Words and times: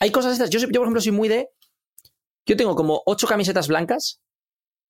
hay 0.00 0.10
cosas 0.10 0.32
estas. 0.34 0.50
Yo, 0.50 0.60
por 0.60 0.70
ejemplo, 0.82 1.00
soy 1.00 1.12
muy 1.12 1.28
de. 1.28 1.48
Yo 2.46 2.56
tengo 2.56 2.76
como 2.76 3.02
ocho 3.06 3.26
camisetas 3.26 3.68
blancas, 3.68 4.20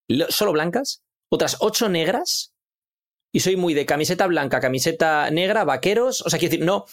lo- 0.08 0.30
solo 0.30 0.52
blancas, 0.52 1.02
otras 1.30 1.56
ocho 1.60 1.88
negras, 1.88 2.52
y 3.32 3.40
soy 3.40 3.56
muy 3.56 3.74
de 3.74 3.86
camiseta 3.86 4.26
blanca, 4.26 4.60
camiseta 4.60 5.30
negra, 5.30 5.64
vaqueros. 5.64 6.22
O 6.22 6.30
sea, 6.30 6.38
quiero 6.38 6.50
decir, 6.52 6.64
no. 6.66 6.84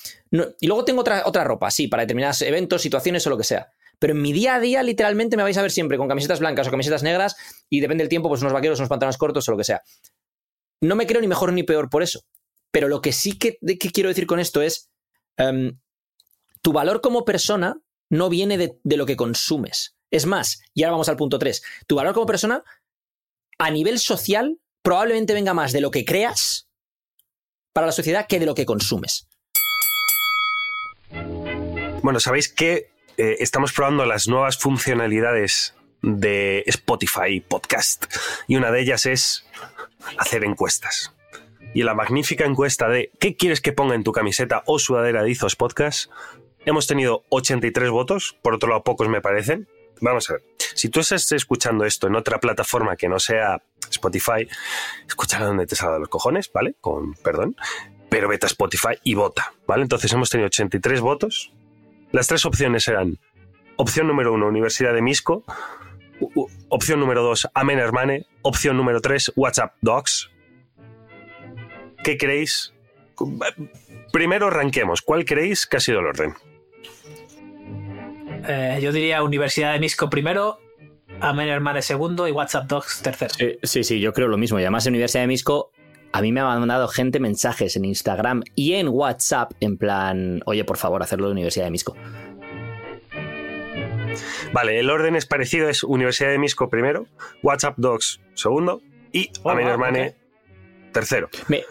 y 0.60 0.68
luego 0.68 0.86
tengo 0.86 1.02
otra, 1.02 1.24
otra 1.26 1.44
ropa, 1.44 1.70
sí, 1.72 1.88
para 1.88 2.04
determinados 2.04 2.42
eventos, 2.42 2.82
situaciones 2.82 3.26
o 3.28 3.30
lo 3.30 3.38
que 3.38 3.44
sea. 3.44 3.72
Pero 4.00 4.14
en 4.14 4.22
mi 4.22 4.34
día 4.34 4.56
a 4.56 4.60
día, 4.60 4.84
literalmente, 4.84 5.38
me 5.38 5.44
vais 5.44 5.58
a 5.58 5.62
ver 5.62 5.72
siempre 5.72 5.98
con 5.98 6.08
camisetas 6.08 6.40
blancas 6.40 6.68
o 6.68 6.72
camisetas 6.72 7.04
negras, 7.04 7.36
y 7.70 7.80
depende 7.80 8.04
del 8.04 8.10
tiempo, 8.10 8.30
pues 8.30 8.42
unos 8.42 8.54
vaqueros, 8.54 8.80
unos 8.80 8.90
pantalones 8.90 9.18
cortos 9.18 9.48
o 9.48 9.52
lo 9.52 9.58
que 9.58 9.64
sea. 9.64 9.82
No 10.82 10.96
me 10.96 11.08
creo 11.08 11.22
ni 11.22 11.28
mejor 11.28 11.54
ni 11.54 11.64
peor 11.64 11.90
por 11.90 12.04
eso. 12.04 12.22
Pero 12.72 12.88
lo 12.88 13.02
que 13.02 13.14
sí 13.14 13.38
que 13.38 13.58
quiero 13.94 14.10
decir 14.10 14.26
con 14.28 14.40
esto 14.40 14.62
es. 14.62 14.90
em, 15.38 15.78
tu 16.62 16.72
valor 16.74 17.02
como 17.02 17.26
persona 17.26 17.78
no 18.14 18.30
viene 18.30 18.60
de, 18.60 18.78
lo 18.96 19.08
que 19.08 19.16
consumes. 19.16 19.96
Es 20.12 20.28
más, 20.28 20.62
y 20.76 20.84
ahora 20.84 20.92
vamos 20.92 21.10
al 21.10 21.18
punto 21.18 21.40
3, 21.40 21.64
tu 21.88 21.96
valor 21.96 22.14
como 22.14 22.28
persona 22.28 22.64
a 23.58 23.72
nivel 23.72 23.98
social 23.98 24.60
probablemente 24.84 25.34
venga 25.34 25.56
más 25.56 25.72
de 25.72 25.82
lo 25.82 25.90
que 25.90 26.06
creas 26.06 26.70
para 27.74 27.88
la 27.88 27.92
sociedad 27.92 28.28
que 28.28 28.40
de 28.40 28.46
lo 28.46 28.54
que 28.54 28.68
consumes. 28.68 29.28
Bueno, 32.04 32.20
sabéis 32.20 32.50
que 32.50 32.92
eh, 33.18 33.38
estamos 33.40 33.74
probando 33.74 34.06
las 34.06 34.28
nuevas 34.28 34.60
funcionalidades 34.60 35.74
de 36.04 36.64
Spotify 36.68 37.40
Podcast 37.40 38.06
y 38.48 38.58
una 38.58 38.70
de 38.70 38.82
ellas 38.82 39.08
es 39.08 39.48
hacer 40.20 40.44
encuestas. 40.44 41.14
Y 41.74 41.82
la 41.82 41.96
magnífica 41.96 42.46
encuesta 42.46 42.90
de 42.90 43.10
¿qué 43.20 43.36
quieres 43.36 43.60
que 43.60 43.74
ponga 43.74 43.96
en 43.96 44.04
tu 44.04 44.12
camiseta 44.12 44.62
o 44.68 44.78
sudadera 44.78 45.24
de 45.24 45.32
Izos 45.32 45.56
Podcast? 45.56 46.12
Hemos 46.66 46.88
tenido 46.88 47.24
83 47.30 47.90
votos, 47.90 48.38
por 48.42 48.54
otro 48.54 48.70
lado 48.70 48.84
pocos 48.84 49.10
me 49.10 49.20
parecen. 49.20 49.68
Vamos 50.00 50.30
a 50.30 50.34
ver, 50.34 50.44
si 50.76 50.90
tú 50.90 51.02
estás 51.02 51.32
escuchando 51.34 51.86
esto 51.86 52.08
en 52.08 52.16
otra 52.16 52.40
plataforma 52.40 52.96
que 52.96 53.10
no 53.10 53.20
sea 53.20 53.62
Spotify, 53.90 54.48
escúchalo 55.08 55.48
donde 55.48 55.68
te 55.68 55.76
salga 55.76 55.96
de 55.96 56.00
los 56.02 56.10
cojones, 56.10 56.52
¿vale? 56.54 56.76
Con 56.80 57.16
perdón. 57.16 57.56
Pero 58.10 58.28
vete 58.30 58.46
a 58.46 58.48
Spotify 58.48 58.96
y 59.04 59.16
vota, 59.16 59.54
¿vale? 59.68 59.84
Entonces 59.84 60.12
hemos 60.14 60.30
tenido 60.30 60.48
83 60.48 61.02
votos. 61.02 61.52
Las 62.12 62.28
tres 62.28 62.46
opciones 62.46 62.88
eran 62.88 63.20
opción 63.76 64.08
número 64.08 64.34
uno, 64.34 64.48
Universidad 64.48 64.94
de 64.94 65.02
Misco. 65.02 65.44
Opción 66.70 67.00
número 67.00 67.24
dos, 67.24 67.50
Amen 67.54 67.80
Hermane. 67.80 68.28
Opción 68.42 68.78
número 68.78 69.02
tres, 69.02 69.34
WhatsApp 69.36 69.76
Docs. 69.82 70.32
¿Qué 72.04 72.18
creéis? 72.18 72.74
Primero 74.12 74.50
ranquemos. 74.50 75.02
¿Cuál 75.02 75.26
creéis 75.26 75.66
que 75.66 75.78
ha 75.78 75.80
sido 75.80 76.00
el 76.00 76.08
orden? 76.08 76.36
Eh, 78.48 78.80
yo 78.82 78.92
diría 78.92 79.24
Universidad 79.24 79.74
de 79.74 79.80
Misco 79.80 80.10
primero, 80.10 80.60
Amen 81.22 81.48
Hermane 81.48 81.82
segundo 81.82 82.28
y 82.28 82.32
WhatsApp 82.32 82.66
Docs 82.68 83.02
tercero. 83.02 83.34
Sí, 83.36 83.58
sí, 83.64 83.84
sí, 83.84 84.00
yo 84.00 84.14
creo 84.14 84.28
lo 84.28 84.38
mismo. 84.38 84.60
Y 84.60 84.64
además 84.64 84.86
en 84.86 84.94
Universidad 84.94 85.24
de 85.24 85.28
Misco, 85.28 85.72
a 86.12 86.22
mí 86.22 86.32
me 86.32 86.42
ha 86.42 86.46
mandado 86.60 86.88
gente 86.88 87.20
mensajes 87.20 87.76
en 87.76 87.86
Instagram 87.86 88.44
y 88.56 88.74
en 88.74 88.88
WhatsApp 88.90 89.52
en 89.60 89.78
plan, 89.78 90.42
oye, 90.46 90.64
por 90.66 90.78
favor, 90.78 91.02
hacerlo 91.04 91.28
de 91.28 91.32
Universidad 91.34 91.66
de 91.66 91.72
Misco. 91.72 91.96
Vale, 94.52 94.80
el 94.80 94.90
orden 94.90 95.16
es 95.16 95.26
parecido. 95.26 95.70
Es 95.70 95.84
Universidad 95.84 96.30
de 96.30 96.38
Misco 96.38 96.70
primero, 96.70 97.08
WhatsApp 97.42 97.76
Docs 97.78 98.20
segundo 98.36 98.82
y 99.12 99.32
Oh, 99.44 99.50
Amen 99.52 99.68
Hermane 99.68 100.16
tercero. 100.92 101.30
Me- 101.48 101.64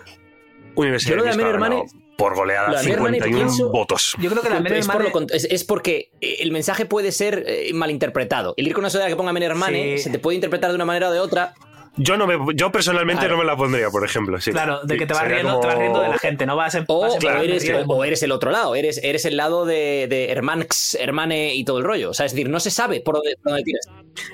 Universidad 0.74 1.10
Yo 1.12 1.16
lo 1.18 1.22
de 1.24 1.28
Misco 1.36 1.42
Amen 1.44 1.54
ha 1.56 1.58
ganado 1.58 1.82
Hermane- 1.84 2.01
por 2.22 2.34
goleada 2.36 2.68
lo 2.68 2.74
de 2.74 2.80
Amen 2.80 2.92
Hermane 2.92 3.16
51 3.18 3.36
pienso- 3.46 3.70
votos. 3.70 4.14
Yo 4.20 4.30
creo 4.30 4.42
que 4.42 4.48
la 4.50 4.56
es, 4.78 4.86
por 4.86 5.02
lo 5.02 5.10
es- 5.34 5.44
es 5.50 5.64
porque 5.64 6.10
el 6.20 6.52
mensaje 6.52 6.86
puede 6.86 7.10
ser 7.12 7.44
eh, 7.46 7.70
malinterpretado. 7.74 8.54
El 8.56 8.66
ir 8.68 8.74
con 8.74 8.82
una 8.82 8.90
sudadera 8.90 9.10
que 9.10 9.16
ponga 9.16 9.32
Men 9.32 9.42
Hermane 9.42 9.98
Sí. 9.98 10.04
se 10.04 10.10
te 10.10 10.18
puede 10.18 10.36
interpretar 10.36 10.70
de 10.70 10.76
una 10.76 10.84
manera 10.84 11.08
o 11.08 11.12
de 11.12 11.20
otra. 11.20 11.54
Yo 11.96 12.16
no 12.16 12.26
me, 12.26 12.38
yo 12.54 12.72
personalmente 12.72 13.20
Claro. 13.20 13.36
no 13.36 13.42
me 13.42 13.46
la 13.46 13.56
pondría, 13.56 13.90
por 13.90 14.04
ejemplo. 14.04 14.40
sí. 14.40 14.50
Claro, 14.50 14.80
de 14.82 14.96
que 14.96 15.06
te 15.06 15.12
vas, 15.12 15.28
riendo, 15.28 15.60
te 15.60 15.66
vas 15.66 15.76
riendo 15.76 16.00
de 16.00 16.08
la 16.08 16.18
gente, 16.18 16.46
no 16.46 16.56
vas 16.56 16.74
en. 16.74 16.84
O, 16.88 17.00
vas 17.02 17.14
en 17.22 17.26
o 17.28 17.40
eres, 17.42 17.70
o 17.86 18.04
eres 18.04 18.22
el 18.22 18.32
otro 18.32 18.50
lado, 18.50 18.74
eres, 18.74 18.98
eres 19.02 19.24
el 19.26 19.36
lado 19.36 19.66
de, 19.66 20.06
de 20.08 20.30
Hermanx, 20.30 20.94
Hermane 20.94 21.54
y 21.54 21.64
todo 21.64 21.78
el 21.78 21.84
rollo. 21.84 22.10
O 22.10 22.14
sea, 22.14 22.26
es 22.26 22.32
decir, 22.32 22.48
no 22.48 22.60
se 22.60 22.70
sabe 22.70 23.00
por 23.00 23.16
dónde, 23.16 23.36
por 23.42 23.52
dónde 23.52 23.64
tiras. 23.64 23.86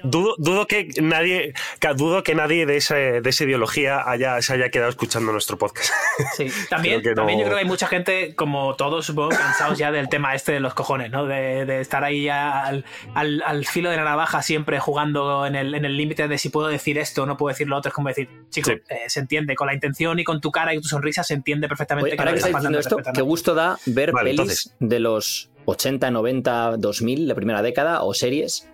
Dudo, 0.02 0.34
dudo 0.38 0.66
que 0.66 0.88
nadie, 1.00 1.52
que- 1.80 1.94
dudo 1.94 2.22
que 2.24 2.34
nadie 2.34 2.66
de, 2.66 2.76
ese, 2.78 3.20
de 3.20 3.30
esa 3.30 3.44
ideología 3.44 4.02
haya, 4.08 4.40
se 4.42 4.52
haya 4.52 4.70
quedado 4.70 4.90
escuchando 4.90 5.32
nuestro 5.32 5.56
podcast. 5.58 5.90
Sí, 6.36 6.48
también, 6.68 7.02
también 7.14 7.38
yo 7.38 7.44
creo 7.46 7.56
que 7.56 7.62
hay 7.62 7.68
mucha 7.68 7.86
gente, 7.86 8.34
como 8.34 8.74
todos, 8.76 9.06
supongo, 9.06 9.30
cansados 9.30 9.78
ya 9.78 9.90
del 9.92 10.08
tema 10.08 10.34
este 10.34 10.52
de 10.52 10.60
los 10.60 10.74
cojones, 10.74 11.10
¿no? 11.10 11.26
De, 11.26 11.64
de 11.64 11.80
estar 11.80 12.04
ahí 12.04 12.24
ya 12.24 12.64
al, 12.64 12.84
al- 13.14 13.42
al 13.44 13.64
filo 13.66 13.90
de 13.90 13.96
la 13.96 14.04
navaja 14.04 14.42
siempre 14.42 14.78
jugando 14.80 15.46
en 15.46 15.54
el 15.56 15.74
en 15.74 15.84
el 15.84 15.96
límite 15.96 16.28
de 16.28 16.38
si 16.38 16.48
puedo 16.50 16.68
decir 16.68 16.98
esto 16.98 17.22
o 17.22 17.26
no 17.26 17.36
puedo 17.36 17.47
decir 17.48 17.66
lo 17.68 17.76
otro. 17.76 17.88
Es 17.90 17.94
como 17.94 18.08
decir, 18.08 18.28
chico, 18.50 18.70
Sí. 18.70 18.76
eh, 18.88 18.96
se 19.08 19.20
entiende, 19.20 19.54
con 19.56 19.66
la 19.66 19.74
intención 19.74 20.18
y 20.18 20.24
con 20.24 20.40
tu 20.40 20.50
cara 20.50 20.74
y 20.74 20.80
tu 20.80 20.88
sonrisa 20.88 21.22
se 21.22 21.34
entiende 21.34 21.68
perfectamente 21.68 22.10
Oye, 22.10 22.16
que 22.16 22.22
ahora 22.22 22.34
que 22.34 22.40
faltando 22.40 22.78
esto, 22.78 22.96
qué 23.14 23.22
gusto 23.22 23.54
da 23.54 23.78
ver 23.86 24.12
Vale, 24.12 24.30
pelis 24.30 24.40
entonces. 24.40 24.76
de 24.80 24.98
los 25.00 25.50
80, 25.66 26.10
90, 26.10 26.76
2000, 26.78 27.28
la 27.28 27.34
primera 27.34 27.62
década, 27.62 28.02
o 28.02 28.14
series, 28.14 28.68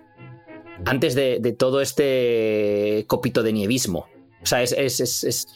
antes 0.85 1.15
de, 1.15 1.39
de 1.39 1.53
todo 1.53 1.81
este 1.81 3.05
copito 3.07 3.43
de 3.43 3.53
nievismo. 3.53 4.07
O 4.41 4.45
sea, 4.45 4.61
es. 4.61 4.71
es, 4.73 4.99
es, 4.99 5.23
es- 5.23 5.47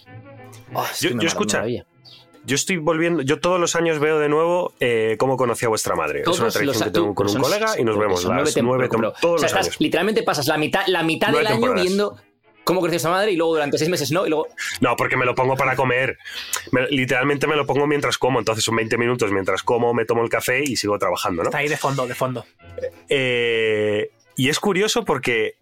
Oh, 0.73 0.83
es 0.91 0.99
Yo- 1.01 1.09
yo 1.11 1.27
escucha. 1.27 1.63
Yo 2.45 2.55
estoy 2.55 2.77
volviendo, 2.77 3.21
yo 3.21 3.39
todos 3.39 3.59
los 3.59 3.75
años 3.75 3.99
veo 3.99 4.17
de 4.17 4.29
nuevo 4.29 4.73
eh, 4.79 5.17
cómo 5.19 5.35
conocí 5.35 5.65
a 5.65 5.69
vuestra 5.69 5.95
madre. 5.95 6.21
Todos 6.21 6.37
es 6.37 6.39
una 6.39 6.45
los 6.47 6.53
tradición 6.55 6.83
que 6.85 6.91
tú- 6.91 7.01
tengo 7.01 7.15
con 7.15 7.27
un 7.27 7.33
son- 7.33 7.41
colega 7.41 7.79
y 7.79 7.83
nos 7.83 7.97
vemos 7.97 8.23
las 8.23 8.31
nueve 8.63 8.87
todos 8.89 9.11
o 9.11 9.19
sea, 9.19 9.31
los 9.31 9.43
estás- 9.43 9.65
años. 9.67 9.75
literalmente 9.79 10.23
pasas 10.23 10.47
la 10.47 10.57
mitad, 10.57 10.81
la 10.87 11.03
mitad 11.03 11.27
Nueve 11.31 11.43
del 11.43 11.47
año 11.53 11.61
temporadas. 11.61 11.85
viendo 11.87 12.15
cómo 12.69 12.81
creció 12.81 12.97
esta 12.97 13.09
madre 13.09 13.31
y 13.31 13.35
luego 13.35 13.53
durante 13.53 13.77
seis 13.79 13.89
meses 13.89 14.11
no, 14.11 14.27
y 14.27 14.29
luego. 14.29 14.47
No, 14.79 14.95
porque 14.95 15.17
me 15.17 15.25
lo 15.25 15.33
pongo 15.33 15.55
para 15.55 15.75
comer. 15.75 16.19
Me- 16.71 16.87
literalmente 16.89 17.47
me 17.47 17.55
lo 17.55 17.65
pongo 17.65 17.87
mientras 17.87 18.17
como, 18.19 18.37
entonces 18.37 18.63
son 18.63 18.75
20 18.75 18.95
minutos 18.97 19.31
mientras 19.31 19.63
como, 19.63 19.91
me 19.93 20.05
tomo 20.05 20.21
el 20.23 20.29
café 20.29 20.61
y 20.63 20.75
sigo 20.75 20.97
trabajando, 20.99 21.41
¿no? 21.41 21.49
Está 21.49 21.57
ahí 21.57 21.67
de 21.67 21.77
fondo, 21.77 22.05
de 22.05 22.13
fondo. 22.13 22.45
Eh, 23.09 24.11
y 24.35 24.49
es 24.49 24.59
curioso 24.59 25.03
porque 25.03 25.55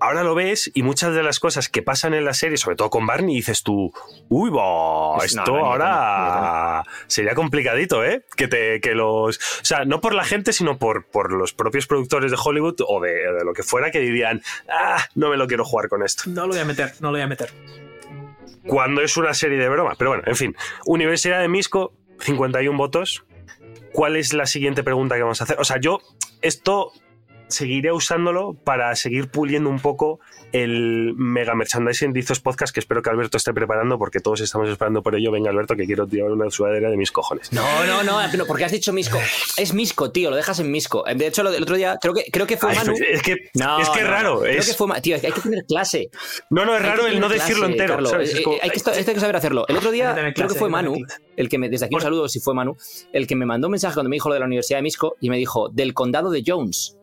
ahora 0.00 0.22
lo 0.22 0.34
ves 0.34 0.70
y 0.74 0.82
muchas 0.82 1.14
de 1.14 1.22
las 1.22 1.40
cosas 1.40 1.68
que 1.68 1.82
pasan 1.82 2.14
en 2.14 2.24
la 2.24 2.34
serie, 2.34 2.56
sobre 2.56 2.76
todo 2.76 2.90
con 2.90 3.06
Barney, 3.06 3.34
dices 3.36 3.62
tú, 3.62 3.92
uy, 4.28 4.50
va, 4.50 5.16
Es- 5.24 5.34
esto 5.36 5.52
no, 5.52 5.58
no, 5.58 5.66
ahora 5.66 6.84
sería 7.06 7.34
complicadito, 7.34 8.04
¿eh? 8.04 8.24
Que, 8.36 8.48
te, 8.48 8.80
que 8.80 8.94
los... 8.94 9.38
O 9.38 9.64
sea, 9.64 9.84
no 9.84 10.00
por 10.00 10.14
la 10.14 10.24
gente, 10.24 10.52
sino 10.52 10.78
por, 10.78 11.06
por 11.06 11.32
los 11.32 11.52
propios 11.52 11.86
productores 11.86 12.30
de 12.30 12.38
Hollywood 12.42 12.76
o 12.86 13.00
de, 13.00 13.10
de 13.14 13.44
lo 13.44 13.52
que 13.52 13.62
fuera 13.62 13.90
que 13.90 14.00
dirían, 14.00 14.42
ah, 14.70 15.04
no 15.14 15.30
me 15.30 15.36
lo 15.36 15.46
quiero 15.46 15.64
jugar 15.64 15.88
con 15.88 16.02
esto. 16.02 16.24
No 16.26 16.42
lo 16.42 16.48
voy 16.48 16.60
a 16.60 16.64
meter, 16.64 16.92
no 17.00 17.08
lo 17.08 17.12
voy 17.12 17.22
a 17.22 17.26
meter. 17.26 17.50
Cuando 18.66 19.02
es 19.02 19.16
una 19.16 19.32
serie 19.34 19.58
de 19.58 19.68
broma. 19.68 19.94
Pero 19.96 20.10
bueno, 20.10 20.24
en 20.26 20.36
fin. 20.36 20.56
Universidad 20.84 21.40
de 21.40 21.48
Misco, 21.48 21.94
51 22.20 22.76
votos. 22.76 23.24
¿Cuál 23.92 24.16
es 24.16 24.32
la 24.34 24.46
siguiente 24.46 24.82
pregunta 24.82 25.16
que 25.16 25.22
vamos 25.22 25.40
a 25.40 25.44
hacer? 25.44 25.56
O 25.58 25.64
sea, 25.64 25.78
yo 25.80 26.00
esto 26.42 26.92
seguiré 27.48 27.92
usándolo 27.92 28.54
para 28.54 28.94
seguir 28.96 29.30
puliendo 29.30 29.68
un 29.70 29.80
poco 29.80 30.20
el 30.52 31.14
mega 31.16 31.54
merchandising 31.54 32.12
de 32.12 32.20
Izos 32.20 32.40
Podcast 32.40 32.72
que 32.72 32.80
espero 32.80 33.02
que 33.02 33.10
Alberto 33.10 33.36
esté 33.36 33.52
preparando 33.52 33.98
porque 33.98 34.20
todos 34.20 34.40
estamos 34.40 34.68
esperando 34.68 35.02
por 35.02 35.14
ello. 35.14 35.30
Venga, 35.30 35.50
Alberto, 35.50 35.76
que 35.76 35.84
quiero 35.86 36.06
llevar 36.06 36.32
una 36.32 36.50
sudadera 36.50 36.90
de 36.90 36.96
mis 36.96 37.10
cojones. 37.12 37.52
No, 37.52 37.62
no, 37.86 38.02
no, 38.02 38.20
no, 38.36 38.46
porque 38.46 38.64
has 38.64 38.72
dicho 38.72 38.92
Misco. 38.92 39.18
Es 39.56 39.74
Misco, 39.74 40.10
tío, 40.10 40.30
lo 40.30 40.36
dejas 40.36 40.58
en 40.60 40.70
Misco. 40.70 41.04
De 41.14 41.26
hecho, 41.26 41.42
lo 41.42 41.50
del 41.50 41.62
otro 41.62 41.76
día, 41.76 41.98
creo 42.00 42.14
que, 42.14 42.24
creo 42.32 42.46
que 42.46 42.56
fue 42.56 42.70
Ay, 42.70 42.76
Manu. 42.76 42.94
es 43.10 43.22
que 43.22 43.36
No, 43.54 43.80
es 43.80 43.88
que 43.90 44.02
no, 44.02 44.08
raro. 44.08 44.40
Creo 44.40 44.58
es- 44.60 44.68
que 44.68 44.74
fue 44.74 44.88
Tío, 45.02 45.16
hay 45.16 45.20
que 45.32 45.40
tener 45.40 45.64
clase. 45.66 46.10
No, 46.50 46.64
no, 46.64 46.74
es 46.76 46.82
raro 46.82 47.06
el 47.06 47.20
no 47.20 47.28
clase, 47.28 47.42
decirlo 47.42 47.66
entero. 47.66 48.04
¿sabes? 48.06 48.34
Es 48.34 48.40
como- 48.40 48.56
hay, 48.60 48.70
que, 48.70 48.76
esto- 48.76 48.90
esto 48.92 49.10
hay 49.10 49.14
que 49.14 49.20
saber 49.20 49.36
hacerlo. 49.36 49.64
El 49.68 49.76
otro 49.76 49.90
día, 49.90 50.14
creo 50.34 50.48
que 50.48 50.54
fue 50.54 50.68
Manu, 50.68 50.96
el 51.36 51.48
que 51.48 51.58
me, 51.58 51.68
desde 51.68 51.86
aquí 51.86 51.94
un 51.94 52.00
saludo 52.00 52.28
si 52.28 52.40
fue 52.40 52.54
Manu, 52.54 52.76
el 53.12 53.26
que 53.26 53.36
me 53.36 53.46
mandó 53.46 53.68
un 53.68 53.72
mensaje 53.72 53.94
cuando 53.94 54.08
me 54.10 54.16
dijo 54.16 54.28
lo 54.28 54.34
de 54.34 54.40
la 54.40 54.46
Universidad 54.46 54.78
de 54.78 54.82
Misco 54.82 55.16
y 55.20 55.30
me 55.30 55.36
dijo, 55.36 55.68
del 55.70 55.94
condado 55.94 56.30
de 56.30 56.42
Jones. 56.46 56.97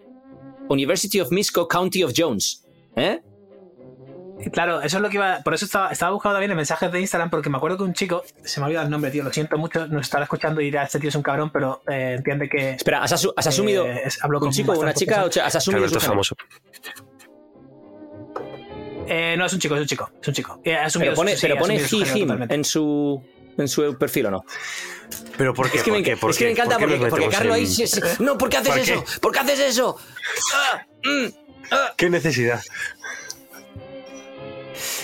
University 0.70 1.20
of 1.20 1.32
Misco, 1.32 1.68
County 1.68 2.04
of 2.04 2.14
Jones. 2.16 2.64
¿Eh? 2.96 3.22
Claro, 4.52 4.82
eso 4.82 4.98
es 4.98 5.02
lo 5.02 5.10
que 5.10 5.16
iba. 5.16 5.40
Por 5.44 5.54
eso 5.54 5.66
estaba, 5.66 5.90
estaba 5.92 6.12
buscando 6.12 6.36
también 6.36 6.52
en 6.52 6.58
mensajes 6.58 6.92
de 6.92 7.00
Instagram, 7.00 7.30
porque 7.30 7.50
me 7.50 7.58
acuerdo 7.58 7.78
que 7.78 7.84
un 7.84 7.94
chico, 7.94 8.24
se 8.44 8.60
me 8.60 8.66
ha 8.66 8.68
olvidado 8.68 8.86
el 8.86 8.92
nombre, 8.92 9.10
tío, 9.10 9.24
lo 9.24 9.32
siento 9.32 9.58
mucho, 9.58 9.88
nos 9.88 10.02
estará 10.04 10.24
escuchando 10.26 10.60
y 10.62 10.66
dirá, 10.66 10.84
este 10.84 11.00
tío 11.00 11.10
es 11.10 11.16
un 11.16 11.24
cabrón, 11.24 11.50
pero 11.52 11.82
eh, 11.90 12.16
entiende 12.18 12.50
que. 12.50 12.72
Espera, 12.72 13.02
¿has, 13.02 13.14
asu- 13.14 13.34
has 13.36 13.48
asumido 13.48 13.86
eh, 13.88 14.02
es- 14.06 14.22
hablo 14.24 14.38
un 14.40 14.44
con 14.46 14.52
chico 14.52 14.74
o 14.74 14.80
una 14.80 14.94
chica? 14.94 15.24
o 15.26 15.28
¿Has 15.42 15.56
asumido 15.56 15.80
Alberto 15.86 16.00
su 16.00 16.06
famoso. 16.08 16.36
Eh, 19.08 19.36
no, 19.38 19.46
es 19.46 19.54
un 19.54 19.60
chico, 19.60 19.76
es 19.76 19.82
un 19.82 19.88
chico, 19.88 20.10
es 20.22 20.28
un 20.28 20.34
chico. 20.34 20.60
Eh, 20.64 20.76
asumido 20.76 21.12
Pero 21.12 21.16
pone, 21.16 21.36
sí, 21.36 21.42
pero 21.48 21.58
pone 21.58 21.76
he, 21.76 21.80
him 22.18 22.22
totalmente. 22.28 22.56
en 22.56 22.64
su, 22.66 23.22
en 23.58 23.68
su 23.68 23.98
perfil 23.98 24.28
o 24.28 24.32
no. 24.32 24.46
Pero 25.38 25.54
¿por 25.54 25.70
qué? 25.70 25.78
Es 25.78 25.84
que, 25.84 25.92
me, 25.92 25.98
¿Por 25.98 26.06
qué? 26.06 26.16
enc- 26.16 26.20
¿Por 26.20 26.32
es 26.32 26.38
que 26.38 26.44
qué? 26.44 26.46
me 26.46 26.52
encanta 26.52 26.78
¿Por 26.80 26.90
qué 26.90 27.08
porque, 27.10 27.30
Carlos 27.30 27.56
ahí 27.56 27.62
en- 27.64 27.68
se- 27.68 27.88
se- 27.88 28.24
No, 28.24 28.38
¿por 28.38 28.50
qué 28.50 28.58
haces 28.58 28.70
¿Para 28.70 28.84
qué? 28.84 28.94
eso? 28.94 29.06
¿Por 29.22 29.32
qué 29.32 29.40
haces 29.40 29.60
eso? 29.60 29.98
Ah, 30.56 30.86
mm. 31.04 31.28
¿Qué 31.98 32.10
necesidad? 32.10 32.62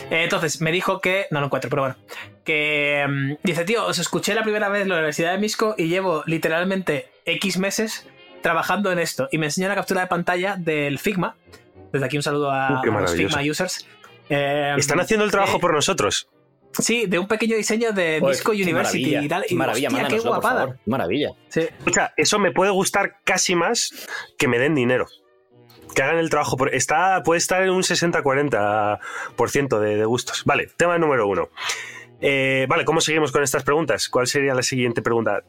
Eh, 0.10 0.24
entonces, 0.24 0.60
me 0.62 0.72
dijo 0.72 1.00
que. 1.00 1.28
No 1.32 1.40
lo 1.40 1.46
encuentro, 1.48 1.70
pero 1.70 1.84
bueno. 1.84 1.96
Que. 2.44 3.06
mm, 3.08 3.34
dice, 3.44 3.64
tío, 3.64 3.86
os 3.86 4.00
escuché 4.00 4.34
la 4.34 4.44
primera 4.44 4.70
vez 4.70 4.82
en 4.84 4.90
la 4.90 4.96
Universidad 4.96 5.32
de 5.32 5.38
Misco 5.38 5.76
y 5.78 5.88
llevo 5.88 6.24
literalmente 6.26 7.10
X 7.26 7.58
meses 7.58 8.08
trabajando 8.42 8.92
en 8.92 9.00
esto. 9.00 9.30
Y 9.32 9.38
me 9.38 9.46
enseñó 9.48 9.68
una 9.68 9.76
captura 9.76 10.02
de 10.02 10.08
pantalla 10.08 10.56
del 10.58 11.00
Figma. 11.00 11.36
Desde 11.94 12.06
aquí 12.06 12.18
un 12.18 12.24
saludo 12.24 12.52
a, 12.52 12.82
Uh, 12.86 12.98
a 12.98 13.02
los. 13.02 13.14
Figma 13.14 13.42
users. 13.50 13.88
Eh, 14.30 14.76
Están 14.78 15.00
haciendo 15.00 15.26
el 15.26 15.32
trabajo 15.32 15.58
eh, 15.58 15.60
por 15.62 15.74
nosotros. 15.74 16.28
Sí, 16.80 17.06
de 17.06 17.20
un 17.20 17.28
pequeño 17.28 17.58
diseño 17.58 17.92
de 17.92 18.22
qué 18.44 18.52
University 18.52 18.72
maravilla, 19.16 19.22
y 19.24 19.28
tal. 19.28 19.44
qué 19.48 19.54
Y, 19.54 19.58
maravilla, 19.58 19.88
hostia, 19.90 20.08
qué 20.08 20.20
guapada. 20.20 20.60
favor. 20.62 20.80
Maravilla. 20.86 21.32
Sí. 21.50 21.62
Escucha, 21.62 22.14
eso 22.16 22.40
me 22.40 22.52
puede 22.52 22.72
gustar 22.72 23.18
casi 23.24 23.56
más 23.56 23.92
que 24.38 24.48
me 24.48 24.58
den 24.58 24.76
dinero. 24.76 25.06
Que 25.94 26.04
hagan 26.04 26.18
el 26.18 26.30
trabajo. 26.30 26.56
Por, 26.56 26.74
está, 26.74 27.22
puede 27.24 27.40
estar 27.40 27.62
en 27.64 27.72
un 27.72 27.84
60-40% 27.84 29.80
de, 29.80 29.98
de 29.98 30.06
gustos. 30.06 30.44
Vale, 30.46 30.68
tema 30.78 30.98
número 30.98 31.28
uno. 31.28 31.50
Eh, 32.22 32.66
vale, 32.70 32.86
¿cómo 32.86 33.02
seguimos 33.02 33.32
con 33.32 33.42
estas 33.42 33.64
preguntas? 33.64 34.08
¿Cuál 34.08 34.28
sería 34.28 34.54
la 34.54 34.62
siguiente 34.62 35.02
pregunta? 35.02 35.44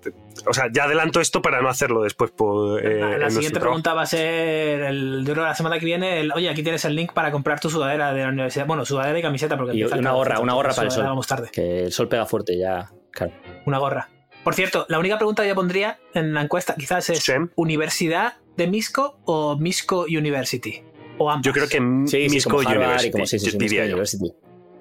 O 0.47 0.55
sea, 0.55 0.69
ya 0.73 0.85
adelanto 0.85 1.21
esto 1.21 1.43
para 1.43 1.61
no 1.61 1.69
hacerlo 1.69 2.03
después. 2.03 2.31
Por, 2.31 2.85
eh, 2.85 2.99
la 3.01 3.07
nuestro 3.09 3.31
siguiente 3.31 3.59
trabajo. 3.61 3.61
pregunta 3.61 3.95
va 3.95 4.03
a 4.03 4.07
ser, 4.07 4.81
el, 4.81 5.25
yo 5.27 5.35
creo 5.35 5.45
la 5.45 5.55
semana 5.55 5.79
que 5.79 5.85
viene, 5.85 6.21
el, 6.21 6.33
oye, 6.33 6.49
aquí 6.49 6.63
tienes 6.63 6.85
el 6.87 6.97
link 6.97 7.13
para 7.13 7.31
comprar 7.31 7.61
tu 7.61 7.69
sudadera 7.69 8.13
de 8.15 8.23
la 8.23 8.31
universidad. 8.31 8.67
Bueno, 8.67 8.85
sudadera 8.87 9.19
y 9.19 9.23
camiseta 9.23 9.57
porque 9.59 9.77
Y 9.77 9.85
una 9.85 10.13
gorra, 10.13 10.41
una 10.41 10.55
gorra 10.55 10.73
para 10.73 10.87
el 10.87 10.91
sol. 10.91 11.05
Vamos 11.05 11.27
tarde. 11.27 11.51
Que 11.53 11.85
el 11.85 11.93
sol 11.93 12.09
pega 12.09 12.25
fuerte 12.27 12.57
ya. 12.57 12.91
Claro. 13.11 13.33
Una 13.67 13.79
gorra. 13.79 14.09
Por 14.43 14.55
cierto, 14.55 14.87
la 14.89 14.99
única 14.99 15.19
pregunta 15.19 15.43
que 15.43 15.51
yo 15.51 15.55
pondría 15.55 16.01
en 16.15 16.33
la 16.35 16.41
encuesta 16.43 16.75
quizás 16.75 17.09
es 17.11 17.21
Sí. 17.23 17.33
¿Universidad 17.55 18.39
de 18.57 18.67
Misco 18.67 19.21
o 19.25 19.57
Misco 19.57 20.07
University? 20.09 20.83
O 21.19 21.31
ambas. 21.31 21.45
Yo 21.45 21.53
creo 21.53 21.69
que 21.69 21.77
Sí, 22.11 22.29
sí, 22.29 22.35
Misco 22.35 22.51
como 22.51 22.69
Harvard 22.69 22.79
University, 22.79 23.09
y 23.09 23.13
como 23.13 23.27
sí, 23.27 23.39
sí, 23.39 23.51
sí, 23.51 23.59
diría 23.59 23.83
Misco 23.83 23.91
yo. 23.91 23.95
University. 23.95 24.33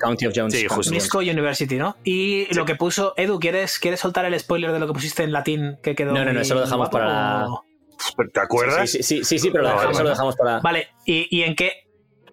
County 0.01 0.25
of 0.25 0.33
Jones. 0.35 0.53
Sí, 0.53 0.65
justo. 0.67 0.91
Misco 0.93 1.19
University, 1.19 1.75
¿no? 1.77 1.95
Y 2.03 2.53
lo 2.55 2.65
que 2.65 2.75
puso, 2.75 3.13
Edu, 3.17 3.39
¿quieres, 3.39 3.79
¿quieres 3.79 3.99
soltar 3.99 4.25
el 4.25 4.37
spoiler 4.39 4.71
de 4.71 4.79
lo 4.79 4.87
que 4.87 4.93
pusiste 4.93 5.23
en 5.23 5.31
latín 5.31 5.77
que 5.83 5.95
quedó? 5.95 6.13
No, 6.13 6.25
no, 6.25 6.33
no, 6.33 6.41
eso 6.41 6.55
lo 6.55 6.61
dejamos 6.61 6.89
para- 6.89 7.47
o- 7.47 7.63
¿Te 8.33 8.39
acuerdas? 8.39 8.89
Sí, 8.89 9.03
sí, 9.03 9.19
sí, 9.19 9.23
sí, 9.23 9.39
sí, 9.39 9.49
pero 9.51 9.63
lo 9.63 9.69
No, 9.69 9.75
dejamos- 9.75 9.85
no, 9.85 9.91
eso 9.91 10.03
lo 10.03 10.09
no. 10.09 10.15
dejamos 10.15 10.35
para. 10.35 10.59
Vale, 10.59 10.87
¿y, 11.05 11.27
y 11.37 11.43
en 11.43 11.55
qué 11.55 11.71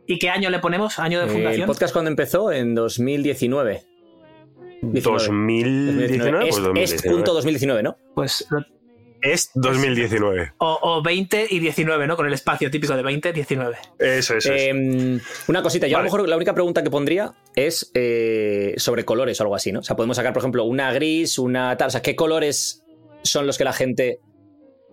y 0.07 0.19
qué 0.19 0.31
año 0.31 0.49
le 0.49 0.59
ponemos? 0.61 0.99
¿Año 0.99 1.21
de 1.21 1.27
Eh, 1.27 1.29
fundación? 1.29 1.61
el 1.63 1.67
podcast 1.67 1.93
cuando 1.93 2.11
empezó 2.11 2.51
en 2.51 2.75
2019. 2.75 3.83
2019, 4.81 6.49
Es, 6.49 6.55
pues 6.55 6.57
es 6.57 6.63
2019. 6.63 7.15
punto 7.17 7.35
2019, 7.35 7.83
¿no? 7.83 7.97
Pues 8.15 8.47
Es 9.21 9.51
2019. 9.55 10.53
o, 10.59 10.79
o 10.83 11.03
20 11.03 11.47
y 11.51 11.59
19, 11.59 12.07
¿no? 12.07 12.17
Con 12.17 12.27
el 12.27 12.33
espacio 12.33 12.71
típico 12.71 12.97
de 12.97 13.03
20, 13.03 13.33
19. 13.33 13.77
Eso, 13.99 14.37
eso. 14.37 14.53
es. 14.53 14.63
Eh, 14.63 15.21
una 15.49 15.63
cosita, 15.63 15.87
yo 15.89 15.97
a 15.97 16.01
lo 16.01 16.05
mejor 16.05 16.29
la 16.29 16.37
única 16.37 16.55
pregunta 16.55 16.83
que 16.83 16.91
pondría 16.91 17.35
es 17.57 17.91
eh, 17.95 18.75
sobre 18.77 19.05
colores 19.05 19.41
o 19.41 19.43
algo 19.45 19.57
así, 19.57 19.73
¿no? 19.73 19.81
O 19.81 19.83
sea, 19.83 19.97
podemos 19.97 20.17
sacar, 20.17 20.33
por 20.33 20.41
ejemplo, 20.43 20.65
una 20.65 20.93
gris, 20.93 21.39
una 21.39 21.77
tal. 21.77 21.89
O 21.89 21.91
sea, 21.91 22.03
¿qué 22.03 22.15
colores 22.15 22.85
son 23.23 23.47
los 23.47 23.59
que 23.59 23.65
la 23.65 23.73
gente. 23.73 24.21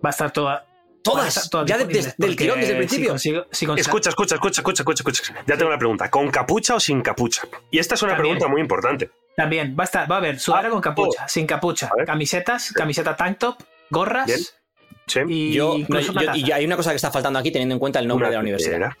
Va 0.04 0.08
a 0.08 0.10
estar 0.10 0.32
toda. 0.32 0.66
Todas, 1.04 1.28
estar 1.36 1.48
toda 1.50 1.66
ya 1.66 1.78
de- 1.78 1.84
disponible, 1.84 2.02
des- 2.08 2.16
del 2.16 2.36
tirón, 2.36 2.60
desde 2.60 2.72
el 2.72 2.78
si 2.82 2.86
principio. 2.88 3.10
consigo- 3.12 3.46
si 3.52 3.64
consigo- 3.64 3.80
Escucha, 3.80 4.08
escucha, 4.10 4.34
escucha, 4.34 4.60
escucha, 4.60 4.82
escucha, 4.82 5.02
escucha. 5.08 5.44
Ya 5.46 5.56
tengo 5.56 5.68
una 5.68 5.78
pregunta. 5.78 6.10
¿Con 6.10 6.28
capucha 6.32 6.74
o 6.74 6.80
sin 6.80 7.00
capucha? 7.00 7.42
Y 7.70 7.78
esta 7.78 7.94
es 7.94 8.02
una 8.02 8.14
También. 8.14 8.32
pregunta 8.34 8.50
muy 8.52 8.60
importante. 8.60 9.10
También, 9.36 9.76
va 9.78 9.84
a 9.84 9.86
estar, 9.86 10.10
va 10.10 10.16
a 10.16 10.18
haber 10.18 10.40
sudadera 10.40 10.66
Ah, 10.68 10.72
con 10.72 10.80
capucha, 10.80 11.28
sin 11.28 11.46
capucha, 11.46 11.90
camisetas, 12.04 12.72
camiseta 12.72 13.14
tank 13.14 13.38
top, 13.38 13.56
gorras 13.90 14.26
Bien. 14.26 14.40
Sí. 15.06 15.20
y 15.28 15.52
Yo, 15.54 15.76
no, 15.88 16.00
y 16.34 16.50
hay 16.52 16.64
una 16.64 16.76
cosa 16.76 16.90
que 16.90 16.96
está 16.96 17.10
faltando 17.10 17.38
aquí 17.38 17.50
teniendo 17.52 17.74
en 17.74 17.78
cuenta 17.78 17.98
el 18.00 18.08
nombre 18.08 18.26
Una 18.26 18.30
de 18.30 18.36
la 18.36 18.40
universidad. 18.42 18.72
tetera. 18.72 18.96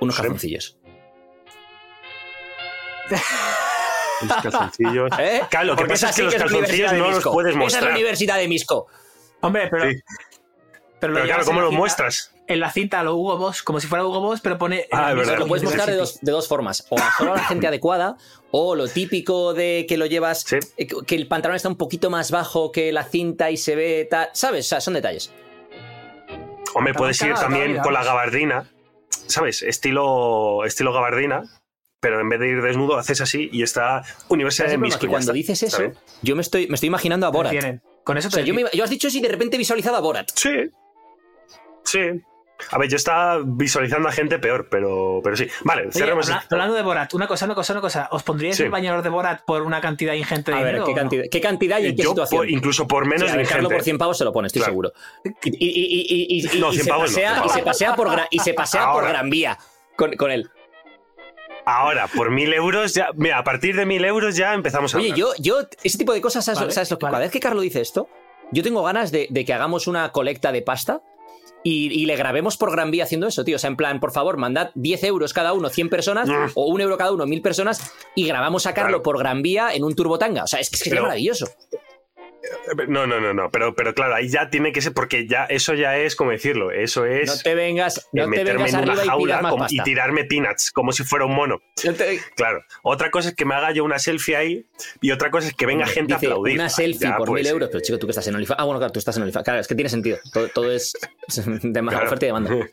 Unos 0.00 0.14
Sí. 0.16 0.22
calzoncillos. 0.22 0.78
Los 4.22 4.42
calzoncillos. 4.42 5.10
¿Eh? 5.18 5.40
Claro, 5.50 5.66
lo 5.66 5.72
que 5.72 5.80
Porque 5.82 5.92
pasa 5.94 6.10
es 6.10 6.16
que 6.16 6.22
los 6.22 6.34
calzoncillos 6.34 6.92
no 6.92 6.98
los 7.06 7.14
Misco. 7.16 7.32
puedes 7.32 7.50
Esa 7.50 7.58
es 7.64 7.72
la 7.72 7.78
mostrar. 7.80 7.92
Universidad 7.92 8.36
de 8.38 8.48
Misco. 8.48 8.86
Hombre, 9.40 9.68
pero. 9.70 9.90
Sí. 9.90 9.96
Pero, 11.00 11.14
Pero 11.14 11.24
claro, 11.26 11.44
¿cómo 11.46 11.60
lo 11.62 11.72
muestras? 11.72 12.34
En 12.50 12.58
la 12.58 12.70
cinta 12.72 13.02
lo 13.04 13.14
Hugo 13.14 13.38
Boss, 13.38 13.62
como 13.62 13.78
si 13.78 13.86
fuera 13.86 14.04
Hugo 14.04 14.20
Boss, 14.20 14.40
pero 14.40 14.58
pone. 14.58 14.86
Ah, 14.90 15.14
verdad. 15.14 15.38
Lo 15.38 15.46
puedes 15.46 15.62
mostrar 15.62 15.88
de 15.88 15.94
dos, 15.96 16.18
de 16.20 16.32
dos 16.32 16.48
formas. 16.48 16.84
O 16.90 16.98
a 16.98 17.12
solo 17.16 17.32
a 17.32 17.36
la 17.36 17.44
gente 17.44 17.66
adecuada, 17.68 18.16
o 18.50 18.74
lo 18.74 18.88
típico 18.88 19.54
de 19.54 19.86
que 19.88 19.96
lo 19.96 20.06
llevas, 20.06 20.40
Sí. 20.40 20.56
eh, 20.76 20.88
que 21.06 21.14
el 21.14 21.28
pantalón 21.28 21.54
está 21.56 21.68
un 21.68 21.76
poquito 21.76 22.10
más 22.10 22.30
bajo 22.32 22.72
que 22.72 22.90
la 22.92 23.04
cinta 23.04 23.50
y 23.52 23.56
se 23.56 23.76
ve 23.76 24.06
tal. 24.10 24.30
¿Sabes? 24.32 24.66
O 24.66 24.68
sea, 24.68 24.80
son 24.80 24.94
detalles. 24.94 25.32
Hombre, 26.74 26.90
Está 26.92 26.98
puedes 26.98 27.22
ir 27.22 27.34
también 27.34 27.78
con 27.78 27.92
la 27.94 28.02
gabardina, 28.04 28.68
¿sabes? 29.26 29.62
Estilo, 29.62 30.64
estilo 30.64 30.92
gabardina, 30.92 31.42
pero 32.00 32.20
en 32.20 32.28
vez 32.28 32.40
de 32.40 32.48
ir 32.48 32.62
desnudo 32.62 32.96
haces 32.96 33.20
así 33.20 33.48
y 33.52 33.62
está 33.62 34.02
Universidad 34.28 34.66
¿Sabes 34.68 34.80
de 34.80 34.88
ya 34.90 35.08
cuando 35.08 35.32
dices 35.32 35.62
¿Está 35.62 35.82
eso, 35.84 35.92
yo 36.22 36.34
me 36.36 36.42
estoy, 36.42 36.66
me 36.68 36.74
estoy 36.74 36.86
imaginando 36.88 37.26
a 37.26 37.30
Borat. 37.30 37.52
Tienen. 37.52 37.82
Con 38.04 38.18
eso 38.18 38.28
O 38.28 38.30
sea, 38.30 38.42
te 38.42 38.48
yo, 38.48 38.54
me- 38.54 38.64
yo 38.72 38.82
has 38.84 38.90
dicho 38.90 39.08
y 39.08 39.20
de 39.20 39.28
repente 39.28 39.56
he 39.56 39.58
visualizado 39.58 39.96
a 39.96 40.00
Borat. 40.00 40.30
Sí. 40.34 40.70
Sí. 41.84 42.00
A 42.70 42.78
ver, 42.78 42.88
yo 42.88 42.96
estaba 42.96 43.40
visualizando 43.44 44.08
a 44.08 44.12
gente 44.12 44.38
peor, 44.38 44.68
pero, 44.70 45.20
pero 45.22 45.36
sí. 45.36 45.46
Vale, 45.64 45.82
Oye, 45.82 45.92
cerremos. 45.92 46.28
habla- 46.28 46.44
hablando 46.50 46.74
de 46.74 46.82
Borat, 46.82 47.14
una 47.14 47.26
cosa, 47.26 47.44
una 47.46 47.54
cosa, 47.54 47.72
una 47.72 47.80
cosa. 47.82 48.08
¿Os 48.12 48.22
pondríais 48.22 48.56
Sí. 48.56 48.62
el 48.64 48.70
bañador 48.70 49.02
de 49.02 49.08
Borat 49.08 49.42
por 49.44 49.62
una 49.62 49.80
cantidad 49.80 50.14
ingente 50.14 50.50
de 50.52 50.56
A 50.56 50.60
ver, 50.60 50.66
dinero? 50.74 50.84
¿qué 50.86 50.90
o 50.92 50.94
no? 50.94 51.00
cantidad, 51.00 51.24
¿qué 51.30 51.40
cantidad 51.40 51.78
y 51.80 51.86
en 51.86 51.96
qué 51.96 52.02
Yo, 52.02 52.10
situación? 52.10 52.38
por- 52.40 52.50
incluso 52.50 52.86
por 52.86 53.04
menos 53.06 53.22
Sí, 53.22 53.28
a 53.28 53.32
de 53.32 53.38
ver, 53.38 53.46
Carlos 53.48 53.62
gente. 53.68 53.74
por 53.76 53.84
100 53.84 53.98
pavos 53.98 54.18
se 54.18 54.24
lo 54.24 54.32
pone, 54.32 54.46
estoy 54.48 54.60
Claro. 54.60 54.72
seguro. 54.72 54.92
Y, 55.24 55.28
y- 55.28 55.56
y- 55.58 56.00
y- 56.00 56.26
y- 56.38 56.56
y- 56.56 56.60
No, 56.60 56.68
y 56.70 56.74
100 56.74 56.84
se 56.84 56.90
pavos 56.90 57.10
no, 57.10 57.14
pasea, 57.16 57.34
100 57.34 57.44
y 57.46 57.48
se 57.50 57.62
pasea 57.62 57.94
por, 57.94 58.08
Gra- 58.08 58.26
y 58.30 58.38
se 58.40 58.54
pasea 58.54 58.92
por. 58.92 59.04
Gran 59.08 59.30
Vía 59.30 59.58
con, 59.96 60.12
con 60.16 60.30
él. 60.30 60.50
Ahora, 61.66 62.08
por 62.08 62.30
mil 62.30 62.52
euros 62.52 62.94
ya. 62.94 63.10
Mira, 63.14 63.38
a 63.38 63.44
partir 63.44 63.76
de 63.76 63.84
mil 63.86 64.04
euros 64.04 64.34
ya 64.36 64.54
empezamos 64.54 64.94
a. 64.94 64.98
Oye, 64.98 65.12
hablar. 65.12 65.18
yo, 65.18 65.32
yo, 65.38 65.68
ese 65.82 65.98
tipo 65.98 66.12
de 66.12 66.20
cosas, 66.20 66.44
¿sabes, 66.44 66.58
Vale, 66.60 66.72
sabes 66.72 66.90
lo 66.90 66.98
que 66.98 67.04
vale. 67.04 67.12
cada 67.12 67.22
vez 67.24 67.30
que 67.32 67.40
Carlos 67.40 67.62
dice 67.62 67.80
esto, 67.80 68.08
yo 68.50 68.62
tengo 68.62 68.82
ganas 68.82 69.12
de, 69.12 69.26
de 69.30 69.44
que 69.44 69.52
hagamos 69.52 69.86
una 69.86 70.10
colecta 70.10 70.52
de 70.52 70.62
pasta 70.62 71.02
y, 71.62 71.92
y 71.92 72.06
le 72.06 72.16
grabemos 72.16 72.56
por 72.56 72.70
Gran 72.72 72.90
Vía 72.90 73.04
haciendo 73.04 73.26
eso, 73.26 73.44
tío. 73.44 73.56
O 73.56 73.58
sea, 73.58 73.68
en 73.68 73.76
plan, 73.76 74.00
por 74.00 74.12
favor, 74.12 74.36
mandad 74.36 74.70
10 74.74 75.04
euros 75.04 75.32
cada 75.32 75.52
uno, 75.52 75.68
100 75.68 75.90
personas, 75.90 76.28
Mm. 76.28 76.52
o 76.54 76.66
un 76.66 76.80
euro 76.80 76.96
cada 76.96 77.12
uno, 77.12 77.26
1000 77.26 77.42
personas, 77.42 77.92
y 78.14 78.26
grabamos 78.26 78.66
a 78.66 78.72
Claro. 78.74 79.02
por 79.02 79.18
Gran 79.18 79.42
Vía 79.42 79.74
en 79.74 79.84
un 79.84 79.94
turbotanga. 79.94 80.44
O 80.44 80.46
sea, 80.46 80.60
es 80.60 80.70
que 80.70 80.76
sería 80.78 80.92
Pero- 80.92 81.02
maravilloso. 81.04 81.48
No, 82.88 83.06
no, 83.06 83.20
no, 83.20 83.32
no. 83.32 83.50
Pero, 83.50 83.74
pero 83.74 83.94
claro, 83.94 84.14
ahí 84.14 84.28
ya 84.28 84.50
tiene 84.50 84.72
que 84.72 84.80
ser. 84.80 84.92
Porque 84.92 85.26
ya 85.28 85.44
eso 85.44 85.74
ya 85.74 85.96
es, 85.96 86.16
como 86.16 86.30
decirlo, 86.32 86.70
eso 86.72 87.06
es. 87.06 87.28
No 87.28 87.42
te 87.42 87.54
vengas, 87.54 87.98
eh, 87.98 88.02
no 88.12 88.22
te 88.24 88.28
meterme 88.30 88.64
vengas 88.64 88.74
en 88.82 88.90
una 88.90 89.04
y 89.04 89.08
jaula 89.08 89.40
como- 89.40 89.56
y 89.56 89.58
pasta. 89.76 89.84
tirarme 89.84 90.24
peanuts, 90.24 90.70
como 90.72 90.92
si 90.92 91.04
fuera 91.04 91.24
un 91.26 91.34
mono. 91.34 91.60
No 91.84 91.94
te- 91.94 92.20
Claro. 92.36 92.64
Otra 92.82 93.10
cosa 93.10 93.28
es 93.30 93.34
que 93.36 93.44
me 93.44 93.54
haga 93.54 93.70
yo 93.72 93.84
una 93.84 93.98
selfie 93.98 94.36
ahí 94.36 94.66
y 95.00 95.10
otra 95.12 95.30
cosa 95.30 95.48
es 95.48 95.54
que 95.54 95.66
venga 95.66 95.84
Hombre, 95.84 95.94
gente 95.94 96.14
dice, 96.14 96.26
a 96.26 96.28
aplaudir. 96.30 96.54
Una 96.54 96.68
selfie 96.68 97.08
Ya, 97.08 97.16
por 97.16 97.28
pues, 97.28 97.42
mil 97.42 97.50
euros. 97.52 97.68
eh, 97.68 97.72
Pero 97.72 97.84
chico, 97.84 97.98
tú 97.98 98.06
que 98.06 98.10
estás 98.12 98.26
en 98.26 98.34
OnlyFans. 98.34 98.60
Ah, 98.60 98.64
bueno, 98.64 98.78
claro, 98.80 98.92
tú 98.92 98.98
estás 98.98 99.16
en 99.16 99.22
OnlyFans. 99.22 99.44
Claro, 99.44 99.60
es 99.60 99.68
que 99.68 99.74
tiene 99.74 99.88
sentido. 99.90 100.18
Todo, 100.32 100.48
todo 100.48 100.72
es 100.72 100.92
de 101.46 101.82
más 101.82 101.92
claro. 101.94 102.06
oferta 102.06 102.26
y 102.26 102.28
demanda. 102.28 102.50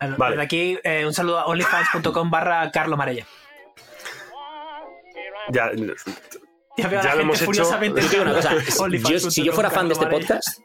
Bueno, 0.00 0.14
Vale. 0.16 0.36
Desde 0.36 0.44
aquí, 0.44 0.78
eh, 0.84 1.04
un 1.04 1.12
saludo 1.12 1.40
a 1.40 1.46
onlyfans.com 1.46 2.30
barra 2.30 2.70
Carlo 2.70 2.96
Marella. 2.96 3.26
ya, 5.50 5.72
Ya 6.78 6.88
veo 6.88 7.00
a 7.00 7.02
Ya 7.02 7.08
la 7.10 7.14
lo 7.16 7.20
gente 7.20 7.22
hemos 7.22 7.36
hecho. 7.36 7.44
furiosamente 7.46 8.00
Yo 8.12 8.22
una 8.22 8.32
cosa. 8.34 8.54
yo- 9.10 9.18
si 9.30 9.44
yo 9.44 9.52
fuera 9.52 9.70
fan 9.70 9.88
de 9.88 9.94
este 9.94 10.06
podcast, 10.06 10.60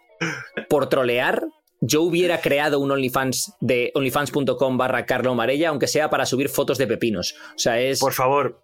por 0.69 0.87
trolear, 0.87 1.43
yo 1.81 2.01
hubiera 2.03 2.39
creado 2.39 2.79
un 2.79 2.91
OnlyFans 2.91 3.53
de 3.59 3.91
onlyfans.com 3.95 4.77
barra 4.77 5.05
Carlo 5.05 5.35
Marella, 5.35 5.69
aunque 5.69 5.87
sea 5.87 6.09
para 6.09 6.25
subir 6.25 6.47
fotos 6.49 6.77
de 6.77 6.87
pepinos. 6.87 7.35
O 7.55 7.59
sea, 7.59 7.79
es. 7.79 7.99
por 7.99 8.13
favor. 8.13 8.61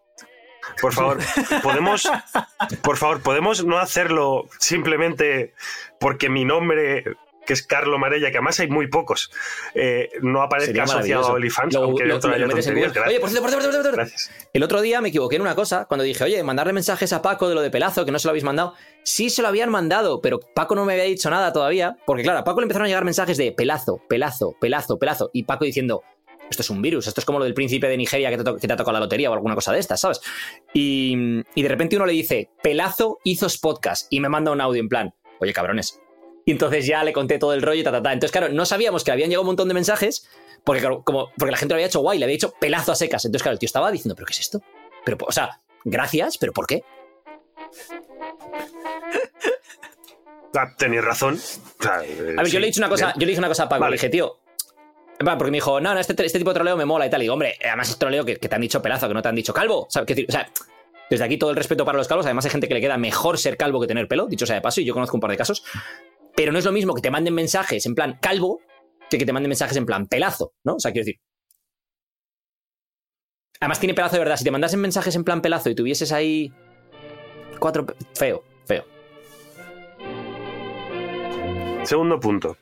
Por 0.81 0.93
favor, 0.93 1.17
podemos, 1.63 2.07
por 2.83 2.97
favor, 2.97 3.21
podemos 3.23 3.65
no 3.65 3.79
hacerlo 3.79 4.43
simplemente 4.59 5.53
porque 5.99 6.29
mi 6.29 6.45
nombre, 6.45 7.03
que 7.49 7.53
es 7.53 7.63
Carlo 7.65 7.97
Marella, 7.97 8.29
que 8.29 8.37
además 8.37 8.59
hay 8.59 8.67
muy 8.67 8.87
pocos, 8.89 9.31
eh, 9.73 10.09
no 10.21 10.43
aparezca 10.43 10.83
asociado 10.83 11.25
a. 11.25 11.33
OnlyFans, 11.33 11.73
Lo- 11.73 11.81
aunque 11.83 12.05
lo- 12.05 12.13
dentro 12.13 12.29
lo 12.29 12.35
haya 12.35 12.47
tonterías. 12.47 12.95
Oye, 13.07 13.19
por 13.19 13.29
cierto, 13.29 13.41
por 13.41 13.49
cierto, 13.49 13.65
por 13.67 13.73
cierto. 13.81 13.91
Gracias. 13.91 14.31
El 14.53 14.61
otro 14.61 14.81
día 14.81 15.01
me 15.01 15.09
equivoqué 15.09 15.37
en 15.37 15.41
una 15.41 15.55
cosa 15.55 15.85
cuando 15.85 16.03
dije, 16.03 16.23
oye, 16.23 16.43
mandarle 16.43 16.73
mensajes 16.73 17.11
a 17.11 17.23
Paco 17.23 17.49
de 17.49 17.55
lo 17.55 17.61
de 17.61 17.71
Pelazo, 17.71 18.05
que 18.05 18.11
no 18.11 18.19
se 18.19 18.27
lo 18.27 18.29
habéis 18.29 18.43
mandado. 18.43 18.75
Sí 19.03 19.31
se 19.31 19.41
lo 19.41 19.47
habían 19.47 19.71
mandado, 19.71 20.21
pero 20.21 20.39
Paco 20.39 20.75
no 20.75 20.85
me 20.85 20.93
había 20.93 21.05
dicho 21.05 21.29
nada 21.31 21.51
todavía, 21.51 21.97
porque 22.05 22.21
claro, 22.21 22.37
a 22.39 22.43
Paco 22.43 22.59
le 22.61 22.65
empezaron 22.65 22.85
a 22.85 22.87
llegar 22.89 23.03
mensajes 23.05 23.35
de 23.37 23.51
Pelazo, 23.51 23.99
Pelazo, 24.07 24.55
Pelazo, 24.61 24.99
Pelazo, 24.99 25.31
y 25.33 25.43
Paco 25.43 25.65
diciendo, 25.65 26.03
esto 26.51 26.61
es 26.61 26.69
un 26.69 26.81
virus, 26.81 27.07
esto 27.07 27.21
es 27.21 27.25
como 27.25 27.39
lo 27.39 27.45
del 27.45 27.53
príncipe 27.53 27.87
de 27.87 27.97
Nigeria 27.97 28.29
que 28.29 28.37
te, 28.43 28.55
que 28.55 28.67
te 28.67 28.73
ha 28.73 28.77
tocado 28.77 28.93
la 28.93 28.99
lotería 28.99 29.29
o 29.31 29.33
alguna 29.33 29.55
cosa 29.55 29.71
de 29.71 29.79
estas, 29.79 29.99
¿sabes? 30.01 30.19
Y, 30.73 31.41
y 31.55 31.61
de 31.63 31.67
repente 31.69 31.95
uno 31.95 32.05
le 32.05 32.13
dice, 32.13 32.49
Pelazo 32.61 33.19
hizo 33.23 33.47
podcast, 33.61 34.07
y 34.11 34.19
me 34.19 34.29
manda 34.29 34.51
un 34.51 34.61
audio 34.61 34.79
en 34.81 34.89
plan, 34.89 35.13
oye, 35.39 35.53
cabrones. 35.53 35.99
Y 36.45 36.51
entonces 36.51 36.85
ya 36.85 37.03
le 37.03 37.13
conté 37.13 37.37
todo 37.37 37.53
el 37.53 37.61
rollo 37.61 37.81
y 37.81 37.83
ta, 37.83 37.91
ta, 37.91 38.01
ta. 38.01 38.13
Entonces, 38.13 38.31
claro, 38.31 38.49
no 38.53 38.65
sabíamos 38.65 39.03
que 39.03 39.11
habían 39.11 39.29
llegado 39.29 39.41
un 39.43 39.47
montón 39.47 39.67
de 39.67 39.73
mensajes, 39.73 40.27
porque, 40.63 40.81
como, 41.03 41.29
porque 41.37 41.51
la 41.51 41.57
gente 41.57 41.73
lo 41.73 41.75
había 41.75 41.87
hecho 41.87 41.99
guay, 41.99 42.17
le 42.19 42.25
había 42.25 42.33
dicho 42.35 42.53
pelazo 42.59 42.91
a 42.91 42.95
secas. 42.95 43.23
Entonces, 43.25 43.43
claro, 43.43 43.53
el 43.53 43.59
tío 43.59 43.67
estaba 43.67 43.91
diciendo, 43.91 44.15
¿pero 44.15 44.25
qué 44.25 44.33
es 44.33 44.39
esto? 44.39 44.61
Pero, 45.05 45.17
o 45.21 45.31
sea, 45.31 45.61
gracias, 45.83 46.37
pero 46.37 46.53
¿por 46.53 46.65
qué? 46.67 46.83
Ah, 50.55 50.73
tenéis 50.75 51.03
razón. 51.03 51.35
O 51.35 51.83
sea, 51.83 52.03
eh, 52.03 52.33
A 52.37 52.41
ver, 52.41 52.45
sí, 52.47 52.51
yo 52.53 52.59
le 52.59 52.65
he 52.65 52.69
dicho 52.69 52.81
una 52.81 52.89
cosa, 52.89 53.05
bien. 53.07 53.13
yo 53.17 53.19
le 53.21 53.27
dije 53.27 53.39
una 53.39 53.47
cosa 53.49 53.63
a 53.63 53.69
Paco, 53.69 53.81
Vale. 53.81 53.91
le 53.91 53.95
dije, 53.97 54.09
tío. 54.09 54.39
Porque 55.19 55.51
me 55.51 55.57
dijo, 55.57 55.79
no, 55.79 55.93
no, 55.93 55.99
este, 55.99 56.13
este 56.25 56.39
tipo 56.39 56.49
de 56.51 56.55
troleo 56.55 56.75
me 56.75 56.85
mola 56.85 57.05
y 57.05 57.09
tal. 57.11 57.21
Y 57.21 57.25
digo, 57.25 57.33
hombre, 57.33 57.55
además 57.63 57.89
es 57.89 57.99
troleo 57.99 58.25
que, 58.25 58.37
que 58.37 58.49
te 58.49 58.55
han 58.55 58.61
dicho 58.61 58.81
pelazo, 58.81 59.07
que 59.07 59.13
no 59.13 59.21
te 59.21 59.27
han 59.29 59.35
dicho 59.35 59.53
calvo. 59.53 59.85
¿sabes? 59.91 60.07
Quiero 60.07 60.21
decir, 60.21 60.29
o 60.29 60.31
sea, 60.31 60.49
desde 61.09 61.23
aquí 61.23 61.37
todo 61.37 61.51
el 61.51 61.55
respeto 61.55 61.85
para 61.85 61.97
los 61.99 62.07
calvos. 62.07 62.25
Además, 62.25 62.45
hay 62.45 62.51
gente 62.51 62.67
que 62.67 62.73
le 62.73 62.81
queda 62.81 62.97
mejor 62.97 63.37
ser 63.37 63.57
calvo 63.57 63.79
que 63.79 63.87
tener 63.87 64.07
pelo, 64.07 64.25
dicho 64.25 64.45
sea 64.47 64.55
de 64.55 64.61
paso, 64.61 64.81
y 64.81 64.85
yo 64.85 64.93
conozco 64.95 65.15
un 65.17 65.21
par 65.21 65.29
de 65.29 65.37
casos. 65.37 65.63
Pero 66.39 66.53
no 66.53 66.59
es 66.59 66.63
lo 66.63 66.71
mismo 66.71 66.93
que 66.93 67.01
te 67.01 67.11
manden 67.11 67.33
mensajes 67.33 67.85
en 67.85 67.95
plan 67.95 68.17
calvo 68.21 68.61
que 69.09 69.17
que 69.17 69.25
te 69.25 69.33
manden 69.33 69.49
mensajes 69.49 69.75
en 69.75 69.85
plan 69.85 70.07
pelazo, 70.07 70.53
¿no? 70.63 70.75
O 70.75 70.79
sea, 70.79 70.93
quiero 70.93 71.03
decir. 71.03 71.19
Además 73.59 73.81
tiene 73.81 73.93
pelazo 73.93 74.15
de 74.15 74.19
verdad. 74.19 74.37
Si 74.37 74.45
te 74.45 74.51
mandasen 74.51 74.79
mensajes 74.79 75.13
en 75.17 75.25
plan 75.25 75.41
pelazo 75.41 75.69
y 75.69 75.75
tuvieses 75.75 76.13
ahí 76.13 76.53
cuatro... 77.59 77.85
Feo, 78.15 78.41
feo. 78.65 78.85
Segundo 81.83 82.21
punto. 82.21 82.55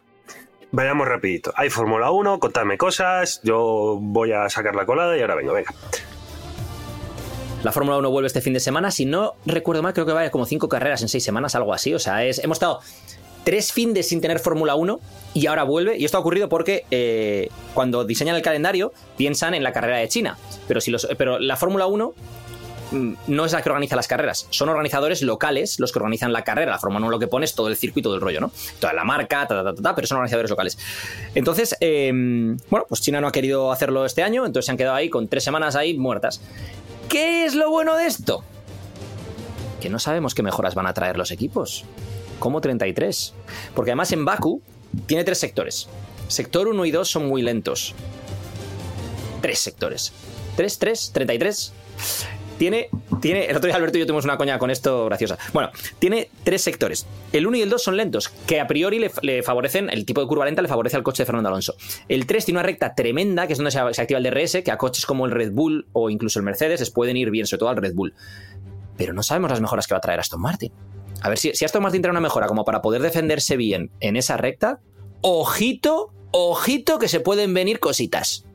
Vayamos 0.72 1.08
rapidito. 1.08 1.54
Hay 1.56 1.70
Fórmula 1.70 2.10
1, 2.10 2.40
contadme 2.40 2.80
cosas, 2.80 3.42
yo 3.44 4.00
voy 4.02 4.32
a 4.32 4.50
sacar 4.50 4.74
la 4.74 4.88
colada 4.88 5.16
y 5.16 5.22
ahora 5.22 5.36
vengo, 5.36 5.54
venga. 5.54 5.72
La 7.62 7.72
Fórmula 7.72 7.98
1 8.00 8.10
vuelve 8.10 8.26
este 8.26 8.42
fin 8.42 8.54
de 8.54 8.60
semana. 8.60 8.90
Si 8.90 9.06
no 9.06 9.36
recuerdo 9.46 9.84
mal, 9.84 9.94
creo 9.94 10.08
que 10.08 10.14
va 10.14 10.20
a 10.20 10.22
haber 10.22 10.32
como 10.32 10.48
cinco 10.48 10.68
carreras 10.68 11.04
en 11.04 11.10
seis 11.10 11.24
semanas, 11.24 11.54
algo 11.54 11.76
así. 11.76 11.94
O 11.94 12.00
sea, 12.00 12.26
es, 12.26 12.40
hemos 12.40 12.56
estado 12.56 12.80
tres 13.48 13.72
findes 13.72 14.10
sin 14.10 14.20
tener 14.20 14.40
Fórmula 14.40 14.76
1 14.76 15.00
y 15.34 15.48
ahora 15.48 15.64
vuelve. 15.64 15.98
Y 15.98 16.04
esto 16.04 16.18
ha 16.18 16.20
ocurrido 16.20 16.50
porque 16.50 16.84
eh, 16.92 17.48
cuando 17.74 18.04
diseñan 18.04 18.36
el 18.36 18.42
calendario 18.42 18.92
piensan 19.16 19.54
en 19.54 19.64
la 19.64 19.72
carrera 19.72 20.00
de 20.00 20.10
China. 20.10 20.38
Pero, 20.68 20.82
si 20.82 20.92
los, 20.92 21.08
pero 21.18 21.40
la 21.40 21.56
Fórmula 21.56 21.86
1 21.86 22.14
mm, 22.92 23.14
no 23.28 23.46
es 23.46 23.54
la 23.54 23.62
que 23.62 23.70
organiza 23.70 23.96
las 23.96 24.10
carreras. 24.10 24.48
Son 24.50 24.68
organizadores 24.68 25.22
locales 25.22 25.80
los 25.80 25.94
que 25.94 26.00
organizan 26.00 26.34
la 26.34 26.44
carrera. 26.44 26.72
La 26.72 26.78
Fórmula 26.78 27.06
1 27.06 27.10
lo 27.10 27.20
que 27.20 27.28
pone 27.28 27.46
es 27.46 27.56
todo 27.56 27.70
el 27.70 27.78
circuito 27.78 28.12
del 28.12 28.20
rollo, 28.20 28.42
¿no? 28.42 28.52
Toda 28.82 28.92
la 28.92 29.06
marca, 29.06 29.48
ta, 29.48 29.64
ta, 29.64 29.74
ta, 29.74 29.82
ta, 29.82 29.96
pero 29.96 30.08
son 30.08 30.18
organizadores 30.18 30.50
locales. 30.50 30.78
Entonces, 31.34 31.78
eh, 31.80 32.12
bueno, 32.70 32.86
pues 32.90 33.00
China 33.00 33.22
no 33.22 33.30
ha 33.30 33.32
querido 33.32 33.72
hacerlo 33.72 34.06
este 34.06 34.24
año, 34.24 34.46
entonces 34.46 34.66
se 34.66 34.72
han 34.72 34.78
quedado 34.78 34.98
ahí 34.98 35.10
con 35.10 35.30
tres 35.30 35.46
semanas 35.46 35.78
ahí 35.78 35.98
muertas. 35.98 36.42
¿Qué 37.08 37.46
es 37.46 37.56
lo 37.56 37.72
bueno 37.72 37.96
de 37.96 38.08
esto? 38.08 38.44
Que 39.80 39.90
no 39.90 40.00
sabemos 40.00 40.36
qué 40.36 40.44
mejoras 40.44 40.76
van 40.76 40.88
a 40.88 40.94
traer 40.94 41.18
los 41.18 41.32
equipos. 41.32 41.86
Como 42.40 42.62
33. 42.62 43.34
Porque 43.76 43.92
además 43.92 44.12
en 44.12 44.26
Baku 44.26 44.62
tiene 45.06 45.24
tres 45.24 45.40
sectores. 45.40 45.88
Sector 46.28 46.68
1 46.68 46.86
y 46.86 46.92
2 46.92 47.10
son 47.10 47.28
muy 47.28 47.42
lentos. 47.42 47.94
Tres 49.42 49.60
sectores. 49.60 50.12
3, 50.56 50.80
3, 50.80 51.12
33. 51.14 51.74
Tiene, 52.58 52.90
tiene. 53.22 53.46
El 53.46 53.56
otro 53.56 53.68
día 53.68 53.76
Alberto 53.76 53.98
y 53.98 54.02
yo 54.02 54.08
tuvimos 54.08 54.26
una 54.26 54.38
coña 54.38 54.58
con 54.58 54.72
esto 54.72 55.06
graciosa. 55.06 55.38
Bueno, 55.54 55.70
tiene 56.00 56.30
tres 56.44 56.64
sectores. 56.64 57.06
El 57.32 57.46
1 57.46 57.58
y 57.58 57.62
el 57.62 57.70
2 57.70 57.84
son 57.84 57.98
lentos, 57.98 58.30
que 58.30 58.60
a 58.60 58.66
priori 58.66 58.98
le, 58.98 59.12
le 59.22 59.44
favorecen, 59.44 59.90
el 59.92 60.06
tipo 60.06 60.22
de 60.22 60.28
curva 60.28 60.46
lenta 60.46 60.64
le 60.64 60.68
favorece 60.68 60.98
al 60.98 61.04
coche 61.04 61.22
de 61.22 61.28
Fernando 61.28 61.50
Alonso. 61.50 61.76
El 62.10 62.26
3 62.26 62.46
tiene 62.46 62.60
una 62.60 62.66
recta 62.66 62.96
tremenda, 62.96 63.46
que 63.46 63.54
es 63.54 63.60
donde 63.60 63.72
se, 63.72 63.80
se 63.92 64.02
activa 64.02 64.18
el 64.18 64.24
DRS, 64.24 64.64
que 64.64 64.72
a 64.72 64.78
coches 64.78 65.06
como 65.06 65.26
el 65.26 65.32
Red 65.32 65.52
Bull 65.52 65.88
o 65.94 66.10
incluso 66.10 66.40
el 66.40 66.46
Mercedes 66.46 66.80
les 66.80 66.90
pueden 66.90 67.16
ir 67.16 67.30
bien, 67.30 67.46
sobre 67.46 67.60
todo 67.60 67.70
al 67.70 67.78
Red 67.78 67.94
Bull. 67.94 68.16
Pero 68.98 69.14
no 69.14 69.22
sabemos 69.22 69.52
las 69.52 69.62
mejoras 69.62 69.86
que 69.86 69.94
va 69.94 70.00
a 70.00 70.02
traer 70.02 70.20
Aston 70.20 70.42
Martin. 70.42 70.72
A 71.22 71.30
ver 71.30 71.38
si, 71.38 71.54
si 71.54 71.66
Aston 71.66 71.84
Martin 71.84 72.02
trae 72.02 72.12
una 72.12 72.22
mejora 72.22 72.48
como 72.48 72.66
para 72.66 72.82
poder 72.82 73.02
defenderse 73.02 73.58
bien 73.58 73.92
en 74.00 74.16
esa 74.16 74.38
recta, 74.38 74.80
ojito, 75.22 76.14
ojito 76.32 77.00
que 77.00 77.08
se 77.08 77.20
pueden 77.20 77.54
venir 77.54 77.80
cositas. 77.80 78.47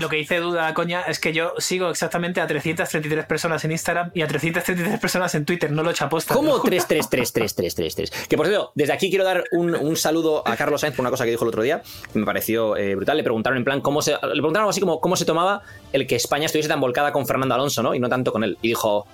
Y 0.00 0.02
lo 0.02 0.08
que 0.08 0.16
dice 0.16 0.38
Duda, 0.38 0.72
coña, 0.72 1.02
es 1.02 1.20
que 1.20 1.34
yo 1.34 1.52
sigo 1.58 1.90
exactamente 1.90 2.40
a 2.40 2.46
333 2.46 3.26
personas 3.26 3.62
en 3.66 3.72
Instagram 3.72 4.10
y 4.14 4.22
a 4.22 4.26
333 4.26 4.98
personas 4.98 5.34
en 5.34 5.44
Twitter. 5.44 5.70
No 5.70 5.82
lo 5.82 5.90
he 5.90 5.92
hecho 5.92 6.06
aposta. 6.06 6.32
¿Cómo 6.32 6.58
3-3-3-3-3-3-3? 6.62 8.10
Que 8.26 8.36
por 8.38 8.46
cierto, 8.46 8.72
desde 8.74 8.94
aquí 8.94 9.10
quiero 9.10 9.26
dar 9.26 9.44
un, 9.52 9.74
un 9.74 9.96
saludo 9.96 10.42
a 10.48 10.56
Carlos 10.56 10.80
Sainz 10.80 10.96
por 10.96 11.02
una 11.02 11.10
cosa 11.10 11.26
que 11.26 11.32
dijo 11.32 11.44
el 11.44 11.48
otro 11.48 11.62
día, 11.62 11.82
que 12.10 12.18
me 12.18 12.24
pareció 12.24 12.78
eh, 12.78 12.94
brutal. 12.94 13.18
Le 13.18 13.22
preguntaron 13.22 13.58
en 13.58 13.64
plan 13.64 13.82
cómo 13.82 14.00
se. 14.00 14.12
Le 14.12 14.18
preguntaron 14.18 14.62
algo 14.62 14.70
así 14.70 14.80
como 14.80 15.02
cómo 15.02 15.16
se 15.16 15.26
tomaba 15.26 15.60
el 15.92 16.06
que 16.06 16.16
España 16.16 16.46
estuviese 16.46 16.70
tan 16.70 16.80
volcada 16.80 17.12
con 17.12 17.26
Fernando 17.26 17.54
Alonso, 17.54 17.82
¿no? 17.82 17.94
Y 17.94 17.98
no 18.00 18.08
tanto 18.08 18.32
con 18.32 18.42
él. 18.42 18.56
Y 18.62 18.68
dijo. 18.68 19.06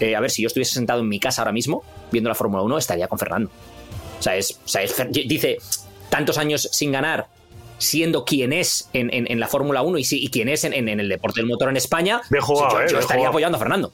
eh, 0.00 0.16
a 0.16 0.20
ver, 0.20 0.32
si 0.32 0.42
yo 0.42 0.48
estuviese 0.48 0.74
sentado 0.74 1.02
en 1.02 1.08
mi 1.08 1.20
casa 1.20 1.42
ahora 1.42 1.52
mismo, 1.52 1.84
viendo 2.10 2.28
la 2.28 2.34
Fórmula 2.34 2.64
1, 2.64 2.78
estaría 2.78 3.06
con 3.06 3.20
Fernando. 3.20 3.48
O 4.18 4.22
sea, 4.22 4.34
es, 4.36 4.58
o 4.64 4.68
sea, 4.68 4.82
es 4.82 4.92
dice, 5.12 5.58
tantos 6.10 6.36
años 6.36 6.68
sin 6.72 6.90
ganar, 6.90 7.28
siendo 7.82 8.24
quien 8.24 8.52
es 8.52 8.88
en, 8.92 9.12
en- 9.12 9.30
en 9.30 9.40
la 9.40 9.48
Fórmula 9.48 9.82
1 9.82 9.98
y, 9.98 10.04
sí, 10.04 10.22
y 10.22 10.28
quien 10.30 10.48
es 10.48 10.64
en, 10.64 10.72
en- 10.72 10.88
en 10.88 11.00
el 11.00 11.08
deporte 11.08 11.40
del 11.40 11.48
motor 11.48 11.68
en 11.68 11.76
España, 11.76 12.22
jugado, 12.40 12.74
yo, 12.74 12.80
eh, 12.80 13.00
estaría 13.00 13.04
jugado. 13.06 13.28
apoyando 13.28 13.56
a 13.56 13.58
Fernando. 13.58 13.92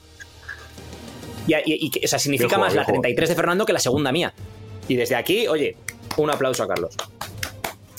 Y, 1.47 1.55
y- 1.67 2.05
o 2.05 2.09
sea, 2.09 2.19
significa 2.19 2.49
jugado, 2.51 2.65
más 2.65 2.75
la 2.75 2.81
bien 2.83 2.87
jugado. 2.87 3.03
33 3.03 3.29
de 3.31 3.35
Fernando 3.35 3.65
que 3.67 3.73
la 3.73 3.79
segunda 3.81 4.13
mía. 4.13 4.35
Y 4.87 4.97
desde 4.97 5.17
aquí, 5.17 5.49
oye, 5.49 5.77
un 6.17 6.31
aplauso 6.31 6.63
a 6.63 6.69
Carlos. 6.69 6.95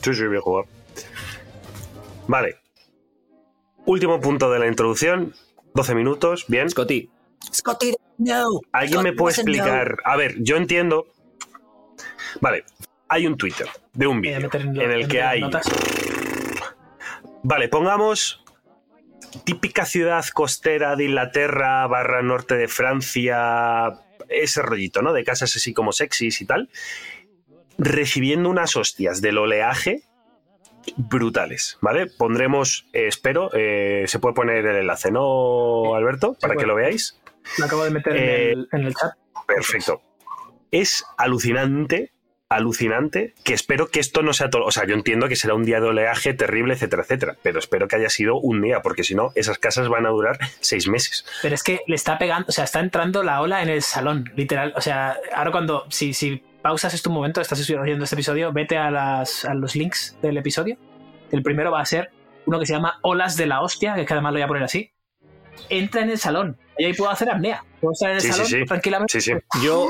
Sí, 0.01 0.13
sí, 0.13 0.27
bien 0.27 0.41
jugado. 0.41 0.67
Vale. 2.27 2.57
Último 3.85 4.19
punto 4.21 4.51
de 4.51 4.59
la 4.59 4.67
introducción. 4.67 5.33
12 5.73 5.95
minutos, 5.95 6.45
bien. 6.47 6.69
Scotty. 6.69 7.09
Scotty, 7.53 7.95
no. 8.19 8.59
¿Alguien 8.71 9.01
me 9.01 9.13
puede 9.13 9.33
explicar? 9.35 9.97
A 10.03 10.15
ver, 10.15 10.35
yo 10.39 10.57
entiendo. 10.57 11.07
Vale, 12.41 12.63
hay 13.07 13.25
un 13.25 13.35
Twitter 13.37 13.67
de 13.99 14.07
un 14.07 14.21
vídeo 14.21 14.49
en, 14.53 14.91
el 14.91 15.09
que 15.09 15.21
hay. 15.21 15.41
notas. 15.41 15.69
Vale, 17.43 17.67
pongamos 17.67 18.41
típica 19.43 19.83
ciudad 19.85 20.23
costera 20.33 20.95
de 20.95 21.03
Inglaterra 21.03 21.85
barra 21.85 22.21
norte 22.21 22.55
de 22.55 22.69
Francia, 22.69 23.99
ese 24.29 24.61
rollito, 24.61 25.01
¿no? 25.01 25.11
De 25.11 25.25
casas 25.25 25.53
así 25.53 25.73
como 25.73 25.91
sexys 25.91 26.39
y 26.39 26.45
tal, 26.45 26.69
recibiendo 27.77 28.49
unas 28.49 28.77
hostias 28.77 29.19
del 29.19 29.37
oleaje 29.37 30.03
brutales, 30.95 31.77
¿vale? 31.81 32.07
Pondremos, 32.07 32.87
eh, 32.93 33.07
espero, 33.07 33.49
eh, 33.53 34.05
se 34.07 34.19
puede 34.19 34.33
poner 34.33 34.65
el 34.65 34.77
enlace, 34.77 35.11
¿no, 35.11 35.93
Alberto? 35.93 36.37
Para 36.39 36.55
que 36.55 36.65
lo 36.65 36.75
veáis. 36.75 37.19
Lo 37.57 37.65
acabo 37.65 37.83
de 37.83 37.89
meter 37.89 38.15
Eh, 38.15 38.51
en, 38.53 38.59
el, 38.59 38.69
en 38.71 38.83
el 38.85 38.95
chat. 38.95 39.11
Perfecto. 39.45 40.01
Es 40.71 41.03
alucinante, 41.17 42.13
alucinante, 42.49 43.33
que 43.43 43.53
espero 43.53 43.89
que 43.89 43.99
esto 43.99 44.21
no 44.23 44.33
sea 44.33 44.49
todo. 44.49 44.65
O 44.65 44.71
sea, 44.71 44.85
yo 44.85 44.95
entiendo 44.95 45.27
que 45.27 45.35
será 45.35 45.53
un 45.53 45.63
día 45.63 45.79
de 45.79 45.87
oleaje 45.87 46.33
terrible, 46.33 46.73
etcétera, 46.73 47.03
etcétera, 47.03 47.35
pero 47.43 47.59
espero 47.59 47.87
que 47.87 47.95
haya 47.95 48.09
sido 48.09 48.37
un 48.39 48.61
día, 48.61 48.81
porque 48.81 49.03
si 49.03 49.15
no, 49.15 49.31
esas 49.35 49.59
casas 49.59 49.87
van 49.87 50.05
a 50.05 50.09
durar 50.09 50.39
seis 50.59 50.87
meses. 50.87 51.25
Pero 51.41 51.55
es 51.55 51.63
que 51.63 51.81
le 51.87 51.95
está 51.95 52.17
pegando, 52.17 52.47
o 52.49 52.51
sea, 52.51 52.63
está 52.63 52.79
entrando 52.79 53.23
la 53.23 53.41
ola 53.41 53.61
en 53.61 53.69
el 53.69 53.81
salón, 53.81 54.31
literal. 54.35 54.73
O 54.75 54.81
sea, 54.81 55.17
ahora 55.33 55.51
cuando, 55.51 55.85
si, 55.89 56.13
si 56.13 56.43
pausas 56.61 56.93
este 56.93 57.09
momento, 57.09 57.39
estás 57.39 57.69
oyendo 57.69 58.03
este 58.03 58.15
episodio, 58.15 58.51
vete 58.51 58.77
a, 58.77 58.89
las, 58.91 59.45
a 59.45 59.53
los 59.53 59.75
links 59.75 60.17
del 60.21 60.37
episodio. 60.37 60.77
El 61.31 61.43
primero 61.43 61.71
va 61.71 61.81
a 61.81 61.85
ser 61.85 62.09
uno 62.45 62.59
que 62.59 62.65
se 62.65 62.73
llama 62.73 62.97
Olas 63.03 63.37
de 63.37 63.45
la 63.45 63.61
Hostia, 63.61 63.93
que 63.93 64.01
es 64.01 64.07
que 64.07 64.13
además 64.13 64.33
lo 64.33 64.37
voy 64.37 64.43
a 64.43 64.47
poner 64.47 64.63
así. 64.63 64.91
Entra 65.69 66.01
en 66.01 66.09
el 66.09 66.17
salón. 66.17 66.57
Y 66.77 66.85
ahí 66.85 66.93
puedo 66.93 67.11
hacer 67.11 67.29
apnea. 67.29 67.63
Puedo 67.81 67.91
estar 67.91 68.09
en 68.09 68.15
el 68.15 68.21
Sí, 68.21 68.27
sí, 68.27 68.33
salón 68.33 68.47
sí. 68.47 68.65
tranquilamente. 68.65 69.21
Sí, 69.21 69.33
sí. 69.33 69.37
Yo, 69.63 69.87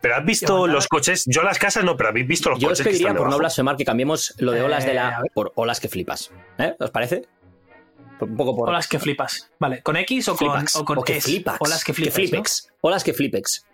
Pero 0.00 0.16
has 0.16 0.24
visto 0.24 0.66
los 0.66 0.88
coches, 0.88 1.24
yo 1.26 1.42
las 1.42 1.58
casas 1.58 1.84
no, 1.84 1.96
pero 1.96 2.10
habéis 2.10 2.26
visto 2.26 2.50
los 2.50 2.58
yo 2.58 2.68
os 2.68 2.72
coches 2.72 2.84
que 2.84 2.90
pediría, 2.90 3.08
están 3.08 3.22
por 3.22 3.30
no 3.30 3.38
blasfemar, 3.38 3.76
que 3.76 3.84
cambiemos 3.84 4.34
lo 4.38 4.52
de 4.52 4.62
olas 4.62 4.84
de 4.84 4.92
Eh, 4.92 4.94
la. 4.94 5.20
ver. 5.22 5.30
por 5.34 5.52
olas 5.56 5.80
que 5.80 5.88
flipas. 5.88 6.30
¿Eh? 6.58 6.74
¿Os 6.78 6.90
parece? 6.90 7.22
Un 8.20 8.36
poco 8.36 8.56
por. 8.56 8.68
Olas 8.70 8.88
que 8.88 8.98
flipas. 8.98 9.50
Vale, 9.58 9.82
¿con 9.82 9.96
X 9.96 10.28
o 10.28 10.36
con, 10.36 10.38
Flipax. 10.50 10.76
o 10.76 10.84
con 10.84 10.98
O 10.98 11.02
que. 11.02 11.20
Olas 11.60 11.84
que 11.84 11.92
flipas. 11.92 12.14
flipex. 12.14 12.72
Olas 12.80 13.04
que 13.04 13.12
flipex. 13.12 13.66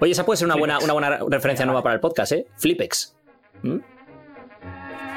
Oye, 0.00 0.12
esa 0.12 0.26
puede 0.26 0.36
ser 0.36 0.46
una 0.46 0.56
buena, 0.56 0.78
una 0.78 0.92
buena 0.92 1.18
referencia 1.28 1.64
nueva 1.64 1.82
para 1.82 1.94
el 1.94 2.00
podcast, 2.00 2.32
¿eh? 2.32 2.46
Flipex. 2.56 3.16
¿Mm? 3.62 3.78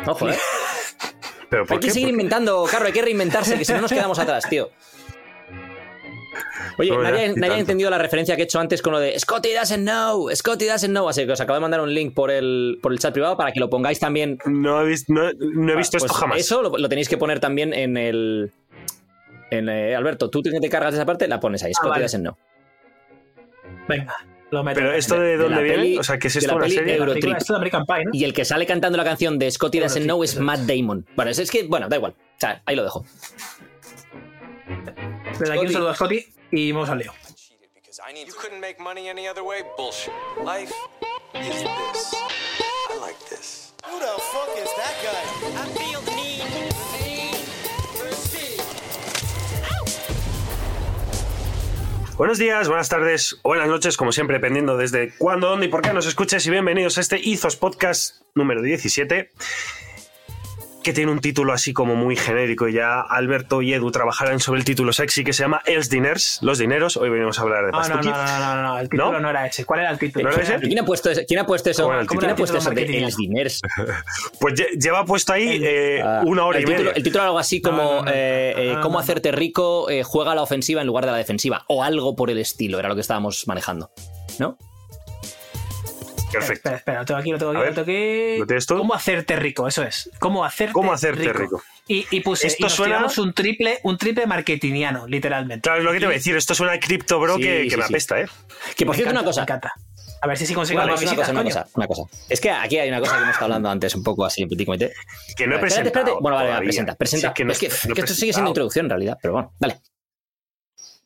Ojo, 0.07 0.29
¿eh? 0.29 0.37
¿Pero 1.49 1.65
por 1.65 1.73
Hay 1.75 1.79
que 1.81 1.91
seguir 1.91 2.07
inventando, 2.07 2.65
Carro, 2.71 2.85
hay 2.85 2.93
que 2.93 3.01
reinventarse, 3.01 3.57
que 3.57 3.65
si 3.65 3.73
no 3.73 3.81
nos 3.81 3.91
quedamos 3.91 4.17
atrás, 4.19 4.47
tío. 4.49 4.69
Oye, 6.77 6.89
No, 6.91 7.01
nadie, 7.03 7.33
nadie 7.35 7.53
ha 7.55 7.59
entendido 7.59 7.89
la 7.89 7.97
referencia 7.97 8.35
que 8.35 8.41
he 8.43 8.45
hecho 8.45 8.59
antes 8.59 8.81
con 8.81 8.93
lo 8.93 8.99
de 8.99 9.17
Scotty 9.19 9.53
doesn't 9.53 9.83
know, 9.83 10.29
Scotty 10.33 10.65
doesn't 10.65 10.91
know. 10.91 11.07
Así 11.09 11.25
que 11.25 11.31
os 11.31 11.41
acabo 11.41 11.55
de 11.55 11.61
mandar 11.61 11.81
un 11.81 11.93
link 11.93 12.13
por 12.13 12.31
el, 12.31 12.79
por 12.81 12.91
el 12.93 12.99
chat 12.99 13.13
privado 13.13 13.37
para 13.37 13.51
que 13.51 13.59
lo 13.59 13.69
pongáis 13.69 13.99
también. 13.99 14.37
No 14.45 14.81
he 14.81 14.85
visto, 14.85 15.11
no, 15.13 15.31
no 15.39 15.73
he 15.73 15.75
visto 15.75 15.97
Pues 15.97 16.03
esto 16.11 16.13
jamás. 16.13 16.39
Eso 16.39 16.61
lo, 16.61 16.77
lo 16.77 16.89
tenéis 16.89 17.09
que 17.09 17.17
poner 17.17 17.39
también 17.39 17.73
en 17.73 17.97
el. 17.97 18.51
En, 19.49 19.67
eh, 19.69 19.95
Alberto, 19.95 20.29
tú 20.29 20.41
que 20.41 20.59
te 20.59 20.69
cargas 20.69 20.93
de 20.93 20.99
esa 20.99 21.05
parte, 21.05 21.27
la 21.27 21.39
pones 21.39 21.61
ahí. 21.63 21.73
Scotty 21.73 21.89
vale. 21.89 22.01
doesn't 22.03 22.21
know. 22.23 22.35
Venga, 23.87 24.15
lo 24.51 24.63
meto. 24.63 24.79
Pero 24.79 24.93
esto 24.93 25.19
de, 25.19 25.27
de 25.29 25.37
dónde 25.37 25.61
viene, 25.63 25.77
peli- 25.77 25.97
o 25.97 26.03
sea, 26.03 26.17
¿qué 26.17 26.27
es 26.27 26.33
de 26.35 26.39
esto? 26.39 26.51
la 26.51 26.55
¿Una 26.57 26.63
peli 26.65 26.75
serie? 26.75 26.93
de 26.93 26.99
La 26.99 27.05
Eurotrip. 27.05 27.37
esto 27.37 27.53
de 27.53 27.57
American 27.57 27.85
Pie, 27.85 28.05
¿no? 28.05 28.11
Y 28.13 28.23
el 28.23 28.33
que 28.33 28.45
sale 28.45 28.65
cantando 28.65 28.97
la 28.97 29.03
canción 29.03 29.37
de 29.39 29.51
Scotty 29.51 29.79
doesn't 29.79 30.05
know 30.05 30.23
es. 30.23 30.39
Matt 30.39 30.61
Damon. 30.61 31.05
Bueno, 31.15 31.31
es, 31.31 31.39
es 31.39 31.51
que, 31.51 31.63
bueno, 31.63 31.89
da 31.89 31.97
igual. 31.97 32.13
O 32.13 32.39
sea, 32.39 32.61
ahí 32.65 32.75
lo 32.75 32.83
dejo. 32.83 33.05
Desde 35.41 35.55
aquí 35.55 35.65
un 35.65 35.73
saludo 35.73 35.89
a 35.89 35.95
Scotty 35.95 36.23
y 36.51 36.71
vamos 36.71 36.87
al 36.89 36.99
lío. 36.99 37.13
cheated 37.35 37.67
because 37.73 37.99
I 38.07 38.13
need 38.13 38.27
You 38.27 38.35
couldn't 38.39 38.59
make 38.61 38.79
money 38.79 39.09
any 39.09 39.27
other 39.27 39.41
way? 39.43 39.63
Bullshit. 39.75 40.13
Life 40.45 40.71
is 41.33 41.63
this. 41.63 42.13
I 42.91 42.99
like 43.01 43.17
this. 43.27 43.73
Who 43.89 43.97
the 43.97 44.21
fuck 44.21 44.49
is 44.55 44.69
that 44.77 44.93
guy? 45.01 45.23
I 45.57 45.65
feel 45.73 46.01
the 46.01 46.11
need, 46.11 46.43
the 46.53 47.03
need 47.03 47.37
for 47.97 48.13
speed. 48.13 48.61
Buenos 52.17 52.37
días, 52.37 52.67
buenas 52.67 52.89
tardes 52.89 53.39
o 53.41 53.49
buenas 53.49 53.67
noches, 53.67 53.97
como 53.97 54.11
siempre, 54.11 54.35
dependiendo 54.37 54.77
desde 54.77 55.11
cuándo, 55.17 55.49
dónde 55.49 55.65
y 55.65 55.69
por 55.69 55.81
qué 55.81 55.91
nos 55.91 56.05
escuches. 56.05 56.45
Y 56.45 56.51
bienvenidos 56.51 56.99
a 56.99 57.01
este 57.01 57.17
Izos 57.19 57.55
Podcast 57.55 58.21
número 58.35 58.61
17. 58.61 59.31
Que 60.83 60.93
tiene 60.93 61.11
un 61.11 61.19
título 61.19 61.53
así 61.53 61.73
como 61.73 61.95
muy 61.95 62.15
genérico 62.15 62.67
y 62.67 62.73
ya 62.73 63.01
Alberto 63.01 63.61
y 63.61 63.73
Edu 63.73 63.91
trabajarán 63.91 64.39
sobre 64.39 64.59
el 64.59 64.65
título 64.65 64.93
sexy 64.93 65.23
que 65.23 65.31
se 65.33 65.43
llama 65.43 65.61
Els 65.65 65.89
Diners, 65.89 66.39
los 66.41 66.57
dineros. 66.57 66.97
Hoy 66.97 67.09
venimos 67.09 67.37
a 67.39 67.43
hablar 67.43 67.65
de 67.65 67.71
Ah, 67.73 67.87
no, 67.87 67.95
Pastuki. 67.95 68.07
no, 68.07 68.15
no, 68.17 68.39
no, 68.39 68.55
no, 68.55 68.61
no, 68.63 68.79
el 68.79 68.89
título 68.89 69.11
¿No? 69.11 69.19
no, 69.19 69.29
era 69.29 69.45
ese. 69.45 69.65
¿Cuál 69.65 69.81
era 69.81 69.91
el 69.91 69.99
título? 69.99 70.29
¿No 70.29 70.33
era 70.35 70.43
ese? 70.43 70.59
¿Quién 70.59 70.79
ha 70.79 70.83
puesto, 70.85 71.09
ese- 71.11 71.25
quién 71.25 71.39
ha 71.39 71.45
puesto 71.45 71.69
eso? 71.69 71.83
¿Cómo 71.83 71.93
era 71.93 72.01
el 72.01 72.07
¿Quién 72.07 72.29
ha 72.31 72.35
puesto 72.35 72.57
eso 72.57 72.69
de. 72.71 72.81
Els 73.03 73.15
Diners? 73.17 73.61
Pues 74.39 74.55
lle- 74.55 74.79
lleva 74.79 75.05
puesto 75.05 75.33
ahí 75.33 75.61
eh, 75.63 76.01
Ah, 76.03 76.21
una 76.25 76.45
hora 76.45 76.59
y 76.59 76.63
título, 76.63 76.77
media. 76.79 76.91
El 76.95 77.03
título 77.03 77.23
algo 77.25 77.39
así 77.39 77.61
como 77.61 77.77
No, 77.77 77.95
no, 77.97 78.01
no. 78.05 78.11
eh, 78.11 78.53
eh, 78.57 78.73
No, 78.75 78.81
cómo 78.81 78.93
no, 78.95 78.99
hacerte 78.99 79.31
rico, 79.31 79.89
eh, 79.89 80.03
juega 80.03 80.31
a 80.31 80.35
la 80.35 80.41
ofensiva 80.41 80.81
en 80.81 80.87
lugar 80.87 81.05
de 81.05 81.11
la 81.11 81.17
defensiva. 81.17 81.63
O 81.67 81.83
algo 81.83 82.15
por 82.15 82.29
el 82.31 82.39
estilo, 82.39 82.79
era 82.79 82.89
lo 82.89 82.95
que 82.95 83.01
estábamos 83.01 83.47
manejando. 83.47 83.91
¿No? 84.39 84.57
Perfecto. 86.31 86.53
Espera, 86.69 86.75
espera, 86.77 86.99
lo 86.99 87.05
tengo 87.05 87.19
aquí, 87.19 87.31
lo 87.31 87.37
tengo 87.37 87.51
aquí, 87.51 87.57
lo 87.59 87.63
ver, 87.63 87.73
tengo 87.75 87.81
aquí. 87.83 88.37
¿lo 88.39 88.45
tienes 88.47 88.65
tú? 88.65 88.77
¿Cómo 88.77 88.93
hacerte 88.93 89.35
rico? 89.35 89.67
Eso 89.67 89.83
es. 89.83 90.09
¿Cómo 90.19 90.43
hacerte, 90.45 90.73
¿Cómo 90.73 90.93
hacerte 90.93 91.31
rico? 91.33 91.61
Y, 91.87 92.05
y 92.11 92.21
puse, 92.21 92.47
Esto 92.47 92.57
y 92.59 92.63
nos 92.63 92.73
suena- 92.73 93.05
un 93.17 93.33
triple, 93.33 93.79
un 93.83 93.97
triple 93.97 94.25
marketingiano, 94.27 95.07
literalmente. 95.07 95.61
Claro, 95.63 95.79
es 95.79 95.85
lo 95.85 95.91
que 95.91 95.99
te 95.99 96.05
voy 96.05 96.13
a 96.15 96.17
decir. 96.17 96.35
Esto 96.35 96.55
suena 96.55 96.73
a 96.73 96.79
Crypto 96.79 97.19
Bro 97.19 97.35
Sí, 97.37 97.43
que, 97.43 97.63
sí, 97.63 97.69
que 97.69 97.77
me 97.77 97.83
sí. 97.83 97.93
apesta, 97.93 98.21
¿eh? 98.21 98.27
Que 98.77 98.85
por 98.85 98.93
me 98.93 98.97
cierto, 98.97 99.11
encanta, 99.11 99.19
una 99.21 99.23
cosa. 99.23 99.41
Me 99.41 99.43
encanta. 99.43 99.73
A 100.23 100.27
ver 100.27 100.37
si 100.37 100.45
sí 100.45 100.53
consigo 100.53 100.79
cosa, 100.79 100.91
una 100.91 101.01
visitas, 101.01 101.15
cosa, 101.17 101.31
una 101.31 101.41
coño. 101.41 101.53
cosa, 101.55 101.67
una 101.73 101.87
cosa. 101.87 102.03
Es 102.29 102.39
que 102.39 102.51
aquí 102.51 102.77
hay 102.77 102.89
una 102.89 102.99
cosa 102.99 103.13
que 103.13 103.17
hemos 103.23 103.29
estado 103.31 103.45
hablando 103.45 103.69
antes, 103.71 103.95
un 103.95 104.03
poco 104.03 104.23
así 104.23 104.47
comité. 104.65 104.93
Que 105.35 105.47
no 105.47 105.53
he 105.53 105.57
Espérate, 105.57 105.59
presentado. 105.59 105.87
espérate. 105.87 106.11
Bueno, 106.21 106.37
vale, 106.37 106.49
vale, 106.51 106.65
presenta, 106.65 106.95
presenta. 106.95 107.27
Sí, 107.27 107.31
es 107.31 107.33
que 107.35 107.43
no, 107.45 107.51
es 107.53 107.59
que, 107.59 107.67
no 107.89 107.95
esto 107.95 108.13
sigue 108.13 108.31
siendo 108.33 108.49
introducción 108.51 108.85
en 108.85 108.89
realidad, 108.91 109.17
pero 109.19 109.33
bueno, 109.33 109.53
dale. 109.59 109.81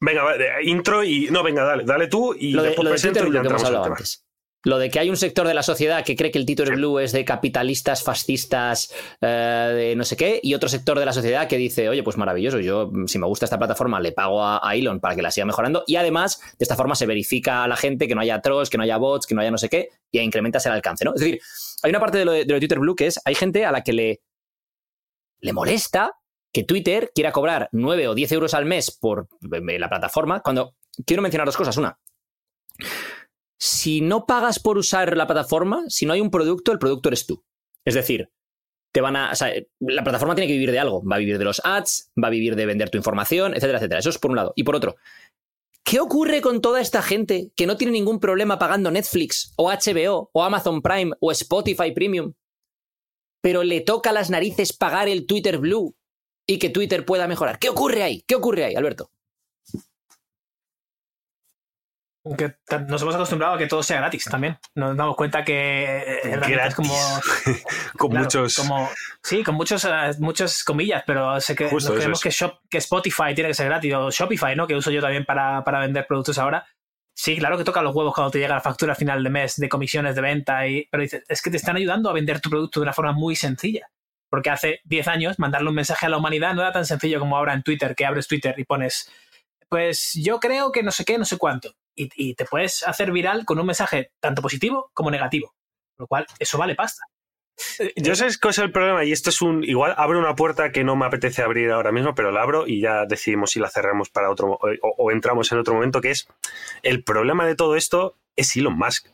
Venga, 0.01 0.23
va, 0.23 0.37
de- 0.37 0.63
intro 0.63 1.01
y. 1.03 1.29
No, 1.31 1.41
venga, 1.43 1.63
dale, 1.63 1.83
dale 1.85 2.07
tú 2.07 2.35
y 2.37 2.51
Lo 2.51 2.61
de, 2.61 2.67
después 2.69 2.83
lo 2.83 2.89
de 2.89 2.93
presento 2.93 3.19
Twitter 3.21 3.31
y 3.31 3.35
ya 3.37 3.41
que 3.41 3.47
hemos 3.47 3.61
entramos 3.63 3.85
tema. 3.85 3.95
antes. 3.95 4.24
Lo 4.65 4.77
de 4.77 4.89
que 4.89 4.99
hay 4.99 5.09
un 5.09 5.15
sector 5.15 5.47
de 5.47 5.53
la 5.53 5.63
sociedad 5.63 6.03
que 6.03 6.15
cree 6.15 6.31
que 6.31 6.39
el 6.39 6.45
Twitter 6.45 6.75
Blue 6.75 6.99
es 6.99 7.11
de 7.11 7.23
capitalistas, 7.23 8.03
fascistas, 8.03 8.93
eh, 9.21 9.71
de 9.73 9.95
no 9.95 10.03
sé 10.03 10.17
qué, 10.17 10.39
y 10.43 10.53
otro 10.55 10.67
sector 10.67 10.99
de 10.99 11.05
la 11.05 11.13
sociedad 11.13 11.47
que 11.47 11.57
dice, 11.57 11.87
oye, 11.87 12.03
pues 12.03 12.17
maravilloso, 12.17 12.59
yo 12.59 12.89
mm, 12.91 13.07
si 13.07 13.17
me 13.19 13.27
gusta 13.27 13.45
esta 13.45 13.57
plataforma 13.57 13.99
le 13.99 14.11
pago 14.11 14.43
a, 14.43 14.59
Elon 14.75 14.99
para 14.99 15.15
que 15.15 15.21
la 15.21 15.31
siga 15.31 15.45
mejorando, 15.45 15.83
y 15.87 15.95
además 15.95 16.41
de 16.41 16.63
esta 16.63 16.75
forma 16.75 16.95
se 16.95 17.05
verifica 17.05 17.63
a 17.63 17.67
la 17.67 17.77
gente 17.77 18.07
que 18.07 18.15
no 18.15 18.21
haya 18.21 18.41
trolls, 18.41 18.69
que 18.69 18.77
no 18.77 18.83
haya 18.83 18.97
bots, 18.97 19.25
que 19.25 19.35
no 19.35 19.41
haya 19.41 19.51
no 19.51 19.57
sé 19.57 19.69
qué, 19.69 19.89
y 20.11 20.19
incrementas 20.19 20.65
el 20.65 20.73
alcance, 20.73 21.05
¿no? 21.05 21.13
Es 21.13 21.21
decir, 21.21 21.39
hay 21.83 21.91
una 21.91 21.99
parte 21.99 22.17
de 22.17 22.25
lo 22.25 22.31
de, 22.31 22.39
de 22.39 22.47
lo 22.47 22.53
de 22.55 22.59
Twitter 22.59 22.79
Blue 22.79 22.95
que 22.95 23.07
es, 23.07 23.21
hay 23.23 23.35
gente 23.35 23.65
a 23.65 23.71
la 23.71 23.81
que 23.81 23.93
le, 23.93 24.21
le 25.39 25.53
molesta 25.53 26.11
que 26.51 26.63
Twitter 26.63 27.11
quiera 27.13 27.31
cobrar 27.33 27.67
9 27.73 28.07
o 28.07 28.15
10 28.15 28.31
euros 28.31 28.53
al 28.53 28.65
mes 28.65 28.89
por 28.89 29.27
eh, 29.51 29.77
la 29.77 29.89
plataforma, 29.89 30.39
cuando 30.39 30.73
quiero 31.05 31.21
mencionar 31.21 31.45
dos 31.45 31.57
cosas. 31.57 31.75
Una, 31.75 31.99
si 33.59 34.01
no 34.01 34.25
pagas 34.25 34.59
por 34.59 34.77
usar 34.77 35.15
la 35.15 35.27
plataforma, 35.27 35.83
si 35.87 36.05
no 36.05 36.13
hay 36.13 36.21
un 36.21 36.31
producto, 36.31 36.71
el 36.71 36.79
producto 36.79 37.09
eres 37.09 37.25
tú. 37.25 37.43
Es 37.85 37.93
decir, 37.93 38.29
te 38.91 39.01
van 39.01 39.15
a. 39.15 39.31
o 39.31 39.35
sea, 39.35 39.53
la 39.79 40.03
plataforma 40.03 40.35
tiene 40.35 40.47
que 40.47 40.53
vivir 40.53 40.71
de 40.71 40.79
algo. 40.79 41.03
Va 41.03 41.17
a 41.17 41.19
vivir 41.19 41.37
de 41.37 41.45
los 41.45 41.61
ads, 41.63 42.11
va 42.21 42.27
a 42.27 42.31
vivir 42.31 42.55
de 42.55 42.65
vender 42.65 42.89
tu 42.89 42.97
información, 42.97 43.53
etcétera, 43.53 43.77
etcétera. 43.77 43.99
Eso 43.99 44.09
es 44.09 44.17
por 44.17 44.31
un 44.31 44.37
lado. 44.37 44.53
Y 44.55 44.63
por 44.63 44.75
otro, 44.75 44.95
¿qué 45.83 45.99
ocurre 45.99 46.41
con 46.41 46.61
toda 46.61 46.81
esta 46.81 47.01
gente 47.01 47.51
que 47.55 47.67
no 47.67 47.77
tiene 47.77 47.93
ningún 47.93 48.19
problema 48.19 48.57
pagando 48.57 48.91
Netflix 48.91 49.53
o 49.57 49.69
HBO 49.69 50.29
o 50.33 50.43
Amazon 50.43 50.81
Prime 50.81 51.11
o 51.19 51.31
Spotify 51.31 51.91
Premium? 51.91 52.33
Pero 53.41 53.63
le 53.63 53.81
toca 53.81 54.11
las 54.11 54.29
narices 54.29 54.73
pagar 54.73 55.07
el 55.07 55.25
Twitter 55.25 55.57
Blue 55.57 55.95
y 56.47 56.57
que 56.57 56.69
Twitter 56.69 57.05
pueda 57.05 57.27
mejorar. 57.27 57.59
¿Qué 57.59 57.69
ocurre 57.69 58.01
ahí? 58.01 58.23
¿Qué 58.25 58.35
ocurre 58.35 58.63
ahí, 58.65 58.75
Alberto? 58.75 59.11
Que 62.37 62.49
t- 62.49 62.79
nos 62.87 63.01
hemos 63.03 63.13
acostumbrado 63.13 63.53
a 63.53 63.57
que 63.57 63.67
todo 63.67 63.83
sea 63.83 63.97
gratis 63.97 64.25
también. 64.25 64.57
Nos 64.73 64.97
damos 64.97 65.15
cuenta 65.15 65.43
que 65.43 65.85
eh, 66.23 66.39
es 66.65 66.73
como. 66.75 66.93
Con 67.97 68.09
claro, 68.09 68.23
muchos. 68.25 68.55
Como, 68.55 68.89
sí, 69.23 69.43
con 69.43 69.55
muchos, 69.55 69.85
eh, 69.85 69.89
muchas 70.19 70.63
comillas, 70.63 71.03
pero 71.05 71.39
sé 71.39 71.55
que 71.55 71.69
Justo, 71.69 71.91
nos 71.91 71.97
creemos 71.99 72.19
es. 72.19 72.23
que, 72.23 72.29
Shop- 72.45 72.59
que 72.69 72.77
Spotify 72.79 73.33
tiene 73.35 73.49
que 73.49 73.53
ser 73.53 73.67
gratis, 73.67 73.93
o 73.93 74.09
Shopify, 74.09 74.55
¿no? 74.55 74.65
Que 74.67 74.75
uso 74.75 74.89
yo 74.91 75.01
también 75.01 75.23
para, 75.25 75.63
para 75.63 75.79
vender 75.79 76.07
productos 76.07 76.37
ahora. 76.39 76.65
Sí, 77.17 77.37
claro 77.37 77.57
que 77.57 77.63
toca 77.63 77.81
los 77.81 77.95
huevos 77.95 78.13
cuando 78.13 78.31
te 78.31 78.39
llega 78.39 78.55
la 78.55 78.61
factura 78.61 78.91
a 78.93 78.95
final 78.95 79.23
de 79.23 79.29
mes 79.29 79.55
de 79.55 79.69
comisiones 79.69 80.15
de 80.15 80.21
venta, 80.21 80.67
y, 80.67 80.87
pero 80.91 81.01
dices, 81.03 81.23
es 81.29 81.41
que 81.41 81.49
te 81.51 81.57
están 81.57 81.77
ayudando 81.77 82.09
a 82.09 82.13
vender 82.13 82.41
tu 82.41 82.49
producto 82.49 82.79
de 82.79 82.83
una 82.85 82.93
forma 82.93 83.13
muy 83.13 83.35
sencilla. 83.35 83.87
Porque 84.29 84.49
hace 84.49 84.81
10 84.85 85.07
años 85.07 85.39
mandarle 85.39 85.69
un 85.69 85.75
mensaje 85.75 86.07
a 86.07 86.09
la 86.09 86.17
humanidad 86.17 86.53
no 86.55 86.61
era 86.61 86.71
tan 86.73 86.85
sencillo 86.85 87.19
como 87.19 87.37
ahora 87.37 87.53
en 87.53 87.61
Twitter, 87.63 87.95
que 87.95 88.05
abres 88.05 88.27
Twitter 88.27 88.55
y 88.57 88.65
pones, 88.65 89.09
pues 89.69 90.13
yo 90.15 90.39
creo 90.39 90.71
que 90.71 90.83
no 90.83 90.91
sé 90.91 91.05
qué, 91.05 91.17
no 91.17 91.23
sé 91.25 91.37
cuánto. 91.37 91.73
Y, 91.95 92.09
y 92.15 92.35
te 92.35 92.45
puedes 92.45 92.83
hacer 92.87 93.11
viral 93.11 93.45
con 93.45 93.59
un 93.59 93.65
mensaje 93.67 94.11
tanto 94.19 94.41
positivo 94.41 94.91
como 94.93 95.11
negativo. 95.11 95.53
Lo 95.97 96.07
cual, 96.07 96.25
eso 96.39 96.57
vale 96.57 96.75
pasta. 96.75 97.05
Yo 97.95 98.15
sé 98.15 98.27
cuál 98.41 98.51
es 98.51 98.57
el 98.57 98.71
problema 98.73 99.05
y 99.05 99.13
esto 99.13 99.29
es 99.29 99.41
un. 99.41 99.63
Igual 99.63 99.93
abro 99.97 100.19
una 100.19 100.35
puerta 100.35 100.73
que 100.73 100.83
no 100.83 100.97
me 100.97 101.05
apetece 101.05 101.41
abrir 101.41 101.71
ahora 101.71 101.93
mismo, 101.93 102.13
pero 102.13 102.31
la 102.31 102.41
abro 102.41 102.67
y 102.67 102.81
ya 102.81 103.05
decidimos 103.05 103.51
si 103.51 103.59
la 103.61 103.69
cerramos 103.69 104.09
para 104.09 104.29
otro 104.29 104.47
mo- 104.47 104.59
o, 104.81 104.89
o 104.97 105.11
entramos 105.11 105.49
en 105.53 105.59
otro 105.59 105.73
momento, 105.73 106.01
que 106.01 106.11
es 106.11 106.27
el 106.83 107.01
problema 107.05 107.45
de 107.47 107.55
todo 107.55 107.77
esto 107.77 108.17
es 108.35 108.53
Elon 108.57 108.77
Musk. 108.77 109.07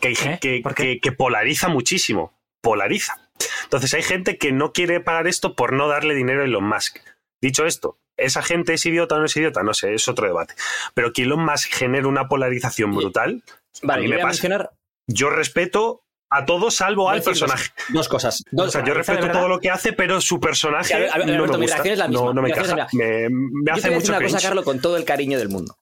¿Eh? 0.00 0.38
que- 0.40 0.98
que 1.00 1.12
polariza 1.12 1.68
muchísimo. 1.68 2.32
Polariza. 2.62 3.20
Entonces 3.64 3.92
hay 3.92 4.02
gente 4.02 4.38
que 4.38 4.52
no 4.52 4.72
quiere 4.72 5.00
pagar 5.00 5.26
esto 5.26 5.54
por 5.54 5.72
no 5.74 5.88
darle 5.88 6.14
dinero 6.14 6.40
a 6.40 6.44
Elon 6.46 6.64
Musk. 6.64 6.98
Dicho 7.42 7.66
esto, 7.66 7.98
¿esa 8.16 8.42
gente 8.42 8.74
es 8.74 8.86
idiota 8.86 9.14
o 9.16 9.18
no 9.18 9.26
es 9.26 9.36
idiota? 9.36 9.62
No 9.62 9.74
sé, 9.74 9.94
es 9.94 10.06
otro 10.08 10.26
debate. 10.26 10.54
Pero 10.94 11.12
que 11.12 11.22
Elon 11.22 11.44
Musk 11.44 11.72
genere 11.72 12.06
una 12.06 12.28
polarización 12.28 12.92
brutal, 12.94 13.42
Vale, 13.82 14.02
yo 14.04 14.08
me 14.10 14.16
voy 14.16 14.22
a 14.22 14.26
mencionar 14.26 14.70
yo 15.08 15.30
respeto 15.30 16.02
a 16.30 16.44
todos 16.46 16.74
salvo 16.76 17.02
Voy 17.04 17.12
al 17.14 17.18
dos- 17.18 17.24
personaje. 17.26 17.70
Dos 17.90 18.08
cosas. 18.08 18.42
Dos, 18.52 18.68
O 18.68 18.70
sea, 18.70 18.80
yo 18.84 18.92
¿Parece 18.94 19.12
de 19.12 19.18
respeto 19.18 19.38
todo 19.38 19.48
lo 19.48 19.58
que 19.60 19.68
hace, 19.70 19.92
pero 19.92 20.20
su 20.20 20.40
personaje 20.40 20.88
Sí, 20.88 20.92
a 20.94 20.98
ver, 20.98 21.10
a 21.12 21.18
ver, 21.18 21.26
no 21.26 21.32
Alberto, 21.34 21.52
me 21.54 21.58
mi 21.58 21.62
gusta. 21.64 21.76
reacción 21.76 21.92
es 21.92 21.98
la 21.98 22.08
misma. 22.08 22.24
No, 22.26 22.34
no 22.34 22.42
me 22.42 22.48
encaja. 22.50 22.88
Me, 22.92 23.28
me 23.28 23.60
Yo 23.60 23.64
te 23.64 23.70
hace 23.72 23.80
voy 23.88 23.94
a 23.96 23.98
decir 23.98 24.10
mucho 24.10 24.12
una 24.12 24.22
cosa. 24.22 24.40
Carlos, 24.40 24.64
con 24.64 24.80
todo 24.80 24.96
el 24.96 25.04
cariño 25.04 25.38
del 25.38 25.48
mundo. 25.50 25.76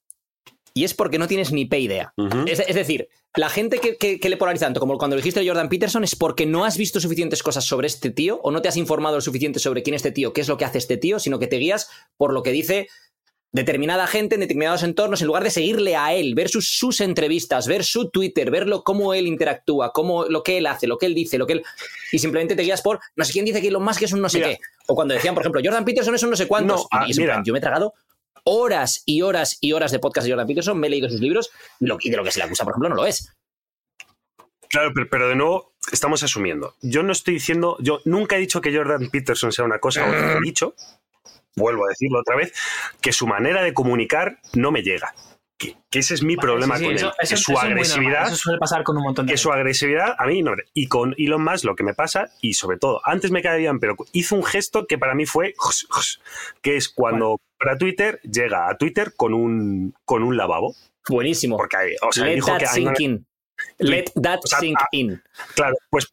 Y 0.74 0.84
es 0.84 0.94
porque 0.94 1.18
no 1.18 1.28
tienes 1.28 1.52
ni 1.52 1.66
pe 1.66 1.78
idea. 1.80 2.14
Es 2.46 2.74
decir, 2.74 3.08
la 3.36 3.48
gente 3.48 3.78
que, 3.78 3.96
que- 3.96 4.18
que 4.18 4.28
le 4.28 4.36
polariza 4.36 4.66
tanto, 4.66 4.80
como 4.80 4.98
cuando 4.98 5.16
dijiste 5.16 5.40
de 5.40 5.46
Jordan 5.48 5.68
Peterson, 5.68 6.02
es 6.04 6.16
porque 6.16 6.46
no 6.46 6.64
has 6.64 6.76
visto 6.76 6.98
suficientes 7.00 7.42
cosas 7.42 7.64
sobre 7.64 7.86
este 7.86 8.10
tío 8.10 8.40
o 8.42 8.50
no 8.50 8.60
te 8.62 8.68
has 8.68 8.76
informado 8.76 9.16
lo 9.16 9.20
suficiente 9.20 9.58
sobre 9.60 9.82
quién 9.82 9.94
es 9.94 10.00
este 10.00 10.10
tío, 10.12 10.32
qué 10.32 10.40
es 10.40 10.48
lo 10.48 10.56
que 10.56 10.64
hace 10.64 10.78
este 10.78 10.96
tío, 10.96 11.18
sino 11.20 11.38
que 11.38 11.46
te 11.46 11.56
guías 11.56 11.88
por 12.16 12.32
lo 12.32 12.42
que 12.42 12.50
dice 12.52 12.88
determinada 13.52 14.06
gente 14.06 14.36
en 14.36 14.42
determinados 14.42 14.84
entornos, 14.84 15.20
en 15.22 15.26
lugar 15.26 15.42
de 15.42 15.50
seguirle 15.50 15.96
a 15.96 16.14
él, 16.14 16.36
ver 16.36 16.48
sus, 16.48 16.68
sus 16.68 17.00
entrevistas, 17.00 17.66
ver 17.66 17.82
su 17.84 18.08
Twitter, 18.08 18.48
verlo 18.48 18.84
cómo 18.84 19.12
él 19.12 19.26
interactúa, 19.26 19.92
cómo, 19.92 20.24
lo 20.26 20.44
que 20.44 20.58
él 20.58 20.66
hace, 20.66 20.86
lo 20.86 20.98
que 20.98 21.06
él 21.06 21.14
dice, 21.16 21.36
lo 21.36 21.48
que 21.48 21.54
él... 21.54 21.64
Y 22.12 22.20
simplemente 22.20 22.54
te 22.54 22.62
guías 22.62 22.80
por 22.80 23.00
no 23.16 23.24
sé 23.24 23.32
quién 23.32 23.44
dice 23.44 23.60
que 23.60 23.66
Elon 23.68 23.82
Musk 23.82 24.02
es 24.02 24.12
un 24.12 24.20
no 24.20 24.28
sé 24.28 24.38
Mira. 24.38 24.50
qué. 24.50 24.58
O 24.86 24.94
cuando 24.94 25.14
decían, 25.14 25.34
por 25.34 25.42
ejemplo, 25.42 25.60
Jordan 25.64 25.84
Peterson 25.84 26.14
es 26.14 26.22
un 26.22 26.30
no 26.30 26.36
sé 26.36 26.46
cuántos. 26.46 26.82
No, 26.82 26.88
ah, 26.92 27.04
y 27.08 27.10
es 27.10 27.18
en 27.18 27.22
mira. 27.24 27.34
plan, 27.34 27.44
yo 27.44 27.52
me 27.52 27.58
he 27.58 27.62
tragado 27.62 27.94
horas 28.44 29.02
y 29.06 29.22
horas 29.22 29.58
y 29.60 29.72
horas 29.72 29.92
de 29.92 29.98
podcast 29.98 30.24
de 30.26 30.32
Jordan 30.32 30.46
Peterson, 30.46 30.78
me 30.78 30.86
he 30.86 30.90
leído 30.90 31.08
sus 31.08 31.20
libros 31.20 31.50
y, 31.78 32.10
de 32.10 32.16
lo 32.16 32.24
que 32.24 32.30
se 32.30 32.38
le 32.38 32.44
acusa, 32.44 32.64
por 32.64 32.72
ejemplo, 32.72 32.88
no 32.88 32.96
lo 32.96 33.06
es. 33.06 33.34
Claro, 34.68 34.92
pero, 34.94 35.08
pero 35.10 35.28
de 35.28 35.34
nuevo 35.34 35.74
estamos 35.92 36.22
asumiendo. 36.22 36.76
Yo 36.80 37.02
no 37.02 37.12
estoy 37.12 37.34
diciendo, 37.34 37.76
yo 37.80 38.00
nunca 38.04 38.36
he 38.36 38.40
dicho 38.40 38.60
que 38.60 38.74
Jordan 38.74 39.10
Peterson 39.10 39.52
sea 39.52 39.64
una 39.64 39.78
cosa 39.78 40.04
o 40.04 40.08
otra. 40.08 40.32
He 40.38 40.40
dicho, 40.40 40.74
vuelvo 41.56 41.86
a 41.86 41.88
decirlo 41.88 42.20
otra 42.20 42.36
vez, 42.36 42.52
que 43.00 43.12
su 43.12 43.26
manera 43.26 43.62
de 43.62 43.74
comunicar 43.74 44.38
no 44.54 44.70
me 44.70 44.82
llega. 44.82 45.14
Que, 45.62 45.76
que 45.90 45.98
ese 45.98 46.14
es 46.14 46.22
mi 46.22 46.36
problema 46.38 46.76
Sí, 46.78 46.84
sí, 46.84 46.86
con 46.86 46.96
eso- 46.96 47.06
él. 47.08 47.12
eso- 47.20 47.34
que 47.34 47.40
su 47.42 47.58
agresividad 47.58 48.26
Eso 48.28 48.36
suele 48.36 48.58
pasar 48.58 48.82
con 48.82 48.96
un 48.96 49.02
montón 49.02 49.26
de 49.26 49.32
que 49.32 49.36
su 49.36 49.52
agresividad 49.52 50.14
a 50.18 50.26
mí 50.26 50.40
no. 50.42 50.52
Y 50.72 50.88
con 50.88 51.14
Elon 51.18 51.44
Musk 51.44 51.64
lo 51.66 51.76
que 51.76 51.84
me 51.84 51.92
pasa, 51.92 52.30
y 52.40 52.54
sobre 52.54 52.78
todo, 52.78 53.02
antes 53.04 53.30
me 53.30 53.42
caía 53.42 53.58
bien, 53.58 53.78
pero 53.78 53.94
hizo 54.12 54.36
un 54.36 54.42
gesto 54.42 54.86
que 54.86 54.96
para 54.96 55.14
mí 55.14 55.26
fue, 55.26 55.52
que 56.62 56.76
es 56.76 56.88
cuando 56.88 57.38
para 57.58 57.76
Twitter 57.76 58.20
llega 58.22 58.70
a 58.70 58.78
Twitter 58.78 59.12
con 59.14 59.34
un, 59.34 59.94
con 60.06 60.22
un 60.22 60.38
lavabo. 60.38 60.74
Buenísimo. 61.10 61.58
Porque 61.58 61.76
hay- 61.76 61.96
o 62.00 62.10
sea, 62.10 62.24
Let 62.24 62.34
dijo 62.36 62.46
that 62.46 62.58
que 62.60 62.66
sink 62.66 63.00
in. 63.00 63.26
Let 63.78 64.04
that 64.22 64.38
O 64.42 64.46
sea, 64.46 64.60
sink 64.60 64.78
in. 64.92 65.22
Claro, 65.54 65.76
pues 65.90 66.06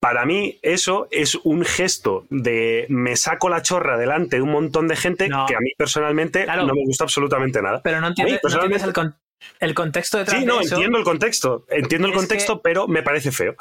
para 0.00 0.24
mí 0.24 0.58
eso 0.62 1.06
es 1.10 1.34
un 1.44 1.64
gesto 1.64 2.26
de 2.30 2.86
me 2.88 3.16
saco 3.16 3.48
la 3.50 3.60
chorra 3.62 3.98
delante 3.98 4.36
de 4.36 4.42
un 4.42 4.50
montón 4.50 4.88
de 4.88 4.96
gente 4.96 5.28
No. 5.28 5.44
que 5.46 5.54
a 5.54 5.60
mí 5.60 5.72
personalmente 5.76 6.44
Claro. 6.44 6.66
no 6.66 6.74
me 6.74 6.84
gusta 6.86 7.04
absolutamente 7.04 7.60
nada. 7.60 7.80
Pero 7.84 8.00
no 8.00 8.08
entiendes, 8.08 8.40
no 8.42 8.50
entiendes 8.50 8.82
el, 8.82 8.92
con- 8.94 9.14
el 9.60 9.74
contexto 9.74 10.18
detrás 10.18 10.36
Sí, 10.38 10.40
de 10.40 10.46
no, 10.46 10.60
eso. 10.60 10.74
entiendo 10.74 10.98
el 10.98 11.04
contexto, 11.04 11.64
entiendo 11.68 12.08
el 12.08 12.14
contexto, 12.14 12.60
pero 12.62 12.88
me 12.88 13.02
parece 13.02 13.30
feo. 13.30 13.54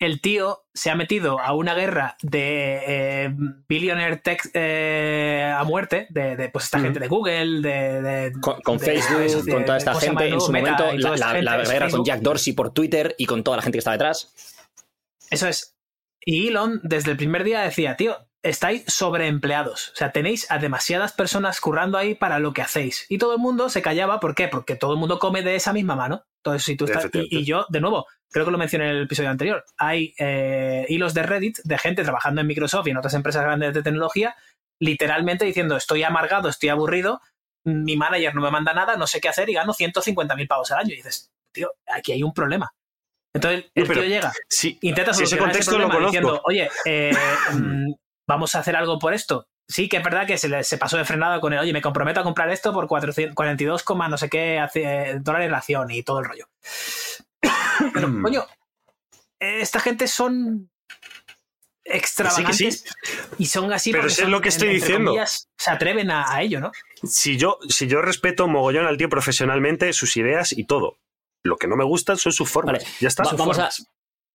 El 0.00 0.20
tío 0.20 0.62
se 0.74 0.90
ha 0.90 0.94
metido 0.94 1.40
a 1.40 1.52
una 1.54 1.74
guerra 1.74 2.16
de 2.22 2.80
eh, 2.86 3.30
billionaire 3.68 4.16
tech 4.18 4.48
eh, 4.54 5.52
a 5.56 5.64
muerte, 5.64 6.06
de, 6.10 6.36
de, 6.36 6.48
pues 6.50 6.66
esta 6.66 6.78
gente 6.78 7.00
de 7.00 7.08
Google, 7.08 7.60
de, 7.60 8.02
de- 8.02 8.32
Con, 8.40 8.60
con 8.62 8.78
de- 8.78 8.84
Facebook, 8.84 9.44
de- 9.44 9.52
con 9.52 9.64
toda 9.64 9.78
esta 9.78 9.90
¿cómo 9.92 10.00
se 10.00 10.06
llama 10.06 10.20
gente, 10.20 10.34
en 10.34 10.40
su? 10.40 10.52
Meta 10.52 10.76
momento, 10.84 11.16
la, 11.16 11.56
guerra 11.64 11.90
con. 11.90 12.04
Jack 12.04 12.20
Dorsey 12.20 12.52
por 12.52 12.70
Twitter 12.72 13.14
y 13.18 13.26
con 13.26 13.42
toda 13.42 13.56
la 13.56 13.62
gente 13.64 13.74
que 13.76 13.80
está 13.80 13.90
detrás. 13.92 14.32
Eso 15.30 15.48
es. 15.48 15.76
Y 16.20 16.48
Elon, 16.48 16.80
desde 16.82 17.12
el 17.12 17.16
primer 17.16 17.44
día, 17.44 17.60
decía, 17.60 17.96
tío, 17.96 18.16
estáis 18.42 18.84
sobreempleados. 18.86 19.90
O 19.90 19.96
sea, 19.96 20.12
tenéis 20.12 20.50
a 20.50 20.58
demasiadas 20.58 21.12
personas 21.12 21.60
currando 21.60 21.98
ahí 21.98 22.14
para 22.14 22.38
lo 22.38 22.52
que 22.52 22.62
hacéis. 22.62 23.06
Y 23.08 23.18
todo 23.18 23.32
el 23.34 23.38
mundo 23.38 23.68
se 23.68 23.82
callaba. 23.82 24.20
¿Por 24.20 24.34
qué? 24.34 24.48
Porque 24.48 24.76
todo 24.76 24.92
el 24.92 24.98
mundo 24.98 25.18
come 25.18 25.42
de 25.42 25.56
esa 25.56 25.72
misma 25.72 25.96
mano. 25.96 26.24
Entonces, 26.42 26.64
si 26.64 26.76
tú 26.76 26.84
estás. 26.84 27.08
Y, 27.12 27.38
y 27.38 27.44
yo, 27.44 27.66
de 27.68 27.80
nuevo, 27.80 28.06
creo 28.30 28.44
que 28.44 28.50
lo 28.50 28.58
mencioné 28.58 28.90
en 28.90 28.96
el 28.96 29.02
episodio 29.04 29.30
anterior. 29.30 29.64
Hay 29.76 30.14
eh, 30.18 30.86
hilos 30.88 31.14
de 31.14 31.22
Reddit 31.22 31.58
de 31.64 31.78
gente 31.78 32.02
trabajando 32.02 32.40
en 32.40 32.46
Microsoft 32.46 32.86
y 32.86 32.90
en 32.90 32.96
otras 32.98 33.14
empresas 33.14 33.42
grandes 33.42 33.74
de 33.74 33.82
tecnología, 33.82 34.36
literalmente 34.80 35.44
diciendo: 35.44 35.76
Estoy 35.76 36.02
amargado, 36.02 36.48
estoy 36.48 36.68
aburrido, 36.68 37.20
mi 37.64 37.96
manager 37.96 38.34
no 38.34 38.42
me 38.42 38.50
manda 38.50 38.72
nada, 38.72 38.96
no 38.96 39.06
sé 39.06 39.20
qué 39.20 39.28
hacer 39.28 39.48
y 39.48 39.54
gano 39.54 39.72
150.000 39.72 40.48
pavos 40.48 40.70
al 40.72 40.80
año. 40.80 40.92
Y 40.92 40.96
dices, 40.96 41.32
tío, 41.52 41.70
aquí 41.86 42.12
hay 42.12 42.22
un 42.22 42.32
problema. 42.32 42.72
Entonces, 43.34 43.70
el 43.74 43.88
tío 43.88 44.02
llega 44.04 44.32
Sí, 44.48 44.78
intenta 44.82 45.12
si 45.12 45.22
ese 45.24 45.36
solucionar 45.36 45.56
ese 45.56 45.70
contexto 45.70 45.78
lo 45.98 46.06
diciendo, 46.06 46.42
oye, 46.44 46.70
eh, 46.84 47.12
mm, 47.52 47.92
vamos 48.26 48.54
a 48.54 48.60
hacer 48.60 48.74
algo 48.76 48.98
por 48.98 49.12
esto. 49.14 49.46
Sí, 49.70 49.86
que 49.88 49.98
es 49.98 50.02
verdad 50.02 50.26
que 50.26 50.38
se, 50.38 50.48
le- 50.48 50.64
se 50.64 50.78
pasó 50.78 50.96
de 50.96 51.04
frenada 51.04 51.40
con 51.40 51.52
el, 51.52 51.58
oye, 51.58 51.72
me 51.74 51.82
comprometo 51.82 52.20
a 52.20 52.24
comprar 52.24 52.48
esto 52.50 52.72
por 52.72 52.86
400 52.86 53.34
42, 53.34 53.82
coma 53.82 54.08
no 54.08 54.16
sé 54.16 54.30
qué 54.30 54.58
hace, 54.58 54.82
eh, 54.82 55.18
dólares 55.20 55.50
la 55.50 55.58
acción 55.58 55.90
y 55.90 56.02
todo 56.02 56.20
el 56.20 56.24
rollo. 56.24 56.48
Pero, 57.94 58.08
coño, 58.22 58.46
esta 59.38 59.78
gente 59.80 60.08
son 60.08 60.70
extravagantes 61.84 62.82
Que 62.82 62.90
sí, 62.90 63.34
y 63.38 63.46
son 63.46 63.72
así 63.72 63.92
Pero 63.92 64.06
eso 64.08 64.22
es 64.24 64.28
lo 64.28 64.40
que 64.40 64.48
estoy 64.50 64.68
diciendo. 64.68 65.10
comillas, 65.10 65.48
se 65.56 65.70
atreven 65.70 66.10
a, 66.10 66.32
a 66.32 66.42
ello, 66.42 66.60
¿no? 66.60 66.72
si 67.02 67.36
yo, 67.36 67.58
si 67.68 67.86
yo 67.86 68.02
respeto 68.02 68.48
mogollón 68.48 68.86
al 68.86 68.96
tío 68.96 69.08
profesionalmente, 69.08 69.92
sus 69.92 70.16
ideas 70.16 70.52
y 70.52 70.64
todo. 70.64 70.96
Lo 71.44 71.56
que 71.56 71.66
no 71.68 71.76
me 71.76 71.84
gustan 71.84 72.16
son 72.16 72.32
sus 72.32 72.48
formas. 72.50 72.74
Vale. 72.74 72.84
Ya 73.00 73.08
está. 73.08 73.22
Va- 73.24 73.30
Sus 73.30 73.38
vamos 73.38 73.58
a- 73.58 73.62
formas. 73.70 73.86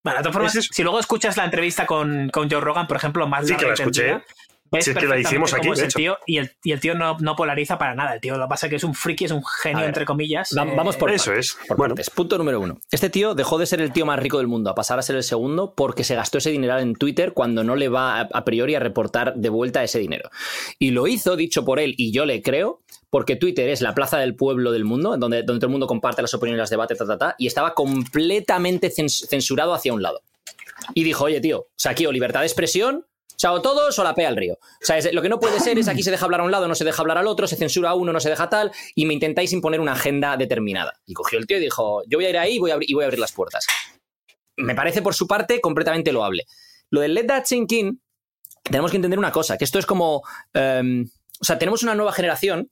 Bueno, 0.03 0.17
de 0.17 0.23
todas 0.23 0.33
formas, 0.33 0.55
Es 0.55 0.67
si 0.71 0.83
luego 0.83 0.99
escuchas 0.99 1.37
la 1.37 1.45
entrevista 1.45 1.85
con, 1.85 2.29
con 2.29 2.49
Joe 2.49 2.59
Rogan, 2.59 2.87
por 2.87 2.97
ejemplo, 2.97 3.25
más 3.27 3.47
Sí, 3.47 3.55
que 3.55 3.65
la 3.67 3.73
escuché. 3.73 4.13
ves 4.71 4.85
Sí, 4.85 4.89
es 4.89 4.97
que 4.97 5.05
la 5.05 5.19
hicimos 5.19 5.53
aquí, 5.53 5.67
el 5.69 5.93
tío 5.93 6.17
y 6.25 6.37
el, 6.39 6.51
y 6.63 6.71
el 6.71 6.79
tío 6.79 6.95
no, 6.95 7.15
no 7.19 7.35
polariza 7.35 7.77
para 7.77 7.93
nada. 7.93 8.15
El 8.15 8.19
tío 8.21 8.35
lo 8.37 8.45
que 8.45 8.49
pasa 8.49 8.65
es 8.65 8.69
que 8.71 8.75
es 8.77 8.83
un 8.83 8.95
friki, 8.95 9.25
es 9.25 9.31
un 9.31 9.43
genio, 9.61 9.81
ver, 9.81 9.89
entre 9.89 10.03
comillas. 10.03 10.49
va- 10.57 10.63
eh, 10.63 10.73
vamos 10.75 10.97
por 10.97 11.11
Eso 11.11 11.27
partes, 11.27 11.49
es. 11.61 11.67
por 11.67 11.77
Bueno. 11.77 11.93
partes. 11.93 12.09
Punto 12.09 12.37
número 12.39 12.59
uno. 12.59 12.79
Este 12.91 13.11
tío 13.11 13.35
dejó 13.35 13.59
de 13.59 13.67
ser 13.67 13.81
el 13.81 13.93
tío 13.93 14.05
más 14.07 14.17
rico 14.19 14.39
del 14.39 14.47
mundo 14.47 14.71
a 14.71 14.75
pasar 14.75 14.97
a 14.97 15.03
ser 15.03 15.15
el 15.15 15.23
segundo 15.23 15.75
porque 15.75 16.03
se 16.03 16.15
gastó 16.15 16.39
ese 16.39 16.49
dinero 16.49 16.79
en 16.79 16.95
Twitter 16.95 17.33
cuando 17.33 17.63
no 17.63 17.75
le 17.75 17.87
va 17.87 18.19
a, 18.21 18.29
a 18.33 18.43
priori 18.45 18.73
a 18.73 18.79
reportar 18.79 19.35
de 19.35 19.49
vuelta 19.49 19.83
ese 19.83 19.99
dinero. 19.99 20.31
Y 20.79 20.89
lo 20.89 21.05
hizo, 21.05 21.35
dicho 21.35 21.63
por 21.63 21.79
él, 21.79 21.93
y 21.95 22.11
yo 22.11 22.25
le 22.25 22.41
creo, 22.41 22.81
porque 23.13 23.35
Twitter 23.35 23.69
es 23.69 23.81
la 23.81 23.93
plaza 23.93 24.17
del 24.17 24.35
pueblo 24.35 24.71
del 24.71 24.85
mundo, 24.85 25.15
donde, 25.17 25.43
donde 25.43 25.59
todo 25.59 25.67
el 25.67 25.71
mundo 25.71 25.85
comparte 25.85 26.23
las 26.23 26.33
opiniones, 26.33 26.61
los 26.61 26.69
debates, 26.71 26.97
ta, 26.97 27.05
ta, 27.05 27.15
ta, 27.15 27.35
y 27.37 27.45
estaba 27.45 27.75
completamente 27.75 28.89
cens- 28.91 29.27
censurado 29.27 29.75
hacia 29.75 29.93
un 29.93 30.01
lado. 30.01 30.21
Y 30.95 31.03
dijo, 31.03 31.25
oye, 31.25 31.39
tío, 31.39 31.59
o 31.59 31.67
sea, 31.75 31.91
aquí 31.91 32.07
o 32.07 32.11
libertad 32.11 32.39
de 32.39 32.47
expresión, 32.47 33.05
chao 33.37 33.61
todos 33.61 33.99
o 33.99 34.03
la 34.03 34.15
pea 34.15 34.29
al 34.29 34.35
río. 34.35 34.55
O 34.55 34.85
sea, 34.85 34.97
lo 35.11 35.21
que 35.21 35.29
no 35.29 35.39
puede 35.39 35.59
ser 35.59 35.77
es 35.77 35.87
aquí 35.87 36.01
se 36.01 36.09
deja 36.09 36.25
hablar 36.25 36.41
a 36.41 36.43
un 36.43 36.49
lado, 36.49 36.67
no 36.67 36.73
se 36.73 36.85
deja 36.85 37.03
hablar 37.03 37.19
al 37.19 37.27
otro, 37.27 37.45
se 37.45 37.55
censura 37.55 37.91
a 37.91 37.93
uno, 37.93 38.13
no 38.13 38.19
se 38.19 38.31
deja 38.31 38.49
tal, 38.49 38.71
y 38.95 39.05
me 39.05 39.13
intentáis 39.13 39.53
imponer 39.53 39.79
una 39.79 39.91
agenda 39.91 40.35
determinada. 40.35 40.99
Y 41.05 41.13
cogió 41.13 41.37
el 41.37 41.45
tío 41.45 41.57
y 41.57 41.59
dijo, 41.61 42.01
yo 42.07 42.17
voy 42.17 42.25
a 42.25 42.29
ir 42.31 42.37
ahí 42.39 42.57
voy 42.57 42.71
a, 42.71 42.77
y 42.81 42.95
voy 42.95 43.03
a 43.03 43.05
abrir 43.05 43.19
las 43.19 43.31
puertas. 43.31 43.67
Me 44.57 44.73
parece 44.73 45.03
por 45.03 45.13
su 45.13 45.27
parte 45.27 45.61
completamente 45.61 46.11
loable. 46.11 46.45
Lo 46.89 47.01
del 47.01 47.13
Let 47.13 47.25
That 47.27 47.45
Sink 47.45 47.71
In, 47.73 48.01
tenemos 48.63 48.89
que 48.89 48.97
entender 48.97 49.19
una 49.19 49.31
cosa, 49.31 49.55
que 49.55 49.65
esto 49.65 49.77
es 49.77 49.85
como... 49.85 50.23
em, 50.53 51.07
o 51.39 51.45
sea, 51.45 51.59
tenemos 51.59 51.83
una 51.83 51.93
nueva 51.93 52.11
generación. 52.11 52.71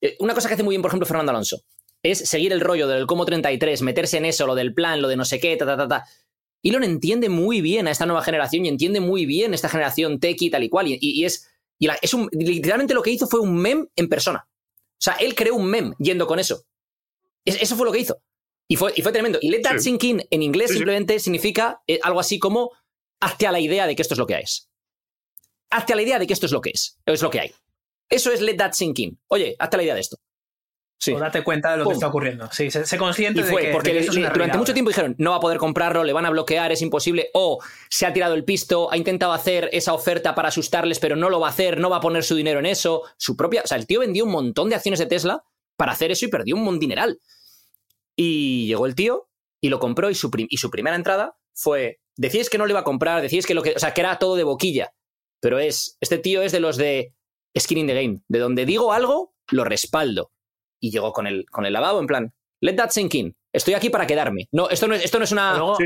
Eh, 0.00 0.16
Una 0.20 0.34
cosa 0.34 0.48
que 0.48 0.54
hace 0.54 0.62
muy 0.62 0.72
bien, 0.72 0.82
por 0.82 0.90
ejemplo, 0.90 1.06
Fernando 1.06 1.30
Alonso, 1.30 1.62
es 2.02 2.18
seguir 2.18 2.52
el 2.52 2.60
rollo 2.60 2.86
del 2.88 3.06
Como 3.06 3.24
33, 3.24 3.82
meterse 3.82 4.18
en 4.18 4.24
eso, 4.24 4.46
lo 4.46 4.54
del 4.54 4.72
plan, 4.74 5.02
lo 5.02 5.08
de 5.08 5.16
no 5.16 5.24
sé 5.24 5.40
qué, 5.40 5.56
ta, 5.56 5.66
ta, 5.66 5.76
ta, 5.76 5.88
ta. 5.88 6.04
Elon 6.62 6.82
entiende 6.84 7.28
muy 7.28 7.60
bien 7.60 7.86
a 7.86 7.90
esta 7.90 8.06
nueva 8.06 8.22
generación 8.22 8.66
y 8.66 8.68
entiende 8.68 9.00
muy 9.00 9.26
bien 9.26 9.54
esta 9.54 9.68
generación 9.68 10.18
tech 10.20 10.40
y 10.42 10.50
tal 10.50 10.64
y 10.64 10.68
cual. 10.68 10.88
Y, 10.88 10.94
y- 11.00 11.20
y 11.20 11.24
es, 11.24 11.48
y 11.78 11.86
la- 11.86 11.98
es 12.02 12.14
un, 12.14 12.28
literalmente 12.32 12.94
lo 12.94 13.02
que 13.02 13.10
hizo 13.10 13.26
fue 13.28 13.40
un 13.40 13.56
mem 13.56 13.86
en 13.96 14.08
persona. 14.08 14.46
O 14.48 15.00
sea, 15.00 15.14
él 15.14 15.34
creó 15.36 15.54
un 15.54 15.66
mem 15.66 15.94
yendo 15.98 16.26
con 16.26 16.38
eso. 16.40 16.64
Es- 17.44 17.62
eso 17.62 17.76
fue 17.76 17.86
lo 17.86 17.92
que 17.92 18.00
hizo. 18.00 18.20
Y 18.66 18.76
fue, 18.76 18.92
y 18.96 19.02
fue 19.02 19.12
tremendo. 19.12 19.38
Y 19.40 19.50
let 19.50 19.62
that 19.62 19.78
Sí. 19.78 19.84
sink 19.84 20.04
in 20.04 20.22
en 20.30 20.42
inglés 20.42 20.68
Sí, 20.68 20.72
sí. 20.74 20.78
simplemente 20.78 21.18
significa 21.20 21.80
eh, 21.86 22.00
algo 22.02 22.20
así 22.20 22.38
como 22.40 22.72
hazte 23.20 23.46
a 23.46 23.52
la 23.52 23.60
idea 23.60 23.86
de 23.86 23.94
que 23.96 24.02
esto 24.02 24.14
es 24.14 24.18
lo 24.18 24.26
que 24.26 24.34
es. 24.38 24.68
Hazte 25.70 25.92
a 25.92 25.96
la 25.96 26.02
idea 26.02 26.18
de 26.18 26.26
que 26.26 26.32
esto 26.32 26.46
es 26.46 26.52
lo 26.52 26.60
que 26.60 26.70
es. 26.70 26.98
Es 27.06 27.22
lo 27.22 27.30
que 27.30 27.40
hay. 27.40 27.52
Eso 28.08 28.32
es 28.32 28.40
let 28.40 28.56
that 28.56 28.72
sink 28.72 28.98
in. 29.00 29.18
Oye, 29.28 29.54
hazte 29.58 29.76
la 29.76 29.82
idea 29.82 29.94
de 29.94 30.00
esto. 30.00 30.16
Sí. 31.00 31.12
O 31.12 31.18
date 31.20 31.44
cuenta 31.44 31.70
de 31.72 31.76
lo 31.78 31.86
que 31.86 31.92
está 31.94 32.08
ocurriendo. 32.08 32.50
Sí, 32.50 32.72
se, 32.72 32.84
se 32.84 32.98
consciente 32.98 33.40
Y 33.40 33.44
fue, 33.44 33.60
de 33.62 33.66
que, 33.68 33.72
porque 33.72 33.90
de 33.92 33.98
que 33.98 34.02
eso 34.02 34.10
es 34.10 34.16
le- 34.16 34.22
una 34.22 34.30
durante 34.32 34.58
mucho 34.58 34.72
tiempo 34.72 34.90
dijeron, 34.90 35.14
no 35.18 35.30
va 35.30 35.36
a 35.36 35.40
poder 35.40 35.58
comprarlo, 35.58 36.02
le 36.02 36.12
van 36.12 36.26
a 36.26 36.30
bloquear, 36.30 36.72
es 36.72 36.82
imposible, 36.82 37.30
o 37.34 37.62
se 37.88 38.04
ha 38.04 38.12
tirado 38.12 38.34
el 38.34 38.44
pisto, 38.44 38.90
ha 38.90 38.96
intentado 38.96 39.32
hacer 39.32 39.68
esa 39.72 39.94
oferta 39.94 40.34
para 40.34 40.48
asustarles, 40.48 40.98
pero 40.98 41.14
no 41.14 41.30
lo 41.30 41.38
va 41.38 41.46
a 41.46 41.50
hacer, 41.50 41.78
no 41.78 41.88
va 41.88 41.98
a 41.98 42.00
poner 42.00 42.24
su 42.24 42.34
dinero 42.34 42.58
en 42.58 42.66
eso, 42.66 43.02
su 43.16 43.36
propia... 43.36 43.62
O 43.62 43.66
sea, 43.68 43.78
el 43.78 43.86
tío 43.86 44.00
vendió 44.00 44.24
un 44.24 44.32
montón 44.32 44.70
de 44.70 44.74
acciones 44.74 44.98
de 44.98 45.06
Tesla 45.06 45.44
para 45.76 45.92
hacer 45.92 46.10
eso 46.10 46.24
y 46.24 46.28
perdió 46.30 46.56
un 46.56 46.80
dineral. 46.80 47.20
Y 48.16 48.66
llegó 48.66 48.86
el 48.86 48.96
tío 48.96 49.28
y 49.60 49.68
lo 49.68 49.78
compró 49.78 50.10
y 50.10 50.16
su, 50.16 50.30
prim- 50.32 50.48
y 50.50 50.56
su 50.56 50.68
primera 50.70 50.96
entrada 50.96 51.36
fue, 51.54 52.00
decíais 52.16 52.50
que 52.50 52.58
no 52.58 52.66
le 52.66 52.72
iba 52.72 52.80
a 52.80 52.84
comprar, 52.84 53.22
decíais 53.22 53.46
que 53.46 53.54
lo 53.54 53.62
que... 53.62 53.74
O 53.76 53.78
sea, 53.78 53.94
que 53.94 54.00
era 54.00 54.18
todo 54.18 54.34
de 54.34 54.42
boquilla, 54.42 54.92
pero 55.40 55.60
es... 55.60 55.96
Este 56.00 56.18
tío 56.18 56.42
es 56.42 56.50
de 56.50 56.58
los 56.58 56.76
de 56.76 57.14
skin 57.58 57.78
in 57.78 57.86
the 57.86 57.94
game, 57.94 58.20
de 58.28 58.38
donde 58.38 58.66
digo 58.66 58.92
algo, 58.92 59.34
lo 59.50 59.64
respaldo. 59.64 60.30
Y 60.80 60.90
llegó 60.90 61.12
con 61.12 61.26
el, 61.26 61.46
con 61.50 61.66
el 61.66 61.72
lavabo 61.72 62.00
en 62.00 62.06
plan, 62.06 62.32
let 62.60 62.74
that 62.76 62.90
sink 62.90 63.14
in. 63.14 63.36
Estoy 63.52 63.74
aquí 63.74 63.90
para 63.90 64.06
quedarme. 64.06 64.46
No, 64.52 64.68
esto 64.70 64.86
no 64.88 64.94
es, 64.94 65.04
esto 65.04 65.18
no 65.18 65.24
es 65.24 65.32
una. 65.32 65.54
Luego, 65.56 65.76
Sí. 65.76 65.84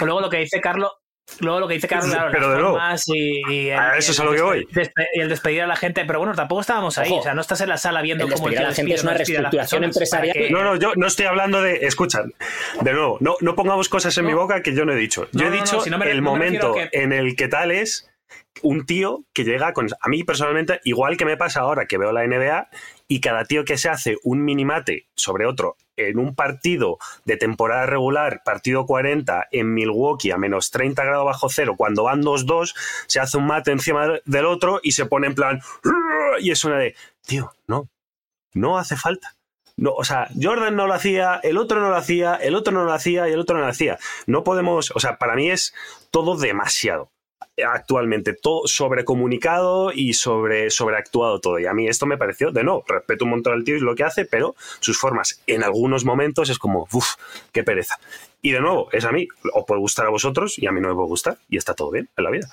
luego 0.00 0.20
lo 0.20 0.28
que 0.30 0.36
dice 0.38 0.60
Carlos, 0.60 0.92
luego 1.40 1.60
lo 1.60 1.66
que 1.68 1.74
dice 1.74 1.88
Carlos, 1.88 2.10
claro, 2.10 2.30
Pero 2.30 2.42
las 2.48 2.50
de 2.50 2.60
nuevo, 2.62 2.74
formas 2.76 3.08
y, 3.08 3.42
y 3.50 3.68
el, 3.70 3.78
a 3.78 3.96
eso 3.96 4.12
es 4.12 4.20
a 4.20 4.22
el 4.22 4.28
lo 4.28 4.34
que 4.36 4.42
voy. 4.42 4.68
y 5.14 5.20
el 5.20 5.28
despedir 5.30 5.62
a 5.62 5.66
la 5.66 5.76
gente, 5.76 6.04
pero 6.04 6.18
bueno, 6.18 6.34
tampoco 6.34 6.60
estábamos 6.60 6.98
ahí, 6.98 7.10
Ojo, 7.10 7.20
o 7.20 7.22
sea, 7.22 7.34
no 7.34 7.40
estás 7.40 7.60
en 7.62 7.70
la 7.70 7.78
sala 7.78 8.02
viendo 8.02 8.24
el 8.26 8.32
cómo 8.32 8.44
despedir 8.48 8.66
a 8.66 8.68
la 8.68 8.74
gente 8.74 8.94
es 8.94 9.02
una 9.02 9.14
reestructuración 9.14 9.84
empresarial. 9.84 10.34
que- 10.36 10.50
No, 10.50 10.62
no, 10.62 10.76
yo 10.76 10.92
no 10.94 11.06
estoy 11.06 11.24
hablando 11.26 11.62
de. 11.62 11.86
Escucha, 11.86 12.22
de 12.82 12.92
nuevo, 12.92 13.16
no, 13.20 13.36
no 13.40 13.56
pongamos 13.56 13.88
cosas 13.88 14.16
en 14.18 14.24
No. 14.24 14.30
mi 14.30 14.36
boca 14.36 14.62
que 14.62 14.74
yo 14.74 14.84
no 14.84 14.92
he 14.92 14.96
dicho. 14.96 15.26
Yo 15.32 15.40
No, 15.40 15.46
he 15.46 15.50
no, 15.50 15.56
no, 15.56 15.62
dicho 15.64 15.80
si 15.80 15.90
no 15.90 15.98
me- 15.98 16.10
el 16.10 16.20
momento 16.22 16.74
que- 16.74 16.90
en 16.92 17.12
el 17.12 17.34
que 17.36 17.48
tal 17.48 17.70
es 17.70 18.08
un 18.62 18.86
tío 18.86 19.24
que 19.32 19.44
llega 19.44 19.72
con. 19.72 19.88
A 20.00 20.08
mí 20.08 20.24
personalmente, 20.24 20.80
igual 20.84 21.16
que 21.16 21.24
me 21.24 21.36
pasa 21.36 21.60
ahora 21.60 21.86
que 21.86 21.98
veo 21.98 22.12
la 22.12 22.26
NBA 22.26 22.68
y 23.08 23.20
cada 23.20 23.44
tío 23.44 23.64
que 23.64 23.78
se 23.78 23.88
hace 23.88 24.16
un 24.22 24.44
minimate 24.44 25.06
sobre 25.14 25.46
otro 25.46 25.76
en 25.96 26.18
un 26.18 26.34
partido 26.34 26.98
de 27.24 27.36
temporada 27.36 27.86
regular, 27.86 28.42
partido 28.44 28.86
40 28.86 29.48
en 29.52 29.74
Milwaukee 29.74 30.30
a 30.30 30.38
menos 30.38 30.70
30 30.70 31.04
grados 31.04 31.26
bajo 31.26 31.48
cero, 31.48 31.74
cuando 31.76 32.04
van 32.04 32.22
2-2, 32.22 32.74
se 33.06 33.20
hace 33.20 33.36
un 33.36 33.46
mate 33.46 33.70
encima 33.70 34.20
del 34.24 34.46
otro 34.46 34.80
y 34.82 34.92
se 34.92 35.06
pone 35.06 35.26
en 35.28 35.34
plan. 35.34 35.60
Y 36.40 36.50
es 36.50 36.64
una 36.64 36.78
de. 36.78 36.96
Tío, 37.26 37.52
no. 37.66 37.88
No 38.54 38.78
hace 38.78 38.96
falta. 38.96 39.34
No, 39.76 39.92
o 39.92 40.04
sea, 40.04 40.28
Jordan 40.40 40.76
no 40.76 40.86
lo 40.86 40.94
hacía, 40.94 41.40
el 41.42 41.58
otro 41.58 41.80
no 41.80 41.88
lo 41.88 41.96
hacía, 41.96 42.36
el 42.36 42.54
otro 42.54 42.72
no 42.72 42.84
lo 42.84 42.92
hacía 42.92 43.28
y 43.28 43.32
el 43.32 43.40
otro 43.40 43.56
no 43.56 43.62
lo 43.62 43.68
hacía. 43.68 43.98
No 44.26 44.44
podemos, 44.44 44.92
o 44.94 45.00
sea, 45.00 45.18
para 45.18 45.34
mí 45.34 45.50
es 45.50 45.74
todo 46.10 46.36
demasiado 46.36 47.10
actualmente, 47.66 48.34
todo 48.34 48.66
sobrecomunicado 48.66 49.92
y 49.92 50.14
sobre, 50.14 50.70
sobreactuado 50.70 51.40
todo. 51.40 51.58
Y 51.58 51.66
a 51.66 51.72
mí 51.74 51.88
esto 51.88 52.06
me 52.06 52.16
pareció, 52.16 52.50
de 52.50 52.64
no, 52.64 52.82
respeto 52.86 53.24
un 53.24 53.32
montón 53.32 53.52
al 53.52 53.64
tío 53.64 53.76
y 53.76 53.80
lo 53.80 53.94
que 53.94 54.04
hace, 54.04 54.24
pero 54.24 54.54
sus 54.80 54.98
formas 54.98 55.42
en 55.46 55.62
algunos 55.62 56.04
momentos 56.04 56.50
es 56.50 56.58
como, 56.58 56.86
uff, 56.92 57.14
qué 57.52 57.64
pereza. 57.64 57.98
Y 58.42 58.52
de 58.52 58.60
nuevo, 58.60 58.88
es 58.92 59.04
a 59.04 59.12
mí, 59.12 59.26
os 59.54 59.64
puede 59.66 59.80
gustar 59.80 60.06
a 60.06 60.10
vosotros 60.10 60.58
y 60.58 60.66
a 60.66 60.72
mí 60.72 60.80
no 60.80 60.88
me 60.88 60.94
puede 60.94 61.08
gustar 61.08 61.38
y 61.48 61.56
está 61.56 61.74
todo 61.74 61.90
bien 61.90 62.08
en 62.16 62.24
la 62.24 62.30
vida. 62.30 62.48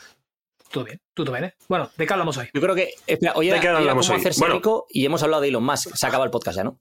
Todo 0.71 0.85
bien, 0.85 1.01
todo 1.13 1.31
bien, 1.33 1.43
¿eh? 1.45 1.53
Bueno, 1.67 1.89
¿de 1.97 2.07
qué 2.07 2.13
hablamos 2.13 2.37
hoy? 2.37 2.49
Yo 2.53 2.61
creo 2.61 2.73
que. 2.73 2.93
Espera, 3.05 3.33
hoy 3.35 3.47
¿De 3.47 3.51
era, 3.51 3.61
qué 3.61 3.67
hablamos 3.67 4.07
cómo 4.07 4.15
hoy? 4.15 4.21
hacerse 4.21 4.39
Bueno. 4.39 4.55
rico 4.55 4.87
y 4.89 5.05
hemos 5.05 5.21
hablado 5.21 5.41
de 5.41 5.49
Elon 5.49 5.63
Musk. 5.65 5.93
Se 5.95 6.07
acaba 6.07 6.23
el 6.23 6.31
podcast 6.31 6.57
ya, 6.57 6.63
¿no? 6.63 6.79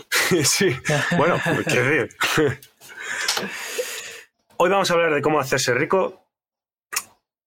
sí, 0.44 0.74
bueno, 1.16 1.38
qué 1.68 1.80
decir. 1.80 2.16
Hoy 4.56 4.70
vamos 4.70 4.90
a 4.90 4.94
hablar 4.94 5.14
de 5.14 5.22
cómo 5.22 5.40
hacerse 5.40 5.74
rico. 5.74 6.21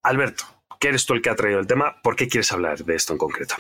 Alberto, 0.05 0.43
que 0.79 0.89
eres 0.89 1.05
tú 1.05 1.13
el 1.13 1.21
que 1.21 1.31
ha 1.31 1.35
traído 1.35 1.59
el 1.59 1.67
tema, 1.67 1.99
¿por 2.03 2.15
qué 2.15 2.27
quieres 2.27 2.51
hablar 2.51 2.77
de 2.77 2.95
esto 2.95 3.13
en 3.13 3.17
concreto? 3.19 3.55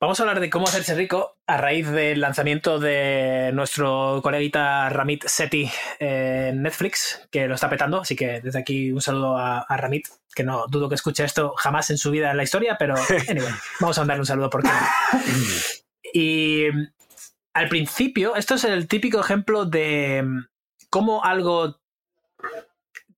Vamos 0.00 0.18
a 0.18 0.22
hablar 0.22 0.40
de 0.40 0.48
cómo 0.48 0.66
hacerse 0.66 0.94
rico 0.94 1.36
a 1.46 1.58
raíz 1.58 1.88
del 1.90 2.20
lanzamiento 2.20 2.78
de 2.78 3.50
nuestro 3.52 4.20
coleguita 4.22 4.88
Ramit 4.88 5.26
Sethi 5.26 5.70
en 5.98 6.62
Netflix, 6.62 7.28
que 7.30 7.46
lo 7.46 7.54
está 7.54 7.68
petando. 7.68 8.00
Así 8.00 8.16
que 8.16 8.40
desde 8.40 8.58
aquí 8.58 8.90
un 8.92 9.02
saludo 9.02 9.36
a, 9.36 9.60
a 9.60 9.76
Ramit, 9.76 10.08
que 10.34 10.42
no 10.42 10.66
dudo 10.68 10.88
que 10.88 10.94
escuche 10.94 11.22
esto 11.22 11.54
jamás 11.56 11.90
en 11.90 11.98
su 11.98 12.10
vida 12.10 12.30
en 12.30 12.38
la 12.38 12.44
historia, 12.44 12.76
pero 12.78 12.94
anyway, 13.28 13.52
vamos 13.78 13.98
a 13.98 14.00
mandarle 14.00 14.22
un 14.22 14.26
saludo 14.26 14.50
porque. 14.50 14.70
Y 16.12 16.64
al 17.52 17.68
principio, 17.68 18.34
esto 18.36 18.54
es 18.54 18.64
el 18.64 18.88
típico 18.88 19.20
ejemplo 19.20 19.66
de 19.66 20.24
cómo 20.88 21.24
algo 21.24 21.79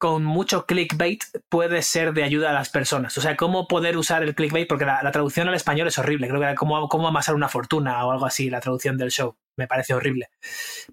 con 0.02 0.24
mucho 0.24 0.66
clickbait 0.66 1.22
puede 1.48 1.80
ser 1.80 2.12
de 2.12 2.24
ayuda 2.24 2.50
a 2.50 2.52
las 2.52 2.70
personas. 2.70 3.16
O 3.18 3.20
sea, 3.20 3.36
cómo 3.36 3.68
poder 3.68 3.96
usar 3.96 4.24
el 4.24 4.34
clickbait, 4.34 4.66
porque 4.66 4.84
la, 4.84 5.12
traducción 5.12 5.46
al 5.46 5.54
español 5.54 5.86
es 5.86 5.96
horrible. 5.96 6.26
Creo 6.26 6.40
que 6.40 6.46
era 6.46 6.54
cómo, 6.56 6.88
cómo 6.88 7.06
amasar 7.06 7.36
una 7.36 7.48
fortuna 7.48 8.04
o 8.04 8.10
algo 8.10 8.26
así, 8.26 8.50
la 8.50 8.60
traducción 8.60 8.98
del 8.98 9.12
show. 9.12 9.36
Me 9.56 9.68
parece 9.68 9.94
horrible. 9.94 10.30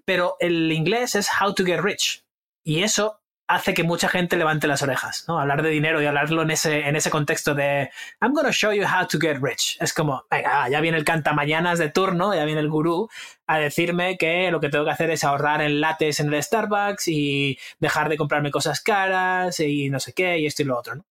Pero 0.04 0.36
el 0.38 0.70
inglés 0.70 1.16
es 1.16 1.28
How 1.28 1.54
to 1.54 1.64
Get 1.64 1.80
Rich. 1.80 2.24
Y 2.62 2.84
eso 2.84 3.19
hace 3.50 3.74
que 3.74 3.82
mucha 3.82 4.08
gente 4.08 4.36
levante 4.36 4.68
las 4.68 4.80
orejas, 4.82 5.24
¿no? 5.26 5.40
Hablar 5.40 5.62
de 5.62 5.70
dinero 5.70 6.00
y 6.00 6.06
hablarlo 6.06 6.42
en 6.42 6.52
ese, 6.52 6.86
en 6.88 6.94
ese 6.94 7.10
contexto 7.10 7.52
de 7.52 7.90
I'm 8.20 8.32
gonna 8.32 8.52
show 8.52 8.72
you 8.72 8.84
how 8.84 9.06
to 9.08 9.18
get 9.18 9.38
rich. 9.42 9.76
Es 9.80 9.92
como, 9.92 10.24
venga, 10.30 10.68
ya 10.68 10.80
viene 10.80 10.96
el 10.96 11.04
cantamañanas 11.04 11.80
de 11.80 11.90
turno, 11.90 12.32
ya 12.32 12.44
viene 12.44 12.60
el 12.60 12.70
gurú 12.70 13.08
a 13.48 13.58
decirme 13.58 14.16
que 14.16 14.52
lo 14.52 14.60
que 14.60 14.68
tengo 14.68 14.84
que 14.84 14.92
hacer 14.92 15.10
es 15.10 15.24
ahorrar 15.24 15.62
en 15.62 15.80
lates 15.80 16.20
en 16.20 16.32
el 16.32 16.40
Starbucks 16.40 17.08
y 17.08 17.58
dejar 17.80 18.08
de 18.08 18.16
comprarme 18.16 18.52
cosas 18.52 18.80
caras 18.80 19.58
y 19.58 19.90
no 19.90 19.98
sé 19.98 20.12
qué 20.12 20.38
y 20.38 20.46
esto 20.46 20.62
y 20.62 20.66
lo 20.66 20.78
otro, 20.78 20.94
¿no? 20.94 21.04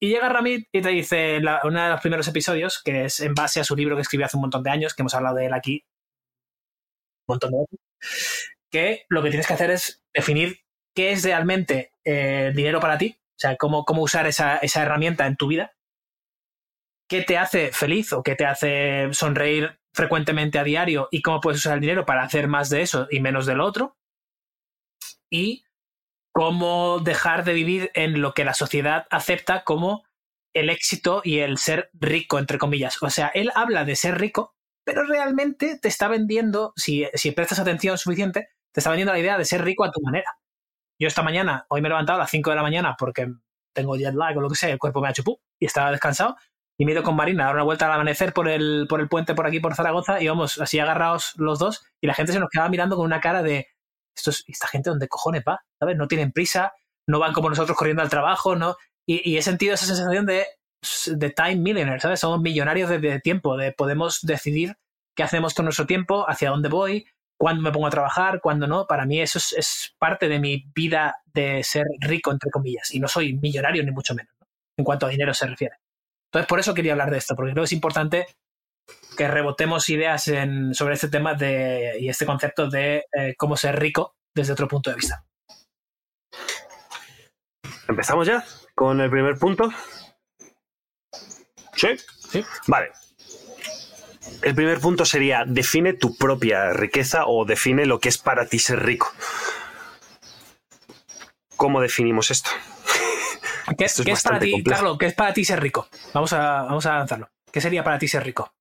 Y 0.00 0.08
llega 0.08 0.28
Ramit 0.28 0.68
y 0.72 0.82
te 0.82 0.88
dice 0.88 1.36
en 1.36 1.46
uno 1.62 1.82
de 1.82 1.88
los 1.88 2.00
primeros 2.00 2.26
episodios, 2.26 2.82
que 2.82 3.04
es 3.04 3.20
en 3.20 3.32
base 3.32 3.60
a 3.60 3.64
su 3.64 3.76
libro 3.76 3.94
que 3.94 4.02
escribió 4.02 4.26
hace 4.26 4.36
un 4.36 4.42
montón 4.42 4.64
de 4.64 4.70
años, 4.70 4.92
que 4.92 5.02
hemos 5.02 5.14
hablado 5.14 5.36
de 5.36 5.46
él 5.46 5.54
aquí 5.54 5.84
un 7.26 7.34
montón 7.34 7.52
de 7.52 7.58
veces, 7.58 8.54
que 8.70 9.04
lo 9.08 9.22
que 9.22 9.30
tienes 9.30 9.46
que 9.46 9.54
hacer 9.54 9.70
es 9.70 10.02
definir 10.12 10.63
qué 10.94 11.12
es 11.12 11.24
realmente 11.24 11.92
eh, 12.04 12.52
dinero 12.54 12.80
para 12.80 12.98
ti, 12.98 13.16
o 13.18 13.38
sea, 13.38 13.56
cómo, 13.56 13.84
cómo 13.84 14.02
usar 14.02 14.26
esa, 14.26 14.58
esa 14.58 14.82
herramienta 14.82 15.26
en 15.26 15.36
tu 15.36 15.48
vida, 15.48 15.74
qué 17.08 17.22
te 17.22 17.36
hace 17.36 17.72
feliz 17.72 18.12
o 18.12 18.22
qué 18.22 18.36
te 18.36 18.46
hace 18.46 19.08
sonreír 19.12 19.78
frecuentemente 19.92 20.58
a 20.58 20.64
diario 20.64 21.08
y 21.10 21.22
cómo 21.22 21.40
puedes 21.40 21.60
usar 21.60 21.74
el 21.74 21.80
dinero 21.80 22.04
para 22.06 22.22
hacer 22.22 22.48
más 22.48 22.70
de 22.70 22.82
eso 22.82 23.06
y 23.10 23.20
menos 23.20 23.46
de 23.46 23.54
lo 23.54 23.64
otro, 23.64 23.96
y 25.30 25.64
cómo 26.32 26.98
dejar 26.98 27.44
de 27.44 27.52
vivir 27.52 27.90
en 27.94 28.20
lo 28.20 28.34
que 28.34 28.44
la 28.44 28.54
sociedad 28.54 29.06
acepta 29.10 29.62
como 29.64 30.04
el 30.54 30.70
éxito 30.70 31.20
y 31.24 31.38
el 31.40 31.58
ser 31.58 31.90
rico, 31.92 32.38
entre 32.38 32.58
comillas. 32.58 33.02
O 33.02 33.10
sea, 33.10 33.28
él 33.28 33.50
habla 33.54 33.84
de 33.84 33.96
ser 33.96 34.18
rico, 34.18 34.54
pero 34.84 35.04
realmente 35.04 35.78
te 35.78 35.88
está 35.88 36.08
vendiendo, 36.08 36.72
si, 36.76 37.06
si 37.14 37.32
prestas 37.32 37.58
atención 37.58 37.98
suficiente, 37.98 38.48
te 38.72 38.80
está 38.80 38.90
vendiendo 38.90 39.12
la 39.12 39.18
idea 39.18 39.38
de 39.38 39.44
ser 39.44 39.64
rico 39.64 39.84
a 39.84 39.90
tu 39.90 40.00
manera. 40.00 40.38
Yo 40.98 41.08
esta 41.08 41.22
mañana, 41.22 41.66
hoy 41.68 41.80
me 41.80 41.88
he 41.88 41.90
levantado 41.90 42.16
a 42.18 42.22
las 42.22 42.30
5 42.30 42.50
de 42.50 42.56
la 42.56 42.62
mañana 42.62 42.96
porque 42.98 43.28
tengo 43.74 43.96
jet 43.96 44.14
lag 44.14 44.36
o 44.36 44.40
lo 44.40 44.48
que 44.48 44.54
sea, 44.56 44.70
el 44.70 44.78
cuerpo 44.78 45.00
me 45.00 45.08
ha 45.08 45.12
chupú 45.12 45.40
y 45.58 45.66
estaba 45.66 45.90
descansado. 45.90 46.36
Y 46.78 46.84
me 46.84 46.92
he 46.92 46.94
ido 46.94 47.02
con 47.04 47.14
Marina 47.16 47.44
a 47.44 47.46
dar 47.46 47.54
una 47.56 47.64
vuelta 47.64 47.86
al 47.86 47.92
amanecer 47.92 48.32
por 48.32 48.48
el, 48.48 48.86
por 48.88 49.00
el 49.00 49.08
puente 49.08 49.34
por 49.34 49.46
aquí, 49.46 49.60
por 49.60 49.74
Zaragoza, 49.76 50.20
y 50.20 50.26
vamos 50.28 50.60
así 50.60 50.78
agarrados 50.80 51.32
los 51.36 51.58
dos, 51.60 51.84
y 52.00 52.06
la 52.08 52.14
gente 52.14 52.32
se 52.32 52.40
nos 52.40 52.48
quedaba 52.50 52.68
mirando 52.68 52.96
con 52.96 53.04
una 53.04 53.20
cara 53.20 53.42
de, 53.44 53.68
Esto 54.16 54.30
es- 54.30 54.44
¿esta 54.48 54.66
gente 54.68 54.90
dónde 54.90 55.06
cojones 55.08 55.42
va? 55.46 55.60
¿Sabes? 55.78 55.96
No 55.96 56.08
tienen 56.08 56.32
prisa, 56.32 56.72
no 57.06 57.18
van 57.20 57.32
como 57.32 57.48
nosotros 57.48 57.76
corriendo 57.76 58.02
al 58.02 58.08
trabajo, 58.08 58.56
¿no? 58.56 58.76
Y, 59.06 59.36
he 59.36 59.42
sentido 59.42 59.74
esa 59.74 59.86
sensación 59.86 60.26
de, 60.26 60.46
de 61.06 61.30
time 61.30 61.56
millionaire, 61.56 62.00
¿sabes? 62.00 62.20
Somos 62.20 62.40
millonarios 62.40 62.90
de 62.90 63.20
tiempo, 63.20 63.56
de 63.56 63.72
podemos 63.72 64.20
decidir 64.22 64.76
qué 65.16 65.22
hacemos 65.22 65.54
con 65.54 65.66
nuestro 65.66 65.86
tiempo, 65.86 66.28
hacia 66.28 66.50
dónde 66.50 66.68
voy, 66.68 67.06
cuándo 67.38 67.62
me 67.62 67.72
pongo 67.72 67.86
a 67.86 67.90
trabajar, 67.90 68.40
cuándo 68.40 68.66
no. 68.66 68.86
Para 68.86 69.04
mí 69.06 69.20
eso 69.20 69.38
es, 69.38 69.52
es 69.52 69.94
parte 69.98 70.28
de 70.28 70.38
mi 70.38 70.64
vida 70.74 71.16
de 71.32 71.62
ser 71.64 71.84
rico, 72.00 72.32
entre 72.32 72.50
comillas. 72.50 72.92
Y 72.94 73.00
no 73.00 73.08
soy 73.08 73.34
millonario 73.34 73.82
ni 73.84 73.90
mucho 73.90 74.14
menos, 74.14 74.32
¿no? 74.40 74.46
en 74.76 74.84
cuanto 74.84 75.06
a 75.06 75.10
dinero 75.10 75.32
se 75.34 75.46
refiere. 75.46 75.76
Entonces, 76.30 76.48
por 76.48 76.58
eso 76.58 76.74
quería 76.74 76.92
hablar 76.92 77.10
de 77.10 77.18
esto, 77.18 77.36
porque 77.36 77.52
creo 77.52 77.62
que 77.62 77.66
es 77.66 77.72
importante 77.72 78.26
que 79.16 79.28
rebotemos 79.28 79.88
ideas 79.88 80.26
en- 80.28 80.74
sobre 80.74 80.94
este 80.94 81.08
tema 81.08 81.34
de, 81.34 81.96
y 82.00 82.08
este 82.08 82.26
concepto 82.26 82.68
de 82.68 83.04
eh, 83.12 83.34
cómo 83.36 83.56
ser 83.56 83.78
rico 83.78 84.16
desde 84.34 84.52
otro 84.52 84.66
punto 84.68 84.90
de 84.90 84.96
vista. 84.96 85.24
¿Empezamos 87.88 88.26
ya 88.26 88.44
con 88.74 89.00
el 89.00 89.10
primer 89.10 89.38
punto? 89.38 89.70
¿Sí? 91.76 91.88
Sí. 92.30 92.44
Vale. 92.66 92.90
El 94.42 94.54
primer 94.54 94.78
punto 94.80 95.04
sería, 95.04 95.44
define 95.46 95.94
tu 95.94 96.16
propia 96.16 96.72
riqueza 96.72 97.26
o 97.26 97.44
define 97.44 97.86
lo 97.86 97.98
que 97.98 98.08
es 98.08 98.18
para 98.18 98.46
ti 98.46 98.58
ser 98.58 98.84
rico. 98.84 99.12
¿Cómo 101.56 101.80
definimos 101.80 102.30
esto? 102.30 102.50
¿Qué, 103.78 103.86
Esto 103.86 104.02
es 104.02 104.06
qué 104.06 104.12
es 104.12 104.22
para 104.22 104.38
ti, 104.38 104.50
complejo. 104.50 104.76
Carlos? 104.76 104.98
¿Qué 104.98 105.06
es 105.06 105.14
para 105.14 105.32
ti 105.32 105.44
ser 105.44 105.60
rico? 105.60 105.88
Vamos 106.12 106.32
a, 106.32 106.62
vamos 106.62 106.84
a 106.86 106.98
lanzarlo. 106.98 107.30
¿Qué 107.50 107.60
sería 107.60 107.82
para 107.82 107.98
ti 107.98 108.08
ser 108.08 108.24
rico? 108.24 108.52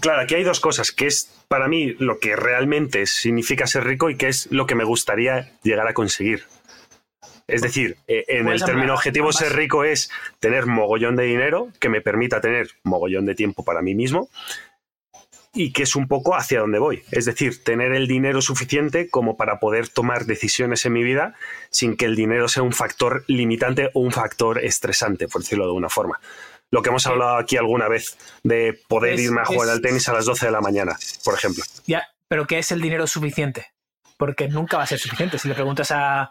Claro, 0.00 0.22
aquí 0.22 0.34
hay 0.34 0.44
dos 0.44 0.60
cosas, 0.60 0.92
que 0.92 1.06
es 1.06 1.30
para 1.48 1.68
mí 1.68 1.94
lo 1.98 2.18
que 2.18 2.36
realmente 2.36 3.06
significa 3.06 3.66
ser 3.66 3.84
rico 3.84 4.10
y 4.10 4.16
que 4.16 4.28
es 4.28 4.50
lo 4.50 4.66
que 4.66 4.74
me 4.74 4.84
gustaría 4.84 5.52
llegar 5.62 5.86
a 5.86 5.94
conseguir. 5.94 6.44
Es 7.46 7.60
decir, 7.60 7.98
eh, 8.06 8.24
en 8.28 8.44
Puedes 8.44 8.62
el 8.62 8.66
término 8.66 8.94
objetivo 8.94 9.30
ser 9.32 9.54
rico 9.54 9.84
es 9.84 10.10
tener 10.40 10.66
mogollón 10.66 11.14
de 11.16 11.24
dinero 11.24 11.68
que 11.78 11.90
me 11.90 12.00
permita 12.00 12.40
tener 12.40 12.70
mogollón 12.84 13.26
de 13.26 13.34
tiempo 13.34 13.64
para 13.64 13.82
mí 13.82 13.94
mismo 13.94 14.30
y 15.54 15.72
que 15.72 15.84
es 15.84 15.94
un 15.96 16.08
poco 16.08 16.34
hacia 16.34 16.60
donde 16.60 16.78
voy. 16.78 17.02
Es 17.12 17.24
decir, 17.26 17.62
tener 17.62 17.92
el 17.92 18.06
dinero 18.08 18.42
suficiente 18.42 19.08
como 19.08 19.36
para 19.36 19.60
poder 19.60 19.88
tomar 19.88 20.26
decisiones 20.26 20.84
en 20.84 20.92
mi 20.92 21.02
vida 21.02 21.34
sin 21.70 21.96
que 21.96 22.04
el 22.06 22.16
dinero 22.16 22.48
sea 22.48 22.62
un 22.62 22.72
factor 22.72 23.24
limitante 23.28 23.90
o 23.94 24.00
un 24.00 24.12
factor 24.12 24.58
estresante, 24.64 25.28
por 25.28 25.42
decirlo 25.42 25.66
de 25.66 25.72
una 25.72 25.88
forma. 25.88 26.20
Lo 26.70 26.82
que 26.82 26.88
hemos 26.88 27.06
hablado 27.06 27.36
aquí 27.36 27.56
alguna 27.56 27.88
vez 27.88 28.16
de 28.42 28.78
poder 28.88 29.14
Es- 29.14 29.20
irme 29.20 29.42
a 29.42 29.44
jugar 29.44 29.68
es- 29.68 29.74
al 29.74 29.80
tenis 29.80 30.08
a 30.08 30.12
las 30.12 30.24
12 30.24 30.46
de 30.46 30.52
la 30.52 30.60
mañana, 30.60 30.96
por 31.24 31.34
ejemplo. 31.34 31.62
Ya, 31.86 32.02
pero 32.28 32.46
¿qué 32.46 32.58
es 32.58 32.72
el 32.72 32.80
dinero 32.80 33.06
suficiente? 33.06 33.66
Porque 34.16 34.48
nunca 34.48 34.76
va 34.78 34.82
a 34.84 34.86
ser 34.86 34.98
suficiente. 34.98 35.38
Si 35.38 35.46
le 35.48 35.54
preguntas 35.54 35.90
a, 35.92 36.30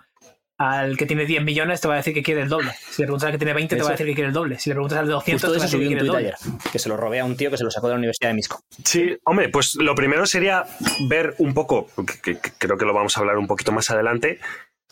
al 0.59 0.97
que 0.97 1.05
tiene 1.05 1.25
10 1.25 1.43
millones, 1.43 1.81
te 1.81 1.87
va 1.87 1.95
a 1.95 1.97
decir 1.97 2.13
que 2.13 2.21
quiere 2.23 2.41
el 2.41 2.49
doble. 2.49 2.71
Si 2.89 3.01
le 3.01 3.07
preguntas 3.07 3.25
al 3.27 3.31
que 3.33 3.37
tiene 3.39 3.53
20, 3.53 3.75
te 3.75 3.81
va 3.81 3.89
a 3.89 3.91
decir 3.91 4.05
que 4.05 4.13
quiere 4.13 4.27
el 4.27 4.33
doble. 4.33 4.59
Si 4.59 4.69
le 4.69 4.75
preguntas 4.75 4.99
al 4.99 5.07
de 5.07 5.13
200, 5.13 5.41
Justo 5.41 5.51
te 5.53 5.57
va 5.59 5.63
a 5.63 5.65
decir 5.67 5.79
que 5.79 5.87
quiere 5.87 6.01
el 6.01 6.07
doble. 6.07 6.19
ayer, 6.27 6.35
que 6.71 6.79
se 6.79 6.89
lo 6.89 6.95
robé 6.97 7.19
a 7.19 7.25
un 7.25 7.35
tío 7.35 7.49
que 7.51 7.57
se 7.57 7.63
lo 7.63 7.71
sacó 7.71 7.87
de 7.87 7.93
la 7.93 7.97
Universidad 7.97 8.29
de 8.29 8.35
Misco. 8.35 8.61
Sí, 8.85 9.17
hombre, 9.25 9.49
pues 9.49 9.75
lo 9.75 9.95
primero 9.95 10.25
sería 10.25 10.65
ver 11.09 11.35
un 11.39 11.53
poco, 11.53 11.87
que, 12.05 12.19
que- 12.21 12.39
que 12.39 12.51
creo 12.57 12.77
que 12.77 12.85
lo 12.85 12.93
vamos 12.93 13.17
a 13.17 13.21
hablar 13.21 13.37
un 13.37 13.47
poquito 13.47 13.71
más 13.71 13.89
adelante, 13.89 14.39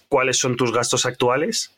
cuáles 0.10 0.38
son 0.38 0.58
tus 0.58 0.74
gastos 0.74 1.06
actuales, 1.06 1.76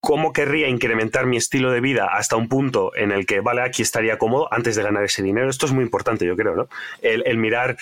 cómo 0.00 0.32
querría 0.32 0.68
incrementar 0.68 1.26
mi 1.26 1.36
estilo 1.36 1.70
de 1.70 1.80
vida 1.80 2.06
hasta 2.10 2.36
un 2.36 2.48
punto 2.48 2.92
en 2.96 3.10
el 3.12 3.26
que, 3.26 3.40
vale, 3.40 3.62
aquí 3.62 3.82
estaría 3.82 4.16
cómodo 4.16 4.48
antes 4.52 4.76
de 4.76 4.82
ganar 4.82 5.04
ese 5.04 5.22
dinero. 5.22 5.50
Esto 5.50 5.66
es 5.66 5.72
muy 5.72 5.84
importante, 5.84 6.24
yo 6.24 6.36
creo, 6.36 6.54
¿no? 6.54 6.68
El, 7.02 7.22
el 7.26 7.36
mirar 7.36 7.76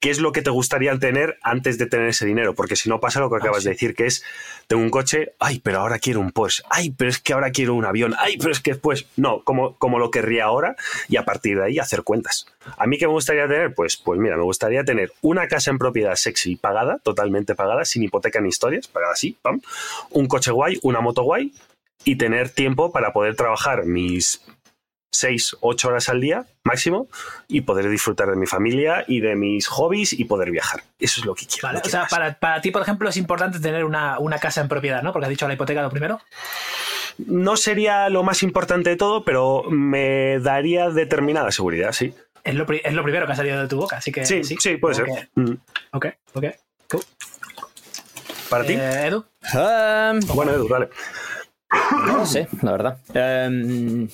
qué 0.00 0.10
es 0.10 0.20
lo 0.20 0.32
que 0.32 0.42
te 0.42 0.50
gustaría 0.50 0.96
tener 0.98 1.38
antes 1.42 1.78
de 1.78 1.86
tener 1.86 2.08
ese 2.08 2.26
dinero, 2.26 2.54
porque 2.54 2.76
si 2.76 2.88
no 2.88 3.00
pasa 3.00 3.20
lo 3.20 3.30
que 3.30 3.36
acabas 3.36 3.62
sí. 3.62 3.68
de 3.68 3.74
decir, 3.74 3.94
que 3.94 4.06
es, 4.06 4.24
tengo 4.66 4.82
un 4.82 4.90
coche, 4.90 5.34
ay, 5.38 5.60
pero 5.60 5.80
ahora 5.80 5.98
quiero 5.98 6.20
un 6.20 6.30
Porsche, 6.30 6.62
ay, 6.70 6.90
pero 6.90 7.10
es 7.10 7.18
que 7.18 7.32
ahora 7.32 7.50
quiero 7.50 7.74
un 7.74 7.84
avión, 7.84 8.14
ay, 8.18 8.36
pero 8.38 8.52
es 8.52 8.60
que 8.60 8.72
después, 8.72 9.06
no, 9.16 9.42
como, 9.42 9.76
como 9.76 9.98
lo 9.98 10.10
querría 10.10 10.44
ahora 10.44 10.76
y 11.08 11.16
a 11.16 11.24
partir 11.24 11.58
de 11.58 11.64
ahí 11.64 11.78
hacer 11.78 12.02
cuentas. 12.02 12.46
¿A 12.76 12.86
mí 12.86 12.98
qué 12.98 13.06
me 13.06 13.12
gustaría 13.12 13.48
tener? 13.48 13.74
Pues, 13.74 13.96
pues 13.96 14.20
mira, 14.20 14.36
me 14.36 14.42
gustaría 14.42 14.84
tener 14.84 15.12
una 15.20 15.48
casa 15.48 15.70
en 15.70 15.78
propiedad 15.78 16.14
sexy 16.14 16.56
pagada, 16.56 16.98
totalmente 16.98 17.54
pagada, 17.54 17.84
sin 17.84 18.02
hipoteca 18.02 18.40
ni 18.40 18.48
historias, 18.48 18.88
pagada 18.88 19.12
así, 19.12 19.36
pam, 19.42 19.60
un 20.10 20.26
coche 20.26 20.50
guay, 20.52 20.78
una 20.82 21.00
moto 21.00 21.22
guay 21.22 21.52
y 22.04 22.16
tener 22.16 22.50
tiempo 22.50 22.92
para 22.92 23.12
poder 23.12 23.34
trabajar 23.34 23.84
mis 23.84 24.40
6, 25.10 25.56
8 25.60 25.88
horas 25.88 26.08
al 26.08 26.20
día 26.20 26.44
máximo 26.64 27.08
y 27.48 27.62
poder 27.62 27.88
disfrutar 27.88 28.28
de 28.30 28.36
mi 28.36 28.46
familia 28.46 29.04
y 29.08 29.20
de 29.20 29.34
mis 29.36 29.66
hobbies 29.66 30.12
y 30.12 30.24
poder 30.24 30.50
viajar. 30.50 30.82
Eso 30.98 31.20
es 31.20 31.26
lo 31.26 31.34
que 31.34 31.46
quiero. 31.46 31.68
Vale, 31.68 31.78
no 31.78 31.86
o 31.86 31.90
sea, 31.90 32.06
para, 32.08 32.34
para 32.38 32.60
ti, 32.60 32.70
por 32.70 32.82
ejemplo, 32.82 33.08
es 33.08 33.16
importante 33.16 33.58
tener 33.58 33.84
una, 33.84 34.18
una 34.18 34.38
casa 34.38 34.60
en 34.60 34.68
propiedad, 34.68 35.02
¿no? 35.02 35.12
Porque 35.12 35.26
has 35.26 35.30
dicho 35.30 35.48
la 35.48 35.54
hipoteca 35.54 35.82
lo 35.82 35.90
primero. 35.90 36.20
No 37.26 37.56
sería 37.56 38.08
lo 38.10 38.22
más 38.22 38.42
importante 38.42 38.90
de 38.90 38.96
todo, 38.96 39.24
pero 39.24 39.64
me 39.70 40.38
daría 40.40 40.90
determinada 40.90 41.50
seguridad, 41.50 41.92
sí. 41.92 42.14
Es 42.44 42.54
lo, 42.54 42.64
es 42.70 42.92
lo 42.94 43.02
primero 43.02 43.26
que 43.26 43.32
ha 43.32 43.36
salido 43.36 43.60
de 43.60 43.66
tu 43.68 43.76
boca, 43.78 43.96
así 43.96 44.12
que 44.12 44.24
Sí, 44.24 44.42
sí, 44.44 44.76
puede 44.76 45.02
Ok, 45.02 45.08
ser. 45.08 45.28
Mm. 45.34 45.54
Ok, 45.92 46.06
ok. 46.34 46.44
Cool. 46.90 47.02
¿Para 48.48 48.64
ti? 48.64 48.74
Eh, 48.74 49.06
Edu, 49.08 49.24
Um, 49.54 50.20
Bueno, 50.34 50.52
Edu, 50.52 50.68
dale. 50.68 50.88
no 52.06 52.18
lo 52.18 52.26
sé, 52.26 52.46
la 52.62 52.72
verdad. 52.72 52.98
Um, 53.48 54.08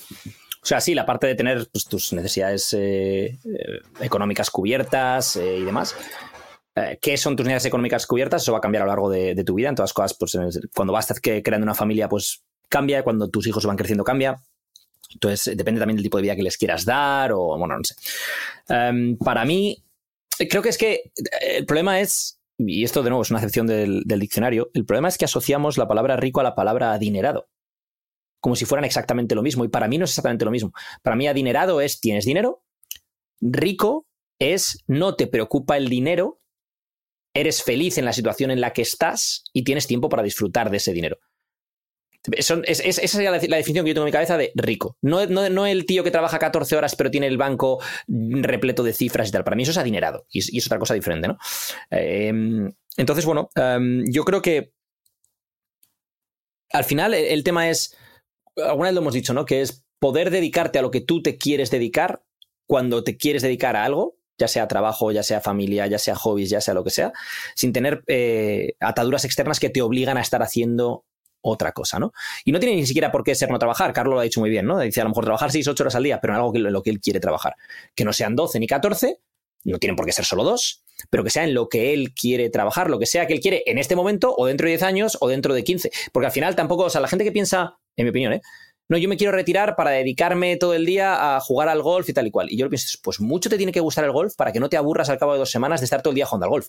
o 0.65 0.67
sea, 0.67 0.81
sí, 0.81 0.95
la 0.95 1.05
parte 1.05 1.27
de 1.27 1.35
tener 1.35 1.69
pues, 1.71 1.85
tus 1.85 2.15
necesidades 2.15 2.73
eh, 2.73 3.39
eh, 3.45 3.81
económicas 4.01 4.49
cubiertas 4.49 5.37
eh, 5.37 5.59
y 5.59 5.63
demás. 5.63 5.95
¿Qué 7.03 7.19
son 7.19 7.37
tus 7.37 7.45
necesidades 7.45 7.67
económicas 7.67 8.07
cubiertas? 8.07 8.43
Eso 8.43 8.53
va 8.53 8.59
a 8.59 8.61
cambiar 8.63 8.83
a 8.83 8.87
lo 8.87 8.93
largo 8.93 9.11
de, 9.11 9.45
tu 9.45 9.55
vida. 9.55 9.69
En 9.69 9.75
todas 9.75 9.93
cosas, 9.93 10.15
pues 10.19 10.37
cuando 10.75 10.95
vas 10.95 11.13
creando 11.23 11.65
una 11.65 11.75
familia, 11.75 12.09
pues 12.09 12.43
cambia. 12.71 13.05
Cuando 13.05 13.29
tus 13.29 13.47
hijos 13.47 13.67
van 13.67 13.77
creciendo, 13.77 14.05
cambia. 14.05 14.43
Entonces, 15.13 15.55
depende 15.55 15.81
también 15.81 15.97
del 15.97 16.03
tipo 16.03 16.17
de 16.17 16.23
vida 16.23 16.35
que 16.35 16.43
les 16.43 16.57
quieras 16.57 16.87
dar 16.87 17.31
o, 17.33 17.59
bueno, 17.59 17.77
no 17.77 17.85
sé. 17.85 17.95
Um, 18.73 19.19
para 19.19 19.45
mí, 19.45 19.85
creo 20.49 20.63
que 20.63 20.71
es 20.71 20.79
que 20.79 21.13
el 21.43 21.67
problema 21.67 22.01
es, 22.01 22.41
y 22.59 22.83
esto 22.83 23.03
de 23.03 23.11
nuevo 23.11 23.23
es 23.23 23.31
una 23.31 23.39
acepción 23.39 23.67
del, 23.67 24.03
del 24.05 24.19
diccionario, 24.19 24.71
el 24.73 24.87
problema 24.87 25.09
es 25.09 25.19
que 25.19 25.27
asociamos 25.27 25.79
la 25.79 25.87
palabra 25.87 26.17
rico 26.17 26.41
a 26.41 26.43
la 26.43 26.57
palabra 26.57 26.93
adinerado 26.93 27.47
como 28.45 28.57
si 28.57 28.67
fueran 28.67 28.85
exactamente 28.85 29.35
lo 29.35 29.41
mismo. 29.41 29.65
Y 29.65 29.69
para 29.69 29.89
mí 29.89 29.97
no 29.97 30.05
es 30.05 30.11
exactamente 30.11 30.45
lo 30.45 30.51
mismo. 30.51 30.75
Para 31.03 31.17
mí 31.17 31.27
adinerado 31.27 31.81
es 31.81 31.99
tienes 31.99 32.27
dinero, 32.27 32.63
rico 33.41 34.07
es 34.39 34.85
no 34.87 35.17
te 35.17 35.27
preocupa 35.27 35.79
el 35.79 35.89
dinero, 35.89 36.43
eres 37.33 37.63
feliz 37.63 37.97
en 37.97 38.05
la 38.05 38.13
situación 38.13 38.51
en 38.51 38.61
la 38.61 38.75
que 38.75 38.83
estás 38.83 39.45
y 39.55 39.65
tienes 39.65 39.87
tiempo 39.87 40.11
para 40.11 40.23
disfrutar 40.23 40.69
de 40.69 40.77
ese 40.77 40.93
dinero. 40.93 41.17
Son- 42.41 42.65
es- 42.67 42.81
es- 42.81 42.99
esa 42.99 43.23
la, 43.23 43.39
definición 43.39 43.83
que 43.87 43.91
yo 43.93 43.95
tengo 43.95 44.07
en 44.07 44.11
mi 44.11 44.13
cabeza 44.13 44.37
de 44.37 44.53
rico. 44.57 44.99
No, 45.01 45.25
no, 45.25 45.49
no 45.49 45.65
el 45.67 45.87
tío 45.87 46.05
que 46.05 46.11
trabaja 46.11 46.39
14 46.39 46.77
horas 46.77 46.97
pero 46.97 47.11
tiene 47.11 47.27
el 47.29 47.39
banco 47.39 47.81
repleto 48.07 48.83
de 48.83 48.93
cifras 48.93 49.31
y 49.31 49.33
tal. 49.33 49.43
Para 49.45 49.57
mí 49.57 49.63
eso 49.63 49.73
es 49.73 49.79
adinerado 49.79 50.27
y 50.31 50.41
es, 50.59 50.67
otra 50.67 50.79
cosa 50.79 50.93
diferente, 50.93 51.29
¿no? 51.29 51.39
Eh, 51.91 52.31
entonces, 52.99 53.25
bueno, 53.25 53.49
em, 53.55 54.05
yo 54.11 54.23
creo 54.25 54.43
que 54.43 54.75
al 56.73 56.85
final 56.85 57.15
el 57.15 57.43
tema 57.45 57.71
es, 57.71 57.97
alguna 58.57 58.89
vez 58.89 58.95
lo 58.95 59.01
hemos 59.01 59.15
dicho, 59.15 59.35
¿no? 59.35 59.45
Que 59.45 59.63
es 59.63 59.85
poder 59.99 60.31
dedicarte 60.31 60.79
a 60.79 60.83
lo 60.83 60.91
que 60.91 61.01
tú 61.01 61.23
te 61.23 61.39
quieres 61.39 61.71
dedicar 61.71 62.23
cuando 62.67 63.05
te 63.05 63.17
quieres 63.17 63.43
dedicar 63.43 63.77
a 63.77 63.85
algo, 63.85 64.17
ya 64.39 64.49
sea 64.49 64.69
trabajo, 64.69 65.13
ya 65.13 65.23
sea 65.23 65.41
familia, 65.41 65.87
ya 65.87 65.99
sea 65.99 66.15
hobbies, 66.15 66.51
ya 66.51 66.61
sea 66.61 66.75
lo 66.75 66.85
que 66.85 66.91
sea, 66.91 67.13
sin 67.55 67.73
tener 67.73 68.03
eh, 68.07 68.75
ataduras 68.81 69.25
externas 69.25 69.61
que 69.61 69.71
te 69.71 69.83
obligan 69.83 70.17
a 70.17 70.21
estar 70.21 70.43
haciendo 70.43 71.05
otra 71.41 71.73
cosa, 71.73 71.99
¿no? 71.99 72.13
Y 72.45 72.53
no 72.53 72.59
tiene 72.59 72.77
ni 72.77 72.87
siquiera 72.87 73.13
por 73.13 73.23
qué 73.23 73.35
ser 73.35 73.51
no 73.51 73.59
trabajar, 73.59 73.93
Carlos 73.93 74.15
lo 74.15 74.21
ha 74.21 74.25
dicho 74.25 74.41
muy 74.41 74.51
bien, 74.51 74.67
¿no? 74.67 74.79
Dice 74.79 75.03
a 75.03 75.05
lo 75.05 75.11
mejor 75.11 75.25
trabajar 75.25 75.53
6, 75.53 75.69
8 75.69 75.83
horas 75.83 75.95
al 75.95 76.03
día, 76.03 76.21
pero 76.21 76.33
en 76.33 76.39
algo 76.39 76.53
que, 76.53 76.59
lo 76.59 76.83
que 76.83 76.91
él 76.91 77.01
quiere 77.01 77.21
trabajar. 77.21 77.55
Que 77.95 78.05
no 78.05 78.13
sean 78.13 78.35
12 78.35 78.59
ni 78.61 78.67
14, 78.67 79.21
no 79.73 79.79
tienen 79.79 79.97
por 79.97 80.07
qué 80.07 80.13
ser 80.13 80.25
solo 80.25 80.45
dos, 80.45 80.83
pero 81.11 81.25
que 81.25 81.31
sea 81.31 81.45
en 81.45 81.55
lo 81.55 81.69
que 81.69 81.93
él 81.93 82.13
quiere 82.15 82.51
trabajar, 82.51 82.91
lo 82.91 82.99
que 82.99 83.07
sea 83.07 83.27
que 83.27 83.35
él 83.35 83.41
quiere 83.41 83.63
en 83.67 83.79
este 83.79 83.97
momento, 83.97 84.35
o 84.37 84.47
dentro 84.47 84.67
de 84.67 84.71
10 84.73 84.83
años, 84.83 85.19
o 85.21 85.29
dentro 85.29 85.55
de 85.55 85.65
15. 85.65 85.91
Porque 86.13 86.27
al 86.27 86.33
final 86.33 86.55
tampoco, 86.57 86.85
o 86.85 86.91
sea, 86.91 87.01
la 87.01 87.09
gente 87.09 87.25
que 87.25 87.33
piensa, 87.33 87.79
en 87.97 88.05
mi 88.05 88.11
opinión, 88.11 88.33
¿eh? 88.35 88.41
No, 88.89 88.99
yo 88.99 89.09
me 89.09 89.17
quiero 89.17 89.33
retirar 89.33 89.77
para 89.77 89.91
dedicarme 89.93 90.57
todo 90.59 90.75
el 90.75 90.85
día 90.85 91.37
a 91.37 91.41
jugar 91.41 91.71
al 91.71 91.81
golf 91.83 92.07
y 92.09 92.13
tal 92.13 92.27
y 92.27 92.31
cual. 92.31 92.53
Y 92.53 92.59
yo 92.59 92.67
lo 92.67 92.71
pienso, 92.71 92.99
pues 93.03 93.19
mucho 93.19 93.49
te 93.49 93.57
tiene 93.57 93.73
que 93.73 93.81
gustar 93.81 94.05
el 94.05 94.13
golf 94.13 94.35
para 94.37 94.53
que 94.53 94.61
no 94.61 94.69
te 94.69 94.77
aburras 94.77 95.09
al 95.09 95.19
cabo 95.19 95.33
de 95.33 95.39
dos 95.39 95.51
semanas 95.51 95.81
de 95.81 95.85
estar 95.85 96.03
todo 96.03 96.11
el 96.11 96.17
día 96.17 96.27
jugando 96.27 96.45
al 96.45 96.51
golf. 96.51 96.69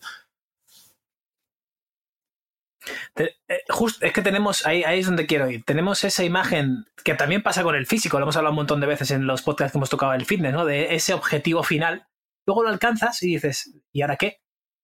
Te- 3.13 3.35
eh, 3.47 3.61
just- 3.69 4.03
es 4.03 4.13
que 4.13 4.21
tenemos, 4.21 4.65
ahí, 4.65 4.83
ahí 4.83 4.99
es 4.99 5.05
donde 5.07 5.25
quiero 5.25 5.49
ir. 5.49 5.63
Tenemos 5.65 6.03
esa 6.03 6.23
imagen 6.23 6.85
que 7.03 7.15
también 7.15 7.41
pasa 7.43 7.63
con 7.63 7.75
el 7.75 7.85
físico, 7.87 8.19
lo 8.19 8.25
hemos 8.25 8.35
hablado 8.37 8.51
un 8.51 8.57
montón 8.57 8.79
de 8.79 8.87
veces 8.87 9.11
en 9.11 9.25
los 9.27 9.41
podcasts 9.41 9.71
que 9.71 9.77
hemos 9.77 9.89
tocado 9.89 10.13
el 10.13 10.25
fitness, 10.25 10.53
¿no? 10.53 10.65
De 10.65 10.93
ese 10.95 11.13
objetivo 11.13 11.63
final. 11.63 12.07
Luego 12.45 12.63
lo 12.63 12.69
alcanzas 12.69 13.21
y 13.23 13.27
dices, 13.35 13.71
¿y 13.93 14.01
ahora 14.01 14.15
qué? 14.17 14.37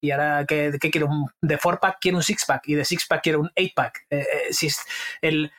¿Y 0.04 0.12
ahora 0.12 0.46
qué, 0.48 0.72
quiero? 0.92 1.08
Un- 1.08 1.30
De 1.42 1.58
4-pack 1.60 1.98
quiero 2.02 2.18
un 2.18 2.24
6-pack 2.24 2.68
y 2.68 2.76
de 2.76 2.84
6-pack 2.84 3.22
quiero 3.22 3.40
un 3.42 3.52
8-pack. 3.56 4.06
Eh, 4.10 4.26
eh, 4.50 4.70
el, 5.22 5.52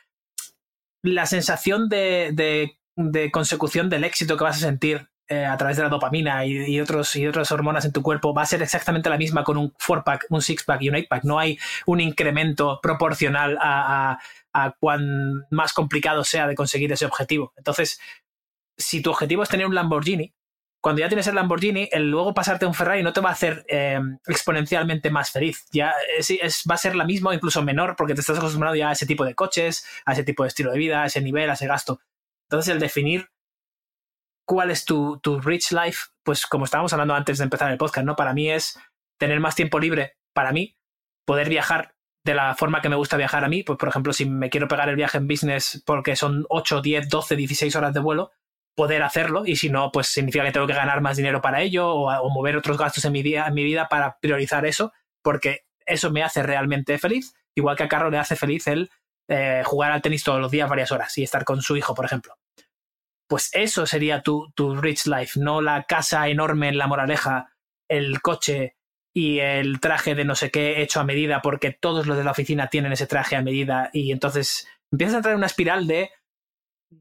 la 1.03 1.25
sensación 1.25 1.89
de, 1.89 2.31
de- 2.33 2.77
de 2.95 3.31
consecución 3.31 3.89
del 3.89 4.03
éxito 4.03 4.37
que 4.37 4.43
vas 4.43 4.57
a 4.57 4.67
sentir 4.67 5.09
eh, 5.29 5.45
a 5.45 5.57
través 5.57 5.77
de 5.77 5.83
la 5.83 5.89
dopamina 5.89 6.45
y, 6.45 6.57
y 6.75 6.79
otros, 6.81 7.15
y 7.15 7.25
otras 7.25 7.51
hormonas 7.51 7.85
en 7.85 7.91
tu 7.93 8.03
cuerpo 8.03 8.33
va 8.33 8.43
a 8.43 8.45
ser 8.45 8.61
exactamente 8.61 9.09
la 9.09 9.17
misma 9.17 9.43
con 9.43 9.57
un 9.57 9.73
4-pack, 9.73 10.25
un 10.29 10.41
6-pack 10.41 10.81
y 10.81 10.89
un 10.89 10.95
8-pack. 10.95 11.23
No 11.23 11.39
hay 11.39 11.57
un 11.85 12.01
incremento 12.01 12.79
proporcional 12.83 13.57
a, 13.61 14.11
a, 14.11 14.19
a 14.65 14.71
cuán 14.79 15.45
más 15.49 15.73
complicado 15.73 16.23
sea 16.23 16.47
de 16.47 16.55
conseguir 16.55 16.91
ese 16.91 17.05
objetivo. 17.05 17.53
Entonces, 17.55 17.99
si 18.77 19.01
tu 19.01 19.09
objetivo 19.11 19.43
es 19.43 19.49
tener 19.49 19.65
un 19.65 19.75
Lamborghini, 19.75 20.33
cuando 20.83 20.99
ya 20.99 21.07
tienes 21.07 21.27
el 21.27 21.35
Lamborghini, 21.35 21.87
el 21.93 22.11
luego 22.11 22.33
pasarte 22.33 22.65
un 22.65 22.73
Ferrari 22.73 23.03
no 23.03 23.13
te 23.13 23.21
va 23.21 23.29
a 23.29 23.31
hacer 23.31 23.65
eh, 23.69 24.01
exponencialmente 24.27 25.09
más 25.11 25.31
feliz. 25.31 25.65
Ya 25.71 25.93
es, 26.17 26.29
es- 26.29 26.63
va 26.69 26.75
a 26.75 26.77
ser 26.77 26.93
la 26.97 27.05
misma 27.05 27.29
o 27.29 27.33
incluso 27.33 27.63
menor 27.63 27.95
porque 27.95 28.13
te 28.13 28.19
estás 28.19 28.37
acostumbrado 28.37 28.75
ya 28.75 28.89
a 28.89 28.91
ese 28.91 29.05
tipo 29.05 29.23
de 29.23 29.33
coches, 29.33 29.85
a 30.05 30.11
ese 30.11 30.25
tipo 30.25 30.43
de 30.43 30.49
estilo 30.49 30.71
de 30.73 30.77
vida, 30.77 31.03
a 31.03 31.05
ese 31.05 31.21
nivel, 31.21 31.49
a 31.49 31.53
ese 31.53 31.67
gasto. 31.67 32.01
Entonces, 32.49 32.73
el 32.73 32.79
definir 32.81 33.29
cuál 34.45 34.71
es 34.71 34.83
tu, 34.83 35.19
tu 35.19 35.39
rich 35.39 35.71
life, 35.71 36.07
pues 36.21 36.45
como 36.45 36.65
estábamos 36.65 36.91
hablando 36.91 37.13
antes 37.15 37.37
de 37.37 37.45
empezar 37.45 37.71
el 37.71 37.77
podcast, 37.77 38.05
¿no? 38.05 38.17
Para 38.17 38.33
mí 38.33 38.49
es 38.51 38.77
tener 39.17 39.39
más 39.39 39.55
tiempo 39.55 39.79
libre 39.79 40.17
para 40.33 40.51
mí, 40.51 40.75
poder 41.25 41.47
viajar 41.47 41.95
de 42.25 42.35
la 42.35 42.55
forma 42.55 42.81
que 42.81 42.89
me 42.89 42.95
gusta 42.97 43.15
viajar 43.17 43.43
a 43.45 43.49
mí, 43.49 43.63
pues 43.63 43.77
por 43.77 43.89
ejemplo, 43.89 44.11
si 44.13 44.25
me 44.25 44.49
quiero 44.49 44.67
pegar 44.67 44.89
el 44.89 44.95
viaje 44.97 45.17
en 45.17 45.27
business 45.27 45.81
porque 45.85 46.15
son 46.17 46.45
8, 46.49 46.81
10, 46.81 47.07
12, 47.09 47.35
16 47.37 47.75
horas 47.77 47.93
de 47.93 47.99
vuelo, 48.01 48.31
poder 48.75 49.03
hacerlo 49.03 49.43
y 49.45 49.55
si 49.55 49.69
no, 49.69 49.91
pues 49.91 50.07
significa 50.07 50.43
que 50.43 50.51
tengo 50.51 50.67
que 50.67 50.73
ganar 50.73 51.01
más 51.01 51.17
dinero 51.17 51.41
para 51.41 51.61
ello 51.61 51.93
o, 51.93 52.29
mover 52.29 52.57
otros 52.57 52.77
gastos 52.77 53.05
en 53.05 53.11
mi, 53.11 53.21
día, 53.21 53.47
en 53.47 53.53
mi 53.53 53.63
vida 53.63 53.87
para 53.87 54.17
priorizar 54.19 54.65
eso, 54.65 54.91
porque 55.21 55.65
eso 55.85 56.11
me 56.11 56.23
hace 56.23 56.43
realmente 56.43 56.97
feliz, 56.97 57.33
igual 57.55 57.75
que 57.75 57.83
a 57.83 57.87
Carlos 57.87 58.11
le 58.11 58.17
hace 58.17 58.35
feliz 58.35 58.67
el 58.67 58.89
eh, 59.29 59.61
jugar 59.65 59.91
al 59.91 60.01
tenis 60.01 60.23
todos 60.23 60.41
los 60.41 60.51
días 60.51 60.69
varias 60.69 60.91
horas 60.91 61.17
y 61.17 61.23
estar 61.23 61.45
con 61.45 61.61
su 61.61 61.77
hijo, 61.77 61.93
por 61.93 62.05
ejemplo. 62.05 62.35
Pues 63.27 63.49
eso 63.53 63.85
sería 63.85 64.21
tu, 64.21 64.51
tu 64.53 64.75
rich 64.75 65.05
life, 65.05 65.39
no 65.39 65.61
la 65.61 65.83
casa 65.83 66.27
enorme 66.27 66.69
en 66.69 66.77
la 66.77 66.87
moraleja, 66.87 67.53
el 67.87 68.21
coche 68.21 68.75
y 69.15 69.39
el 69.39 69.79
traje 69.79 70.15
de 70.15 70.25
no 70.25 70.35
sé 70.35 70.49
qué 70.49 70.81
hecho 70.81 70.99
a 70.99 71.03
medida 71.03 71.41
porque 71.41 71.71
todos 71.71 72.07
los 72.07 72.17
de 72.17 72.23
la 72.23 72.31
oficina 72.31 72.67
tienen 72.67 72.91
ese 72.91 73.05
traje 73.05 73.35
a 73.35 73.43
medida 73.43 73.91
y 73.93 74.11
entonces 74.11 74.67
empiezas 74.91 75.13
a 75.13 75.17
entrar 75.17 75.33
en 75.33 75.37
una 75.37 75.47
espiral 75.47 75.85
de 75.85 76.09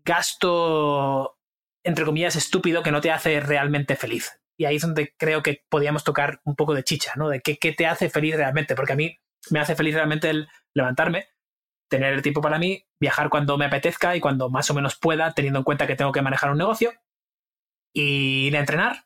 gasto 0.04 1.38
entre 1.85 2.05
comillas 2.05 2.37
estúpido 2.37 2.83
que 2.83 2.92
no 2.92 3.01
te 3.01 3.11
hace 3.11 3.40
realmente 3.40 3.97
feliz. 3.97 4.40
Y 4.57 4.64
ahí 4.64 4.77
es 4.77 4.83
donde 4.83 5.14
creo 5.18 5.42
que 5.42 5.64
podíamos 5.68 6.05
tocar 6.05 6.40
un 6.45 6.55
poco 6.55 6.75
de 6.75 6.85
chicha, 6.85 7.12
¿no? 7.16 7.29
De 7.29 7.40
qué, 7.40 7.59
qué 7.59 7.73
te 7.73 7.87
hace 7.87 8.11
feliz 8.11 8.37
realmente, 8.37 8.75
porque 8.75 8.92
a 8.92 8.97
mí 8.97 9.18
me 9.51 9.61
hace 9.61 9.75
feliz 9.75 9.95
realmente 9.95 10.31
el 10.31 10.49
levantarme, 10.75 11.29
tener 11.88 12.12
el 12.12 12.23
tiempo 12.23 12.40
para 12.40 12.59
mí, 12.59 12.87
viajar 13.01 13.29
cuando 13.29 13.59
me 13.59 13.64
apetezca 13.64 14.14
y 14.16 14.21
cuando 14.21 14.51
más 14.51 14.71
o 14.71 14.75
menos 14.75 14.97
pueda, 14.97 15.33
teniendo 15.33 15.61
en 15.61 15.64
cuenta 15.64 15.87
que 15.87 15.97
tengo 15.97 16.12
que 16.12 16.23
manejar 16.23 16.51
un 16.51 16.59
negocio, 16.59 16.92
y 17.92 18.47
ir 18.47 18.57
a 18.57 18.61
entrenar, 18.61 19.05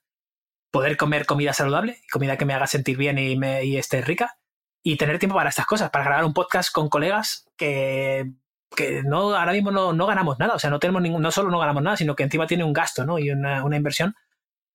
poder 0.70 0.96
comer 0.96 1.26
comida 1.26 1.52
saludable, 1.52 2.00
comida 2.12 2.36
que 2.36 2.44
me 2.44 2.54
haga 2.54 2.66
sentir 2.66 2.96
bien 2.96 3.18
y, 3.18 3.36
me, 3.36 3.64
y 3.64 3.76
esté 3.76 4.02
rica, 4.02 4.38
y 4.84 4.96
tener 4.96 5.18
tiempo 5.18 5.36
para 5.36 5.48
estas 5.48 5.66
cosas, 5.66 5.90
para 5.90 6.04
grabar 6.04 6.24
un 6.24 6.34
podcast 6.34 6.72
con 6.72 6.88
colegas 6.88 7.48
que, 7.56 8.32
que 8.74 9.02
no, 9.02 9.34
ahora 9.34 9.52
mismo 9.52 9.70
no, 9.70 9.92
no 9.92 10.06
ganamos 10.06 10.38
nada, 10.38 10.54
o 10.54 10.58
sea, 10.58 10.70
no 10.70 10.78
tenemos 10.78 11.02
ningún, 11.02 11.22
no 11.22 11.30
solo 11.30 11.50
no 11.50 11.58
ganamos 11.58 11.82
nada, 11.82 11.96
sino 11.96 12.16
que 12.16 12.24
encima 12.24 12.46
tiene 12.46 12.64
un 12.64 12.72
gasto, 12.72 13.04
¿no? 13.04 13.18
Y 13.18 13.30
una, 13.30 13.64
una 13.64 13.76
inversión 13.76 14.14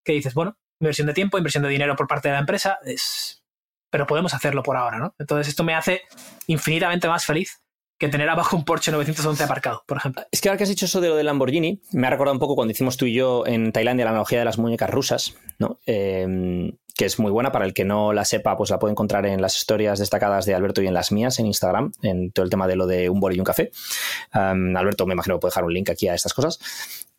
que 0.04 0.14
dices, 0.14 0.34
bueno, 0.34 0.58
inversión 0.80 1.08
de 1.08 1.14
tiempo, 1.14 1.38
inversión 1.38 1.64
de 1.64 1.70
dinero 1.70 1.96
por 1.96 2.08
parte 2.08 2.30
de 2.30 2.34
la 2.34 2.40
empresa, 2.40 2.80
es... 2.86 3.44
pero 3.90 4.08
podemos 4.08 4.34
hacerlo 4.34 4.64
por 4.64 4.78
ahora, 4.78 4.98
¿no? 4.98 5.16
Entonces 5.20 5.48
esto 5.50 5.64
me 5.64 5.76
hace 5.76 6.02
infinitamente 6.48 7.08
más 7.08 7.26
feliz 7.26 7.62
que 8.02 8.10
tener 8.10 8.30
abajo 8.30 8.58
un 8.58 8.66
Porsche 8.66 8.92
911 8.92 9.44
aparcado, 9.44 9.84
por 9.86 9.98
ejemplo. 9.98 10.24
Es 10.32 10.42
que 10.42 10.50
ahora 10.50 10.58
que 10.58 10.64
has 10.64 10.70
dicho 10.70 10.86
eso 10.86 11.00
de 11.00 11.10
lo 11.10 11.16
del 11.16 11.28
Lamborghini, 11.28 11.82
me 11.92 12.08
ha 12.08 12.10
recordado 12.10 12.34
un 12.34 12.40
poco 12.40 12.56
cuando 12.56 12.72
hicimos 12.72 12.98
tú 12.98 13.06
y 13.06 13.14
yo 13.14 13.46
en 13.46 13.72
Tailandia 13.72 14.06
la 14.06 14.12
analogía 14.12 14.40
de 14.40 14.46
las 14.46 14.58
muñecas 14.58 14.90
rusas, 14.90 15.36
¿no? 15.60 15.80
Eh, 15.86 16.74
que 16.96 17.06
es 17.06 17.20
muy 17.20 17.32
buena 17.32 17.52
para 17.52 17.66
el 17.66 17.74
que 17.74 17.86
no 17.86 18.14
la 18.14 18.26
sepa, 18.26 18.58
pues 18.58 18.70
la 18.70 18.80
puede 18.80 18.92
encontrar 18.92 19.26
en 19.26 19.42
las 19.42 19.56
historias 19.56 20.00
destacadas 20.00 20.46
de 20.46 20.54
Alberto 20.56 20.82
y 20.82 20.88
en 20.88 20.94
las 20.94 21.12
mías 21.12 21.40
en 21.40 21.46
Instagram, 21.46 21.92
en 22.02 22.32
todo 22.32 22.44
el 22.44 22.50
tema 22.50 22.68
de 22.68 22.76
lo 22.76 22.88
de 22.88 23.10
un 23.10 23.20
boli 23.20 23.38
y 23.38 23.40
un 23.40 23.46
café. 23.46 23.72
Um, 24.34 24.76
Alberto, 24.76 25.06
me 25.06 25.14
imagino 25.14 25.40
puede 25.40 25.52
dejar 25.52 25.64
un 25.64 25.74
link 25.74 25.90
aquí 25.90 26.08
a 26.08 26.16
estas 26.16 26.34
cosas. 26.34 26.60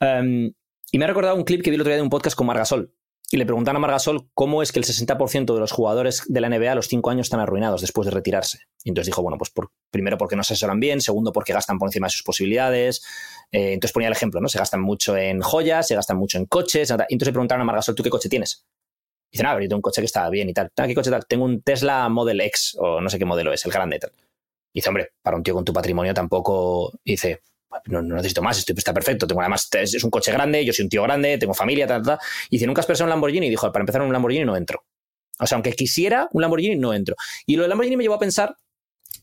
Um, 0.00 0.52
y 0.90 0.98
me 0.98 1.04
ha 1.04 1.08
recordado 1.08 1.36
un 1.36 1.44
clip 1.44 1.62
que 1.62 1.70
vi 1.70 1.76
el 1.76 1.80
otro 1.80 1.90
día 1.90 1.96
de 1.96 2.02
un 2.02 2.10
podcast 2.10 2.36
con 2.36 2.46
Margasol. 2.46 2.92
Y 3.34 3.38
le 3.38 3.46
preguntan 3.46 3.74
a 3.74 3.78
Margasol 3.78 4.28
cómo 4.34 4.62
es 4.62 4.72
que 4.72 4.78
el 4.78 4.84
60% 4.84 5.54
de 5.54 5.58
los 5.58 5.72
jugadores 5.72 6.24
de 6.28 6.38
la 6.42 6.50
NBA 6.50 6.72
a 6.72 6.74
los 6.74 6.86
5 6.88 7.08
años 7.08 7.28
están 7.28 7.40
arruinados 7.40 7.80
después 7.80 8.04
de 8.04 8.10
retirarse. 8.10 8.58
Y 8.84 8.90
entonces 8.90 9.06
dijo, 9.06 9.22
bueno, 9.22 9.38
pues 9.38 9.50
primero 9.90 10.18
porque 10.18 10.36
no 10.36 10.44
se 10.44 10.52
asesoran 10.52 10.80
bien, 10.80 11.00
segundo 11.00 11.32
porque 11.32 11.54
gastan 11.54 11.78
por 11.78 11.88
encima 11.88 12.08
de 12.08 12.10
sus 12.10 12.24
posibilidades. 12.24 13.02
Eh, 13.50 13.72
entonces 13.72 13.94
ponía 13.94 14.08
el 14.08 14.12
ejemplo, 14.12 14.38
¿no? 14.42 14.48
Se 14.48 14.58
gastan 14.58 14.82
mucho 14.82 15.16
en 15.16 15.40
joyas, 15.40 15.88
se 15.88 15.94
gastan 15.94 16.18
mucho 16.18 16.36
en 16.36 16.44
coches. 16.44 16.90
Y 16.90 16.92
entonces 16.92 17.28
le 17.28 17.32
preguntaron 17.32 17.62
a 17.62 17.64
Margasol, 17.64 17.94
¿tú 17.94 18.02
qué 18.02 18.10
coche 18.10 18.28
tienes? 18.28 18.66
Y 19.30 19.38
dicen, 19.38 19.46
ah, 19.46 19.54
yo 19.54 19.60
tengo 19.60 19.76
un 19.76 19.82
coche 19.82 20.02
que 20.02 20.06
está 20.06 20.28
bien 20.28 20.50
y 20.50 20.52
tal. 20.52 20.70
"Ah, 20.76 20.86
¿Qué 20.86 20.94
coche 20.94 21.10
tal? 21.10 21.24
Tengo 21.26 21.46
un 21.46 21.62
Tesla 21.62 22.06
Model 22.10 22.38
X 22.42 22.76
o 22.80 23.00
no 23.00 23.08
sé 23.08 23.18
qué 23.18 23.24
modelo 23.24 23.50
es, 23.54 23.64
el 23.64 23.72
grande 23.72 23.96
y 23.96 24.00
tal. 24.00 24.12
Y 24.74 24.80
dice, 24.80 24.90
hombre, 24.90 25.12
para 25.22 25.38
un 25.38 25.42
tío 25.42 25.54
con 25.54 25.64
tu 25.64 25.72
patrimonio 25.72 26.12
tampoco... 26.12 26.92
Y 27.02 27.12
dice, 27.12 27.40
no, 27.86 28.02
no 28.02 28.16
necesito 28.16 28.42
más, 28.42 28.58
estoy, 28.58 28.74
está 28.76 28.92
perfecto. 28.92 29.26
Tengo 29.26 29.40
además, 29.40 29.68
es, 29.72 30.02
un 30.04 30.10
coche 30.10 30.32
grande, 30.32 30.64
yo 30.64 30.72
soy 30.72 30.84
un 30.84 30.88
tío 30.88 31.02
grande, 31.02 31.38
tengo 31.38 31.54
familia. 31.54 31.86
Y 32.50 32.56
dice, 32.56 32.66
¿nunca 32.66 32.80
has 32.80 32.86
pensado 32.86 33.04
en 33.04 33.08
un 33.08 33.10
Lamborghini? 33.10 33.46
Y 33.46 33.50
dijo, 33.50 33.70
para 33.72 33.82
empezar 33.82 34.02
un 34.02 34.12
Lamborghini 34.12 34.44
no 34.44 34.56
entro. 34.56 34.84
O 35.38 35.46
sea, 35.46 35.56
aunque 35.56 35.72
quisiera 35.72 36.28
un 36.32 36.42
Lamborghini, 36.42 36.76
no 36.76 36.94
entro. 36.94 37.16
Y 37.46 37.56
lo 37.56 37.62
del 37.62 37.70
Lamborghini 37.70 37.96
me 37.96 38.04
llevó 38.04 38.14
a 38.14 38.18
pensar 38.18 38.56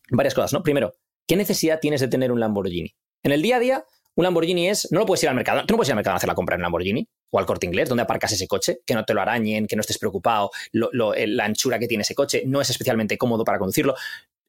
varias 0.09 0.33
cosas, 0.33 0.53
¿no? 0.53 0.63
Primero, 0.63 0.93
¿qué 1.27 1.35
necesidad 1.35 1.79
tienes 1.79 2.01
de 2.01 2.07
tener 2.07 2.31
un 2.31 2.39
Lamborghini? 2.39 2.93
En 3.23 3.31
el 3.31 3.41
día 3.41 3.57
a 3.57 3.59
día, 3.59 3.85
un 4.15 4.23
Lamborghini 4.23 4.67
es, 4.67 4.91
no 4.91 4.99
lo 4.99 5.05
puedes 5.05 5.23
ir 5.23 5.29
al 5.29 5.35
mercado, 5.35 5.65
tú 5.65 5.73
no 5.73 5.77
puedes 5.77 5.89
ir 5.89 5.93
al 5.93 5.97
mercado 5.97 6.15
a 6.15 6.17
hacer 6.17 6.27
la 6.27 6.35
compra 6.35 6.55
en 6.55 6.61
un 6.61 6.63
Lamborghini 6.63 7.07
o 7.31 7.39
al 7.39 7.45
corte 7.45 7.67
inglés, 7.67 7.87
donde 7.87 8.03
aparcas 8.03 8.31
ese 8.31 8.47
coche, 8.47 8.79
que 8.85 8.93
no 8.95 9.05
te 9.05 9.13
lo 9.13 9.21
arañen, 9.21 9.67
que 9.67 9.75
no 9.75 9.81
estés 9.81 9.97
preocupado, 9.97 10.49
lo, 10.71 10.89
lo, 10.91 11.13
la 11.15 11.45
anchura 11.45 11.79
que 11.79 11.87
tiene 11.87 12.01
ese 12.01 12.15
coche 12.15 12.43
no 12.45 12.59
es 12.59 12.69
especialmente 12.69 13.17
cómodo 13.17 13.45
para 13.45 13.59
conducirlo. 13.59 13.95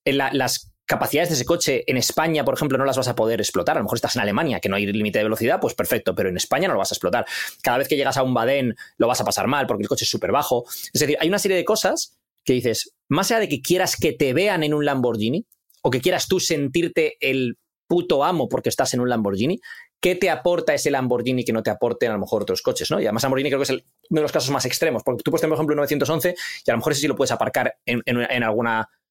La, 0.05 0.31
las 0.33 0.73
capacidades 0.91 1.29
de 1.29 1.37
ese 1.37 1.45
coche 1.45 1.85
en 1.87 1.97
España, 1.97 2.45
por 2.45 2.55
ejemplo, 2.55 2.77
no 2.77 2.85
las 2.85 2.97
vas 2.97 3.07
a 3.07 3.15
poder 3.15 3.41
explotar. 3.41 3.77
A 3.77 3.79
lo 3.79 3.85
mejor 3.85 3.97
estás 3.97 4.17
en 4.17 4.23
Alemania, 4.23 4.59
que 4.59 4.69
no 4.69 4.75
hay 4.75 4.87
límite 4.87 5.21
de 5.21 5.23
velocidad, 5.23 5.61
pues 5.61 5.75
perfecto, 5.75 6.17
pero 6.17 6.31
en 6.31 6.37
España 6.37 6.67
no 6.67 6.75
lo 6.75 6.81
vas 6.81 6.91
a 6.91 6.97
explotar. 6.97 7.27
Cada 7.63 7.79
vez 7.79 7.87
que 7.87 7.97
llegas 7.97 8.17
a 8.17 8.25
un 8.25 8.35
Badén 8.35 8.75
lo 8.97 9.07
vas 9.07 9.21
a 9.21 9.25
pasar 9.25 9.47
mal 9.47 9.69
porque 9.69 9.83
el 9.85 9.89
coche 9.89 10.05
es 10.05 10.11
súper 10.11 10.33
bajo. 10.33 10.65
Es 10.93 11.01
decir, 11.01 11.17
hay 11.21 11.29
una 11.29 11.39
serie 11.39 11.57
de 11.57 11.65
cosas 11.65 12.19
que 12.45 12.55
dices, 12.55 12.93
más 13.09 13.31
allá 13.31 13.39
de 13.39 13.49
que 13.49 13.63
quieras 13.63 13.95
que 13.95 14.13
te 14.13 14.35
vean 14.35 14.65
en 14.65 14.75
un 14.75 14.85
Lamborghini 14.85 15.47
o 15.83 15.93
que 15.93 16.01
quieras 16.01 16.27
tú 16.27 16.41
sentirte 16.41 17.17
el 17.21 17.57
puto 17.87 18.25
amo 18.25 18.49
porque 18.49 18.69
estás 18.69 18.93
en 18.93 18.99
un 18.99 19.09
Lamborghini, 19.09 19.61
¿qué 20.01 20.17
te 20.17 20.29
aporta 20.29 20.75
ese 20.75 20.91
Lamborghini 20.91 21.45
que 21.45 21.53
no 21.53 21.63
te 21.63 21.71
aporten 21.71 22.11
a 22.11 22.15
lo 22.15 22.19
mejor 22.19 22.43
otros 22.43 22.63
coches? 22.63 22.91
¿no? 22.91 22.99
Y 22.99 23.05
además 23.05 23.23
Lamborghini 23.23 23.49
creo 23.51 23.61
que 23.61 23.65
es 23.65 23.71
uno 23.71 23.83
de 24.09 24.23
los 24.23 24.33
casos 24.33 24.51
más 24.51 24.65
extremos, 24.65 25.05
porque 25.05 25.23
tú 25.23 25.31
puedes 25.31 25.41
tener, 25.41 25.51
por 25.51 25.59
ejemplo, 25.59 25.75
un 25.75 25.83
911 25.83 26.35
y 26.67 26.71
a 26.71 26.75
lo 26.75 26.79
mejor 26.79 26.93
ese 26.95 27.03
sí 27.03 27.07
lo 27.07 27.15
puedes 27.15 27.31
aparcar 27.31 27.77
en, 27.87 28.03
en, 28.07 28.23
en 28.29 28.43
algún 28.43 28.67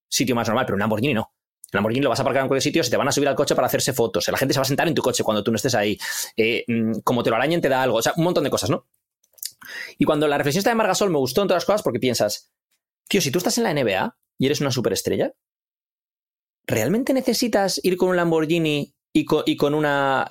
sitio 0.09 0.35
más 0.35 0.45
normal, 0.45 0.65
pero 0.65 0.75
un 0.75 0.81
Lamborghini 0.81 1.13
no. 1.13 1.31
El 1.71 1.77
Lamborghini 1.77 2.03
lo 2.03 2.09
vas 2.09 2.19
a 2.19 2.23
aparcar 2.23 2.43
en 2.43 2.47
cualquier 2.47 2.63
sitio, 2.63 2.83
se 2.83 2.89
te 2.89 2.97
van 2.97 3.07
a 3.07 3.11
subir 3.11 3.27
al 3.27 3.35
coche 3.35 3.55
para 3.55 3.67
hacerse 3.67 3.93
fotos, 3.93 4.27
la 4.27 4.37
gente 4.37 4.53
se 4.53 4.59
va 4.59 4.63
a 4.63 4.65
sentar 4.65 4.87
en 4.87 4.95
tu 4.95 5.01
coche 5.01 5.23
cuando 5.23 5.43
tú 5.43 5.51
no 5.51 5.55
estés 5.57 5.75
ahí, 5.75 5.97
eh, 6.35 6.65
como 7.03 7.21
te 7.21 7.29
lo 7.29 7.35
arañen 7.35 7.61
te 7.61 7.69
da 7.69 7.83
algo, 7.83 7.97
o 7.97 8.01
sea, 8.01 8.13
un 8.17 8.23
montón 8.23 8.43
de 8.43 8.49
cosas, 8.49 8.69
¿no? 8.69 8.87
Y 9.97 10.05
cuando 10.05 10.27
la 10.27 10.37
reflexión 10.37 10.59
está 10.59 10.71
de 10.71 10.75
Margasol 10.75 11.11
me 11.11 11.19
gustó 11.19 11.41
en 11.41 11.47
todas 11.47 11.61
las 11.61 11.65
cosas 11.65 11.83
porque 11.83 11.99
piensas, 11.99 12.51
tío, 13.07 13.21
si 13.21 13.31
tú 13.31 13.37
estás 13.37 13.57
en 13.57 13.65
la 13.65 13.73
NBA 13.73 14.17
y 14.39 14.45
eres 14.45 14.61
una 14.61 14.71
superestrella, 14.71 15.33
¿realmente 16.65 17.13
necesitas 17.13 17.79
ir 17.83 17.97
con 17.97 18.09
un 18.09 18.15
Lamborghini 18.15 18.95
y 19.13 19.25
con, 19.25 19.73
una, 19.73 20.27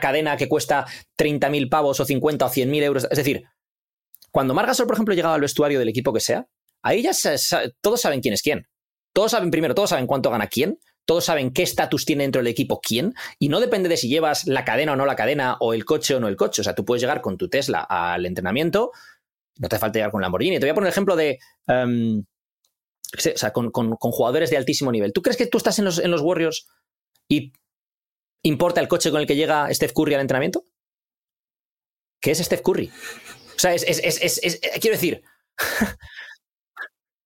cadena 0.00 0.36
que 0.36 0.48
cuesta 0.48 0.86
30.000 1.16 1.68
pavos 1.68 2.00
o 2.00 2.04
50 2.04 2.44
o 2.44 2.50
100.000 2.50 2.82
euros? 2.82 3.06
Es 3.10 3.16
decir, 3.16 3.44
cuando 4.30 4.54
Margasol, 4.54 4.86
por 4.86 4.96
ejemplo, 4.96 5.14
llegaba 5.14 5.34
al 5.34 5.40
vestuario 5.40 5.78
del 5.78 5.88
equipo 5.88 6.12
que 6.12 6.20
sea, 6.20 6.46
ahí 6.82 7.02
ya 7.02 7.12
todos 7.80 8.00
saben 8.00 8.20
quién 8.20 8.34
es 8.34 8.42
quién. 8.42 8.66
Todos 9.18 9.32
saben, 9.32 9.50
primero, 9.50 9.74
todos 9.74 9.90
saben 9.90 10.06
cuánto 10.06 10.30
gana 10.30 10.46
quién, 10.46 10.78
todos 11.04 11.24
saben 11.24 11.52
qué 11.52 11.64
estatus 11.64 12.04
tiene 12.04 12.22
dentro 12.22 12.38
del 12.38 12.46
equipo 12.46 12.80
quién, 12.80 13.14
y 13.40 13.48
no 13.48 13.58
depende 13.58 13.88
de 13.88 13.96
si 13.96 14.08
llevas 14.08 14.46
la 14.46 14.64
cadena 14.64 14.92
o 14.92 14.96
no 14.96 15.06
la 15.06 15.16
cadena, 15.16 15.56
o 15.58 15.74
el 15.74 15.84
coche 15.84 16.14
o 16.14 16.20
no 16.20 16.28
el 16.28 16.36
coche. 16.36 16.60
O 16.60 16.64
sea, 16.64 16.76
tú 16.76 16.84
puedes 16.84 17.00
llegar 17.02 17.20
con 17.20 17.36
tu 17.36 17.48
Tesla 17.48 17.80
al 17.80 18.26
entrenamiento, 18.26 18.92
no 19.56 19.68
te 19.68 19.76
falta 19.80 19.98
llegar 19.98 20.12
con 20.12 20.22
Lamborghini. 20.22 20.60
Te 20.60 20.66
voy 20.66 20.70
a 20.70 20.74
poner 20.74 20.86
el 20.86 20.92
ejemplo 20.92 21.16
de. 21.16 21.40
em, 21.66 22.20
o 23.16 23.20
sea, 23.38 23.52
con, 23.52 23.72
con- 23.72 23.96
con 23.96 24.12
jugadores 24.12 24.50
de 24.50 24.56
altísimo 24.56 24.92
nivel. 24.92 25.12
¿Tú 25.12 25.20
crees 25.20 25.36
que 25.36 25.46
tú 25.48 25.58
estás 25.58 25.80
en 25.80 25.86
los, 25.86 25.98
en 25.98 26.12
los 26.12 26.20
Warriors 26.20 26.68
y 27.28 27.52
importa 28.44 28.80
el 28.80 28.86
coche 28.86 29.10
con 29.10 29.20
el 29.20 29.26
que 29.26 29.34
llega 29.34 29.68
Steph 29.74 29.94
Curry 29.94 30.14
al 30.14 30.20
entrenamiento? 30.20 30.62
¿Qué 32.20 32.30
es 32.30 32.38
Steph 32.38 32.62
Curry? 32.62 32.88
O 33.56 33.58
sea, 33.58 33.74
es, 33.74 33.82
es- 33.82 33.98
es- 34.22 34.38
es- 34.44 34.60
quiero 34.80 34.94
decir, 34.96 35.24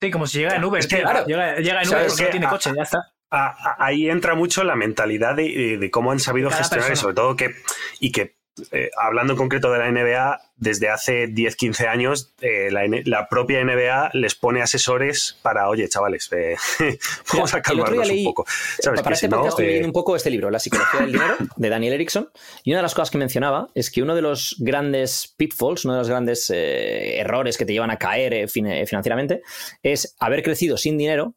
Sí, 0.03 0.11
como 0.11 0.26
si 0.26 0.38
llega 0.40 0.57
en 0.57 0.64
Uber. 0.64 0.80
Es 0.80 0.88
que, 0.88 1.00
claro. 1.00 1.24
llega, 1.26 1.57
llega 1.59 1.80
en 1.82 1.88
Uber 1.88 2.07
porque 2.09 2.22
no 2.24 2.30
tiene 2.30 2.48
coche, 2.48 2.70
ya 2.76 2.82
está. 2.82 2.98
a- 3.30 3.46
a- 3.46 3.76
ahí 3.86 4.11
entra 4.11 4.34
mucho 4.34 4.64
la 4.64 4.74
mentalidad 4.74 5.36
de, 5.36 5.78
de 5.78 5.90
cómo 5.92 6.11
han 6.11 6.18
sabido 6.18 6.48
Cada 6.50 6.59
gestionar 6.62 6.88
persona. 6.88 6.98
y 6.98 7.00
sobre 7.00 7.14
todo 7.14 7.36
que 7.36 7.55
y 8.00 8.11
que 8.12 8.36
eh, 8.70 8.90
hablando 9.00 9.32
en 9.32 9.38
concreto 9.38 9.72
de 9.72 9.78
la 9.78 9.90
NBA 9.90 10.40
desde 10.57 10.88
hace 10.90 11.26
10 11.26 11.57
15 11.57 11.86
años 11.88 12.34
eh, 12.42 12.68
la, 12.70 13.28
propia 13.28 13.64
NBA 13.64 14.11
les 14.12 14.34
pone 14.34 14.61
asesores 14.61 15.38
para 15.42 15.68
oye 15.70 15.88
chavales 15.88 16.28
eh, 16.32 16.57
vamos 17.32 17.55
a 17.55 17.62
calmarnos 17.62 18.07
leí- 18.09 18.18
un 18.18 18.24
poco 18.24 18.44
sabes 18.78 19.00
para 19.00 19.12
que 19.12 19.14
este 19.14 19.26
si 19.26 19.30
no 19.30 19.48
estoy 19.48 19.66
leyendo 19.66 19.88
un 19.88 19.92
poco 19.92 20.14
este 20.16 20.28
libro, 20.30 20.50
La 20.50 20.59
psicología 20.59 21.00
del 21.00 21.12
dinero, 21.12 21.36
de 21.57 21.68
Daniel 21.70 21.94
Erickson, 21.94 22.28
y 22.62 22.70
una 22.72 22.78
de 22.78 22.82
las 22.82 22.94
cosas 22.94 23.11
que 23.11 23.18
mencionaba 23.18 23.68
es 23.74 23.90
que 23.90 24.03
uno 24.03 24.14
de 24.14 24.22
los 24.22 24.57
grandes 24.59 25.34
pitfalls, 25.36 25.84
uno 25.86 25.94
de 25.94 26.00
los 26.00 26.09
grandes 26.11 26.50
errores 26.50 27.57
que 27.57 27.64
te 27.64 27.72
llevan 27.72 27.90
a 27.90 27.96
caer 27.98 28.48
fin- 28.48 28.86
financieramente, 28.86 29.42
es 29.82 30.14
haber 30.20 30.42
crecido 30.42 30.76
sin 30.76 30.98
dinero 30.98 31.34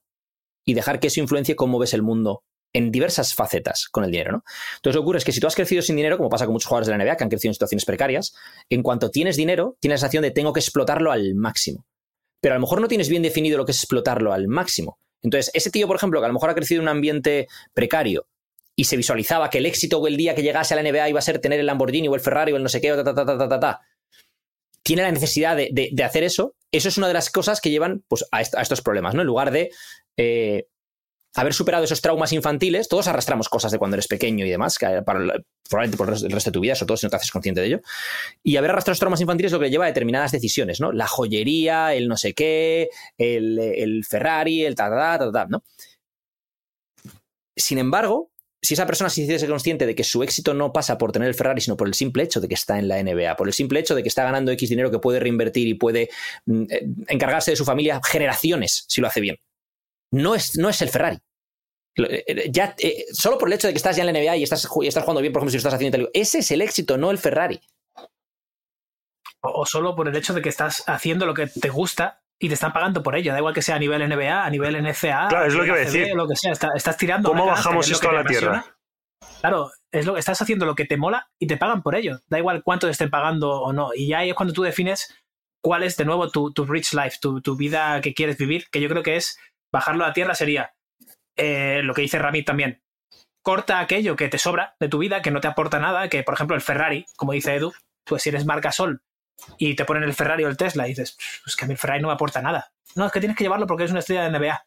y 0.66 0.74
dejar 0.74 1.00
que 1.00 1.08
eso 1.08 1.20
influencie 1.22 1.56
cómo 1.56 1.80
ves 1.80 1.94
el 1.94 2.02
mundo 2.02 2.44
en 2.76 2.92
diversas 2.92 3.34
facetas 3.34 3.88
con 3.90 4.04
el 4.04 4.12
dinero, 4.12 4.32
¿no? 4.34 4.44
Entonces 4.76 4.96
lo 4.96 5.02
que 5.02 5.04
ocurre 5.06 5.18
es 5.20 5.26
que 5.26 5.32
si 5.32 5.40
tú 5.40 5.48
has 5.48 5.56
crecido 5.56 5.82
sin 5.82 5.96
dinero, 5.96 6.18
como 6.18 6.30
pasa 6.30 6.46
con 6.46 6.54
muchos 6.54 6.68
jugadores 6.68 6.88
de 6.88 6.98
la 6.98 7.04
NBA 7.04 7.16
que 7.18 7.24
han 7.24 7.30
crecido 7.30 7.50
en 7.52 7.54
situaciones 7.56 7.86
precarias, 7.86 8.36
en 8.70 8.84
cuanto 8.84 9.10
tienes 9.10 9.38
dinero, 9.38 9.78
tienes 9.80 9.96
la 9.96 10.00
sensación 10.00 10.24
de 10.24 10.32
tengo 10.32 10.52
que 10.54 10.60
explotarlo 10.60 11.12
al 11.12 11.36
máximo. 11.36 11.86
Pero 12.42 12.54
a 12.54 12.58
lo 12.58 12.62
mejor 12.62 12.82
no 12.82 12.88
tienes 12.88 13.10
bien 13.10 13.24
definido 13.24 13.58
lo 13.58 13.66
que 13.66 13.72
es 13.72 13.78
explotarlo 13.80 14.34
al 14.34 14.48
máximo. 14.48 15.00
Entonces, 15.24 15.52
ese 15.54 15.72
tío, 15.72 15.88
por 15.88 15.96
ejemplo, 15.96 16.20
que 16.20 16.26
a 16.26 16.28
lo 16.28 16.34
mejor 16.34 16.50
ha 16.50 16.54
crecido 16.56 16.82
en 16.82 16.84
un 16.84 16.90
ambiente 16.90 17.48
precario 17.74 18.28
y 18.76 18.84
se 18.84 18.98
visualizaba 18.98 19.50
que 19.50 19.60
el 19.60 19.66
éxito 19.66 20.00
o 20.00 20.08
el 20.08 20.18
día 20.18 20.36
que 20.36 20.44
llegase 20.44 20.74
a 20.74 20.82
la 20.82 20.84
NBA 20.88 21.10
iba 21.10 21.20
a 21.20 21.24
ser 21.24 21.40
tener 21.40 21.60
el 21.62 21.66
Lamborghini 21.66 22.10
o 22.10 22.16
el 22.16 22.22
Ferrari 22.22 22.52
o 22.52 22.58
el 22.58 22.64
no 22.64 22.70
sé 22.70 22.82
qué, 22.82 22.92
o 22.92 22.98
ta, 22.98 23.04
ta, 23.06 23.26
ta, 23.26 23.38
ta, 23.38 23.48
ta, 23.50 23.60
ta, 23.60 23.82
tiene 24.84 25.02
la 25.02 25.12
necesidad 25.12 25.56
de, 25.56 25.70
de- 25.72 26.04
hacer 26.04 26.24
eso, 26.24 26.54
eso 26.72 26.90
es 26.90 26.98
una 26.98 27.08
de 27.08 27.14
las 27.14 27.32
cosas 27.32 27.62
que 27.62 27.72
llevan 27.72 28.04
pues, 28.08 28.26
a 28.32 28.42
estos 28.42 28.82
problemas, 28.82 29.16
¿no? 29.16 29.22
En 29.22 29.28
lugar 29.28 29.50
de 29.50 29.72
eh, 30.18 30.68
haber 31.36 31.54
superado 31.54 31.84
esos 31.84 32.02
traumas 32.02 32.32
infantiles, 32.34 32.88
todos 32.88 33.08
arrastramos 33.08 33.50
cosas 33.50 33.72
de 33.72 33.78
cuando 33.78 33.96
eres 33.96 34.08
pequeño 34.08 34.46
y 34.46 34.50
demás, 34.50 34.78
la- 34.82 35.04
probablemente 35.04 35.98
por 35.98 36.10
el 36.10 36.16
resto- 36.32 36.50
de 36.50 36.52
tu 36.54 36.60
vida, 36.62 36.76
sobre 36.76 36.88
todo 36.88 36.98
si 36.98 37.06
no 37.06 37.10
te 37.10 37.16
haces 37.18 37.32
consciente 37.32 37.62
de 37.62 37.68
ello. 37.68 37.82
Y 38.44 38.58
haber 38.58 38.72
arrastrado 38.72 38.94
esos 38.94 39.00
traumas 39.00 39.22
infantiles 39.22 39.50
es 39.52 39.54
lo 39.54 39.60
que 39.60 39.70
lleva 39.70 39.86
a 39.86 39.88
determinadas 39.88 40.32
decisiones, 40.32 40.80
¿no? 40.80 40.92
La 40.92 41.08
joyería, 41.08 41.94
el 41.94 42.08
no 42.08 42.18
sé 42.18 42.34
qué, 42.34 42.90
el, 43.18 43.60
el 43.60 44.06
Ferrari, 44.06 44.66
el 44.66 44.76
ta, 44.76 44.90
ta, 44.90 45.18
ta, 45.20 45.32
ta, 45.32 45.46
¿no? 45.50 45.64
Sin 47.56 47.78
embargo, 47.78 48.32
si 48.62 48.74
esa 48.74 48.86
persona 48.86 49.10
se 49.10 49.22
hiciese 49.22 49.48
consciente 49.48 49.86
de 49.86 49.96
que 49.96 50.04
su 50.04 50.24
éxito 50.24 50.54
no 50.54 50.74
pasa 50.74 50.98
por 50.98 51.12
tener 51.12 51.28
el 51.28 51.36
Ferrari, 51.36 51.62
sino 51.62 51.78
por 51.78 51.88
el 51.88 51.94
simple 51.94 52.24
hecho 52.24 52.42
de 52.42 52.48
que 52.48 52.56
está 52.56 52.80
en 52.80 52.88
la 52.88 52.98
NBA, 53.02 53.36
por 53.36 53.48
el 53.48 53.54
simple 53.54 53.80
hecho 53.80 53.96
de 53.96 54.02
que 54.04 54.10
está 54.10 54.24
ganando 54.24 54.52
X 54.52 54.70
dinero 54.70 54.92
que 54.92 55.00
puede 55.00 55.20
reinvertir 55.20 55.68
y 55.68 55.76
puede 55.76 56.10
mm, 56.46 56.64
eh, 56.70 56.88
encargarse 57.08 57.52
de 57.52 57.58
su 57.58 57.66
familia 57.66 58.02
generaciones 58.04 58.86
si 58.88 59.02
lo 59.02 59.08
hace 59.08 59.22
bien. 59.22 59.38
No 60.12 60.36
es, 60.36 60.58
no 60.58 60.70
es 60.70 60.82
el 60.82 60.90
Ferrari. 60.90 61.18
Eh, 61.98 62.24
eh, 62.28 62.48
Ya, 62.52 62.76
eh, 62.80 63.06
solo 63.14 63.38
por 63.38 63.48
el 63.48 63.54
hecho 63.54 63.68
de 63.68 63.74
que 63.74 63.78
estás 63.78 63.96
ya 63.96 64.04
en 64.04 64.14
la 64.14 64.20
NBA 64.20 64.36
y 64.38 64.44
estás, 64.44 64.68
y 64.82 64.88
estás 64.88 65.04
jugando 65.04 65.22
bien, 65.22 65.32
por 65.34 65.40
ejemplo, 65.42 65.52
si 65.52 65.58
lo 65.58 65.60
estás 65.60 65.74
haciendo 65.74 65.98
en 65.98 66.04
tele- 66.06 66.12
ese 66.14 66.40
es 66.40 66.52
el 66.52 66.62
éxito, 66.62 66.98
no 66.98 67.12
el 67.12 67.18
Ferrari. 67.18 67.60
O, 69.42 69.62
o 69.62 69.66
solo 69.66 69.96
por 69.96 70.08
el 70.08 70.16
hecho 70.16 70.34
de 70.34 70.42
que 70.42 70.50
estás 70.50 70.84
haciendo 70.88 71.26
lo 71.26 71.34
que 71.34 71.48
te 71.48 71.70
gusta 71.70 72.22
y 72.40 72.48
te 72.48 72.56
están 72.56 72.74
pagando 72.74 73.04
por 73.04 73.16
ello. 73.16 73.32
Da 73.32 73.40
igual 73.40 73.54
que 73.54 73.62
sea 73.62 73.76
a 73.76 73.80
nivel 73.80 74.02
NBA, 74.02 74.44
a 74.46 74.50
nivel 74.50 74.76
NCA. 74.76 75.28
Claro, 75.30 75.46
es 75.46 75.54
lo 75.54 75.62
a 75.62 75.64
que 75.64 75.68
iba 75.68 75.76
a 75.76 75.80
nivel 75.80 75.86
decir. 75.86 76.04
ACB, 76.04 76.16
Lo 76.16 76.28
que 76.28 76.36
sea, 76.36 76.52
está- 76.52 76.72
estás 76.76 76.98
tirando. 76.98 77.30
¿Cómo 77.30 77.46
bajamos 77.46 77.90
esto 77.90 78.10
a 78.10 78.14
la 78.14 78.24
tierra? 78.26 78.58
apasiona. 78.60 78.78
Claro, 79.42 79.72
es 79.92 80.06
lo 80.06 80.14
que 80.14 80.20
estás 80.20 80.42
haciendo 80.42 80.66
lo 80.66 80.76
que 80.76 80.86
te 80.86 80.98
mola 80.98 81.30
y 81.40 81.48
te 81.48 81.58
pagan 81.58 81.82
por 81.84 81.96
ello. 81.96 82.20
Da 82.28 82.40
igual 82.40 82.64
cuánto 82.64 82.88
te 82.88 82.92
estén 82.92 83.10
pagando 83.10 83.52
o 83.62 83.72
no. 83.74 83.92
Y 83.96 84.08
ya 84.08 84.20
ahí 84.20 84.30
es 84.30 84.36
cuando 84.36 84.54
tú 84.54 84.64
defines 84.64 85.14
cuál 85.64 85.84
es 85.84 85.96
de 85.98 86.06
nuevo 86.06 86.30
tu, 86.30 86.52
tu 86.52 86.66
rich 86.66 86.94
life, 86.94 87.18
tu, 87.22 87.42
tu 87.42 87.56
vida 87.56 88.02
que 88.02 88.14
quieres 88.14 88.38
vivir, 88.38 88.66
que 88.72 88.82
yo 88.82 88.90
creo 88.90 89.04
que 89.04 89.16
es 89.16 89.38
bajarlo 89.72 90.04
a 90.04 90.08
la 90.08 90.14
tierra 90.14 90.36
sería 90.36 90.74
eh, 91.36 91.82
lo 91.84 91.94
que 91.94 92.02
dice 92.02 92.20
Ramit 92.20 92.46
también. 92.46 92.82
Corta 93.42 93.80
aquello 93.80 94.16
que 94.16 94.28
te 94.28 94.38
sobra 94.38 94.76
de 94.80 94.90
tu 94.90 94.98
vida, 94.98 95.22
que 95.22 95.32
no 95.32 95.40
te 95.40 95.48
aporta 95.48 95.80
nada, 95.80 96.10
que 96.10 96.24
por 96.24 96.34
ejemplo 96.34 96.56
el 96.56 96.62
Ferrari, 96.62 97.06
como 97.16 97.34
dice 97.34 97.56
Edu, 97.56 97.74
pues 98.04 98.24
si 98.24 98.30
eres 98.30 98.46
marca 98.46 98.72
Sol 98.72 99.02
y 99.58 99.76
te 99.76 99.86
ponen 99.86 100.04
el 100.04 100.14
Ferrari 100.14 100.44
o 100.46 100.48
el 100.48 100.58
Tesla 100.58 100.86
y 100.88 100.92
dices, 100.92 101.18
es 101.46 101.56
que 101.56 101.66
a 101.66 101.68
mí 101.68 101.74
el 101.74 101.78
Ferrari 101.78 102.02
no 102.02 102.08
me 102.08 102.14
aporta 102.14 102.42
nada. 102.42 102.72
No, 102.96 103.06
es 103.06 103.12
que 103.12 103.20
tienes 103.20 103.38
que 103.38 103.44
llevarlo 103.44 103.68
porque 103.68 103.84
es 103.84 103.92
una 103.92 104.00
estrella 104.00 104.24
de 104.24 104.40
NBA. 104.40 104.66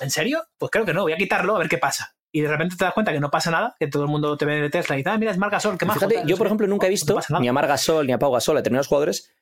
¿En 0.00 0.10
serio? 0.10 0.44
Pues 0.58 0.70
creo 0.70 0.84
que 0.84 0.92
no, 0.92 1.02
voy 1.02 1.12
a 1.12 1.16
quitarlo 1.16 1.56
a 1.56 1.58
ver 1.58 1.68
qué 1.68 1.78
pasa. 1.78 2.14
Y 2.32 2.42
de 2.42 2.48
repente 2.48 2.76
te 2.76 2.84
das 2.84 2.92
cuenta 2.92 3.12
que 3.12 3.20
no 3.20 3.30
pasa 3.30 3.50
nada, 3.50 3.76
que 3.78 3.86
todo 3.86 4.02
el 4.02 4.10
mundo 4.10 4.36
te 4.36 4.44
ve 4.44 4.60
de 4.60 4.68
Tesla 4.68 4.96
y 4.96 4.98
dice, 4.98 5.10
ah, 5.10 5.16
mira, 5.16 5.30
es 5.30 5.38
marca 5.38 5.60
Sol, 5.60 5.78
qué 5.78 5.86
más. 5.86 5.96
Fíjate, 5.96 6.22
yo 6.26 6.36
por 6.36 6.46
ejemplo 6.46 6.66
nunca 6.66 6.86
he 6.86 6.90
visto 6.90 7.18
ni 7.40 7.48
a 7.48 7.52
Mar 7.52 7.66
Gasol 7.66 8.06
ni 8.06 8.12
a 8.12 8.18
Pau 8.18 8.32
Gasol, 8.32 8.56
a 8.56 8.60
determinados 8.60 8.88
jugadores, 8.88 9.32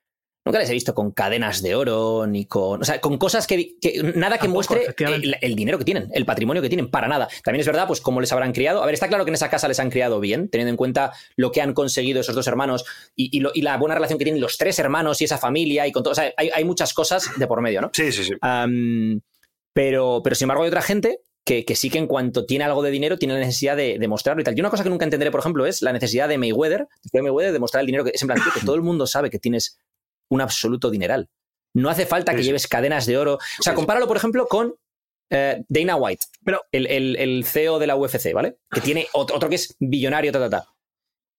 nunca 0.45 0.59
les 0.59 0.69
he 0.69 0.73
visto 0.73 0.95
con 0.95 1.11
cadenas 1.13 1.63
de 1.63 1.75
oro 1.75 2.27
ni 2.27 2.45
con, 2.47 2.83
o 2.83 2.85
sea, 2.85 3.01
con 3.01 3.17
cosas 3.19 3.47
que, 3.47 3.77
que- 3.81 4.03
nada 4.15 4.37
que 4.37 4.47
Tampoco, 4.49 4.75
muestre 4.75 4.95
el, 4.99 5.37
el 5.41 5.55
dinero 5.57 5.79
que 5.79 5.85
tienen, 5.85 6.09
el 6.13 6.25
patrimonio 6.27 6.63
que 6.63 6.69
tienen, 6.69 6.91
para 6.91 7.09
nada. 7.09 7.29
También 7.43 7.61
es 7.61 7.67
verdad, 7.67 7.87
pues 7.87 8.01
cómo 8.01 8.21
les 8.21 8.31
habrán 8.33 8.53
criado. 8.53 8.83
A 8.83 8.87
ver, 8.87 8.95
está 8.95 9.09
claro 9.09 9.25
que 9.25 9.31
en 9.31 9.35
esa 9.37 9.49
casa 9.51 9.69
les 9.69 9.81
han 9.81 9.91
criado 9.91 10.21
bien, 10.21 10.49
teniendo 10.49 10.71
en 10.71 10.77
cuenta 10.77 11.13
lo 11.37 11.51
que 11.53 11.63
han 11.63 11.73
conseguido 11.73 12.21
esos 12.21 12.35
dos 12.35 12.47
hermanos 12.47 12.85
y, 13.17 13.37
y 13.37 13.41
lo- 13.41 13.53
y 13.55 13.63
la 13.63 13.77
buena 13.79 13.95
relación 13.95 14.19
que 14.19 14.25
tienen 14.25 14.41
los 14.41 14.59
tres 14.59 14.79
hermanos 14.79 15.21
y 15.21 15.25
esa 15.25 15.39
familia 15.39 15.87
y 15.87 15.93
con 15.93 16.03
todo. 16.03 16.13
O 16.13 16.15
sea, 16.15 16.33
hay, 16.37 16.51
hay 16.55 16.65
muchas 16.65 16.93
cosas 16.95 17.31
de 17.37 17.47
por 17.47 17.61
medio, 17.63 17.81
¿no? 17.81 17.91
sí 17.95 18.13
sí 18.13 18.25
sí 18.25 18.33
pero, 19.73 20.21
pero 20.23 20.37
sin 20.37 20.45
embargo 20.47 20.63
hay 20.63 20.69
otra 20.69 20.83
gente 20.83 21.21
que, 21.45 21.65
que 21.65 21.77
sí 21.77 21.91
que 21.91 21.99
en 21.99 22.07
cuanto 22.07 22.47
tiene 22.47 22.65
algo 22.65 22.83
de 22.83 22.91
dinero 22.91 23.19
tiene 23.19 23.35
la 23.35 23.41
necesidad 23.41 23.77
de, 23.77 23.99
de 23.99 24.09
mostrarlo 24.09 24.41
y 24.41 24.45
tal. 24.45 24.57
Y 24.57 24.61
una 24.61 24.71
cosa 24.71 24.83
que 24.83 24.89
nunca 24.89 25.05
entenderé, 25.05 25.31
por 25.31 25.41
ejemplo, 25.41 25.67
es 25.67 25.83
la 25.83 25.93
necesidad 25.93 26.29
de 26.29 26.39
Mayweather, 26.39 26.87
de 27.13 27.23
Mayweather 27.23 27.53
de 27.53 27.59
mostrar 27.59 27.81
el 27.83 27.87
dinero 27.87 28.05
que 28.05 28.13
es 28.15 28.23
en 28.23 28.29
plan, 28.29 28.39
tío, 28.43 28.53
que 28.53 28.65
todo 28.65 28.77
el 28.77 28.83
mundo 28.83 29.07
sabe 29.07 29.29
que 29.31 29.39
tienes 29.39 29.79
un 30.35 30.41
absoluto 30.41 30.91
dineral. 30.91 31.29
No 31.75 31.89
hace 31.91 32.07
falta 32.07 32.33
que 32.33 32.39
Sí, 32.39 32.45
lleves 32.45 32.67
cadenas 32.69 33.07
de 33.07 33.17
oro. 33.19 33.35
O 33.35 33.63
sea, 33.63 33.73
Sí, 33.73 33.77
compáralo, 33.77 34.07
por 34.07 34.17
ejemplo, 34.17 34.47
con 34.47 34.75
eh, 35.31 35.65
Dana 35.69 35.97
White, 35.97 36.27
Pero- 36.45 36.63
el, 36.71 36.87
el- 36.87 37.17
el 37.17 37.45
CEO 37.45 37.79
de 37.79 37.87
la 37.87 37.97
UFC, 37.97 38.33
¿vale? 38.35 38.59
Que 38.71 38.81
tiene 38.81 39.07
otro, 39.15 39.37
otro 39.37 39.49
que 39.49 39.55
es 39.57 39.75
billonario, 39.81 40.31
ta, 40.31 40.39
ta, 40.39 40.51
ta. 40.51 40.69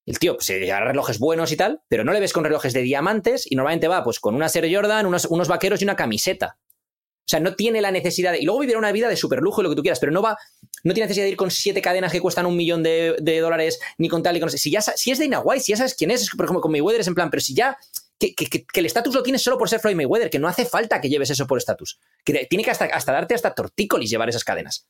El 0.08 0.20
tío 0.20 0.34
pues, 0.36 0.46
se 0.48 0.60
lleva 0.60 0.80
relojes 0.82 1.20
buenos 1.20 1.52
y 1.52 1.58
tal, 1.58 1.82
pero 1.88 2.04
no 2.04 2.12
le 2.12 2.20
ves 2.20 2.34
con 2.34 2.44
relojes 2.44 2.74
de 2.74 2.82
diamantes 2.82 3.50
y 3.50 3.56
normalmente 3.56 3.88
va 3.88 4.04
pues 4.04 4.20
con 4.20 4.36
una 4.36 4.48
Air 4.54 4.74
Jordan, 4.76 5.06
unos, 5.06 5.26
unos 5.26 5.48
vaqueros 5.48 5.82
y 5.82 5.86
una 5.86 5.96
camiseta. 5.96 6.58
O 6.60 7.28
sea, 7.28 7.40
no 7.40 7.56
tiene 7.56 7.82
la 7.82 7.90
necesidad 7.92 8.34
de. 8.34 8.40
Y 8.40 8.46
luego 8.46 8.60
vivirá 8.60 8.78
una 8.78 8.92
vida 8.92 9.08
de 9.10 9.16
superlujo 9.16 9.62
y 9.62 9.64
lo 9.64 9.70
que 9.72 9.76
tú 9.78 9.82
quieras, 9.82 10.00
pero 10.00 10.12
no 10.12 10.22
va. 10.22 10.38
No 10.84 10.94
tiene 10.94 11.06
necesidad 11.06 11.26
de 11.26 11.32
ir 11.32 11.38
con 11.38 11.50
siete 11.50 11.82
cadenas 11.82 12.12
que 12.12 12.22
cuestan 12.22 12.46
un 12.46 12.56
millón 12.56 12.84
de, 12.84 13.16
de 13.20 13.40
dólares, 13.40 13.80
ni 13.98 14.10
con 14.10 14.22
tal 14.22 14.38
y 14.38 14.40
con. 14.40 14.50
Si, 14.52 14.70
ya, 14.70 14.82
si 14.82 15.10
es 15.10 15.18
Dana 15.18 15.40
White, 15.40 15.64
si 15.64 15.72
ya 15.72 15.78
sabes 15.78 15.96
quién 15.96 16.12
es, 16.12 16.30
por 16.36 16.46
ejemplo, 16.46 16.62
con 16.62 16.72
Mayweather 16.72 17.02
es 17.02 17.08
en 17.08 17.16
plan, 17.16 17.30
pero 17.32 17.42
si 17.42 17.56
ya. 17.56 17.76
Que, 18.20 18.34
el 18.74 18.86
estatus 18.86 19.14
lo 19.14 19.24
tienes 19.24 19.44
solo 19.44 19.58
por 19.58 19.70
ser 19.70 19.80
Floyd 19.80 19.96
Mayweather, 19.96 20.30
que 20.30 20.40
no 20.40 20.48
hace 20.48 20.66
falta 20.66 21.02
que 21.02 21.10
lleves 21.10 21.30
eso 21.30 21.48
por 21.48 21.58
estatus. 21.58 22.00
Que 22.24 22.46
tiene 22.50 22.64
que 22.64 22.72
hasta, 22.72 22.88
darte 22.88 23.36
hasta 23.36 23.54
tortícolis 23.54 24.10
llevar 24.10 24.30
esas 24.30 24.44
cadenas. 24.44 24.88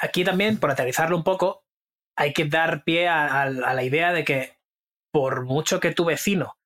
aquí 0.00 0.24
también, 0.24 0.58
por 0.58 0.70
aterrizarlo 0.70 1.16
un 1.16 1.24
poco, 1.24 1.64
hay 2.16 2.32
que 2.32 2.44
dar 2.44 2.84
pie 2.84 3.08
a, 3.08 3.48
la 3.48 3.82
idea 3.82 4.12
de 4.12 4.24
que 4.24 4.58
por 5.12 5.44
mucho 5.44 5.80
que 5.80 5.92
tu 5.92 6.04
vecino 6.04 6.56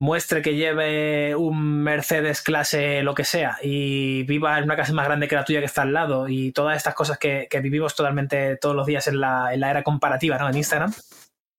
muestre 0.00 0.42
que 0.42 0.56
lleve 0.56 1.34
un 1.36 1.82
Mercedes 1.82 2.42
clase 2.42 3.02
lo 3.02 3.14
que 3.14 3.24
sea 3.24 3.58
y 3.62 4.24
viva 4.24 4.58
en 4.58 4.64
una 4.64 4.76
casa 4.76 4.92
más 4.92 5.06
grande 5.06 5.28
que 5.28 5.36
la 5.36 5.44
tuya 5.44 5.60
que 5.60 5.66
está 5.66 5.82
al 5.82 5.92
lado 5.92 6.28
y 6.28 6.52
todas 6.52 6.76
estas 6.76 6.94
cosas 6.94 7.18
que, 7.18 7.46
que 7.48 7.60
vivimos 7.60 7.94
totalmente 7.94 8.56
todos 8.56 8.74
los 8.74 8.86
días 8.86 9.06
en 9.06 9.20
la, 9.20 9.54
en 9.54 9.60
la 9.60 9.70
era 9.70 9.82
comparativa, 9.82 10.36
¿no? 10.36 10.48
En 10.48 10.56
Instagram, 10.56 10.92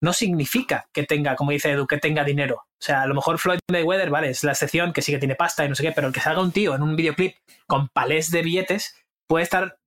no 0.02 0.14
significa 0.14 0.88
que 0.94 1.04
tenga, 1.04 1.36
como 1.36 1.52
dice 1.52 1.72
Edu, 1.72 1.88
que 1.88 1.98
tenga 1.98 2.24
dinero. 2.24 2.56
O 2.58 2.84
sea, 2.84 3.02
a 3.02 3.08
lo 3.08 3.16
mejor 3.16 3.40
Floyd 3.40 3.60
Mayweather, 3.72 4.10
vale, 4.10 4.30
es 4.30 4.44
la 4.44 4.52
excepción 4.52 4.94
que 4.94 5.02
sí 5.02 5.12
que 5.12 5.20
tiene 5.20 5.36
pasta 5.36 5.66
y 5.66 5.70
no 5.70 5.76
sé 5.76 5.84
qué, 5.84 5.92
pero 5.92 6.08
el 6.08 6.14
que 6.14 6.20
salga 6.20 6.42
un 6.42 6.52
tío 6.52 6.76
en 6.76 6.84
un 6.84 6.96
videoclip 6.96 7.36
con 7.68 7.88
palés 7.90 8.32
de 8.32 8.42
billetes 8.42 8.96
puede 9.28 9.44
estar 9.44 9.78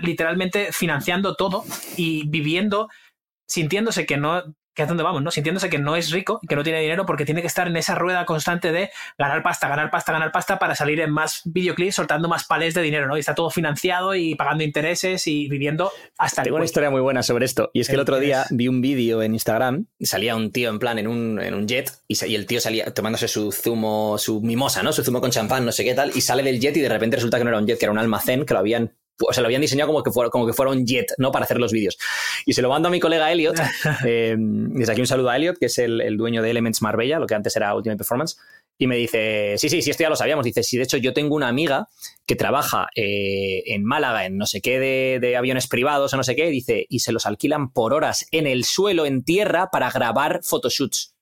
literalmente 0.00 0.72
financiando 0.72 1.34
todo 1.34 1.64
y 1.96 2.28
viviendo, 2.28 2.88
sintiéndose 3.50 4.06
que 4.06 4.16
no 4.16 4.54
que 4.74 4.82
es 4.82 4.88
donde 4.88 5.02
vamos, 5.02 5.22
¿no? 5.22 5.30
Sintiéndose 5.30 5.70
que 5.70 5.78
no 5.78 5.96
es 5.96 6.10
rico 6.10 6.40
y 6.42 6.46
que 6.46 6.56
no 6.56 6.62
tiene 6.62 6.80
dinero 6.80 7.06
porque 7.06 7.24
tiene 7.24 7.40
que 7.40 7.46
estar 7.46 7.66
en 7.66 7.76
esa 7.76 7.94
rueda 7.94 8.24
constante 8.26 8.72
de 8.72 8.90
ganar 9.18 9.42
pasta, 9.42 9.68
ganar 9.68 9.90
pasta, 9.90 10.12
ganar 10.12 10.32
pasta 10.32 10.58
para 10.58 10.74
salir 10.74 11.00
en 11.00 11.10
más 11.10 11.42
videoclips 11.44 11.94
soltando 11.94 12.28
más 12.28 12.44
palés 12.44 12.74
de 12.74 12.82
dinero, 12.82 13.06
¿no? 13.06 13.16
Y 13.16 13.20
está 13.20 13.34
todo 13.34 13.50
financiado 13.50 14.14
y 14.14 14.34
pagando 14.34 14.64
intereses 14.64 15.26
y 15.26 15.48
viviendo 15.48 15.90
hasta 16.18 16.42
el 16.42 16.44
Tengo 16.46 16.56
una 16.56 16.64
historia 16.64 16.90
muy 16.90 17.00
buena 17.00 17.22
sobre 17.22 17.44
esto. 17.44 17.70
Y 17.72 17.80
es 17.80 17.88
que 17.88 17.94
el 17.94 18.00
El 18.00 18.02
otro 18.02 18.18
día 18.18 18.44
vi 18.50 18.68
un 18.68 18.80
vídeo 18.80 19.22
en 19.22 19.34
Instagram 19.34 19.86
salía 20.00 20.36
un 20.36 20.52
tío 20.52 20.70
en 20.70 20.78
plan 20.78 20.98
en 20.98 21.06
un, 21.06 21.40
en 21.40 21.54
un 21.54 21.66
jet 21.66 21.90
y, 22.08 22.16
y 22.24 22.34
el 22.34 22.46
tío 22.46 22.60
salía 22.60 22.92
tomándose 22.92 23.28
su 23.28 23.52
zumo, 23.52 24.16
su 24.18 24.40
mimosa, 24.40 24.82
¿no? 24.82 24.92
Su 24.92 25.02
zumo 25.02 25.20
con 25.20 25.30
champán, 25.30 25.64
no 25.64 25.72
sé 25.72 25.84
qué 25.84 25.94
tal, 25.94 26.12
y 26.14 26.20
sale 26.20 26.42
del 26.42 26.60
jet 26.60 26.76
y 26.76 26.80
de 26.80 26.88
repente 26.88 27.16
resulta 27.16 27.38
que 27.38 27.44
no 27.44 27.50
era 27.50 27.58
un 27.58 27.66
jet, 27.66 27.78
que 27.78 27.86
era 27.86 27.92
un 27.92 27.98
almacén 27.98 28.44
que 28.44 28.54
lo 28.54 28.60
habían. 28.60 28.92
O 29.20 29.32
sea, 29.32 29.42
lo 29.42 29.46
habían 29.46 29.60
diseñado 29.60 29.88
como 29.88 30.02
que, 30.02 30.10
fuera, 30.10 30.30
como 30.30 30.46
que 30.46 30.52
fuera 30.52 30.72
un 30.72 30.84
jet, 30.86 31.12
¿no? 31.18 31.30
Para 31.30 31.44
hacer 31.44 31.58
los 31.58 31.72
vídeos. 31.72 31.98
Y 32.46 32.52
se 32.52 32.62
lo 32.62 32.68
mando 32.68 32.88
a 32.88 32.90
mi 32.90 33.00
colega 33.00 33.30
Elliot. 33.30 33.56
eh, 34.06 34.34
desde 34.38 34.92
aquí 34.92 35.00
un 35.00 35.06
saludo 35.06 35.30
a 35.30 35.36
Elliot, 35.36 35.58
que 35.58 35.66
es 35.66 35.78
el, 35.78 36.00
el 36.00 36.16
dueño 36.16 36.42
de 36.42 36.50
Elements 36.50 36.82
Marbella, 36.82 37.18
lo 37.18 37.26
que 37.26 37.34
antes 37.34 37.54
era 37.56 37.74
Ultimate 37.74 37.98
Performance. 37.98 38.36
Y 38.76 38.88
me 38.88 38.96
dice, 38.96 39.54
sí, 39.56 39.68
sí, 39.68 39.82
sí, 39.82 39.90
esto 39.90 40.02
ya 40.02 40.08
lo 40.08 40.16
sabíamos. 40.16 40.44
Dice, 40.44 40.64
sí, 40.64 40.76
de 40.76 40.82
hecho 40.82 40.96
yo 40.96 41.12
tengo 41.12 41.36
una 41.36 41.48
amiga 41.48 41.88
que 42.26 42.34
trabaja 42.34 42.88
eh, 42.96 43.62
en 43.66 43.84
Málaga 43.84 44.26
en 44.26 44.36
no 44.36 44.46
sé 44.46 44.60
qué 44.60 44.80
de, 44.80 45.18
de 45.20 45.36
aviones 45.36 45.68
privados 45.68 46.12
o 46.12 46.16
no 46.16 46.24
sé 46.24 46.34
qué, 46.34 46.48
dice, 46.48 46.86
y 46.88 46.98
se 47.00 47.12
los 47.12 47.26
alquilan 47.26 47.72
por 47.72 47.94
horas 47.94 48.26
en 48.32 48.48
el 48.48 48.64
suelo, 48.64 49.06
en 49.06 49.22
tierra, 49.22 49.70
para 49.70 49.90
grabar 49.90 50.40
photoshoots. 50.42 51.14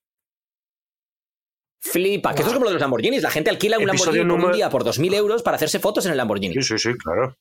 Flipa, 1.82 2.32
que 2.32 2.42
esto 2.42 2.50
es 2.50 2.54
como 2.54 2.64
lo 2.64 2.70
de 2.70 2.74
los 2.74 2.80
Lamborghinis. 2.80 3.22
La 3.22 3.30
gente 3.30 3.50
alquila 3.50 3.76
un 3.76 3.88
Episodio 3.88 4.22
Lamborghini 4.22 4.40
por 4.40 4.50
un 4.50 4.56
día 4.56 4.70
por 4.70 4.84
2.000 4.84 5.14
euros 5.14 5.42
para 5.42 5.56
hacerse 5.56 5.80
fotos 5.80 6.06
en 6.06 6.12
el 6.12 6.16
Lamborghini. 6.16 6.54
Sí, 6.54 6.62
sí, 6.62 6.78
sí, 6.78 6.94
claro. 6.96 7.36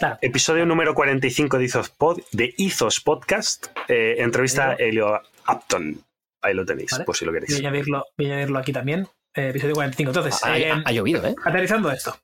Claro. 0.00 0.18
Episodio 0.22 0.64
número 0.64 0.94
45 0.94 1.58
de 1.58 1.64
Ethos, 1.66 1.90
Pod- 1.96 2.24
de 2.32 2.54
Ethos 2.56 3.00
Podcast. 3.00 3.66
eh, 3.86 4.14
entrevista 4.18 4.70
a 4.70 4.74
Elio 4.76 5.20
Upton. 5.46 6.02
Ahí 6.42 6.54
lo 6.54 6.64
tenéis, 6.64 6.90
Vale. 6.92 7.04
por 7.04 7.14
si 7.14 7.26
lo 7.26 7.32
Voy 7.32 7.38
a 7.38 7.40
queréis. 7.42 7.60
añadirlo, 7.60 8.06
voy 8.16 8.26
a 8.26 8.32
añadirlo 8.32 8.58
aquí 8.58 8.72
también. 8.72 9.06
eh, 9.36 9.50
episodio 9.50 9.74
45. 9.74 10.10
Entonces, 10.10 10.42
Ha, 10.42 10.58
eh, 10.58 10.70
ha- 10.72 10.82
ha 10.84 10.90
llovido, 10.92 11.24
¿eh? 11.24 11.36
aterrizando 11.44 11.88
esto. 11.92 12.18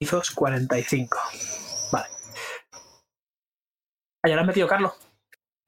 Izos 0.00 0.30
45. 0.30 1.18
Vale. 1.92 2.06
Ah, 4.24 4.28
¿ya 4.28 4.34
lo 4.36 4.40
has 4.42 4.46
metido, 4.46 4.66
Carlos? 4.68 4.92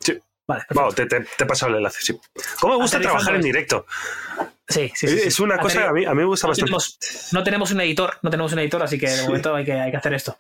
Sí. 0.00 0.18
Vale. 0.48 0.62
Vamos, 0.70 0.94
te, 0.94 1.04
te- 1.06 1.20
te 1.20 1.44
he 1.44 1.46
pasado 1.46 1.72
el 1.72 1.78
enlace, 1.78 2.00
sí. 2.00 2.18
¿Cómo 2.60 2.74
me 2.76 2.82
gusta 2.82 2.98
trabajar 3.00 3.34
en 3.34 3.40
esto. 3.40 3.46
directo? 3.46 3.86
Sí, 4.68 4.92
sí, 4.94 5.08
sí. 5.08 5.18
sí. 5.18 5.28
es 5.28 5.40
una 5.40 5.58
cosa, 5.58 5.88
a 5.88 5.92
mí, 5.92 6.04
a 6.04 6.10
mí 6.10 6.16
me 6.16 6.24
gusta 6.26 6.46
no 6.46 6.50
bastante. 6.50 6.66
tenemos, 6.66 6.98
no 7.32 7.42
tenemos 7.42 7.70
un 7.72 7.80
editor, 7.80 8.18
no 8.22 8.28
tenemos 8.30 8.52
un 8.52 8.58
editor, 8.58 8.82
así 8.82 8.98
que 8.98 9.08
de 9.08 9.22
momento 9.22 9.54
hay 9.54 9.64
que, 9.64 9.72
hay 9.72 9.90
que 9.90 9.96
hacer 9.96 10.12
esto. 10.12 10.36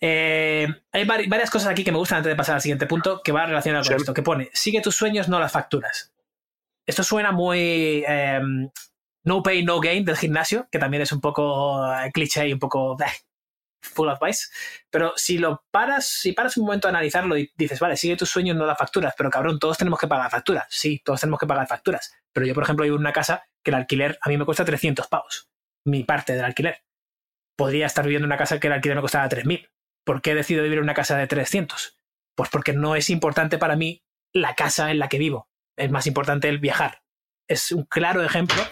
Eh, 0.00 0.66
hay 0.92 1.04
vari- 1.04 1.28
varias 1.28 1.50
cosas 1.50 1.68
aquí 1.68 1.84
que 1.84 1.92
me 1.92 1.98
gustan 1.98 2.18
antes 2.18 2.30
de 2.30 2.36
pasar 2.36 2.56
al 2.56 2.60
siguiente 2.60 2.86
punto 2.86 3.20
que 3.22 3.30
va 3.32 3.46
relacionado 3.46 3.84
con 3.84 3.94
Sí. 3.96 4.00
esto, 4.02 4.14
que 4.14 4.22
pone, 4.22 4.50
sigue 4.52 4.80
tus 4.80 4.96
sueños, 4.96 5.28
no 5.28 5.38
las 5.38 5.52
facturas. 5.52 6.12
Esto 6.86 7.04
suena 7.04 7.30
muy 7.30 8.04
eh, 8.08 8.40
no 9.24 9.42
pay, 9.44 9.64
no 9.64 9.78
gain 9.80 10.04
del 10.04 10.16
gimnasio, 10.16 10.66
que 10.72 10.80
también 10.80 11.02
es 11.04 11.12
un 11.12 11.20
poco 11.20 11.86
eh, 11.94 12.10
cliché 12.12 12.48
y 12.48 12.52
un 12.52 12.58
poco 12.58 12.96
bleh, 12.96 13.06
full 13.80 14.08
advice. 14.08 14.48
Pero 14.90 15.12
si 15.14 15.38
lo 15.38 15.62
paras, 15.70 16.08
si 16.08 16.32
paras 16.32 16.56
un 16.56 16.64
momento 16.64 16.88
a 16.88 16.90
analizarlo 16.90 17.36
y 17.36 17.52
dices, 17.56 17.78
vale, 17.78 17.96
sigue 17.96 18.16
tus 18.16 18.30
sueños, 18.30 18.56
no 18.56 18.66
las 18.66 18.76
facturas, 18.76 19.14
pero 19.16 19.30
cabrón, 19.30 19.60
todos 19.60 19.78
tenemos 19.78 20.00
que 20.00 20.08
pagar 20.08 20.28
facturas. 20.32 20.66
Sí, 20.68 21.00
todos 21.04 21.20
tenemos 21.20 21.38
que 21.38 21.46
pagar 21.46 21.68
facturas. 21.68 22.12
Pero 22.32 22.44
yo, 22.46 22.54
por 22.54 22.64
ejemplo, 22.64 22.82
vivo 22.82 22.96
en 22.96 23.02
una 23.02 23.12
casa 23.12 23.44
que 23.62 23.70
el 23.70 23.76
alquiler 23.76 24.18
a 24.20 24.28
mí 24.28 24.36
me 24.36 24.44
cuesta 24.44 24.64
300 24.64 25.06
pavos. 25.08 25.48
Mi 25.84 26.04
parte 26.04 26.34
del 26.34 26.44
alquiler. 26.44 26.82
Podría 27.56 27.86
estar 27.86 28.04
viviendo 28.04 28.24
en 28.24 28.30
una 28.30 28.38
casa 28.38 28.58
que 28.60 28.66
el 28.66 28.72
alquiler 28.72 28.96
me 28.96 29.02
costaba 29.02 29.28
3.000. 29.28 29.70
¿Por 30.04 30.22
qué 30.22 30.32
he 30.32 30.34
decidido 30.34 30.64
vivir 30.64 30.78
en 30.78 30.84
una 30.84 30.94
casa 30.94 31.16
de 31.16 31.26
300? 31.26 31.98
Pues 32.36 32.50
porque 32.50 32.72
no 32.72 32.96
es 32.96 33.10
importante 33.10 33.58
para 33.58 33.76
mí 33.76 34.02
la 34.32 34.54
casa 34.54 34.90
en 34.90 34.98
la 34.98 35.08
que 35.08 35.18
vivo. 35.18 35.48
Es 35.76 35.90
más 35.90 36.06
importante 36.06 36.48
el 36.48 36.58
viajar. 36.58 37.02
Es 37.48 37.72
un 37.72 37.84
claro 37.84 38.22
ejemplo 38.22 38.62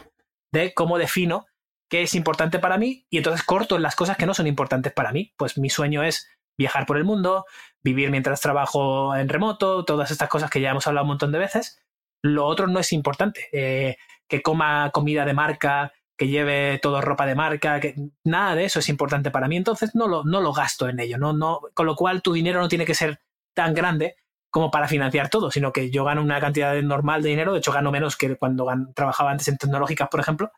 de 0.53 0.72
cómo 0.74 0.99
defino 0.99 1.47
qué 1.91 2.03
es 2.03 2.14
importante 2.14 2.59
para 2.59 2.78
mí 2.78 3.05
y 3.11 3.18
entonces 3.18 3.45
corto 3.45 3.78
las 3.78 3.97
cosas 3.97 4.16
que 4.16 4.24
no 4.24 4.32
son 4.32 4.47
importantes 4.47 4.93
para 4.93 5.12
mí. 5.12 5.34
Pues 5.36 5.59
mi 5.59 5.68
sueño 5.68 6.03
es 6.03 6.30
viajar 6.57 6.86
por 6.86 6.97
el 6.97 7.05
mundo, 7.05 7.45
vivir 7.82 8.11
mientras 8.11 8.41
trabajo 8.41 9.14
en 9.16 9.28
remoto, 9.28 9.84
todas 9.84 10.11
estas 10.11 10.28
cosas 10.28 10.51
que 10.51 10.61
ya 10.61 10.70
hemos 10.70 10.86
hablado 10.86 11.05
un 11.05 11.09
montón 11.09 11.32
de 11.32 11.38
veces. 11.38 11.82
Lo 12.22 12.47
otro 12.47 12.68
no 12.68 12.78
es 12.78 12.93
importante. 12.93 13.49
Eh, 13.53 13.97
que 14.31 14.41
coma 14.41 14.91
comida 14.91 15.26
de 15.26 15.35
marca, 15.35 15.93
que 16.16 16.28
lleve 16.28 16.78
todo 16.78 17.01
ropa 17.01 17.26
de 17.26 17.35
marca, 17.35 17.81
que 17.81 17.95
nada 18.24 18.55
de 18.55 18.64
eso 18.64 18.78
es 18.78 18.89
importante 18.89 19.31
para 19.31 19.49
mí. 19.49 19.57
Entonces 19.57 19.95
no 19.95 20.09
lo, 20.09 20.24
no 20.24 20.41
lo 20.41 20.53
gasto 20.53 20.89
en 20.89 21.01
ello. 21.01 21.18
No, 21.18 21.35
no, 21.35 21.61
con 21.74 21.85
lo 21.85 21.97
cual 21.97 22.22
tu 22.22 22.33
dinero 22.33 22.61
no 22.61 22.68
tiene 22.68 22.87
que 22.87 22.95
ser 22.95 23.20
tan 23.55 23.74
grande 23.74 24.16
como 24.51 24.70
para 24.70 24.89
financiar 24.89 25.28
todo, 25.28 25.51
sino 25.51 25.72
que 25.72 25.91
yo 25.91 26.05
gano 26.05 26.22
una 26.22 26.41
cantidad 26.41 26.81
normal 26.83 27.22
de 27.22 27.28
dinero, 27.31 27.53
de 27.53 27.59
hecho 27.59 27.72
gano 27.72 27.93
menos 27.93 28.16
que 28.16 28.37
cuando 28.37 28.66
trabajaba 28.95 29.31
antes 29.31 29.49
en 29.49 29.59
tecnológicas, 29.59 30.09
por 30.09 30.20
ejemplo, 30.20 30.51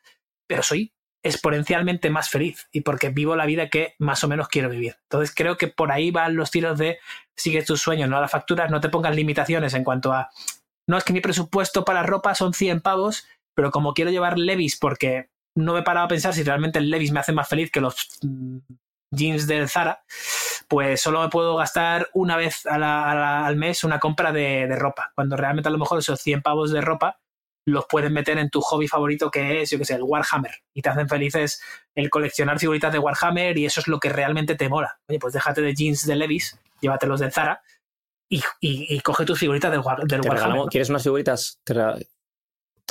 pero 0.47 0.63
soy 0.63 0.93
exponencialmente 1.23 2.11
más 2.11 2.31
feliz 2.31 2.69
y 2.73 2.81
porque 2.81 3.11
vivo 3.11 3.37
la 3.37 3.47
vida 3.47 3.69
que 3.69 3.95
más 3.99 4.25
o 4.25 4.29
menos 4.29 4.49
quiero 4.49 4.69
vivir. 4.69 4.97
Entonces 5.03 5.35
creo 5.35 5.57
que 5.57 5.69
por 5.69 5.93
ahí 5.93 6.11
van 6.11 6.37
los 6.37 6.51
tiros 6.51 6.79
de 6.79 6.99
sigue 7.37 7.63
tus 7.63 7.81
sueños, 7.81 8.09
no 8.09 8.21
las 8.21 8.31
facturas, 8.31 8.71
no 8.71 8.81
te 8.81 8.89
pongas 8.89 9.15
limitaciones 9.15 9.75
en 9.75 9.85
cuanto 9.85 10.13
a 10.13 10.31
no 10.89 10.99
es 10.99 11.05
que 11.05 11.13
mi 11.13 11.21
presupuesto 11.21 11.85
para 11.85 12.03
ropa 12.03 12.35
son 12.35 12.55
100 12.55 12.81
pavos, 12.81 13.27
pero 13.55 13.71
como 13.71 13.95
quiero 13.95 14.11
llevar 14.11 14.39
Levis 14.39 14.77
porque 14.79 15.31
no 15.57 15.75
me 15.75 15.81
he 15.81 15.83
parado 15.83 16.07
a 16.07 16.09
pensar 16.09 16.33
si 16.35 16.43
realmente 16.43 16.79
el 16.79 16.89
Levis 16.91 17.13
me 17.13 17.21
hace 17.21 17.33
más 17.33 17.49
feliz 17.49 17.71
que 17.71 17.81
los 17.81 17.97
mm, 18.23 18.59
jeans 19.11 19.47
del 19.47 19.69
Zara, 19.69 20.03
pues 20.69 21.01
solo 21.03 21.21
me 21.21 21.29
puedo 21.29 21.57
gastar 21.57 22.09
una 22.15 22.37
vez 22.37 22.65
a 22.67 22.79
la- 22.79 23.11
a 23.11 23.15
la- 23.15 23.47
al 23.47 23.57
mes 23.57 23.85
una 23.85 23.99
compra 24.01 24.33
de, 24.33 24.67
de 24.67 24.77
ropa, 24.77 25.13
cuando 25.15 25.37
realmente 25.37 25.69
a 25.69 25.73
lo 25.73 25.79
mejor 25.79 25.99
esos 25.99 26.21
100 26.21 26.41
pavos 26.43 26.73
de 26.73 26.81
ropa 26.81 27.19
los 27.67 27.85
puedes 27.89 28.11
meter 28.11 28.39
en 28.39 28.51
tu 28.51 28.61
hobby 28.61 28.89
favorito 28.89 29.31
que 29.31 29.61
es, 29.63 29.71
yo 29.71 29.79
que 29.79 29.85
sé, 29.85 29.95
el 29.95 30.03
Warhammer, 30.03 30.53
y 30.75 30.83
te 30.83 30.89
hacen 30.89 31.09
felices 31.09 31.63
el 31.95 32.09
coleccionar 32.11 32.59
figuritas 32.59 32.93
de 32.93 32.99
Warhammer 32.99 33.57
y 33.59 33.67
eso 33.67 33.81
es 33.81 33.87
lo 33.87 34.01
que 34.01 34.09
realmente 34.09 34.57
te 34.57 34.69
mola. 34.69 34.99
Oye, 35.09 35.19
pues 35.21 35.35
déjate 35.35 35.61
de 35.61 35.75
jeans 35.75 36.05
de 36.07 36.17
Levis, 36.17 36.59
llévatelos 36.81 37.21
del 37.21 37.31
Zara 37.33 37.63
y, 38.29 38.39
y- 38.61 38.87
y 38.97 39.01
coge 39.01 39.25
tus 39.27 39.39
figuritas 39.39 39.71
del, 39.71 39.81
Warhammer. 39.81 40.09
regalamos- 40.23 40.65
¿no? 40.65 40.71
¿Quieres 40.71 40.89
unas 40.91 41.03
figuritas? 41.05 41.61
Te 41.65 41.75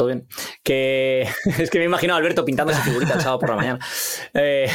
Todo 0.02 0.08
bien. 0.08 0.28
Que 0.64 1.28
es 1.60 1.70
que 1.70 1.78
me 1.78 1.86
imagino 1.86 2.16
a 2.16 2.18
Alberto 2.18 2.44
pintando 2.44 2.74
esa 2.74 2.82
figurita 2.82 3.14
el 3.14 3.22
sábado 3.22 3.38
por 3.38 3.50
la 3.50 3.56
mañana. 3.56 3.80
Eh, 4.34 4.68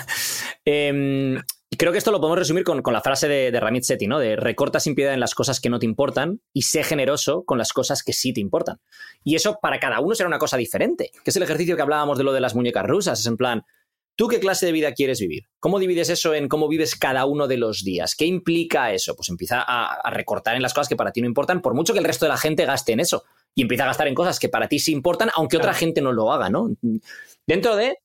em, 0.64 1.42
creo 1.76 1.92
que 1.92 1.98
esto 1.98 2.10
lo 2.10 2.20
podemos 2.20 2.38
resumir 2.38 2.64
con, 2.64 2.80
con 2.80 2.94
la 2.94 3.02
frase 3.02 3.28
de, 3.28 3.50
de 3.50 3.60
Ramit 3.60 3.82
Sethi, 3.82 4.06
¿no? 4.06 4.18
De 4.18 4.36
recorta 4.36 4.80
sin 4.80 4.94
piedad 4.94 5.12
en 5.12 5.20
las 5.20 5.34
cosas 5.34 5.60
que 5.60 5.68
no 5.68 5.78
te 5.78 5.84
importan 5.84 6.40
y 6.54 6.62
sé 6.62 6.84
generoso 6.84 7.42
con 7.44 7.58
las 7.58 7.72
cosas 7.72 8.02
que 8.02 8.14
sí 8.14 8.32
te 8.32 8.40
importan. 8.40 8.78
Y 9.24 9.34
eso 9.34 9.58
para 9.60 9.78
cada 9.78 10.00
uno 10.00 10.14
será 10.14 10.28
una 10.28 10.38
cosa 10.38 10.56
diferente, 10.56 11.10
que 11.22 11.30
es 11.30 11.36
el 11.36 11.42
ejercicio 11.42 11.76
que 11.76 11.82
hablábamos 11.82 12.16
de 12.16 12.24
lo 12.24 12.32
de 12.32 12.40
las 12.40 12.54
muñecas 12.54 12.86
rusas. 12.86 13.20
Es 13.20 13.26
en 13.26 13.36
plan, 13.36 13.64
¿tú 14.16 14.28
qué 14.28 14.40
clase 14.40 14.66
de 14.66 14.72
vida 14.72 14.92
quieres 14.92 15.20
vivir? 15.20 15.48
¿Cómo 15.60 15.78
divides 15.78 16.08
eso 16.10 16.34
en 16.34 16.48
cómo 16.48 16.68
vives 16.68 16.96
cada 16.96 17.24
uno 17.24 17.46
de 17.48 17.56
los 17.56 17.84
días? 17.84 18.14
¿Qué 18.14 18.26
implica 18.26 18.92
eso? 18.92 19.14
Pues 19.16 19.28
empieza 19.28 19.60
a, 19.60 19.94
a 19.94 20.10
recortar 20.10 20.56
en 20.56 20.62
las 20.62 20.74
cosas 20.74 20.88
que 20.88 20.96
para 20.96 21.12
ti 21.12 21.20
no 21.20 21.26
importan, 21.28 21.60
por 21.62 21.74
mucho 21.74 21.92
que 21.92 21.98
el 21.98 22.04
resto 22.04 22.24
de 22.24 22.30
la 22.30 22.36
gente 22.36 22.64
gaste 22.66 22.92
en 22.92 23.00
eso. 23.00 23.24
Y 23.54 23.62
empieza 23.62 23.84
a 23.84 23.88
gastar 23.88 24.08
en 24.08 24.14
cosas 24.14 24.38
que 24.38 24.48
para 24.48 24.68
ti 24.68 24.78
sí 24.78 24.92
importan, 24.92 25.30
aunque 25.34 25.58
otra 25.58 25.74
gente 25.74 26.00
no 26.00 26.12
lo 26.12 26.32
haga, 26.32 26.48
¿no? 26.48 26.70
Dentro 27.46 27.76
de 27.76 27.98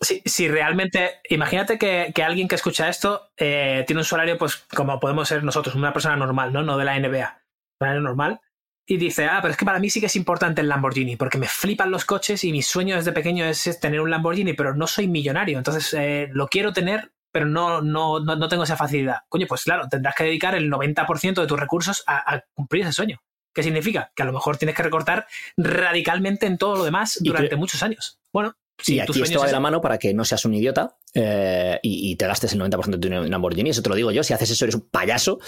Si, 0.00 0.22
si 0.26 0.48
realmente, 0.48 1.20
imagínate 1.30 1.78
que, 1.78 2.12
que 2.14 2.22
alguien 2.22 2.48
que 2.48 2.56
escucha 2.56 2.88
esto 2.88 3.30
eh, 3.36 3.84
tiene 3.86 4.00
un 4.00 4.04
salario, 4.04 4.36
pues 4.36 4.56
como 4.74 5.00
podemos 5.00 5.28
ser 5.28 5.42
nosotros, 5.42 5.74
una 5.74 5.92
persona 5.92 6.16
normal, 6.16 6.52
¿no? 6.52 6.62
No 6.62 6.76
de 6.76 6.84
la 6.84 6.98
NBA, 6.98 7.42
un 7.42 7.78
salario 7.78 8.02
normal, 8.02 8.40
y 8.86 8.96
dice, 8.98 9.26
ah, 9.26 9.38
pero 9.42 9.52
es 9.52 9.56
que 9.58 9.64
para 9.64 9.78
mí 9.80 9.90
sí 9.90 10.00
que 10.00 10.06
es 10.06 10.16
importante 10.16 10.60
el 10.60 10.68
Lamborghini, 10.68 11.16
porque 11.16 11.38
me 11.38 11.48
flipan 11.48 11.90
los 11.90 12.04
coches 12.04 12.44
y 12.44 12.52
mi 12.52 12.62
sueño 12.62 12.96
desde 12.96 13.12
pequeño 13.12 13.44
es, 13.44 13.78
tener 13.80 14.00
un 14.00 14.10
Lamborghini, 14.10 14.52
pero 14.52 14.74
no 14.74 14.86
soy 14.86 15.08
millonario, 15.08 15.58
entonces 15.58 15.92
eh, 15.94 16.28
lo 16.32 16.46
quiero 16.48 16.72
tener, 16.72 17.12
pero 17.32 17.46
no, 17.46 17.82
no, 17.82 18.20
no, 18.20 18.36
no 18.36 18.48
tengo 18.48 18.62
esa 18.62 18.76
facilidad. 18.76 19.18
Coño, 19.28 19.46
pues 19.48 19.64
claro, 19.64 19.88
tendrás 19.90 20.14
que 20.14 20.24
dedicar 20.24 20.54
el 20.54 20.70
90% 20.70 21.34
de 21.40 21.46
tus 21.46 21.58
recursos 21.60 22.02
a, 22.06 22.34
a 22.34 22.44
cumplir 22.54 22.84
ese 22.84 22.92
sueño. 22.92 23.20
¿Qué 23.52 23.62
significa? 23.62 24.12
Que 24.14 24.22
a 24.22 24.26
lo 24.26 24.32
mejor 24.32 24.56
tienes 24.58 24.76
que 24.76 24.82
recortar 24.82 25.26
radicalmente 25.56 26.46
en 26.46 26.58
todo 26.58 26.76
lo 26.76 26.84
demás 26.84 27.18
Y 27.20 27.28
durante 27.28 27.50
que- 27.50 27.56
muchos 27.56 27.82
años. 27.82 28.18
Bueno, 28.32 28.54
Sí, 28.78 28.96
tu 28.96 29.12
aquí 29.12 29.22
esto 29.22 29.36
es 29.36 29.42
va 29.42 29.46
de 29.46 29.52
la 29.52 29.60
mano 29.60 29.80
para 29.80 29.96
que 29.98 30.12
no 30.12 30.22
seas 30.26 30.44
un 30.44 30.52
idiota 30.52 30.98
eh, 31.14 31.80
y, 31.82 32.10
y 32.12 32.16
te 32.16 32.26
gastes 32.26 32.52
el 32.52 32.60
90% 32.60 32.98
de 32.98 32.98
tu 32.98 33.08
Lamborghini. 33.08 33.70
Eso 33.70 33.80
te 33.80 33.88
lo 33.88 33.94
digo 33.94 34.10
yo. 34.10 34.22
Si 34.22 34.34
haces 34.34 34.50
eso, 34.50 34.66
eres 34.66 34.74
un 34.74 34.82
payaso. 34.90 35.38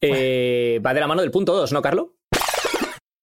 Eh, 0.00 0.80
va 0.86 0.94
de 0.94 1.00
la 1.00 1.08
mano 1.08 1.22
del 1.22 1.32
punto 1.32 1.52
2, 1.56 1.72
¿no, 1.72 1.82
Carlo? 1.82 2.15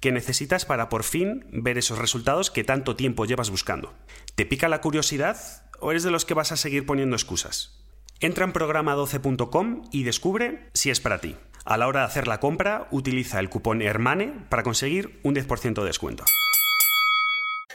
que 0.00 0.12
necesitas 0.12 0.64
para 0.64 0.88
por 0.88 1.04
fin 1.04 1.46
ver 1.52 1.78
esos 1.78 1.98
resultados 1.98 2.50
que 2.50 2.64
tanto 2.64 2.96
tiempo 2.96 3.26
llevas 3.26 3.50
buscando. 3.50 3.94
¿Te 4.34 4.46
pica 4.46 4.68
la 4.68 4.80
curiosidad 4.80 5.36
o 5.78 5.90
eres 5.90 6.02
de 6.02 6.10
los 6.10 6.24
que 6.24 6.34
vas 6.34 6.52
a 6.52 6.56
seguir 6.56 6.86
poniendo 6.86 7.16
excusas? 7.16 7.84
Entra 8.20 8.44
en 8.44 8.52
programa12.com 8.52 9.88
y 9.92 10.02
descubre 10.02 10.68
si 10.74 10.90
es 10.90 11.00
para 11.00 11.20
ti. 11.20 11.36
A 11.64 11.76
la 11.76 11.88
hora 11.88 12.00
de 12.00 12.06
hacer 12.06 12.26
la 12.26 12.40
compra, 12.40 12.88
utiliza 12.90 13.38
el 13.38 13.48
cupón 13.48 13.82
HERMANE 13.82 14.46
para 14.48 14.62
conseguir 14.62 15.20
un 15.22 15.34
10% 15.34 15.80
de 15.80 15.86
descuento. 15.86 16.24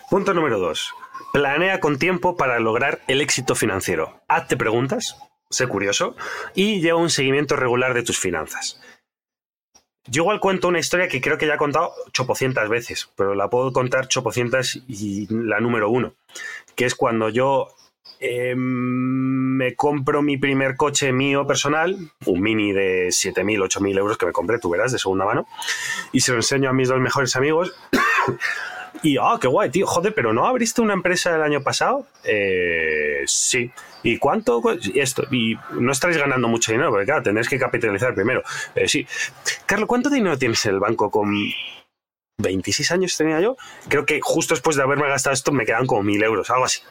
Punto 0.09 0.34
número 0.34 0.59
2. 0.59 0.93
Planea 1.34 1.80
con 1.80 1.97
tiempo 1.97 2.38
para 2.38 2.59
lograr 2.59 3.01
el 3.07 3.21
éxito 3.21 3.55
financiero. 3.55 4.21
Hazte 4.28 4.55
preguntas, 4.55 5.17
sé 5.49 5.67
curioso 5.67 6.15
y 6.53 6.82
lleva 6.82 6.99
un 6.99 7.09
seguimiento 7.09 7.55
regular 7.55 7.93
de 7.93 8.03
tus 8.03 8.19
finanzas. 8.19 8.82
Yo 10.08 10.24
igual 10.24 10.39
cuento 10.39 10.68
una 10.68 10.80
historia 10.80 11.08
que 11.08 11.20
creo 11.20 11.38
que 11.38 11.47
ya 11.47 11.56
he 11.56 11.58
contado 11.58 11.93
chopocientas 12.12 12.70
veces, 12.70 13.10
pero 13.16 13.34
la 13.34 13.49
puedo 13.49 13.74
contar 13.74 14.08
chopocientas 14.08 14.80
y 14.88 15.28
la 15.30 15.60
número 15.60 15.89
uno, 15.89 16.14
que 16.76 16.86
es 16.86 16.93
cuando 16.93 17.30
yo 17.30 17.70
eh, 18.20 18.53
me 18.56 19.76
compro 19.76 20.22
mi 20.22 20.38
primer 20.38 20.76
coche 20.76 21.12
mío 21.12 21.47
personal, 21.47 21.97
un 22.26 22.41
mini 22.41 22.72
de 22.72 23.08
7.000, 23.08 23.68
8.000 23.68 23.97
euros 23.97 24.18
que 24.18 24.26
me 24.28 24.32
compré, 24.32 24.60
tú 24.60 24.70
verás, 24.70 24.91
de 24.91 24.99
segunda 24.99 25.26
mano, 25.26 25.47
y 26.12 26.22
se 26.22 26.32
lo 26.32 26.38
enseño 26.38 26.70
a 26.70 26.74
mis 26.74 26.88
dos 26.88 26.99
mejores 26.99 27.36
amigos. 27.36 27.74
Y, 29.06 29.18
ah, 29.22 29.38
qué 29.39 29.47
guay, 29.47 29.70
tío, 29.70 29.86
joder, 29.86 30.16
pero 30.16 30.34
¿no 30.34 30.47
abriste 30.47 30.82
una 30.82 30.93
empresa 30.93 31.36
el 31.36 31.43
año 31.43 31.62
pasado? 31.62 32.08
Eh, 32.24 33.22
sí. 33.28 33.70
¿Y 34.01 34.18
cuánto? 34.18 34.64
Y 34.82 34.99
esto. 34.99 35.28
Y 35.30 35.56
no 35.80 35.91
estáis 35.91 36.18
ganando 36.18 36.47
mucho 36.47 36.72
dinero, 36.72 36.89
porque 36.89 37.06
claro, 37.06 37.22
tendréis 37.22 37.47
que 37.47 37.60
capitalizar 37.60 38.16
primero. 38.16 38.41
Eh, 38.74 38.88
sí. 38.88 39.06
Carlos, 39.68 39.88
¿cuánto 39.88 40.10
dinero 40.10 40.39
tienes 40.39 40.66
en 40.66 40.74
el 40.74 40.80
banco 40.80 41.12
con 41.12 41.32
26 42.39 42.91
años 42.93 43.16
tenía 43.16 43.39
yo? 43.39 43.58
Creo 43.89 44.08
que 44.08 44.20
justo 44.22 44.56
después 44.56 44.76
de 44.76 44.82
haberme 44.82 45.08
gastado 45.08 45.36
esto 45.36 45.51
me 45.51 45.68
quedan 45.68 45.86
como 45.86 46.01
1.000 46.01 46.24
euros, 46.24 46.49
algo 46.49 46.66
así. 46.66 46.82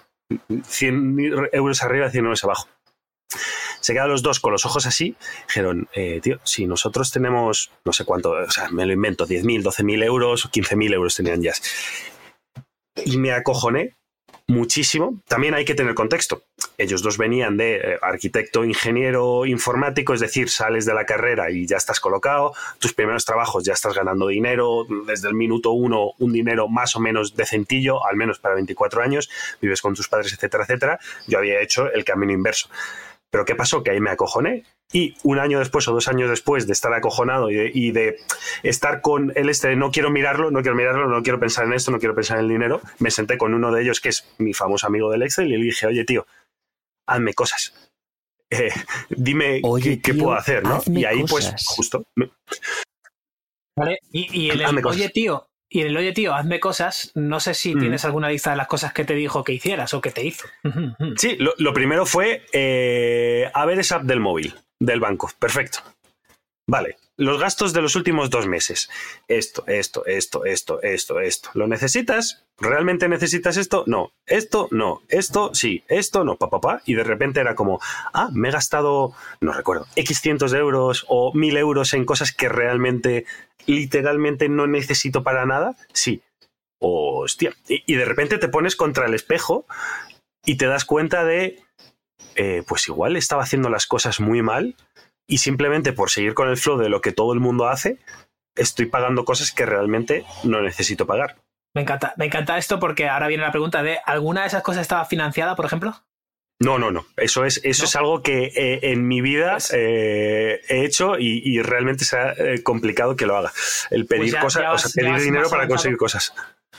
100 0.68 1.50
euros 1.50 1.82
arriba, 1.82 2.10
100 2.10 2.24
euros 2.26 2.44
abajo. 2.44 2.68
Se 3.84 3.92
quedan 3.92 4.08
los 4.08 4.22
dos 4.22 4.40
con 4.40 4.50
los 4.50 4.64
ojos 4.64 4.86
así. 4.86 5.14
Dijeron, 5.46 5.88
eh, 5.92 6.18
tío, 6.22 6.40
si 6.42 6.66
nosotros 6.66 7.12
tenemos, 7.12 7.70
no 7.84 7.92
sé 7.92 8.06
cuánto, 8.06 8.30
o 8.30 8.50
sea, 8.50 8.70
me 8.70 8.86
lo 8.86 8.94
invento, 8.94 9.26
10.000, 9.26 9.62
12.000 9.62 10.04
euros, 10.04 10.50
15.000 10.50 10.94
euros 10.94 11.14
tenían 11.14 11.42
ya. 11.42 11.52
Y 13.04 13.18
me 13.18 13.32
acojoné 13.32 13.94
muchísimo. 14.46 15.20
También 15.28 15.52
hay 15.52 15.66
que 15.66 15.74
tener 15.74 15.94
contexto. 15.94 16.44
Ellos 16.78 17.02
dos 17.02 17.18
venían 17.18 17.58
de 17.58 17.76
eh, 17.76 17.98
arquitecto, 18.00 18.64
ingeniero, 18.64 19.44
informático, 19.44 20.14
es 20.14 20.20
decir, 20.20 20.48
sales 20.48 20.86
de 20.86 20.94
la 20.94 21.04
carrera 21.04 21.50
y 21.50 21.66
ya 21.66 21.76
estás 21.76 22.00
colocado, 22.00 22.54
tus 22.78 22.94
primeros 22.94 23.26
trabajos 23.26 23.64
ya 23.64 23.74
estás 23.74 23.94
ganando 23.94 24.28
dinero, 24.28 24.86
desde 25.06 25.28
el 25.28 25.34
minuto 25.34 25.72
uno 25.72 26.12
un 26.18 26.32
dinero 26.32 26.68
más 26.68 26.96
o 26.96 27.00
menos 27.00 27.36
decentillo, 27.36 28.06
al 28.06 28.16
menos 28.16 28.38
para 28.38 28.54
24 28.54 29.02
años, 29.02 29.28
vives 29.60 29.82
con 29.82 29.94
tus 29.94 30.08
padres, 30.08 30.32
etcétera, 30.32 30.64
etcétera. 30.64 30.98
Yo 31.26 31.36
había 31.36 31.60
hecho 31.60 31.92
el 31.92 32.02
camino 32.02 32.32
inverso. 32.32 32.70
Pero 33.34 33.44
¿qué 33.44 33.56
pasó? 33.56 33.82
Que 33.82 33.90
ahí 33.90 33.98
me 33.98 34.10
acojoné 34.10 34.62
y 34.92 35.16
un 35.24 35.40
año 35.40 35.58
después 35.58 35.88
o 35.88 35.92
dos 35.92 36.06
años 36.06 36.30
después 36.30 36.68
de 36.68 36.72
estar 36.72 36.94
acojonado 36.94 37.50
y 37.50 37.56
de, 37.56 37.70
y 37.74 37.90
de, 37.90 38.20
estar 38.62 39.00
con 39.00 39.32
el 39.34 39.48
este 39.48 39.70
de 39.70 39.74
no 39.74 39.90
quiero 39.90 40.08
mirarlo, 40.08 40.52
no 40.52 40.62
quiero 40.62 40.76
mirarlo, 40.76 41.08
no 41.08 41.20
quiero 41.20 41.40
pensar 41.40 41.64
en 41.64 41.72
esto, 41.72 41.90
no 41.90 41.98
quiero 41.98 42.14
pensar 42.14 42.38
en 42.38 42.44
el 42.44 42.50
dinero, 42.50 42.80
me 43.00 43.10
senté 43.10 43.36
con 43.36 43.52
uno 43.52 43.72
de 43.72 43.82
ellos 43.82 44.00
que 44.00 44.10
es 44.10 44.24
mi 44.38 44.54
famoso 44.54 44.86
amigo 44.86 45.10
del 45.10 45.24
Excel 45.24 45.48
y 45.48 45.56
le 45.56 45.64
dije, 45.64 45.88
oye 45.88 46.04
tío, 46.04 46.28
hazme 47.08 47.34
cosas. 47.34 47.90
Eh, 48.52 48.70
dime 49.08 49.60
Oye, 49.64 50.00
qué, 50.00 50.14
puedo 50.14 50.34
hacer, 50.34 50.62
¿no? 50.62 50.80
Y 50.86 51.04
ahí 51.04 51.22
cosas. 51.22 51.50
pues 51.50 51.66
justo... 51.66 52.04
me- 52.14 52.30
¿Vale? 53.76 53.98
Y, 54.12 54.50
el 54.50 54.64
oye 54.86 55.08
tío, 55.08 55.48
y 55.74 55.80
en 55.80 55.88
el 55.88 55.96
oye 55.96 56.12
tío, 56.12 56.32
hazme 56.34 56.60
cosas, 56.60 57.10
no 57.16 57.40
sé 57.40 57.52
si 57.52 57.74
Mm. 57.74 57.80
tienes 57.80 58.04
alguna 58.04 58.28
lista 58.28 58.50
de 58.52 58.56
las 58.56 58.68
cosas 58.68 58.92
que 58.92 59.04
te 59.04 59.14
dijo 59.14 59.42
que 59.42 59.52
hicieras 59.52 59.92
o 59.92 60.00
que 60.00 60.10
te 60.12 60.24
hizo. 60.24 60.46
Sí, 61.18 61.36
lo, 61.38 61.52
lo 61.58 61.74
primero 61.74 62.06
fue 62.06 62.46
eh, 62.52 63.50
a 63.52 63.66
ver 63.66 63.80
esa 63.80 63.96
app 63.96 64.04
del 64.04 64.20
móvil, 64.20 64.54
del 64.78 65.00
banco. 65.00 65.28
Perfecto. 65.38 65.80
Vale. 66.66 66.96
Los 67.16 67.38
gastos 67.38 67.72
de 67.72 67.82
los 67.82 67.94
últimos 67.94 68.30
dos 68.30 68.46
meses. 68.48 68.90
Esto, 69.28 69.64
esto, 69.68 70.04
esto, 70.06 70.44
esto, 70.44 70.82
esto, 70.82 71.20
esto. 71.20 71.50
¿Lo 71.54 71.68
necesitas? 71.68 72.44
¿Realmente 72.58 73.08
necesitas 73.08 73.56
esto? 73.56 73.84
No. 73.86 74.12
Esto, 74.26 74.68
no. 74.72 75.02
Esto, 75.08 75.54
sí. 75.54 75.84
Esto, 75.88 76.24
no. 76.24 76.36
Pa, 76.36 76.50
pa, 76.50 76.60
pa. 76.60 76.82
Y 76.86 76.94
de 76.94 77.04
repente 77.04 77.40
era 77.40 77.54
como, 77.54 77.80
ah, 78.12 78.30
me 78.32 78.48
he 78.48 78.52
gastado, 78.52 79.14
no 79.40 79.52
recuerdo, 79.52 79.86
X 79.94 80.20
cientos 80.20 80.50
de 80.50 80.58
euros 80.58 81.04
o 81.08 81.32
mil 81.34 81.56
euros 81.56 81.94
en 81.94 82.04
cosas 82.04 82.32
que 82.32 82.48
realmente, 82.48 83.26
literalmente 83.66 84.48
no 84.48 84.66
necesito 84.66 85.22
para 85.22 85.46
nada. 85.46 85.76
Sí. 85.92 86.22
Hostia. 86.80 87.54
Y, 87.68 87.84
y 87.86 87.94
de 87.94 88.04
repente 88.06 88.38
te 88.38 88.48
pones 88.48 88.74
contra 88.74 89.06
el 89.06 89.14
espejo 89.14 89.66
y 90.44 90.56
te 90.56 90.66
das 90.66 90.84
cuenta 90.84 91.24
de, 91.24 91.62
eh, 92.34 92.64
pues 92.66 92.88
igual 92.88 93.16
estaba 93.16 93.44
haciendo 93.44 93.68
las 93.68 93.86
cosas 93.86 94.18
muy 94.18 94.42
mal 94.42 94.74
y 95.28 95.38
simplemente 95.38 95.92
por 95.92 96.10
seguir 96.10 96.34
con 96.34 96.48
el 96.48 96.56
flow 96.56 96.78
de 96.78 96.88
lo 96.88 97.00
que 97.00 97.12
todo 97.12 97.32
el 97.32 97.40
mundo 97.40 97.66
hace, 97.68 97.98
estoy 98.56 98.86
pagando 98.86 99.24
cosas 99.24 99.52
que 99.52 99.66
realmente 99.66 100.24
no 100.44 100.60
necesito 100.62 101.06
pagar. 101.06 101.36
Me 101.74 101.82
encanta, 101.82 102.14
me 102.16 102.26
encanta 102.26 102.56
esto 102.58 102.78
porque 102.78 103.08
ahora 103.08 103.26
viene 103.28 103.42
la 103.42 103.50
pregunta 103.50 103.82
de 103.82 103.98
¿alguna 104.06 104.42
de 104.42 104.46
esas 104.48 104.62
cosas 104.62 104.82
estaba 104.82 105.04
financiada, 105.04 105.56
por 105.56 105.64
ejemplo? 105.66 105.94
No, 106.60 106.78
no, 106.78 106.92
no. 106.92 107.04
Eso 107.16 107.44
es, 107.44 107.60
eso 107.64 107.82
¿No? 107.82 107.86
es 107.88 107.96
algo 107.96 108.22
que 108.22 108.44
eh, 108.54 108.78
en 108.92 109.08
mi 109.08 109.20
vida 109.20 109.52
Pues- 109.54 109.72
eh, 109.74 110.60
he 110.68 110.84
hecho 110.84 111.18
y, 111.18 111.42
y 111.44 111.60
realmente 111.62 112.04
será 112.04 112.32
eh, 112.34 112.62
complicado 112.62 113.16
que 113.16 113.26
lo 113.26 113.36
haga. 113.36 113.52
El 113.90 114.06
pedir 114.06 114.20
Pues 114.22 114.32
ya- 114.34 114.40
cosas, 114.40 114.62
ya 114.62 114.72
o 114.72 114.78
sea, 114.78 114.90
pedir 114.94 115.18
dinero 115.20 115.48
para 115.50 115.62
avanzado. 115.62 115.68
conseguir 115.68 115.98
cosas. 115.98 116.32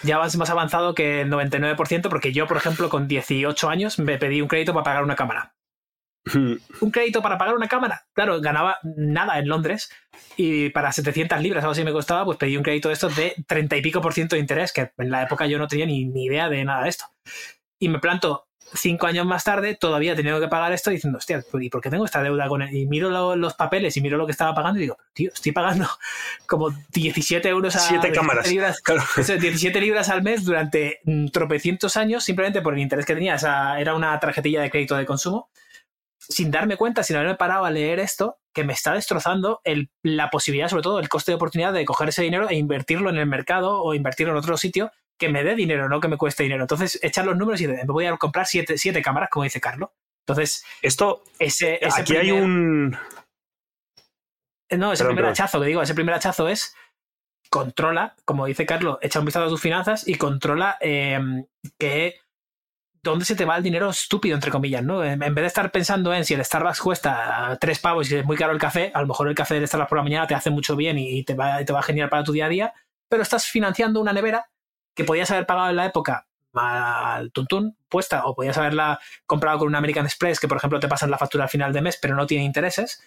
Ya 0.03 0.17
vas 0.17 0.35
más 0.37 0.49
avanzado 0.49 0.93
que 0.95 1.21
el 1.21 1.29
99%, 1.29 2.07
porque 2.09 2.31
yo, 2.31 2.47
por 2.47 2.55
ejemplo, 2.57 2.89
con 2.89 3.07
18 3.09 3.69
años 3.69 3.99
me 3.99 4.17
pedí 4.17 4.41
un 4.41 4.47
crédito 4.47 4.73
para 4.73 4.83
pagar 4.85 5.03
una 5.03 5.15
cámara. 5.17 5.54
un 6.81 6.91
crédito 6.91 7.21
para 7.21 7.37
pagar 7.37 7.55
una 7.55 7.67
cámara. 7.67 8.05
Claro, 8.13 8.41
ganaba 8.41 8.77
nada 8.83 9.37
en 9.39 9.47
Londres 9.47 9.89
y 10.37 10.69
para 10.69 10.91
700 10.91 11.39
libras, 11.41 11.63
algo 11.63 11.71
así 11.73 11.83
me 11.83 11.91
costaba, 11.91 12.25
pues 12.25 12.37
pedí 12.37 12.57
un 12.57 12.63
crédito 12.63 12.87
de 12.89 12.93
estos 12.95 13.15
de 13.15 13.35
30 13.47 13.77
y 13.77 13.81
pico 13.81 14.01
por 14.01 14.13
ciento 14.13 14.35
de 14.35 14.41
interés, 14.41 14.71
que 14.73 14.91
en 14.97 15.11
la 15.11 15.23
época 15.23 15.45
yo 15.45 15.57
no 15.57 15.67
tenía 15.67 15.85
ni, 15.85 16.05
ni 16.05 16.25
idea 16.25 16.49
de 16.49 16.63
nada 16.65 16.83
de 16.83 16.89
esto. 16.89 17.05
Y 17.79 17.89
me 17.89 17.99
planto 17.99 18.47
cinco 18.73 19.05
años 19.05 19.25
más 19.27 19.43
tarde, 19.43 19.75
todavía 19.75 20.15
teniendo 20.15 20.41
que 20.41 20.47
pagar 20.47 20.73
esto, 20.73 20.89
diciendo, 20.89 21.19
hostia, 21.19 21.43
¿y 21.61 21.69
por 21.69 21.81
qué 21.81 21.89
tengo 21.91 22.03
esta 22.03 22.23
deuda 22.23 22.47
con 22.47 22.61
él? 22.63 22.75
Y 22.75 22.87
miro 22.87 23.09
lo- 23.11 23.35
los 23.35 23.53
papeles 23.53 23.95
y 23.95 24.01
miro 24.01 24.17
lo 24.17 24.25
que 24.25 24.31
estaba 24.31 24.55
pagando 24.55 24.79
y 24.79 24.83
digo, 24.83 24.97
tío, 25.13 25.29
estoy 25.33 25.51
pagando 25.51 25.87
como 26.47 26.71
17 26.91 27.47
euros 27.47 27.75
a 27.75 27.79
Siete 27.79 28.07
17 28.07 28.15
cámaras. 28.19 28.49
libras 28.49 28.81
Claro. 28.81 29.03
eso, 29.17 29.37
17 29.37 29.79
libras 29.79 30.09
al 30.09 30.23
mes 30.23 30.43
durante 30.43 30.99
mm, 31.03 31.27
tropecientos 31.27 31.95
años 31.95 32.23
simplemente 32.23 32.61
por 32.61 32.73
el 32.73 32.79
interés 32.79 33.05
que 33.05 33.13
tenía. 33.13 33.35
Esa 33.35 33.79
era 33.79 33.93
una 33.93 34.19
tarjetilla 34.19 34.61
de 34.61 34.71
crédito 34.71 34.95
de 34.95 35.05
consumo. 35.05 35.49
Sin 36.27 36.51
darme 36.51 36.77
cuenta, 36.77 37.03
sin 37.03 37.15
haberme 37.15 37.35
parado 37.35 37.65
a 37.65 37.71
leer 37.71 37.99
esto, 37.99 38.37
que 38.53 38.63
me 38.63 38.73
está 38.73 38.93
destrozando 38.93 39.61
el- 39.63 39.89
la 40.03 40.29
posibilidad, 40.29 40.69
sobre 40.69 40.83
todo 40.83 40.99
el 40.99 41.09
coste 41.09 41.31
de 41.31 41.35
oportunidad 41.35 41.73
de 41.73 41.85
coger 41.85 42.09
ese 42.09 42.23
dinero 42.23 42.49
e 42.49 42.55
invertirlo 42.55 43.09
en 43.09 43.17
el 43.17 43.25
mercado 43.27 43.81
o 43.81 43.93
invertirlo 43.93 44.33
en 44.33 44.39
otro 44.39 44.57
sitio 44.57 44.91
que 45.17 45.29
me 45.29 45.43
dé 45.43 45.55
dinero, 45.55 45.87
no 45.87 45.99
que 45.99 46.07
me 46.07 46.17
cueste 46.17 46.43
dinero. 46.43 46.63
Entonces, 46.63 46.99
echar 47.01 47.25
los 47.25 47.37
números 47.37 47.61
y 47.61 47.67
me 47.67 47.83
voy 47.85 48.05
a 48.05 48.17
comprar 48.17 48.47
siete, 48.47 48.77
siete 48.77 49.01
cámaras, 49.01 49.29
como 49.29 49.43
dice 49.43 49.61
Carlos. 49.61 49.89
Entonces, 50.27 50.65
Esto, 50.81 51.23
ese, 51.39 51.75
ese 51.85 52.01
aquí 52.01 52.15
hay 52.17 52.27
primer- 52.29 52.43
un... 52.43 52.97
no, 54.71 54.91
ese 54.91 55.03
Perdón, 55.03 55.15
primer 55.15 55.31
hachazo 55.31 55.59
que 55.61 55.67
digo, 55.67 55.81
ese 55.81 55.93
primer 55.93 56.15
hachazo 56.15 56.47
es 56.49 56.75
controla, 57.49 58.15
como 58.25 58.45
dice 58.47 58.65
Carlos, 58.65 58.97
echa 59.01 59.19
un 59.19 59.25
vistazo 59.25 59.45
a 59.45 59.49
tus 59.49 59.61
finanzas 59.61 60.07
y 60.07 60.15
controla 60.15 60.77
eh, 60.81 61.19
que 61.77 62.15
dónde 63.05 63.25
se 63.25 63.35
te 63.35 63.45
va 63.45 63.57
el 63.57 63.63
dinero 63.63 63.89
estúpido, 63.89 64.35
entre 64.35 64.51
comillas, 64.51 64.83
¿no? 64.83 65.03
En, 65.03 65.19
vez 65.19 65.35
de 65.35 65.45
estar 65.45 65.71
pensando 65.71 66.13
en 66.13 66.25
si 66.25 66.33
el 66.33 66.43
Starbucks 66.43 66.81
cuesta 66.81 67.57
tres 67.61 67.79
pavos 67.79 68.11
y 68.11 68.17
es 68.17 68.25
muy 68.25 68.35
caro 68.35 68.51
el 68.51 68.59
café, 68.59 68.91
a 68.93 69.01
lo 69.01 69.07
mejor 69.07 69.29
el 69.29 69.35
café 69.35 69.55
del 69.55 69.67
Starbucks 69.67 69.89
por 69.89 69.97
la 69.97 70.03
mañana 70.03 70.27
te 70.27 70.35
hace 70.35 70.49
mucho 70.49 70.75
bien 70.75 70.97
y 70.97 71.23
te 71.23 71.35
va, 71.35 71.63
te 71.63 71.71
va 71.71 71.81
genial 71.83 72.09
para 72.09 72.23
tu 72.23 72.33
día 72.33 72.47
a 72.47 72.49
día, 72.49 72.73
pero 73.07 73.23
estás 73.23 73.45
financiando 73.45 74.01
una 74.01 74.11
nevera 74.11 74.49
que 74.93 75.03
podías 75.03 75.31
haber 75.31 75.45
pagado 75.45 75.69
en 75.69 75.75
la 75.77 75.85
época 75.85 76.27
al 76.53 77.31
tuntún 77.31 77.77
puesta 77.89 78.25
o 78.25 78.33
podías 78.33 78.57
haberla 78.57 78.99
comprado 79.25 79.59
con 79.59 79.67
un 79.67 79.75
American 79.75 80.05
Express 80.05 80.39
que 80.39 80.47
por 80.47 80.57
ejemplo 80.57 80.79
te 80.79 80.87
pasan 80.87 81.11
la 81.11 81.17
factura 81.17 81.43
al 81.43 81.49
final 81.49 81.73
de 81.73 81.81
mes 81.81 81.99
pero 82.01 82.15
no 82.15 82.25
tiene 82.25 82.45
intereses 82.45 83.01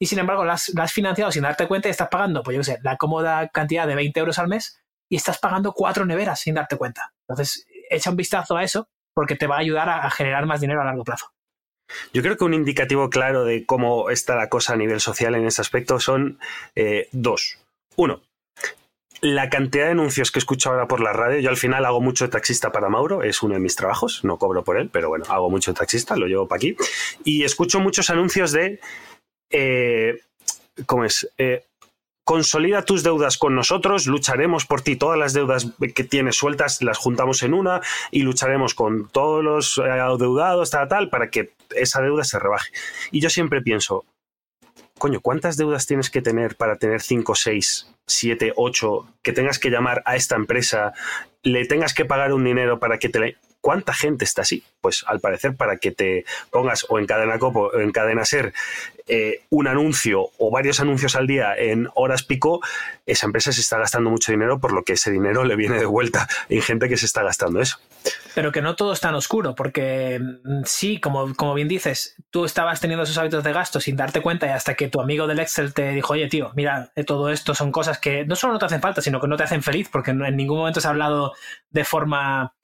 y 0.00 0.06
sin 0.06 0.18
embargo 0.18 0.44
la 0.44 0.54
has, 0.54 0.70
la 0.70 0.82
has 0.82 0.92
financiado 0.92 1.30
sin 1.30 1.42
darte 1.42 1.68
cuenta 1.68 1.88
y 1.88 1.90
estás 1.92 2.08
pagando, 2.08 2.42
pues 2.42 2.56
yo 2.56 2.60
qué 2.60 2.64
sé, 2.64 2.78
la 2.82 2.96
cómoda 2.96 3.48
cantidad 3.48 3.86
de 3.86 3.94
20 3.94 4.18
euros 4.20 4.38
al 4.38 4.48
mes 4.48 4.80
y 5.08 5.16
estás 5.16 5.38
pagando 5.38 5.72
cuatro 5.72 6.04
neveras 6.04 6.40
sin 6.40 6.54
darte 6.54 6.76
cuenta. 6.76 7.12
Entonces, 7.28 7.66
echa 7.90 8.10
un 8.10 8.16
vistazo 8.16 8.56
a 8.56 8.62
eso 8.62 8.88
porque 9.14 9.36
te 9.36 9.46
va 9.46 9.56
a 9.56 9.60
ayudar 9.60 9.88
a, 9.88 10.10
generar 10.10 10.46
más 10.46 10.60
dinero 10.60 10.80
a 10.80 10.84
largo 10.84 11.04
plazo. 11.04 11.32
Yo 12.12 12.22
creo 12.22 12.36
que 12.36 12.44
un 12.44 12.54
indicativo 12.54 13.08
claro 13.08 13.44
de 13.44 13.64
cómo 13.64 14.10
está 14.10 14.36
la 14.36 14.48
cosa 14.48 14.74
a 14.74 14.76
nivel 14.76 15.00
social 15.00 15.34
en 15.34 15.46
ese 15.46 15.62
aspecto 15.62 15.98
son 16.00 16.38
eh, 16.74 17.08
dos. 17.12 17.58
Uno, 17.96 18.20
la 19.20 19.50
cantidad 19.50 19.86
de 19.86 19.92
anuncios 19.92 20.30
que 20.30 20.38
escucho 20.38 20.70
ahora 20.70 20.86
por 20.86 21.00
la 21.00 21.12
radio. 21.12 21.40
Yo 21.40 21.50
al 21.50 21.56
final 21.56 21.84
hago 21.84 22.00
mucho 22.00 22.24
de 22.24 22.30
taxista 22.30 22.70
para 22.70 22.88
Mauro, 22.88 23.22
es 23.22 23.42
uno 23.42 23.54
de 23.54 23.60
mis 23.60 23.74
trabajos, 23.74 24.22
no 24.24 24.38
cobro 24.38 24.62
por 24.64 24.78
él, 24.78 24.90
pero 24.92 25.08
bueno, 25.08 25.24
hago 25.28 25.50
mucho 25.50 25.72
de 25.72 25.78
taxista, 25.78 26.16
lo 26.16 26.26
llevo 26.26 26.46
para 26.46 26.58
aquí. 26.58 26.76
Y 27.24 27.44
escucho 27.44 27.80
muchos 27.80 28.10
anuncios 28.10 28.52
de... 28.52 28.80
eh, 29.50 30.20
¿cómo 30.86 31.04
es? 31.04 31.28
Eh, 31.38 31.64
consolida 32.28 32.84
tus 32.84 33.02
deudas 33.02 33.38
con 33.38 33.54
nosotros, 33.54 34.06
lucharemos 34.06 34.66
por 34.66 34.82
ti. 34.82 34.96
Todas 34.96 35.18
las 35.18 35.32
deudas 35.32 35.72
que 35.94 36.04
tienes 36.04 36.36
sueltas 36.36 36.82
las 36.82 36.98
juntamos 36.98 37.42
en 37.42 37.54
una 37.54 37.80
y 38.10 38.20
lucharemos 38.20 38.74
con 38.74 39.08
todos 39.08 39.42
los 39.42 39.78
eh, 39.78 39.88
adeudados, 39.88 40.70
tal, 40.70 40.88
tal, 40.88 41.08
para 41.08 41.30
que 41.30 41.54
esa 41.74 42.02
deuda 42.02 42.24
se 42.24 42.38
rebaje. 42.38 42.70
Y 43.12 43.20
yo 43.20 43.30
siempre 43.30 43.62
pienso, 43.62 44.04
coño, 44.98 45.20
¿cuántas 45.22 45.56
deudas 45.56 45.86
tienes 45.86 46.10
que 46.10 46.20
tener 46.20 46.56
para 46.56 46.76
tener 46.76 47.00
5, 47.00 47.34
6, 47.34 47.94
7, 48.06 48.52
8, 48.56 49.06
que 49.22 49.32
tengas 49.32 49.58
que 49.58 49.70
llamar 49.70 50.02
a 50.04 50.14
esta 50.14 50.36
empresa, 50.36 50.92
le 51.42 51.64
tengas 51.64 51.94
que 51.94 52.04
pagar 52.04 52.34
un 52.34 52.44
dinero 52.44 52.78
para 52.78 52.98
que 52.98 53.08
te 53.08 53.20
la... 53.20 53.32
¿Cuánta 53.68 53.92
gente 53.92 54.24
está 54.24 54.40
así? 54.40 54.64
Pues 54.80 55.04
al 55.06 55.20
parecer 55.20 55.54
para 55.54 55.76
que 55.76 55.90
te 55.90 56.24
pongas 56.50 56.86
o 56.88 56.98
en 56.98 57.04
cadena 57.04 57.38
copo 57.38 57.70
o 57.74 57.80
en 57.80 57.92
cadena 57.92 58.24
ser 58.24 58.54
eh, 59.06 59.42
un 59.50 59.66
anuncio 59.66 60.30
o 60.38 60.50
varios 60.50 60.80
anuncios 60.80 61.14
al 61.16 61.26
día 61.26 61.54
en 61.54 61.86
horas 61.94 62.22
pico, 62.22 62.62
esa 63.04 63.26
empresa 63.26 63.52
se 63.52 63.60
está 63.60 63.76
gastando 63.76 64.08
mucho 64.08 64.32
dinero 64.32 64.58
por 64.58 64.72
lo 64.72 64.84
que 64.84 64.94
ese 64.94 65.10
dinero 65.10 65.44
le 65.44 65.54
viene 65.54 65.78
de 65.78 65.84
vuelta. 65.84 66.26
Hay 66.48 66.62
gente 66.62 66.88
que 66.88 66.96
se 66.96 67.04
está 67.04 67.22
gastando 67.22 67.60
eso. 67.60 67.78
Pero 68.34 68.52
que 68.52 68.62
no 68.62 68.74
todo 68.74 68.94
es 68.94 69.00
tan 69.00 69.14
oscuro, 69.14 69.54
porque 69.54 70.18
mm, 70.18 70.62
sí, 70.64 70.98
como, 70.98 71.34
como 71.34 71.52
bien 71.52 71.68
dices, 71.68 72.16
tú 72.30 72.46
estabas 72.46 72.80
teniendo 72.80 73.04
esos 73.04 73.18
hábitos 73.18 73.44
de 73.44 73.52
gasto 73.52 73.80
sin 73.80 73.96
darte 73.96 74.22
cuenta 74.22 74.46
y 74.46 74.50
hasta 74.50 74.76
que 74.76 74.88
tu 74.88 75.02
amigo 75.02 75.26
del 75.26 75.40
Excel 75.40 75.74
te 75.74 75.90
dijo, 75.90 76.14
oye 76.14 76.26
tío, 76.28 76.52
mira, 76.54 76.90
eh, 76.96 77.04
todo 77.04 77.28
esto 77.28 77.54
son 77.54 77.70
cosas 77.70 77.98
que 77.98 78.24
no 78.24 78.34
solo 78.34 78.54
no 78.54 78.58
te 78.58 78.64
hacen 78.64 78.80
falta, 78.80 79.02
sino 79.02 79.20
que 79.20 79.28
no 79.28 79.36
te 79.36 79.42
hacen 79.42 79.62
feliz, 79.62 79.90
porque 79.92 80.12
en 80.12 80.36
ningún 80.38 80.56
momento 80.56 80.78
has 80.78 80.86
hablado 80.86 81.34
de 81.68 81.84
forma 81.84 82.54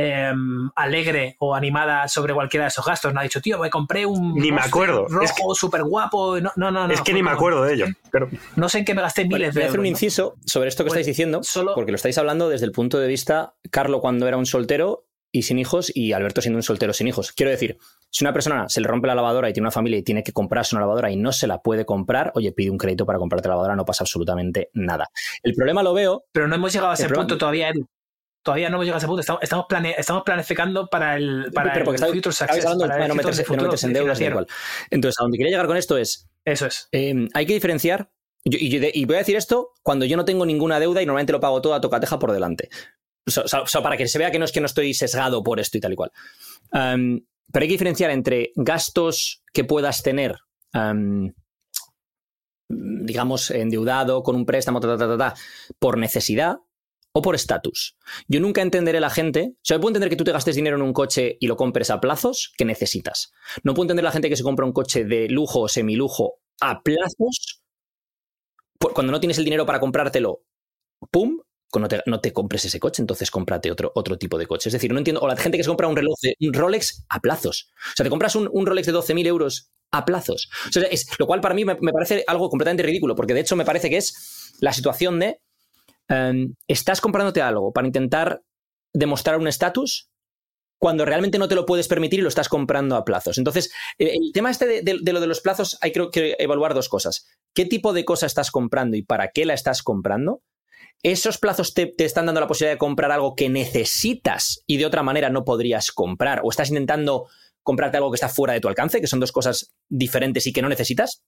eh, 0.00 0.32
alegre 0.76 1.34
o 1.40 1.54
animada 1.56 2.06
sobre 2.06 2.32
cualquiera 2.32 2.64
de 2.64 2.68
esos 2.68 2.84
gastos. 2.86 3.12
No 3.12 3.18
ha 3.18 3.24
dicho, 3.24 3.40
tío, 3.40 3.58
me 3.58 3.68
compré 3.68 4.06
un 4.06 4.34
Ni 4.34 4.52
me 4.52 4.60
acuerdo. 4.60 5.06
rojo 5.08 5.24
Es 5.24 5.32
que- 5.32 5.42
súper 5.54 5.82
guapo. 5.82 6.40
No, 6.40 6.52
no, 6.54 6.70
no, 6.70 6.86
no, 6.86 6.94
es 6.94 7.00
que 7.00 7.12
ni 7.12 7.22
me 7.22 7.30
acuerdo 7.32 7.64
de 7.64 7.74
ello. 7.74 7.86
Pero 8.12 8.28
No 8.54 8.68
sé 8.68 8.78
en 8.78 8.84
qué 8.84 8.94
me 8.94 9.02
gasté 9.02 9.24
miles 9.24 9.52
voy 9.52 9.60
de 9.60 9.64
a 9.64 9.68
hacer 9.68 9.80
un 9.80 9.86
euros, 9.86 10.00
¿no? 10.00 10.06
inciso 10.06 10.34
sobre 10.46 10.68
esto 10.68 10.84
que 10.84 10.88
Pues, 10.90 11.00
estáis 11.00 11.06
diciendo, 11.08 11.42
solo- 11.42 11.74
porque 11.74 11.90
lo 11.90 11.96
estáis 11.96 12.16
hablando 12.16 12.48
desde 12.48 12.64
el 12.66 12.72
punto 12.72 12.98
de 13.00 13.08
vista 13.08 13.54
Carlo 13.72 14.00
cuando 14.00 14.28
era 14.28 14.36
un 14.36 14.46
soltero 14.46 15.04
y 15.32 15.42
sin 15.42 15.58
hijos 15.58 15.90
y 15.94 16.12
Alberto 16.12 16.40
siendo 16.42 16.58
un 16.58 16.62
soltero 16.62 16.92
sin 16.92 17.08
hijos. 17.08 17.32
Quiero 17.32 17.50
decir, 17.50 17.76
si 18.08 18.24
una 18.24 18.32
persona 18.32 18.68
se 18.68 18.80
le 18.80 18.86
rompe 18.88 19.08
la 19.08 19.14
lavadora 19.16 19.50
y 19.50 19.52
tiene 19.52 19.64
una 19.64 19.72
familia 19.72 19.98
y 19.98 20.02
tiene 20.02 20.22
que 20.22 20.32
comprarse 20.32 20.74
una 20.76 20.82
lavadora 20.82 21.10
y 21.10 21.16
no 21.16 21.32
se 21.32 21.46
la 21.48 21.58
puede 21.58 21.84
comprar, 21.84 22.30
oye, 22.36 22.52
pide 22.52 22.70
un 22.70 22.78
crédito 22.78 23.04
para 23.04 23.18
comprarte 23.18 23.48
la 23.48 23.54
lavadora, 23.54 23.74
no 23.76 23.84
pasa 23.84 24.04
absolutamente 24.04 24.70
nada. 24.74 25.08
El 25.42 25.54
problema 25.54 25.82
lo 25.82 25.92
veo 25.92 26.24
Pero 26.32 26.46
no 26.48 26.54
hemos 26.54 26.72
llegado 26.72 26.92
a 26.92 26.94
ese 26.94 27.04
problema- 27.08 27.24
punto 27.26 27.36
todavía, 27.38 27.68
Edu. 27.70 27.86
Todavía 28.42 28.68
no 28.70 28.76
hemos 28.76 28.86
llegado 28.86 28.96
a 28.96 28.98
ese 28.98 29.06
punto. 29.06 29.20
Estamos, 29.20 29.42
estamos, 29.42 29.66
plane- 29.68 29.94
estamos 29.98 30.22
planificando 30.24 30.86
para 30.88 31.16
el, 31.16 31.50
para 31.52 31.72
pero 31.72 31.84
porque 31.84 32.02
el 32.04 32.12
future 32.12 32.32
success, 32.34 32.64
hablando 32.64 32.86
para 32.86 33.02
de 33.02 33.08
no 33.08 33.14
meterse, 33.14 33.42
de 33.42 33.42
no 33.42 33.46
futuro 33.48 33.62
meterse 33.66 33.86
en 33.86 33.92
deudas 33.92 34.18
cual. 34.32 34.46
Entonces, 34.90 35.20
a 35.20 35.24
donde 35.24 35.38
quería 35.38 35.50
llegar 35.50 35.66
con 35.66 35.76
esto 35.76 35.98
es, 35.98 36.28
Eso 36.44 36.66
es. 36.66 36.88
Eh, 36.92 37.28
hay 37.34 37.46
que 37.46 37.52
diferenciar, 37.54 38.10
yo- 38.44 38.58
y, 38.60 38.70
yo 38.70 38.80
de- 38.80 38.92
y 38.94 39.04
voy 39.04 39.16
a 39.16 39.18
decir 39.18 39.36
esto 39.36 39.72
cuando 39.82 40.04
yo 40.06 40.16
no 40.16 40.24
tengo 40.24 40.46
ninguna 40.46 40.80
deuda 40.80 41.02
y 41.02 41.06
normalmente 41.06 41.32
lo 41.32 41.40
pago 41.40 41.60
todo 41.60 41.74
a 41.74 41.80
tocateja 41.80 42.18
por 42.18 42.32
delante. 42.32 42.68
So- 43.26 43.46
so 43.46 43.82
para 43.82 43.96
que 43.98 44.08
se 44.08 44.18
vea 44.18 44.30
que 44.30 44.38
no 44.38 44.46
es 44.46 44.52
que 44.52 44.60
no 44.60 44.66
estoy 44.66 44.94
sesgado 44.94 45.42
por 45.42 45.60
esto 45.60 45.76
y 45.76 45.80
tal 45.80 45.92
y 45.92 45.96
cual. 45.96 46.12
Um, 46.72 47.20
pero 47.52 47.62
hay 47.64 47.68
que 47.68 47.74
diferenciar 47.74 48.10
entre 48.10 48.52
gastos 48.56 49.42
que 49.52 49.64
puedas 49.64 50.02
tener, 50.02 50.36
um, 50.74 51.32
digamos, 52.70 53.50
endeudado 53.50 54.22
con 54.22 54.36
un 54.36 54.46
préstamo, 54.46 54.80
ta, 54.80 54.88
ta, 54.88 54.96
ta, 54.98 55.08
ta, 55.08 55.18
ta, 55.18 55.34
por 55.78 55.98
necesidad 55.98 56.58
o 57.18 57.22
por 57.22 57.34
estatus. 57.34 57.96
Yo 58.28 58.40
nunca 58.40 58.62
entenderé 58.62 59.00
la 59.00 59.10
gente. 59.10 59.50
O 59.54 59.58
sea, 59.62 59.76
yo 59.76 59.80
puedo 59.80 59.90
entender 59.90 60.10
que 60.10 60.16
tú 60.16 60.24
te 60.24 60.32
gastes 60.32 60.56
dinero 60.56 60.76
en 60.76 60.82
un 60.82 60.92
coche 60.92 61.36
y 61.40 61.46
lo 61.46 61.56
compres 61.56 61.90
a 61.90 62.00
plazos 62.00 62.52
que 62.56 62.64
necesitas. 62.64 63.32
No 63.62 63.74
puedo 63.74 63.84
entender 63.84 64.04
la 64.04 64.12
gente 64.12 64.28
que 64.28 64.36
se 64.36 64.42
compra 64.42 64.66
un 64.66 64.72
coche 64.72 65.04
de 65.04 65.28
lujo 65.28 65.60
o 65.60 65.68
semilujo 65.68 66.40
a 66.60 66.82
plazos. 66.82 67.60
por- 68.78 68.92
Cuando 68.94 69.12
no 69.12 69.20
tienes 69.20 69.38
el 69.38 69.44
dinero 69.44 69.66
para 69.66 69.80
comprártelo, 69.80 70.42
¡pum! 71.10 71.38
No 71.78 71.86
te, 71.86 72.00
no 72.06 72.20
te 72.20 72.32
compres 72.32 72.64
ese 72.64 72.80
coche, 72.80 73.02
entonces 73.02 73.30
cómprate 73.30 73.70
otro, 73.70 73.92
otro 73.94 74.16
tipo 74.16 74.38
de 74.38 74.46
coche. 74.46 74.70
Es 74.70 74.72
decir, 74.72 74.90
no 74.90 74.98
entiendo. 74.98 75.20
O 75.20 75.28
la 75.28 75.36
gente 75.36 75.58
que 75.58 75.64
se 75.64 75.68
compra 75.68 75.86
un 75.86 75.96
reloj 75.96 76.14
de 76.22 76.34
un 76.40 76.54
Rolex 76.54 77.04
a 77.10 77.20
plazos. 77.20 77.70
O 77.92 77.96
sea, 77.96 78.04
te 78.04 78.10
compras 78.10 78.34
un, 78.36 78.48
un 78.50 78.64
Rolex 78.66 78.86
de 78.86 78.92
12.000 78.94 79.26
euros 79.26 79.70
a 79.90 80.04
plazos. 80.06 80.48
Es, 80.90 81.06
lo 81.18 81.26
cual 81.26 81.40
para 81.42 81.54
mí 81.54 81.64
me 81.66 81.76
parece 81.92 82.24
algo 82.26 82.48
completamente 82.48 82.82
ridículo, 82.84 83.14
porque 83.14 83.34
de 83.34 83.40
hecho 83.40 83.54
me 83.54 83.66
parece 83.66 83.90
que 83.90 83.98
es 83.98 84.56
la 84.60 84.72
situación 84.72 85.18
de 85.18 85.40
em, 86.08 86.54
estás 86.66 87.00
comprándote 87.00 87.42
algo 87.42 87.72
para 87.72 87.86
intentar 87.86 88.42
demostrar 88.92 89.38
un 89.38 89.48
estatus 89.48 90.10
cuando 90.78 91.04
realmente 91.04 91.38
no 91.38 91.48
te 91.48 91.54
lo 91.54 91.66
puedes 91.66 91.88
permitir 91.88 92.20
y 92.20 92.22
lo 92.22 92.28
estás 92.28 92.48
comprando 92.48 92.96
a 92.96 93.04
plazos. 93.04 93.36
Entonces, 93.38 93.72
el, 93.98 94.08
el 94.08 94.32
tema 94.32 94.50
este 94.50 94.82
de, 94.82 95.12
lo 95.12 95.20
de 95.20 95.26
los 95.26 95.40
plazos, 95.40 95.76
hay 95.80 95.92
que 95.92 96.36
evaluar 96.38 96.74
dos 96.74 96.88
cosas. 96.88 97.26
¿Qué 97.54 97.64
tipo 97.64 97.92
de 97.92 98.04
cosa 98.04 98.26
estás 98.26 98.50
comprando 98.50 98.96
y 98.96 99.02
para 99.02 99.28
qué 99.28 99.44
la 99.44 99.54
estás 99.54 99.82
comprando? 99.82 100.42
¿Esos 101.02 101.38
plazos 101.38 101.74
te, 101.74 101.86
te 101.86 102.04
están 102.04 102.26
dando 102.26 102.40
la 102.40 102.46
posibilidad 102.46 102.74
de 102.74 102.78
comprar 102.78 103.10
algo 103.10 103.34
que 103.34 103.48
necesitas 103.48 104.62
y 104.66 104.76
de 104.76 104.86
otra 104.86 105.02
manera 105.02 105.30
no 105.30 105.44
podrías 105.44 105.90
comprar? 105.90 106.40
¿O 106.44 106.50
estás 106.50 106.70
intentando 106.70 107.26
comprarte 107.62 107.96
algo 107.96 108.10
que 108.10 108.16
está 108.16 108.28
fuera 108.28 108.54
de 108.54 108.60
tu 108.60 108.68
alcance, 108.68 109.00
que 109.00 109.06
son 109.08 109.20
dos 109.20 109.32
cosas 109.32 109.74
diferentes 109.88 110.46
y 110.46 110.52
que 110.52 110.62
no 110.62 110.68
necesitas? 110.68 111.24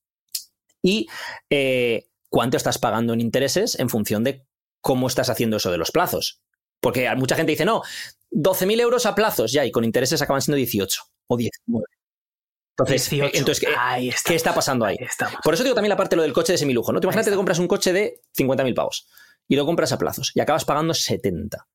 Y 0.83 1.09
eh, 1.51 2.07
cuánto 2.29 2.57
estás 2.57 2.79
pagando 2.79 3.13
en 3.13 3.21
intereses 3.21 3.79
en 3.79 3.89
función 3.89 4.25
de 4.25 4.47
cómo 4.81 5.07
estás 5.09 5.29
haciendo 5.31 5.57
eso 5.59 5.71
de 5.71 5.79
los 5.79 5.91
plazos. 5.91 6.41
Porque 6.81 7.09
mucha 7.17 7.37
gente 7.37 7.53
dice, 7.53 7.65
no, 7.65 7.83
12.000 8.31 8.81
euros 8.81 9.05
a 9.07 9.15
plazos 9.15 9.53
ya, 9.53 9.65
y 9.65 9.71
con 9.71 9.85
intereses 9.85 10.23
acaban 10.23 10.41
siendo 10.43 10.57
18 10.57 11.03
o 11.29 11.37
19. 11.37 11.85
Entonces, 12.79 13.11
18. 13.11 13.27
eh, 13.27 13.39
entonces 13.39 13.65
¿qué, 13.67 14.15
qué 14.25 14.35
está 14.35 14.55
pasando 14.55 14.87
ahí? 14.87 14.97
ahí. 14.99 15.35
Por 15.45 15.53
eso 15.53 15.63
digo 15.63 15.75
también 15.75 15.91
la 15.91 15.97
parte 15.99 16.11
de 16.15 16.19
lo 16.19 16.23
del 16.23 16.33
coche 16.33 16.53
de 16.53 16.59
semilujo, 16.59 16.93
¿no? 16.93 17.01
Te 17.01 17.07
imagínate 17.07 17.31
que 17.31 17.37
compras 17.37 17.59
un 17.59 17.69
coche 17.69 17.93
de 17.93 18.21
50.000 18.37 18.75
pavos 18.75 19.07
y 19.47 19.57
lo 19.57 19.67
compras 19.67 19.93
a 19.93 19.99
plazos 19.99 20.33
y 20.35 20.41
acabas 20.41 20.65
pagando 20.65 20.95
70. 20.95 21.67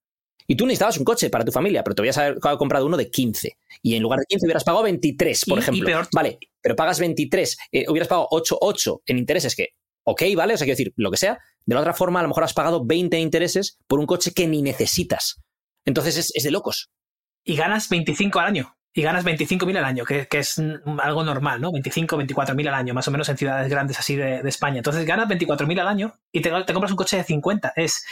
Y 0.47 0.56
tú 0.56 0.66
necesitabas 0.66 0.97
un 0.97 1.06
coche 1.06 1.30
para 1.30 1.43
tu 1.45 1.51
familia, 1.51 1.84
pero 1.84 1.95
te 1.95 2.01
hubieras 2.01 2.20
comprado 2.58 2.86
uno 2.86 2.97
de 2.97 3.10
15. 3.12 3.58
Y 3.84 3.95
en 3.95 4.01
lugar 4.03 4.20
de 4.20 4.26
15 4.28 4.45
hubieras 4.47 4.64
pagado 4.64 4.84
23, 4.84 5.45
por 5.45 5.58
Y- 5.58 5.62
y 5.62 5.64
ejemplo. 5.64 5.86
peor- 5.86 6.08
Vale, 6.14 6.39
pero 6.62 6.76
pagas 6.76 6.99
23, 6.99 7.58
eh, 7.72 7.86
hubieras 7.88 8.08
pagado 8.08 8.28
8, 8.32 8.58
8 8.62 9.01
en 9.06 9.18
intereses, 9.20 9.56
que, 9.56 9.70
ok, 10.06 10.22
vale, 10.36 10.53
o 10.53 10.58
sea, 10.58 10.66
quiero 10.66 10.78
decir, 10.78 10.93
lo 10.95 11.12
que 11.12 11.18
sea. 11.18 11.39
De 11.66 11.76
la 11.76 11.82
otra 11.82 11.93
forma, 11.93 12.20
a 12.20 12.24
lo 12.24 12.30
mejor 12.30 12.43
has 12.43 12.53
pagado 12.53 12.86
20 12.86 13.18
en 13.18 13.24
intereses 13.24 13.78
por 13.88 13.99
un 13.99 14.06
coche 14.06 14.32
que 14.34 14.47
ni 14.47 14.62
necesitas. 14.62 15.41
Entonces 15.86 16.18
es, 16.18 16.32
es 16.36 16.43
de 16.43 16.51
locos. 16.51 16.91
Y 17.43 17.56
ganas 17.56 17.89
25 17.89 18.39
al 18.39 18.47
año. 18.47 18.76
Y 18.97 19.01
ganas 19.01 19.26
25.000 19.26 19.78
al 19.78 19.84
año, 19.84 20.06
que, 20.06 20.26
que 20.26 20.39
es 20.39 20.58
algo 20.99 21.24
normal, 21.26 21.60
¿no? 21.60 21.74
25, 21.74 22.18
24.000 22.18 22.68
al 22.70 22.74
año, 22.74 22.93
más 22.93 23.06
o 23.10 23.12
menos 23.12 23.28
en 23.28 23.38
ciudades 23.38 23.70
grandes 23.70 23.99
así 23.99 24.16
de, 24.16 24.41
de 24.41 24.47
España. 24.47 24.78
Entonces 24.78 25.06
ganas 25.06 25.28
24.000 25.28 25.82
al 25.82 25.88
año 25.89 26.14
y 26.32 26.41
te, 26.41 26.49
te 26.49 26.72
compras 26.72 26.91
un 26.91 26.95
coche 26.95 27.18
de 27.18 27.26
50. 27.26 27.74
Es, 27.76 28.06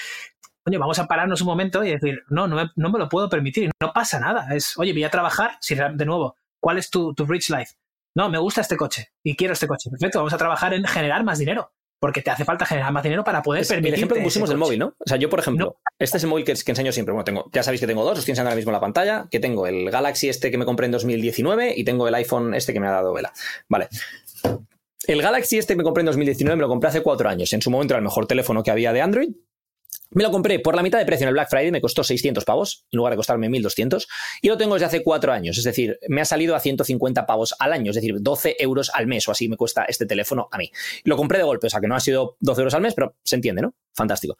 coño, 0.62 0.80
vamos 0.80 1.00
a 1.00 1.08
pararnos 1.08 1.39
un 1.39 1.48
momento 1.48 1.86
y 1.86 1.91
decir, 1.91 2.24
no, 2.28 2.50
no 2.50 2.58
me, 2.58 2.70
no 2.76 2.91
me 2.91 3.00
lo 3.00 3.08
puedo 3.08 3.30
permitir. 3.30 3.72
No 3.82 3.94
pasa 3.94 4.20
nada. 4.20 4.54
Es, 4.54 4.78
oye, 4.78 4.91
voy 4.91 5.06
a 5.06 5.10
trabajar. 5.10 5.58
De 5.96 6.06
nuevo, 6.06 6.36
¿cuál 6.60 6.78
es 6.78 6.89
tu, 6.89 7.14
tu 7.14 7.26
rich 7.26 7.50
life? 7.50 7.76
No, 8.14 8.30
me 8.30 8.38
gusta 8.38 8.60
este 8.60 8.76
coche 8.76 9.14
y 9.24 9.38
quiero 9.38 9.54
este 9.54 9.68
coche. 9.68 9.89
Perfecto, 9.89 10.20
vamos 10.20 10.34
a 10.34 10.38
trabajar 10.38 10.74
en 10.74 10.84
generar 10.84 11.24
más 11.24 11.39
dinero. 11.39 11.72
Porque 12.04 12.22
te 12.22 12.32
hace 12.32 12.43
falta 12.43 12.66
generar 12.66 12.91
más 12.91 13.01
dinero 13.01 13.24
para 13.24 13.41
poder 13.41 13.62
Es 13.62 13.72
el 13.72 13.78
permitir. 13.78 13.93
ejemplo 13.93 14.18
que 14.18 14.24
pusimos 14.24 14.49
del 14.49 14.58
móvil, 14.58 14.78
¿no? 14.78 14.88
O 14.88 15.08
sea, 15.08 15.16
yo, 15.16 15.30
por 15.30 15.39
ejemplo, 15.39 15.78
este 15.97 16.18
es 16.18 16.24
el 16.26 16.30
móvil 16.30 16.43
que, 16.43 16.51
que 16.54 16.72
enseño 16.74 16.91
siempre. 16.91 17.14
Bueno, 17.14 17.24
tengo, 17.24 17.49
ya 17.54 17.64
sabéis 17.64 17.80
que 17.80 17.88
tengo 17.88 18.04
dos, 18.04 18.12
os 18.12 18.20
estoy 18.20 18.34
enseñando 18.34 18.49
ahora 18.49 18.58
mismo 18.58 18.72
en 18.72 18.74
la 18.74 18.82
pantalla, 18.82 19.28
que 19.32 19.39
tengo 19.39 19.68
el 19.68 19.89
Galaxy 19.89 20.28
este 20.28 20.51
que 20.51 20.58
me 20.58 20.66
compré 20.66 20.88
en 20.88 20.91
2019 20.91 21.76
y 21.78 21.86
tengo 21.86 22.06
el 22.06 22.14
iPhone 22.16 22.56
este 22.56 22.74
que 22.74 22.82
me 22.82 22.88
ha 22.88 22.91
dado 22.91 23.14
vela. 23.14 23.32
Vale. 23.70 23.88
El 25.08 25.22
Galaxy 25.22 25.60
este 25.60 25.76
que 25.76 25.78
me 25.78 25.84
compré 25.86 26.01
en 26.01 26.08
2019 26.08 26.58
me 26.58 26.62
lo 26.64 26.68
compré 26.68 26.89
hace 26.89 27.01
cuatro 27.01 27.30
años. 27.30 27.54
En 27.54 27.62
su 27.62 27.72
momento 27.72 27.93
era 27.93 27.99
el 27.99 28.04
mejor 28.04 28.28
teléfono 28.28 28.64
que 28.64 28.72
había 28.72 28.91
de 28.91 28.99
Android. 28.99 29.30
Me 30.14 30.24
lo 30.24 30.32
compré 30.32 30.59
por 30.59 30.76
la 30.76 30.84
mitad 30.84 30.99
de 30.99 31.05
precio 31.05 31.26
en 31.26 31.30
el 31.30 31.34
Black 31.34 31.49
Friday, 31.49 31.72
me 31.72 31.82
costó 31.82 32.03
600 32.03 32.45
pavos, 32.45 32.86
en 32.91 32.97
lugar 32.97 33.14
de 33.14 33.18
costarme 33.18 33.49
1200, 33.49 34.07
y 34.41 34.47
lo 34.47 34.57
tengo 34.57 34.76
desde 34.76 34.86
hace 34.86 35.03
cuatro 35.03 35.34
años, 35.34 35.57
es 35.57 35.64
decir, 35.64 35.99
me 36.07 36.22
ha 36.22 36.26
salido 36.26 36.55
a 36.55 36.59
150 36.59 37.26
pavos 37.26 37.55
al 37.59 37.74
año, 37.74 37.89
es 37.89 37.95
decir, 37.95 38.16
12 38.20 38.57
euros 38.59 38.91
al 38.93 39.07
mes 39.07 39.28
o 39.28 39.32
así 39.32 39.49
me 39.49 39.57
cuesta 39.57 39.86
este 39.86 40.05
teléfono 40.05 40.49
a 40.51 40.57
mí. 40.57 40.72
Lo 41.03 41.18
compré 41.18 41.39
de 41.39 41.43
golpe, 41.43 41.68
o 41.68 41.70
sea 41.70 41.82
que 41.82 41.88
no 41.88 41.95
ha 41.95 41.99
sido 41.99 42.38
12 42.39 42.61
euros 42.61 42.74
al 42.74 42.82
mes, 42.82 42.93
pero 42.93 43.16
se 43.24 43.36
entiende, 43.36 43.61
¿no? 43.61 43.74
Fantástico. 43.93 44.38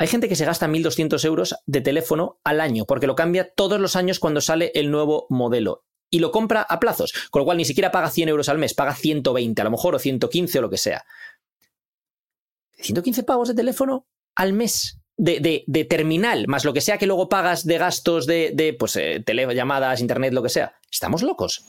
Hay 0.00 0.06
gente 0.06 0.28
que 0.28 0.36
se 0.36 0.44
gasta 0.44 0.68
1.200 0.68 1.24
euros 1.24 1.56
de 1.66 1.80
teléfono 1.80 2.38
al 2.44 2.60
año 2.60 2.84
porque 2.84 3.08
lo 3.08 3.16
cambia 3.16 3.52
todos 3.52 3.80
los 3.80 3.96
años 3.96 4.20
cuando 4.20 4.40
sale 4.40 4.70
el 4.74 4.92
nuevo 4.92 5.26
modelo 5.28 5.84
y 6.10 6.20
lo 6.20 6.30
compra 6.30 6.62
a 6.62 6.78
plazos, 6.78 7.12
con 7.30 7.40
lo 7.40 7.44
cual 7.44 7.58
ni 7.58 7.64
siquiera 7.64 7.90
paga 7.90 8.10
100 8.10 8.28
euros 8.28 8.48
al 8.48 8.58
mes, 8.58 8.74
paga 8.74 8.94
120 8.94 9.60
a 9.60 9.64
lo 9.64 9.70
mejor 9.72 9.96
o 9.96 9.98
115 9.98 10.58
o 10.58 10.62
lo 10.62 10.70
que 10.70 10.78
sea. 10.78 11.04
115 12.76 13.24
pavos 13.24 13.48
de 13.48 13.54
teléfono 13.54 14.06
al 14.38 14.52
mes 14.52 14.98
de, 15.16 15.40
de- 15.40 15.64
de 15.66 15.84
terminal, 15.84 16.46
más 16.46 16.64
lo 16.64 16.72
que 16.72 16.80
sea 16.80 16.96
que 16.96 17.06
luego 17.06 17.28
pagas 17.28 17.64
de 17.66 17.76
gastos 17.76 18.24
de, 18.26 18.52
de 18.54 18.72
pues, 18.72 18.94
eh, 18.96 19.20
tele- 19.26 19.52
llamadas, 19.54 20.00
internet, 20.00 20.32
lo 20.32 20.42
que 20.44 20.48
sea. 20.48 20.74
Estamos 20.90 21.22
locos. 21.22 21.64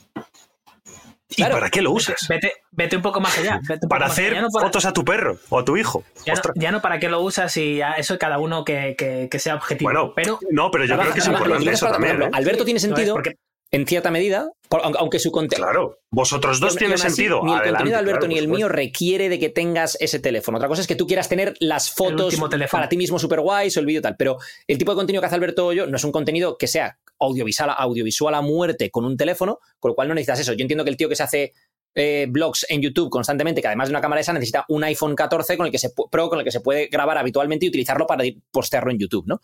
¿Y 1.28 1.34
Claro. 1.36 1.54
para 1.54 1.70
qué 1.70 1.80
lo 1.80 1.92
usas? 1.92 2.26
Vete, 2.28 2.52
vete 2.72 2.96
un 2.96 3.02
poco 3.02 3.20
más 3.20 3.36
allá. 3.38 3.60
Para 3.88 4.06
allá. 4.06 4.12
hacer 4.12 4.34
Ya 4.34 4.40
no 4.42 4.48
para- 4.50 4.66
fotos 4.66 4.84
a 4.84 4.92
tu 4.92 5.04
perro 5.04 5.38
o 5.48 5.58
a 5.60 5.64
tu 5.64 5.76
hijo. 5.76 6.02
Ya 6.26 6.32
no, 6.32 6.38
Ostras. 6.38 6.54
ya 6.58 6.72
no 6.72 6.80
para 6.82 6.98
qué 6.98 7.08
lo 7.08 7.20
usas 7.20 7.56
y 7.56 7.76
ya 7.76 7.92
eso 7.92 8.18
cada 8.18 8.38
uno 8.38 8.64
que, 8.64 8.94
que- 8.98 9.28
que 9.30 9.38
sea 9.38 9.54
objetivo. 9.54 9.90
Bueno, 9.90 10.12
pero 10.14 10.38
no, 10.50 10.70
pero 10.72 10.84
yo 10.86 10.98
creo 10.98 11.12
que 11.12 11.18
es 11.20 11.26
importante 11.28 11.70
eso 11.70 11.88
también. 11.88 12.22
¿eh? 12.22 12.30
Alberto 12.32 12.64
tiene 12.64 12.78
No 12.78 12.78
es 12.78 12.82
sentido. 12.82 13.14
porque- 13.14 13.36
en 13.72 13.86
cierta 13.86 14.10
medida, 14.10 14.50
por- 14.68 14.80
aunque- 14.82 15.18
su 15.20 15.30
contenido... 15.30 15.64
Claro, 15.66 15.98
vosotros 16.10 16.58
dos 16.60 16.74
tiene 16.76 16.98
sentido. 16.98 17.40
Ni 17.44 17.52
el 17.52 17.58
Adelante, 17.58 17.70
contenido 17.70 17.94
de 17.96 17.98
Alberto 18.00 18.20
claro, 18.20 18.32
ni 18.32 18.38
el 18.38 18.48
mío 18.48 18.68
requiere 18.68 19.28
de 19.28 19.38
que 19.38 19.48
tengas 19.48 19.96
ese 20.00 20.18
teléfono. 20.18 20.58
Otra 20.58 20.68
cosa 20.68 20.80
es 20.82 20.88
que 20.88 20.96
tú 20.96 21.06
quieras 21.06 21.28
tener 21.28 21.54
las 21.60 21.90
fotos 21.90 22.34
para 22.72 22.88
ti 22.88 22.96
mismo 22.96 23.18
super 23.18 23.40
guays 23.40 23.76
o 23.76 23.80
el 23.80 23.86
vídeo 23.86 24.02
tal. 24.02 24.16
Pero 24.16 24.38
el 24.66 24.76
tipo 24.78 24.90
de 24.92 24.96
contenido 24.96 25.20
que 25.22 25.26
hace 25.26 25.36
Alberto 25.36 25.68
o 25.68 25.72
yo 25.72 25.86
no 25.86 25.96
es 25.96 26.04
un 26.04 26.12
contenido 26.12 26.56
que 26.58 26.66
sea 26.66 26.98
audiovisual, 27.20 27.70
audiovisual 27.76 28.34
a 28.34 28.40
muerte 28.40 28.90
con 28.90 29.04
un 29.04 29.16
teléfono, 29.16 29.60
con 29.78 29.90
lo 29.90 29.94
cual 29.94 30.08
no 30.08 30.14
necesitas 30.14 30.40
eso. 30.40 30.52
Yo 30.54 30.62
entiendo 30.62 30.82
que 30.84 30.90
el 30.90 30.96
tío 30.96 31.08
que 31.08 31.16
se 31.16 31.22
hace 31.22 31.52
eh, 31.94 32.26
blogs 32.28 32.66
en 32.68 32.80
YouTube 32.82 33.10
constantemente, 33.10 33.60
que 33.60 33.66
además 33.68 33.88
de 33.88 33.92
una 33.92 34.00
cámara 34.00 34.20
esa 34.20 34.32
necesita 34.32 34.64
un 34.68 34.82
iPhone 34.84 35.14
14 35.16 35.56
con 35.56 35.66
el 35.66 35.72
que 35.72 35.78
se 35.78 35.92
pu- 35.94 36.08
Pro 36.10 36.28
con 36.28 36.38
el 36.38 36.44
que 36.44 36.52
se 36.52 36.60
puede 36.60 36.86
grabar 36.86 37.18
habitualmente 37.18 37.66
y 37.66 37.68
utilizarlo 37.68 38.06
para 38.06 38.24
postearlo 38.50 38.90
en 38.90 38.98
YouTube, 38.98 39.26
¿no? 39.26 39.40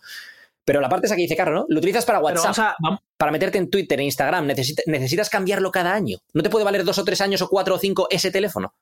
Pero 0.66 0.80
la 0.80 0.88
parte 0.88 1.06
esa 1.06 1.14
que 1.16 1.22
dice 1.22 1.36
Carlos, 1.36 1.60
¿no? 1.60 1.66
Lo 1.68 1.78
utilizas 1.78 2.04
para 2.04 2.18
WhatsApp 2.18 2.58
a, 2.58 3.00
para 3.16 3.30
meterte 3.32 3.56
en 3.56 3.70
Twitter, 3.70 3.98
en 4.00 4.06
Instagram, 4.06 4.46
necesita- 4.46 4.82
necesitas 4.86 5.30
cambiarlo 5.30 5.70
cada 5.70 5.94
año. 5.94 6.18
No 6.34 6.42
te 6.42 6.50
puede 6.50 6.64
valer 6.64 6.84
dos 6.84 6.98
o 6.98 7.04
tres 7.04 7.20
años 7.20 7.40
o 7.40 7.48
cuatro 7.48 7.76
o 7.76 7.78
cinco 7.78 8.08
ese 8.10 8.30
teléfono. 8.30 8.74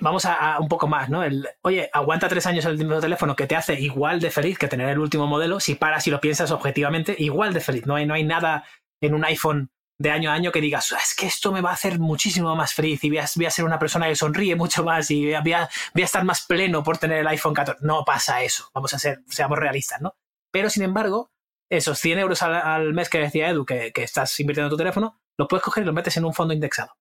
vamos 0.00 0.26
a, 0.26 0.54
a 0.54 0.60
un 0.60 0.68
poco 0.68 0.86
más, 0.86 1.08
¿no? 1.08 1.22
El, 1.24 1.48
oye, 1.62 1.88
aguanta 1.92 2.28
tres 2.28 2.46
años 2.46 2.64
el 2.66 2.76
mismo 2.76 3.00
teléfono 3.00 3.34
que 3.34 3.46
te 3.46 3.56
hace 3.56 3.80
igual 3.80 4.20
de 4.20 4.30
feliz 4.30 4.58
que 4.58 4.68
tener 4.68 4.90
el 4.90 4.98
último 4.98 5.26
modelo, 5.26 5.60
si 5.60 5.74
paras 5.74 6.06
y 6.06 6.10
lo 6.10 6.20
piensas 6.20 6.50
objetivamente, 6.50 7.16
igual 7.18 7.54
de 7.54 7.60
feliz. 7.60 7.86
No 7.86 7.94
hay, 7.94 8.04
no 8.06 8.14
hay 8.14 8.24
nada 8.24 8.64
en 9.00 9.14
un 9.14 9.24
iPhone 9.24 9.70
de 9.98 10.10
año 10.10 10.30
a 10.30 10.34
año 10.34 10.52
que 10.52 10.60
digas, 10.60 10.92
"Ah, 10.92 10.98
es 11.02 11.14
que 11.14 11.26
esto 11.26 11.52
me 11.52 11.60
va 11.60 11.70
a 11.70 11.74
hacer 11.74 11.98
muchísimo 11.98 12.54
más 12.54 12.74
feliz 12.74 13.02
y 13.04 13.08
voy 13.08 13.18
a, 13.18 13.26
ser 13.26 13.64
una 13.64 13.78
persona 13.78 14.08
que 14.08 14.16
sonríe 14.16 14.56
mucho 14.56 14.84
más 14.84 15.10
y 15.10 15.32
voy 15.34 15.52
a, 15.52 15.68
estar 15.94 16.24
más 16.24 16.44
pleno 16.46 16.82
por 16.82 16.98
tener 16.98 17.18
el 17.18 17.26
iPhone 17.28 17.54
14. 17.54 17.80
No 17.82 18.04
pasa 18.04 18.42
eso, 18.42 18.70
vamos 18.74 18.92
a 18.94 18.98
ser, 18.98 19.22
seamos 19.28 19.58
realistas, 19.58 20.00
¿no? 20.00 20.16
Pero 20.52 20.70
sin 20.70 20.82
embargo, 20.82 21.30
esos 21.70 21.98
100 21.98 22.18
euros 22.18 22.42
al, 22.42 22.92
mes 22.94 23.08
que 23.08 23.18
decía 23.18 23.48
Edu, 23.48 23.64
que, 23.64 23.92
que 23.92 24.02
estás 24.02 24.38
invirtiendo 24.40 24.66
en 24.66 24.70
tu 24.70 24.76
teléfono, 24.76 25.18
lo 25.38 25.48
puedes 25.48 25.64
coger 25.64 25.82
y 25.82 25.86
lo 25.86 25.92
metes 25.92 26.16
en 26.16 26.24
un 26.24 26.34
fondo 26.34 26.54
indexado. 26.54 26.96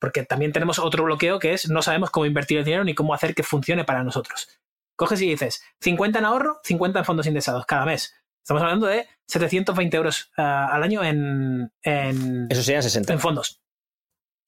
Porque 0.00 0.24
también 0.24 0.52
tenemos 0.52 0.78
otro 0.78 1.04
bloqueo 1.04 1.38
que 1.38 1.54
es 1.54 1.68
no 1.68 1.82
sabemos 1.82 2.10
cómo 2.10 2.26
invertir 2.26 2.58
el 2.58 2.64
dinero 2.64 2.84
ni 2.84 2.94
cómo 2.94 3.14
hacer 3.14 3.34
que 3.34 3.42
funcione 3.42 3.84
para 3.84 4.04
nosotros. 4.04 4.48
Coges 4.96 5.20
y 5.22 5.28
dices 5.28 5.62
50 5.80 6.18
en 6.18 6.24
ahorro, 6.24 6.60
50 6.64 6.98
en 7.00 7.04
fondos 7.04 7.26
indexados 7.26 7.66
cada 7.66 7.84
mes. 7.84 8.14
Estamos 8.48 8.62
hablando 8.62 8.86
de 8.86 9.06
720 9.26 9.94
euros 9.98 10.32
ah, 10.38 10.70
al 10.72 10.82
año 10.82 11.04
en, 11.04 11.70
en, 11.82 12.46
Eso 12.48 12.62
serían 12.62 12.82
60. 12.82 13.12
en 13.12 13.20
fondos. 13.20 13.60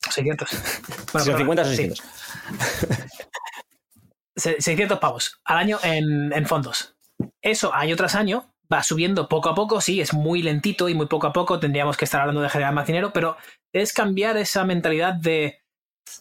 600. 0.08 0.48
si 0.48 0.56
Bueno, 1.12 1.24
son 1.26 1.34
perdón, 1.34 1.38
50 1.40 1.64
son 1.64 1.76
sí. 1.76 1.76
600. 1.76 2.04
Se- 4.36 4.56
600 4.58 4.98
pavos 5.00 5.38
al 5.44 5.58
año 5.58 5.78
en, 5.82 6.32
en 6.32 6.46
fondos. 6.46 6.96
Eso 7.42 7.74
año 7.74 7.94
tras 7.94 8.14
año 8.14 8.54
va 8.72 8.82
subiendo 8.82 9.28
poco 9.28 9.50
a 9.50 9.54
poco, 9.54 9.82
sí, 9.82 10.00
es 10.00 10.14
muy 10.14 10.40
lentito 10.40 10.88
y 10.88 10.94
muy 10.94 11.04
poco 11.04 11.26
a 11.26 11.34
poco 11.34 11.60
tendríamos 11.60 11.98
que 11.98 12.06
estar 12.06 12.22
hablando 12.22 12.40
de 12.40 12.48
generar 12.48 12.72
más 12.72 12.86
dinero, 12.86 13.12
pero 13.12 13.36
es 13.70 13.92
cambiar 13.92 14.38
esa 14.38 14.64
mentalidad 14.64 15.12
de 15.12 15.60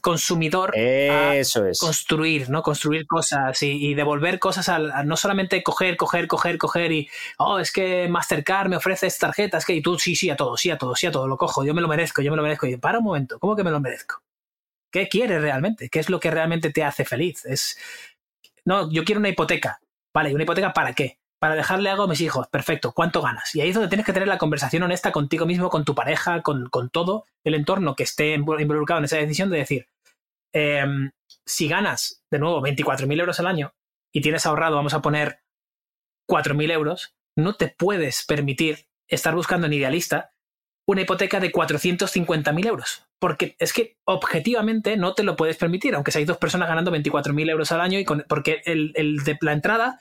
consumidor 0.02 0.72
a 1.08 1.36
Eso 1.36 1.66
es. 1.66 1.80
construir, 1.80 2.50
¿no? 2.50 2.62
Construir 2.62 3.06
cosas 3.08 3.62
y, 3.64 3.90
y 3.90 3.94
devolver 3.96 4.40
cosas 4.40 4.70
al, 4.70 4.92
a 4.92 5.04
no 5.04 5.18
solamente 5.18 5.62
coger, 5.64 5.98
coger, 5.98 6.28
coger, 6.28 6.58
coger 6.58 6.92
y, 6.92 7.10
oh, 7.38 7.60
es 7.60 7.72
que 7.72 8.08
Mastercard 8.08 8.70
me 8.70 8.78
ofrece 8.78 9.08
esta 9.08 9.28
tarjeta, 9.28 9.58
es 9.58 9.66
que 9.66 9.74
y 9.74 9.82
tú 9.82 9.98
sí, 10.00 10.16
sí, 10.16 10.30
a 10.30 10.36
todo, 10.36 10.58
sí, 10.58 10.70
a 10.72 10.78
todo, 10.78 10.96
sí, 10.96 11.08
a 11.08 11.12
todo, 11.12 11.28
lo 11.28 11.38
cojo, 11.38 11.64
yo 11.64 11.74
me 11.74 11.82
lo 11.82 11.88
merezco, 11.88 12.22
yo 12.22 12.32
me 12.32 12.38
lo 12.38 12.44
merezco. 12.44 12.68
Y 12.68 12.78
para 12.78 13.00
un 13.00 13.06
momento, 13.06 13.40
¿cómo 13.40 13.56
que 13.56 13.64
me 13.64 13.72
lo 13.72 13.80
merezco? 13.80 14.22
¿Qué 14.92 15.08
quieres 15.08 15.42
realmente? 15.42 15.90
¿Qué 15.90 16.00
es 16.00 16.10
lo 16.10 16.20
que 16.20 16.32
realmente 16.32 16.72
te 16.72 16.84
hace 16.84 17.06
feliz? 17.06 17.46
Es, 17.46 17.78
no, 18.66 18.92
yo 18.92 19.04
quiero 19.04 19.20
una 19.20 19.30
hipoteca. 19.30 19.82
Vale, 20.14 20.32
¿y 20.32 20.34
una 20.34 20.44
hipoteca 20.44 20.74
para 20.74 20.94
qué? 20.94 21.19
Para 21.40 21.56
dejarle 21.56 21.90
algo 21.90 22.04
a 22.04 22.08
mis 22.08 22.22
hijos. 22.22 22.48
Perfecto. 22.50 22.92
¿Cuánto 22.92 23.22
ganas? 23.22 23.56
Y 23.56 23.62
ahí 23.62 23.70
es 23.70 23.76
donde 23.76 23.90
tienes 23.90 24.06
que 24.06 24.14
tener 24.14 24.28
la 24.28 24.38
conversación 24.38 24.84
honesta 24.84 25.12
contigo 25.12 25.46
mismo, 25.46 25.70
con 25.70 25.86
tu 25.86 25.96
pareja, 25.96 26.42
con, 26.42 26.70
con 26.70 26.90
todo 26.90 27.26
el 27.46 27.56
entorno 27.56 27.96
que 27.96 28.04
esté 28.04 28.34
involucrado 28.34 29.00
en 29.00 29.06
esa 29.06 29.18
decisión 29.18 29.50
de 29.50 29.58
decir, 29.58 29.88
em, 30.54 31.12
si 31.46 31.68
ganas, 31.68 32.24
de 32.32 32.40
nuevo, 32.40 32.62
24.000 32.62 33.20
euros 33.20 33.40
al 33.40 33.48
año 33.48 33.74
y 34.14 34.22
tienes 34.22 34.46
ahorrado, 34.46 34.76
vamos 34.76 34.94
a 34.94 35.02
poner 35.02 35.40
4.000 36.28 36.72
euros, 36.72 37.16
no 37.38 37.56
te 37.56 37.70
puedes 37.70 38.26
permitir 38.26 38.88
estar 39.08 39.34
buscando 39.34 39.68
en 39.68 39.74
idealista 39.74 40.32
una 40.88 41.02
hipoteca 41.02 41.40
de 41.40 41.52
450.000 41.52 42.66
euros. 42.68 43.06
Porque 43.20 43.56
es 43.60 43.74
que 43.74 43.98
objetivamente 44.06 44.98
no 44.98 45.14
te 45.14 45.24
lo 45.24 45.36
puedes 45.36 45.58
permitir, 45.58 45.94
aunque 45.96 46.12
seáis 46.12 46.28
dos 46.28 46.38
personas 46.38 46.68
ganando 46.68 46.92
24.000 46.92 47.50
euros 47.50 47.72
al 47.72 47.82
año, 47.82 48.00
y 48.00 48.06
con- 48.06 48.26
porque 48.28 48.62
el, 48.66 48.92
el 48.96 49.18
de 49.24 49.38
la 49.42 49.54
entrada, 49.54 50.00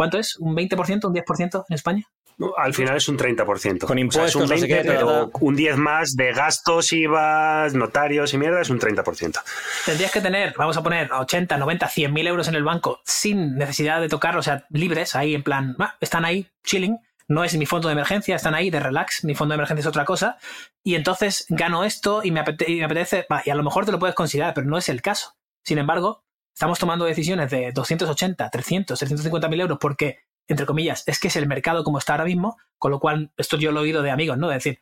¿cuánto 0.00 0.16
es? 0.18 0.38
¿Un 0.38 0.56
20%, 0.56 1.04
un 1.08 1.12
10% 1.14 1.66
en 1.68 1.74
España? 1.74 2.04
No, 2.38 2.54
Al 2.56 2.72
final 2.72 2.96
es 2.96 3.06
un 3.06 3.18
30%. 3.18 3.80
Con 3.86 3.98
O 4.08 4.10
sea, 4.10 4.24
es 4.24 4.34
un 4.34 4.42
impuestos, 4.44 4.48
no 4.50 4.56
sé 4.56 4.66
qué, 4.66 4.74
20, 4.76 4.88
pero 4.94 5.30
un 5.40 5.54
10 5.56 5.76
más 5.76 6.16
de 6.16 6.32
gastos, 6.32 6.90
IVA, 6.94 7.68
notarios 7.74 8.32
y 8.32 8.38
mierda 8.38 8.62
es 8.62 8.70
un 8.70 8.78
30%. 8.80 9.42
Tendrías 9.84 10.10
que 10.10 10.22
tener, 10.22 10.54
vamos 10.56 10.78
a 10.78 10.82
poner 10.82 11.12
80, 11.12 11.58
90, 11.58 11.86
100 11.86 12.14
mil 12.14 12.26
euros 12.26 12.48
en 12.48 12.54
el 12.54 12.64
banco 12.64 13.00
sin 13.04 13.56
necesidad 13.56 14.00
de 14.00 14.08
tocarlo, 14.08 14.40
o 14.40 14.42
sea, 14.42 14.64
libres, 14.70 15.14
ahí 15.16 15.34
en 15.34 15.42
plan, 15.42 15.76
"Ah, 15.78 15.96
están 16.00 16.24
ahí, 16.24 16.46
chilling, 16.64 16.96
no 17.28 17.44
es 17.44 17.54
mi 17.58 17.66
fondo 17.66 17.88
de 17.88 17.92
emergencia, 17.92 18.36
están 18.36 18.54
ahí 18.54 18.70
de 18.70 18.80
relax, 18.80 19.22
mi 19.24 19.34
fondo 19.34 19.52
de 19.52 19.56
emergencia 19.56 19.80
es 19.82 19.86
otra 19.86 20.06
cosa, 20.06 20.38
y 20.82 20.94
entonces 20.94 21.44
gano 21.50 21.84
esto 21.84 22.22
y 22.24 22.30
me, 22.30 22.40
apete- 22.40 22.68
y 22.68 22.76
me 22.78 22.84
apetece, 22.86 23.26
va, 23.30 23.42
y 23.44 23.50
a 23.50 23.54
lo 23.54 23.62
mejor 23.62 23.84
te 23.84 23.92
lo 23.92 23.98
puedes 23.98 24.14
considerar, 24.16 24.54
pero 24.54 24.66
no 24.66 24.78
es 24.78 24.88
el 24.88 25.02
caso. 25.02 25.36
Sin 25.62 25.76
embargo, 25.76 26.24
estamos 26.60 26.78
tomando 26.78 27.06
decisiones 27.06 27.50
de 27.50 27.72
280, 27.72 28.50
300, 28.50 28.98
350 28.98 29.48
mil 29.48 29.62
euros 29.62 29.78
porque, 29.80 30.18
entre 30.46 30.66
comillas, 30.66 31.04
es 31.06 31.18
que 31.18 31.28
es 31.28 31.36
el 31.36 31.46
mercado 31.46 31.84
como 31.84 31.96
está 31.96 32.12
ahora 32.12 32.26
mismo, 32.26 32.58
con 32.76 32.90
lo 32.90 33.00
cual, 33.00 33.30
esto 33.38 33.56
yo 33.56 33.72
lo 33.72 33.80
he 33.80 33.84
oído 33.84 34.02
de 34.02 34.10
amigos, 34.10 34.36
¿no? 34.36 34.48
De 34.48 34.56
decir, 34.56 34.78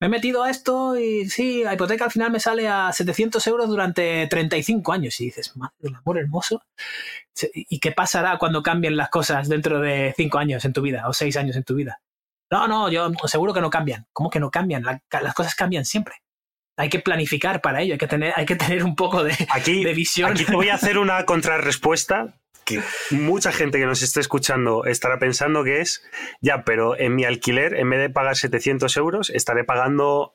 me 0.00 0.06
he 0.06 0.08
metido 0.08 0.42
a 0.42 0.48
esto 0.48 0.98
y 0.98 1.28
sí, 1.28 1.64
la 1.64 1.74
hipoteca 1.74 2.06
al 2.06 2.10
final 2.10 2.30
me 2.30 2.40
sale 2.40 2.66
a 2.66 2.90
700 2.94 3.46
euros 3.46 3.68
durante 3.68 4.26
35 4.26 4.90
años. 4.90 5.20
Y 5.20 5.26
dices, 5.26 5.54
madre 5.54 5.74
del 5.80 5.96
amor 5.96 6.16
hermoso. 6.18 6.62
¿Y 7.52 7.78
qué 7.78 7.92
pasará 7.92 8.38
cuando 8.38 8.62
cambien 8.62 8.96
las 8.96 9.10
cosas 9.10 9.50
dentro 9.50 9.80
de 9.80 10.14
5 10.16 10.38
años 10.38 10.64
en 10.64 10.72
tu 10.72 10.80
vida 10.80 11.06
o 11.08 11.12
6 11.12 11.36
años 11.36 11.56
en 11.56 11.64
tu 11.64 11.74
vida? 11.74 12.00
No, 12.50 12.66
no, 12.66 12.88
yo 12.90 13.10
seguro 13.26 13.52
que 13.52 13.60
no 13.60 13.68
cambian. 13.68 14.06
¿Cómo 14.14 14.30
que 14.30 14.40
no 14.40 14.50
cambian? 14.50 14.82
La- 14.82 15.02
las 15.20 15.34
cosas 15.34 15.54
cambian 15.54 15.84
siempre. 15.84 16.14
Hay 16.82 16.88
que 16.88 16.98
planificar 16.98 17.60
para 17.60 17.80
ello, 17.80 17.94
hay 17.94 17.98
que 17.98 18.08
tener, 18.08 18.32
hay 18.34 18.44
que 18.44 18.56
tener 18.56 18.82
un 18.82 18.96
poco 18.96 19.22
de, 19.22 19.32
Aquí, 19.50 19.84
de 19.84 19.94
visión. 19.94 20.32
aquí 20.32 20.44
te 20.44 20.52
voy 20.52 20.68
a 20.68 20.74
hacer 20.74 20.98
una 20.98 21.24
contrarrespuesta 21.24 22.34
que 22.64 22.80
mucha 23.12 23.52
gente 23.52 23.78
que 23.78 23.86
nos 23.86 24.02
esté 24.02 24.18
escuchando 24.18 24.84
estará 24.84 25.20
pensando 25.20 25.62
que 25.62 25.80
es, 25.80 26.02
ya, 26.40 26.64
pero 26.64 26.98
en 26.98 27.14
mi 27.14 27.24
alquiler, 27.24 27.74
en 27.74 27.88
vez 27.88 28.00
de 28.00 28.10
pagar 28.10 28.36
700 28.36 28.96
euros, 28.96 29.30
estaré 29.30 29.62
pagando 29.62 30.34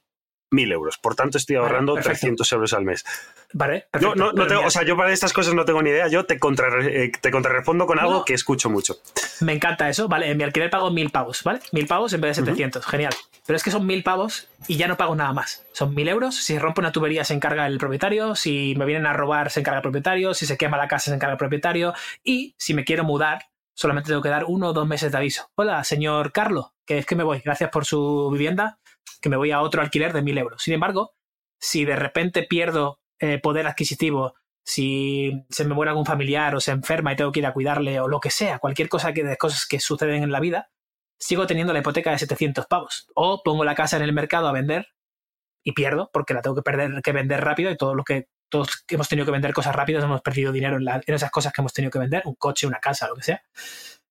1000 0.52 0.72
euros. 0.72 0.98
Por 0.98 1.16
tanto, 1.16 1.38
estoy 1.38 1.56
Vale, 1.56 1.68
ahorrando 1.68 1.94
perfecto. 1.96 2.20
300 2.20 2.52
euros 2.54 2.74
al 2.74 2.84
mes. 2.84 3.06
Vale, 3.54 3.80
Yo, 3.80 3.90
perfecto. 3.92 4.16
no, 4.16 4.32
no 4.34 4.48
tengo- 4.48 4.66
o 4.66 4.70
sea, 4.70 4.84
yo 4.84 4.96
para 4.98 5.12
estas 5.12 5.34
cosas 5.34 5.54
no 5.54 5.66
tengo 5.66 5.82
ni 5.82 5.90
idea. 5.90 6.08
Yo 6.08 6.26
te, 6.26 6.40
contrarre- 6.40 6.88
eh, 7.06 7.12
te 7.22 7.32
contrarrespondo 7.32 7.86
con 7.86 8.00
algo 8.00 8.12
No. 8.14 8.26
que 8.26 8.34
escucho 8.34 8.70
mucho. 8.70 8.98
Me 9.42 9.54
encanta 9.54 9.90
eso, 9.90 10.08
¿vale? 10.08 10.30
En 10.32 10.38
mi 10.38 10.44
alquiler 10.44 10.70
pago 10.70 10.90
mil 10.92 11.10
pavos, 11.10 11.44
¿vale? 11.44 11.60
Mil 11.72 11.88
pavos 11.88 12.14
en 12.14 12.22
vez 12.22 12.38
de 12.38 12.44
700, 12.46 12.86
genial. 12.86 13.14
Pero 13.46 13.56
es 13.58 13.64
que 13.64 13.72
son 13.72 13.86
mil 13.86 14.04
pavos 14.04 14.50
y 14.68 14.78
ya 14.78 14.88
no 14.88 14.98
pago 14.98 15.16
nada 15.16 15.32
más. 15.34 15.66
Son 15.74 15.94
mil 15.96 16.08
euros. 16.08 16.36
Si 16.36 16.54
se 16.54 16.60
rompe 16.60 16.82
una 16.82 16.92
tubería 16.92 17.24
se 17.24 17.34
encarga 17.34 17.66
el 17.68 17.78
propietario. 17.78 18.36
Si 18.36 18.74
me 18.78 18.86
vienen 18.86 19.06
a 19.06 19.14
robar 19.14 19.50
se 19.52 19.62
encarga 19.62 19.78
el 19.80 19.84
propietario. 19.84 20.34
Si 20.34 20.46
se 20.46 20.58
quema 20.58 20.78
la 20.78 20.88
casa 20.88 21.12
se 21.12 21.16
encarga 21.16 21.34
el 21.34 21.38
propietario. 21.40 21.94
Y 22.24 22.56
si 22.58 22.74
me 22.74 22.84
quiero 22.84 23.04
mudar, 23.06 23.46
solamente 23.74 24.08
tengo 24.10 24.22
que 24.22 24.30
dar 24.30 24.46
uno 24.48 24.70
o 24.70 24.74
dos 24.74 24.88
meses 24.88 25.12
de 25.12 25.18
aviso. 25.18 25.50
Hola, 25.56 25.84
señor 25.86 26.32
Carlos, 26.34 26.68
que 26.86 26.98
es 26.98 27.06
que 27.06 27.16
me 27.16 27.24
voy. 27.24 27.42
Gracias 27.46 27.70
por 27.70 27.86
su 27.86 28.30
vivienda, 28.34 28.80
que 29.22 29.30
me 29.30 29.38
voy 29.38 29.52
a 29.52 29.62
otro 29.62 29.82
alquiler 29.82 30.14
de 30.14 30.22
mil 30.22 30.38
euros. 30.38 30.62
Sin 30.62 30.74
embargo, 30.74 31.14
si 31.60 31.86
de 31.86 31.96
repente 31.96 32.44
pierdo 32.44 33.00
eh, 33.20 33.40
poder 33.40 33.68
adquisitivo, 33.68 34.36
si 34.64 35.46
se 35.50 35.64
me 35.66 35.74
muere 35.74 35.90
algún 35.92 36.06
familiar 36.06 36.54
o 36.56 36.60
se 36.60 36.72
enferma 36.72 37.14
y 37.14 37.16
tengo 37.16 37.32
que 37.32 37.40
ir 37.40 37.46
a 37.46 37.54
cuidarle 37.54 38.00
o 38.00 38.08
lo 38.08 38.20
que 38.20 38.30
sea, 38.32 38.60
cualquier 38.60 38.90
cosa 38.90 39.14
que 39.14 39.24
de 39.24 39.38
cosas 39.38 39.66
que 39.66 39.80
suceden 39.80 40.24
en 40.24 40.32
la 40.32 40.40
vida, 40.40 40.70
sigo 41.20 41.48
teniendo 41.48 41.74
la 41.74 41.80
hipoteca 41.80 42.12
de 42.12 42.20
700 42.20 42.68
pavos. 42.68 43.08
O 43.16 43.42
pongo 43.44 43.64
la 43.64 43.76
casa 43.76 43.98
en 43.98 44.04
el 44.04 44.14
mercado 44.14 44.48
a 44.48 44.52
vender 44.52 44.88
y 45.64 45.72
pierdo 45.74 46.10
porque 46.14 46.34
la 46.34 46.42
tengo 46.42 46.56
que 46.56 46.62
perder 46.62 47.02
que 47.02 47.12
vender 47.12 47.44
rápido 47.44 47.72
y 47.72 47.78
todo 47.78 47.96
lo 47.96 48.04
que 48.04 48.28
todos 48.50 48.86
hemos 48.90 49.10
tenido 49.10 49.26
que 49.26 49.32
vender 49.32 49.54
cosas 49.54 49.76
rápidas 49.76 50.04
hemos 50.04 50.22
perdido 50.22 50.52
dinero 50.54 50.78
en, 50.78 50.86
la- 50.86 51.02
en 51.06 51.16
esas 51.16 51.32
cosas 51.32 51.52
que 51.52 51.62
hemos 51.62 51.74
tenido 51.74 51.92
que 51.92 52.00
vender, 52.00 52.22
un 52.26 52.36
coche, 52.36 52.68
una 52.68 52.80
casa, 52.80 53.08
lo 53.08 53.16
que 53.16 53.24
sea. 53.24 53.42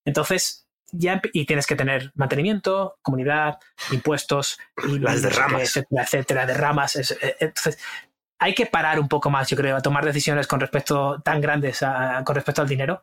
Entonces, 0.05 0.66
ya 0.93 1.21
y 1.33 1.47
tienes 1.47 1.67
que 1.67 1.77
tener 1.77 2.13
mantenimiento, 2.15 2.99
comunidad, 3.03 3.59
impuestos 3.93 4.59
y 4.89 4.99
Las 4.99 5.23
derramas. 5.23 5.63
etcétera, 5.63 6.03
etcétera, 6.03 6.47
derramas. 6.47 6.97
Es- 6.97 7.13
eh, 7.23 7.37
Entonces, 7.41 7.79
hay 8.39 8.55
que 8.55 8.67
parar 8.67 9.01
un 9.01 9.09
poco 9.09 9.31
más, 9.31 9.49
yo 9.49 9.57
creo, 9.57 9.77
a 9.77 9.83
tomar 9.83 10.05
decisiones 10.05 10.47
con 10.47 10.61
respecto 10.61 11.21
tan 11.23 11.41
grandes 11.41 11.83
a- 11.83 12.23
con 12.25 12.35
respecto 12.35 12.63
al 12.63 12.69
dinero 12.69 13.03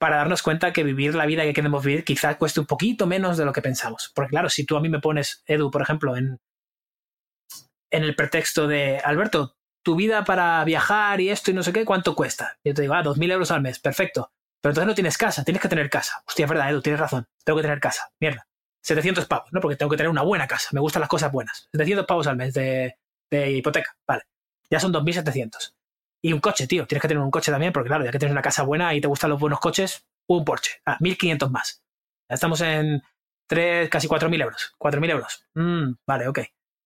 para 0.00 0.16
darnos 0.18 0.42
cuenta 0.42 0.72
que 0.72 0.84
vivir 0.84 1.14
la 1.16 1.26
vida 1.26 1.42
que 1.42 1.52
queremos 1.52 1.84
vivir 1.84 2.04
quizás 2.04 2.36
cueste 2.36 2.60
un 2.60 2.66
poquito 2.66 3.06
menos 3.06 3.36
de 3.36 3.44
lo 3.44 3.52
que 3.52 3.62
pensamos. 3.62 4.12
Porque 4.14 4.30
claro, 4.30 4.48
si 4.48 4.64
tú 4.64 4.76
a 4.76 4.80
mí 4.80 4.88
me 4.88 5.00
pones, 5.00 5.42
Edu, 5.46 5.70
por 5.72 5.82
ejemplo, 5.82 6.16
en, 6.16 6.38
en 7.90 8.04
el 8.04 8.14
pretexto 8.14 8.68
de, 8.68 8.98
Alberto, 8.98 9.56
tu 9.84 9.96
vida 9.96 10.24
para 10.24 10.62
viajar 10.64 11.20
y 11.20 11.30
esto 11.30 11.50
y 11.50 11.54
no 11.54 11.62
sé 11.62 11.72
qué, 11.72 11.84
¿cuánto 11.84 12.14
cuesta? 12.14 12.58
Yo 12.64 12.74
te 12.74 12.82
digo, 12.82 12.94
ah, 12.94 13.02
2.000 13.02 13.30
euros 13.30 13.50
al 13.50 13.62
mes, 13.62 13.78
perfecto. 13.80 14.30
Pero 14.60 14.72
entonces 14.72 14.86
no 14.86 14.94
tienes 14.94 15.16
casa, 15.16 15.44
tienes 15.44 15.62
que 15.62 15.68
tener 15.68 15.88
casa. 15.88 16.22
Hostia, 16.26 16.44
es 16.44 16.50
verdad, 16.50 16.70
Edu, 16.70 16.82
tienes 16.82 17.00
razón, 17.00 17.28
tengo 17.44 17.58
que 17.58 17.62
tener 17.62 17.80
casa. 17.80 18.10
Mierda. 18.20 18.46
700 18.82 19.26
pavos, 19.26 19.52
¿no? 19.52 19.60
Porque 19.60 19.76
tengo 19.76 19.90
que 19.90 19.96
tener 19.96 20.10
una 20.10 20.22
buena 20.22 20.46
casa, 20.46 20.70
me 20.72 20.80
gustan 20.80 21.00
las 21.00 21.08
cosas 21.08 21.30
buenas. 21.30 21.68
700 21.72 22.06
pavos 22.06 22.26
al 22.26 22.36
mes 22.36 22.54
de, 22.54 22.96
de 23.30 23.52
hipoteca, 23.52 23.96
vale. 24.06 24.22
Ya 24.70 24.80
son 24.80 24.92
2.700. 24.92 25.74
Y 26.22 26.32
un 26.32 26.40
coche, 26.40 26.66
tío, 26.66 26.86
tienes 26.86 27.02
que 27.02 27.08
tener 27.08 27.22
un 27.22 27.30
coche 27.30 27.52
también, 27.52 27.72
porque 27.72 27.88
claro, 27.88 28.04
ya 28.04 28.10
que 28.10 28.18
tienes 28.18 28.32
una 28.32 28.42
casa 28.42 28.62
buena 28.62 28.94
y 28.94 29.00
te 29.00 29.08
gustan 29.08 29.30
los 29.30 29.40
buenos 29.40 29.60
coches, 29.60 30.06
un 30.26 30.44
Porsche, 30.44 30.80
ah, 30.86 30.98
1.500 31.00 31.50
más. 31.50 31.82
Ya 32.28 32.34
estamos 32.34 32.60
en 32.60 33.02
3, 33.46 33.88
casi 33.88 34.08
4.000 34.08 34.42
euros. 34.42 34.74
4.000 34.78 35.10
euros. 35.10 35.46
Mm, 35.54 35.92
vale, 36.06 36.28
ok. 36.28 36.40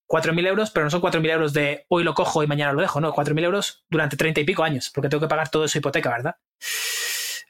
4.000 0.09 0.47
euros, 0.47 0.71
pero 0.71 0.85
no 0.85 0.91
son 0.91 1.01
4.000 1.01 1.31
euros 1.31 1.53
de 1.55 1.87
hoy 1.89 2.05
lo 2.05 2.13
cojo 2.15 2.43
y 2.43 2.47
mañana 2.47 2.73
lo 2.73 2.83
dejo, 2.83 3.01
no, 3.01 3.15
4.000 3.15 3.45
euros 3.45 3.85
durante 3.89 4.17
30 4.17 4.43
y 4.43 4.45
pico 4.45 4.63
años, 4.63 4.91
porque 4.91 5.09
tengo 5.09 5.23
que 5.23 5.29
pagar 5.29 5.49
todo 5.49 5.65
eso 5.65 5.79
hipoteca, 5.79 6.11
¿verdad? 6.11 6.37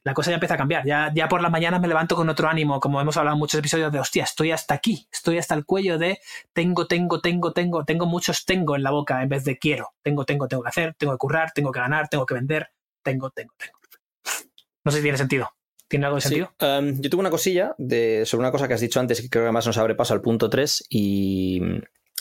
La 0.04 0.14
cosa 0.14 0.30
ya 0.30 0.34
empieza 0.34 0.54
a 0.54 0.58
cambiar. 0.58 0.84
Ya, 0.84 1.12
ya 1.14 1.28
por 1.28 1.40
las 1.42 1.50
mañanas 1.52 1.80
me 1.80 1.86
levanto 1.88 2.16
con 2.16 2.28
otro 2.28 2.48
ánimo, 2.48 2.80
como 2.80 3.00
hemos 3.00 3.16
hablado 3.16 3.34
en 3.36 3.38
muchos 3.38 3.58
episodios 3.60 3.92
de 3.92 4.00
hostia, 4.00 4.24
estoy 4.24 4.50
hasta 4.50 4.74
aquí, 4.74 5.06
estoy 5.12 5.38
hasta 5.38 5.54
el 5.54 5.64
cuello 5.64 5.96
de 5.98 6.18
tengo, 6.52 6.86
tengo, 6.86 7.20
tengo, 7.20 7.52
tengo, 7.52 7.84
tengo 7.84 8.06
muchos 8.06 8.44
tengo 8.44 8.74
en 8.74 8.82
la 8.82 8.90
boca 8.90 9.22
en 9.22 9.28
vez 9.28 9.44
de 9.44 9.58
quiero. 9.58 9.90
Tengo, 10.02 10.24
tengo, 10.24 10.48
tengo 10.48 10.62
que 10.64 10.68
hacer, 10.70 10.94
tengo 10.98 11.12
que 11.12 11.18
currar, 11.18 11.52
tengo 11.52 11.70
que 11.70 11.78
ganar, 11.80 12.08
tengo 12.08 12.26
que 12.26 12.34
vender, 12.34 12.68
tengo, 13.02 13.30
tengo, 13.30 13.52
tengo. 13.56 13.78
No 14.84 14.90
sé 14.90 14.98
si 14.98 15.02
tiene 15.02 15.18
sentido. 15.18 15.48
¿Tiene 15.86 16.06
algo 16.06 16.16
de 16.16 16.22
Sí. 16.22 16.28
sentido? 16.30 16.52
Um, 16.60 17.00
yo 17.00 17.10
tuve 17.10 17.20
una 17.20 17.30
cosilla 17.30 17.74
de, 17.78 18.24
sobre 18.26 18.40
una 18.40 18.50
cosa 18.50 18.66
que 18.66 18.74
has 18.74 18.80
dicho 18.80 18.98
antes, 18.98 19.20
que 19.20 19.28
creo 19.28 19.42
que 19.42 19.46
además 19.46 19.66
nos 19.66 19.76
abre 19.78 19.94
paso 19.94 20.14
al 20.14 20.22
punto 20.22 20.48
3, 20.50 20.86
y, 20.88 21.60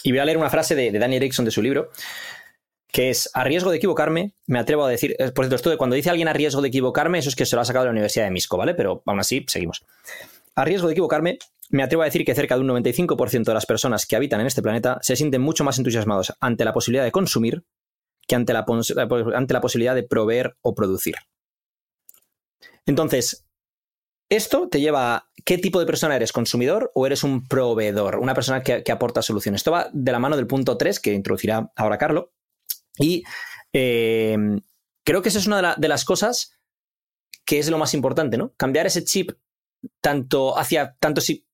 y 0.03 0.11
voy 0.11 0.19
a 0.19 0.25
leer 0.25 0.37
una 0.37 0.49
frase 0.49 0.75
de, 0.75 0.91
de 0.91 0.99
Danny 0.99 1.15
Erickson 1.15 1.45
de 1.45 1.51
su 1.51 1.61
libro, 1.61 1.89
que 2.91 3.09
es, 3.09 3.29
a 3.33 3.43
riesgo 3.43 3.71
de 3.71 3.77
equivocarme, 3.77 4.35
me 4.47 4.59
atrevo 4.59 4.83
a 4.85 4.89
decir, 4.89 5.15
eh, 5.19 5.31
por 5.31 5.47
cierto, 5.47 5.69
de 5.69 5.77
cuando 5.77 5.95
dice 5.95 6.09
alguien 6.09 6.27
a 6.27 6.33
riesgo 6.33 6.61
de 6.61 6.67
equivocarme, 6.67 7.19
eso 7.19 7.29
es 7.29 7.35
que 7.35 7.45
se 7.45 7.55
lo 7.55 7.61
ha 7.61 7.65
sacado 7.65 7.83
de 7.83 7.87
la 7.87 7.91
Universidad 7.93 8.25
de 8.25 8.31
Misco, 8.31 8.57
¿vale? 8.57 8.73
Pero 8.73 9.01
aún 9.05 9.19
así, 9.19 9.45
seguimos. 9.47 9.85
A 10.55 10.65
riesgo 10.65 10.87
de 10.87 10.93
equivocarme, 10.93 11.39
me 11.69 11.83
atrevo 11.83 12.01
a 12.01 12.05
decir 12.05 12.25
que 12.25 12.35
cerca 12.35 12.55
de 12.55 12.61
un 12.61 12.67
95% 12.67 13.43
de 13.45 13.53
las 13.53 13.65
personas 13.65 14.05
que 14.05 14.17
habitan 14.17 14.41
en 14.41 14.47
este 14.47 14.61
planeta 14.61 14.99
se 15.01 15.15
sienten 15.15 15.41
mucho 15.41 15.63
más 15.63 15.77
entusiasmados 15.77 16.33
ante 16.41 16.65
la 16.65 16.73
posibilidad 16.73 17.05
de 17.05 17.11
consumir 17.11 17.63
que 18.27 18.35
ante 18.35 18.51
la, 18.53 18.65
pos- 18.65 18.93
ante 19.33 19.53
la 19.53 19.61
posibilidad 19.61 19.95
de 19.95 20.03
proveer 20.03 20.57
o 20.61 20.75
producir. 20.75 21.15
Entonces, 22.85 23.45
esto 24.29 24.69
te 24.69 24.79
lleva 24.81 25.15
a 25.15 25.29
qué 25.45 25.57
tipo 25.57 25.79
de 25.79 25.85
persona 25.85 26.15
eres, 26.15 26.31
consumidor 26.31 26.91
o 26.95 27.05
eres 27.05 27.23
un 27.23 27.47
proveedor, 27.47 28.17
una 28.17 28.33
persona 28.33 28.63
que, 28.63 28.83
que 28.83 28.91
aporta 28.91 29.21
soluciones. 29.21 29.59
Esto 29.59 29.71
va 29.71 29.89
de 29.93 30.11
la 30.11 30.19
mano 30.19 30.35
del 30.35 30.47
punto 30.47 30.77
3 30.77 30.99
que 30.99 31.13
introducirá 31.13 31.71
ahora 31.75 31.97
Carlos. 31.97 32.25
Y 33.01 33.23
eh, 33.73 34.37
creo 35.03 35.21
que 35.21 35.29
esa 35.29 35.39
es 35.39 35.47
una 35.47 35.57
de, 35.57 35.61
la- 35.63 35.75
de 35.77 35.87
las 35.87 36.05
cosas 36.05 36.57
que 37.45 37.59
es 37.59 37.69
lo 37.69 37.77
más 37.77 37.93
importante, 37.93 38.37
¿no? 38.37 38.53
Cambiar 38.55 38.85
ese 38.85 39.03
chip 39.03 39.31
tanto 39.99 40.57
hacia, 40.57 40.95
tanto 40.99 41.21
si 41.21 41.45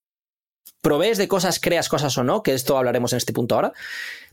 provees 0.82 1.18
de 1.18 1.28
cosas, 1.28 1.60
creas 1.60 1.89
cosas 1.89 2.18
o 2.18 2.24
no, 2.24 2.43
que 2.43 2.54
esto 2.54 2.78
hablaremos 2.78 3.14
en 3.14 3.18
este 3.18 3.34
punto 3.34 3.56
ahora, 3.56 3.74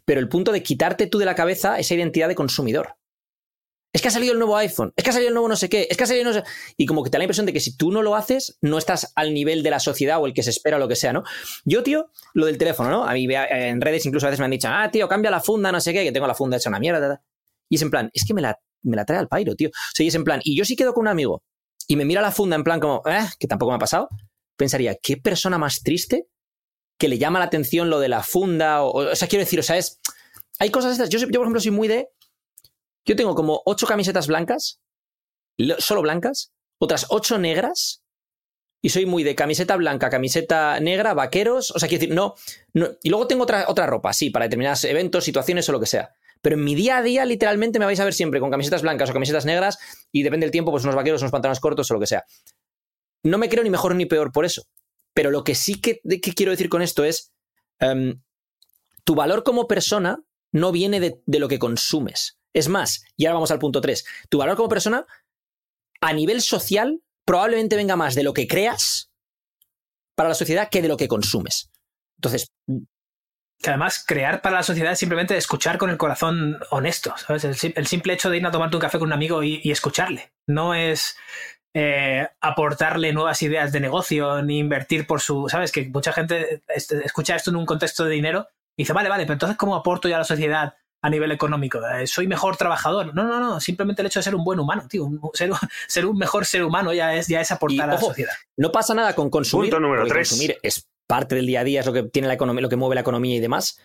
pero 0.05 0.21
el 0.21 0.29
punto 0.29 0.53
de 0.53 0.63
quitarte 0.63 1.07
tú 1.07 1.19
de 1.19 1.25
la 1.25 1.35
cabeza 1.35 1.79
esa 1.79 1.95
identidad 1.95 2.29
de 2.29 2.35
consumidor. 2.35 2.97
Es 3.95 4.03
que 4.03 4.09
ha 4.09 4.11
salido 4.11 4.33
el 4.33 4.39
nuevo 4.41 4.57
iPhone, 4.57 4.93
es 4.97 5.05
que 5.05 5.11
ha 5.11 5.13
salido 5.13 5.29
el 5.29 5.35
nuevo 5.35 5.49
no 5.49 5.55
sé 5.57 5.69
qué, 5.69 5.87
es 5.89 5.97
que 5.97 6.03
ha 6.03 6.07
salido 6.09 6.25
no 6.27 6.33
sé... 6.35 6.43
Y 6.77 6.85
como 6.85 7.03
que 7.05 7.11
te 7.11 7.15
da 7.15 7.19
la 7.21 7.25
impresión 7.25 7.47
de 7.47 7.53
que 7.53 7.61
si 7.61 7.77
tú 7.77 7.93
no 7.93 8.03
lo 8.03 8.17
haces, 8.17 8.59
no 8.61 8.77
estás 8.77 9.13
al 9.15 9.33
nivel 9.33 9.63
de 9.63 9.71
la 9.71 9.79
sociedad 9.79 10.21
o 10.21 10.27
el 10.27 10.35
que 10.35 10.43
se 10.43 10.51
espera 10.51 10.77
o 10.77 10.81
lo 10.81 10.89
que 10.89 10.97
sea, 10.97 11.13
¿no? 11.13 11.23
Yo, 11.65 11.83
tío, 11.85 12.11
lo 12.35 12.47
del 12.47 12.59
teléfono, 12.59 12.91
¿no? 12.91 13.05
A 13.07 13.13
mí 13.13 13.27
vea- 13.29 13.47
en 13.47 13.81
redes 13.81 14.05
incluso 14.05 14.27
a 14.27 14.31
veces 14.31 14.41
me 14.41 14.47
han 14.47 14.51
dicho, 14.51 14.69
ah, 14.69 14.91
tío, 14.91 15.07
cambia 15.09 15.31
la 15.31 15.41
funda, 15.41 15.71
no 15.71 15.81
sé 15.81 15.93
qué, 15.93 16.03
que 16.03 16.11
tengo 16.13 16.27
la 16.27 16.35
funda 16.35 16.57
hecha 16.57 16.69
una 16.69 16.81
mierda. 16.81 17.01
ta, 17.01 17.15
ta". 17.15 17.23
Y 17.71 17.77
es 17.77 17.83
en 17.83 17.91
plan, 17.91 18.11
es 18.13 18.25
que 18.27 18.35
me 18.35 18.43
la, 18.43 18.59
me 18.83 18.97
la 18.97 19.05
trae 19.05 19.21
al 19.21 19.29
pairo, 19.29 19.55
tío. 19.55 19.69
O 19.69 19.73
sea, 19.95 20.05
y 20.05 20.09
es 20.09 20.15
en 20.17 20.25
plan, 20.25 20.41
y 20.43 20.57
yo 20.57 20.65
sí 20.65 20.75
quedo 20.77 20.93
con 20.93 21.03
un 21.03 21.09
amigo 21.09 21.45
y 21.87 21.95
me 21.97 22.05
mira 22.05 22.21
la 22.21 22.33
funda 22.33 22.57
en 22.57 22.65
plan 22.65 22.81
como, 22.81 23.01
eh, 23.07 23.25
que 23.39 23.47
tampoco 23.47 23.71
me 23.71 23.77
ha 23.77 23.79
pasado, 23.79 24.09
pensaría, 24.57 24.97
qué 25.01 25.17
persona 25.19 25.57
más 25.57 25.83
triste 25.85 26.27
que 26.99 27.07
le 27.09 27.19
llama 27.19 27.39
la 27.39 27.45
atención 27.45 27.91
lo 27.91 28.01
de 28.01 28.09
la 28.09 28.23
funda, 28.25 28.83
o, 28.83 29.11
o 29.13 29.15
sea, 29.17 29.29
quiero 29.29 29.45
decir, 29.45 29.61
o 29.61 29.63
sea, 29.63 29.77
es... 29.77 30.01
Hay 30.61 30.71
cosas 30.71 30.93
estas, 30.93 31.09
yo, 31.11 31.19
yo 31.19 31.27
por 31.29 31.41
ejemplo 31.43 31.61
soy 31.61 31.73
muy 31.73 31.89
de... 31.89 32.09
Yo 33.05 33.17
tengo 33.17 33.35
como 33.35 33.63
ocho 33.67 33.87
camisetas 33.87 34.27
blancas, 34.27 34.81
lo- 35.57 35.81
solo 35.81 36.03
blancas, 36.03 36.53
otras 36.79 37.07
ocho 37.11 37.39
negras, 37.39 38.03
y 38.83 38.91
soy 38.91 39.07
muy 39.07 39.23
de 39.23 39.35
camiseta 39.35 39.77
blanca, 39.77 40.11
camiseta 40.11 40.79
negra, 40.81 41.15
vaqueros, 41.15 41.71
o 41.71 41.79
sea, 41.79 41.89
quiero 41.89 42.01
decir, 42.03 42.15
no, 42.15 42.35
no 42.75 42.89
y 43.03 43.09
luego 43.09 43.27
tengo 43.27 43.45
otra, 43.45 43.65
otra 43.69 43.87
ropa, 43.87 44.13
sí, 44.13 44.29
para 44.31 44.45
determinados 44.47 44.85
eventos, 44.85 45.25
situaciones 45.25 45.69
o 45.69 45.73
lo 45.73 45.81
que 45.81 45.87
sea. 45.87 46.11
Pero 46.43 46.57
en 46.57 46.65
mi 46.65 46.75
día 46.75 46.99
a 46.99 47.03
día, 47.03 47.25
literalmente, 47.25 47.79
me 47.79 47.87
vais 47.87 47.99
a 48.01 48.05
ver 48.05 48.13
siempre 48.13 48.41
con 48.41 48.51
camisetas 48.51 48.83
blancas 48.83 49.09
o 49.09 49.15
camisetas 49.15 49.47
negras, 49.47 49.79
y 50.13 50.23
depende 50.23 50.45
del 50.45 50.51
tiempo, 50.51 50.71
pues 50.71 50.85
unos 50.85 50.95
vaqueros, 50.97 51.23
unos 51.23 51.33
pantalones 51.33 51.61
cortos 51.61 51.91
o 51.91 51.95
lo 51.95 52.01
que 52.01 52.07
sea. 52.07 52.25
No 53.23 53.39
me 53.39 53.49
creo 53.49 53.63
ni 53.65 53.71
mejor 53.71 53.95
ni 53.95 54.05
peor 54.05 54.31
por 54.33 54.45
eso. 54.45 54.65
Pero 55.15 55.31
lo 55.31 55.45
que 55.45 55.55
sí 55.55 55.81
que, 55.81 56.01
quiero 56.37 56.51
decir 56.53 56.69
con 56.69 56.83
esto 56.83 57.05
es, 57.05 57.33
em, 57.81 58.21
tu 59.05 59.15
valor 59.15 59.43
como 59.45 59.67
persona 59.67 60.19
no 60.53 60.73
viene 60.73 61.01
de 61.01 61.39
lo 61.39 61.49
que 61.49 61.59
consumes. 61.59 62.37
Es 62.55 62.69
más, 62.69 63.05
y 63.17 63.27
ahora 63.27 63.35
vamos 63.35 63.51
al 63.51 63.59
punto 63.59 63.81
3, 63.81 64.05
tu 64.31 64.39
valor 64.39 64.57
como 64.57 64.69
persona 64.69 65.07
a 66.01 66.13
nivel 66.13 66.41
social 66.41 67.01
probablemente 67.25 67.77
venga 67.77 67.97
más 67.97 68.15
de 68.15 68.23
lo 68.23 68.33
que 68.33 68.47
creas 68.47 69.11
para 70.15 70.29
la 70.29 70.35
sociedad 70.35 70.69
que 70.71 70.83
de 70.83 70.89
lo 70.89 70.97
que 70.97 71.09
consumes. 71.09 71.71
Entonces, 72.17 72.53
Que 73.61 73.71
además, 73.71 74.05
crear 74.07 74.43
para 74.43 74.57
la 74.57 74.63
sociedad 74.63 74.93
es 74.93 74.99
simplemente 74.99 75.37
escuchar 75.37 75.79
con 75.79 75.91
el 75.91 75.97
corazón 75.97 76.59
honesto, 76.71 77.15
¿sabes? 77.17 77.45
El, 77.45 77.73
el 77.77 77.87
simple 77.87 78.13
hecho 78.13 78.31
de 78.31 78.37
ir 78.37 78.47
a 78.47 78.51
tomarte 78.51 78.77
un 78.77 78.81
café 78.81 78.99
con 78.99 79.09
un 79.09 79.13
amigo 79.15 79.43
y, 79.43 79.61
y 79.65 79.71
escucharle. 79.71 80.33
No 80.47 80.75
es 80.75 81.17
eh, 81.73 82.29
aportarle 82.41 83.13
nuevas 83.13 83.43
ideas 83.43 83.73
de 83.73 83.81
negocio 83.81 84.43
ni 84.43 84.59
invertir 84.59 85.07
por 85.07 85.21
su. 85.21 85.49
¿Sabes? 85.49 85.73
Que 85.73 85.89
mucha 85.89 86.13
gente 86.13 86.63
este, 86.69 87.05
escucha 87.05 87.37
esto 87.37 87.51
en 87.51 87.57
un 87.57 87.67
contexto 87.67 88.05
de 88.05 88.11
dinero 88.11 88.49
y 88.77 88.83
dice, 88.83 88.93
vale, 88.93 89.09
vale, 89.09 89.25
pero 89.25 89.35
entonces, 89.35 89.57
¿cómo 89.57 89.75
aporto 89.75 90.09
yo 90.09 90.17
a 90.17 90.19
la 90.19 90.25
sociedad 90.25 90.75
a 91.05 91.11
nivel 91.11 91.31
económico? 91.33 91.81
Eh, 91.87 92.07
¿Soy 92.07 92.27
mejor 92.27 92.57
trabajador? 92.57 93.15
No, 93.15 93.25
no, 93.25 93.39
no. 93.39 93.61
Simplemente 93.61 94.01
el 94.03 94.07
hecho 94.07 94.21
de 94.21 94.25
ser 94.25 94.35
un 94.35 94.43
buen 94.43 94.59
humano, 94.59 94.87
tío. 94.89 95.05
un- 95.05 95.21
ser, 95.35 95.51
un- 95.51 95.59
ser 95.89 96.07
un 96.07 96.17
mejor 96.17 96.47
ser 96.47 96.65
humano 96.65 96.93
ya 96.95 97.15
es, 97.15 97.29
ya 97.29 97.41
es 97.41 97.51
aportar 97.51 97.77
Y, 97.77 97.81
a 97.81 97.87
la 97.87 97.95
ojo, 97.97 98.07
sociedad. 98.07 98.33
no 98.57 98.73
pasa 98.73 98.95
nada 98.95 99.15
con 99.15 99.29
consumir. 99.31 99.71
Punto 99.71 99.81
número 99.81 100.07
tres. 100.07 100.29
Consumir 100.31 100.59
es 100.63 100.89
parte 101.07 101.35
del 101.35 101.47
día 101.47 101.61
a 101.61 101.65
día, 101.65 101.81
es 101.81 101.87
lo 101.87 101.93
que 101.93 102.05
tiene 102.05 102.27
la 102.29 102.35
economía, 102.35 102.63
lo 102.63 102.69
que 102.71 102.77
mueve 102.77 102.95
la 102.95 103.03
economía 103.03 103.37
y 103.37 103.41
demás. 103.41 103.81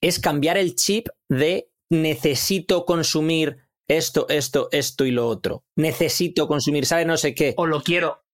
Es 0.00 0.18
cambiar 0.18 0.56
el 0.56 0.74
chip 0.74 1.08
de 1.28 1.70
necesito 1.90 2.86
consumir 2.86 3.58
esto, 3.88 4.26
esto, 4.30 4.68
esto 4.72 5.04
y 5.04 5.10
lo 5.10 5.28
otro. 5.28 5.64
Necesito 5.76 6.48
consumir, 6.48 6.86
sale 6.86 7.04
no 7.04 7.16
sé 7.18 7.34
qué. 7.34 7.52
O 7.58 7.66
lo 7.66 7.82
quiero. 7.82 8.24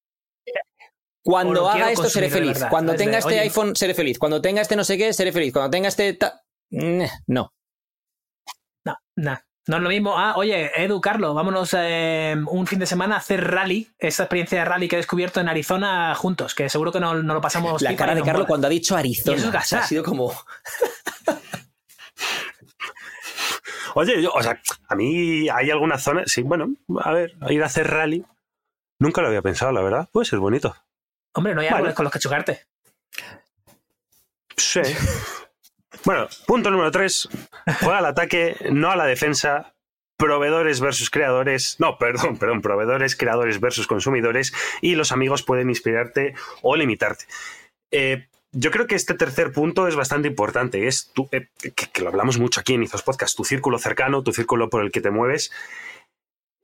Cuando 1.25 1.55
lo 1.55 1.69
haga 1.69 1.87
quiero 1.87 1.91
esto 2.03 2.09
seré 2.11 2.31
feliz. 2.31 2.53
verdad. 2.55 2.71
Cuando 2.71 2.93
de, 2.93 2.99
tenga 2.99 3.19
este 3.19 3.29
oye, 3.31 3.41
iPhone 3.41 3.77
seré 3.77 3.93
feliz. 3.95 4.19
Cuando 4.19 4.41
tenga 4.41 4.63
este 4.63 4.77
no 4.77 4.85
sé 4.85 4.97
qué 4.97 5.13
seré 5.13 5.33
feliz. 5.33 5.53
Cuando 5.53 5.71
tenga 5.71 5.89
este 5.89 6.13
ta- 6.15 6.43
no. 6.71 7.53
No, 8.89 8.99
no. 9.17 9.39
No 9.67 9.77
es 9.77 9.83
lo 9.83 9.89
mismo. 9.91 10.19
Ah, 10.19 10.33
oye, 10.37 10.71
Edu, 10.83 10.99
Carlos, 10.99 11.35
vámonos 11.35 11.75
eh, 11.77 12.35
un 12.47 12.67
fin 12.67 12.79
de 12.79 12.87
semana 12.87 13.17
a 13.17 13.19
hacer 13.19 13.51
rally. 13.51 13.91
Esta 13.99 14.23
experiencia 14.23 14.61
de 14.61 14.65
rally 14.65 14.89
que 14.89 14.97
he 14.97 14.99
descubierto 14.99 15.41
en 15.41 15.49
Arizona 15.51 16.15
juntos, 16.15 16.55
que 16.55 16.71
seguro 16.71 16.91
que 16.91 17.01
no, 17.01 17.15
no 17.23 17.35
lo 17.35 17.41
pasamos. 17.43 17.83
La 17.83 17.95
cara 17.95 18.15
de 18.15 18.23
Carlos 18.23 18.47
cuando 18.47 18.67
ha 18.67 18.71
dicho 18.71 18.97
Arizona. 18.97 19.37
Eso 19.37 19.49
O 19.49 19.61
sea, 19.63 19.81
ha 19.81 19.87
sido 19.87 20.03
como. 20.03 20.33
Oye, 23.95 24.23
yo, 24.23 24.33
o 24.33 24.43
sea, 24.43 24.59
a 24.89 24.95
mí 24.95 25.49
hay 25.51 25.71
alguna 25.71 25.99
zona. 25.99 26.23
Sí, 26.25 26.43
bueno, 26.43 26.75
a 27.03 27.13
ver, 27.13 27.37
ir 27.51 27.63
a 27.63 27.67
hacer 27.67 27.91
rally. 27.91 28.25
Nunca 28.99 29.21
lo 29.21 29.29
había 29.29 29.43
pensado, 29.43 29.71
la 29.73 29.83
verdad. 29.83 30.09
Puede 30.11 30.25
ser 30.25 30.39
bonito. 30.39 30.75
Hombre, 31.35 31.55
no 31.55 31.61
hay 31.61 31.67
Vale. 31.67 31.77
árboles 31.77 31.95
con 31.95 32.05
los 32.05 32.13
que 32.13 32.19
chocarte. 32.21 32.67
Sí. 34.57 34.81
Bueno, 36.05 36.29
punto 36.47 36.71
número 36.71 36.91
tres. 36.91 37.29
Juega 37.81 37.99
al 37.99 38.07
ataque, 38.07 38.57
no 38.71 38.91
a 38.91 38.97
la 38.97 39.07
defensa. 39.07 39.75
Proveedores 40.17 40.81
versus 40.81 41.11
creadores. 41.11 41.77
No, 41.79 41.99
perdón, 41.99 42.39
perdón. 42.39 42.63
Proveedores, 42.63 43.17
creadores 43.17 43.61
versus 43.61 43.87
consumidores. 43.87 44.53
Y 44.81 44.95
los 44.95 45.13
amigos 45.13 45.43
pueden 45.43 45.69
inspirarte 45.69 46.35
o 46.63 46.77
limitarte. 46.77 47.27
Eh, 47.91 48.27
yo 48.53 48.71
creo 48.71 48.87
que 48.87 48.95
este 48.95 49.15
tercer 49.15 49.53
punto 49.53 49.87
es 49.87 49.97
bastante 49.97 50.29
importante. 50.29 50.87
Es 50.87 51.13
tu, 51.13 51.29
eh, 51.33 51.49
que, 51.75 52.03
lo 52.03 52.09
hablamos 52.09 52.39
mucho 52.39 52.61
aquí 52.61 52.75
en 52.75 52.83
Izos 52.83 53.03
Podcast. 53.03 53.37
Tu 53.37 53.45
círculo 53.45 53.79
cercano, 53.79 54.23
tu 54.23 54.33
círculo 54.33 54.71
por 54.71 54.83
el 54.83 54.91
que 54.91 55.01
te 55.01 55.11
mueves. 55.11 55.53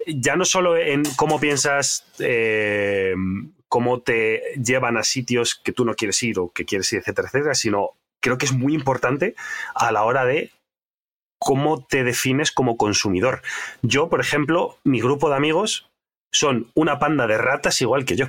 Ya 0.06 0.36
no 0.36 0.44
solo 0.44 0.76
en 0.76 1.02
cómo 1.16 1.40
piensas, 1.40 2.06
eh, 2.18 3.14
cómo 3.68 4.00
te 4.02 4.42
llevan 4.62 4.96
a 4.96 5.02
sitios 5.02 5.54
que 5.54 5.72
tú 5.72 5.84
no 5.84 5.94
quieres 5.94 6.22
ir 6.22 6.38
o 6.38 6.50
que 6.50 6.64
quieres 6.64 6.92
ir, 6.92 7.00
etcétera, 7.00 7.28
etcétera, 7.28 7.54
sino 7.54 7.90
creo 8.24 8.38
que 8.38 8.46
es 8.46 8.52
muy 8.52 8.72
importante 8.72 9.34
a 9.74 9.92
la 9.92 10.02
hora 10.04 10.24
de 10.24 10.50
cómo 11.38 11.84
te 11.84 12.04
defines 12.04 12.50
como 12.50 12.78
consumidor. 12.78 13.42
Yo, 13.82 14.08
por 14.08 14.20
ejemplo, 14.22 14.78
mi 14.82 15.00
grupo 15.02 15.28
de 15.28 15.36
amigos 15.36 15.90
son 16.32 16.70
una 16.74 16.98
panda 16.98 17.26
de 17.26 17.36
ratas 17.36 17.82
igual 17.82 18.06
que 18.06 18.16
yo. 18.16 18.26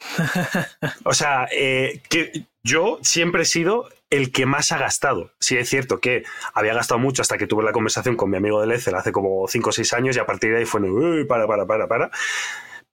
O 1.04 1.12
sea, 1.12 1.46
eh, 1.52 2.00
que 2.08 2.46
yo 2.64 2.98
siempre 3.02 3.42
he 3.42 3.46
sido 3.46 3.90
el 4.08 4.32
que 4.32 4.46
más 4.46 4.72
ha 4.72 4.78
gastado. 4.78 5.32
Sí 5.38 5.58
es 5.58 5.68
cierto 5.68 6.00
que 6.00 6.24
había 6.54 6.72
gastado 6.72 6.98
mucho 6.98 7.20
hasta 7.20 7.36
que 7.36 7.46
tuve 7.46 7.62
la 7.62 7.72
conversación 7.72 8.16
con 8.16 8.30
mi 8.30 8.38
amigo 8.38 8.64
de 8.64 8.74
Excel 8.74 8.94
hace 8.94 9.12
como 9.12 9.46
5 9.46 9.68
o 9.68 9.72
6 9.72 9.92
años 9.92 10.16
y 10.16 10.18
a 10.18 10.26
partir 10.26 10.50
de 10.50 10.60
ahí 10.60 10.64
fue, 10.64 10.80
"Uy, 10.80 11.24
para, 11.26 11.46
para, 11.46 11.66
para, 11.66 11.86
para. 11.88 12.10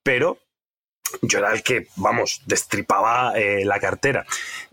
Pero 0.02 0.38
yo 1.20 1.38
era 1.38 1.52
el 1.52 1.62
que, 1.62 1.88
vamos, 1.96 2.42
destripaba 2.46 3.38
eh, 3.38 3.64
la 3.64 3.78
cartera. 3.80 4.24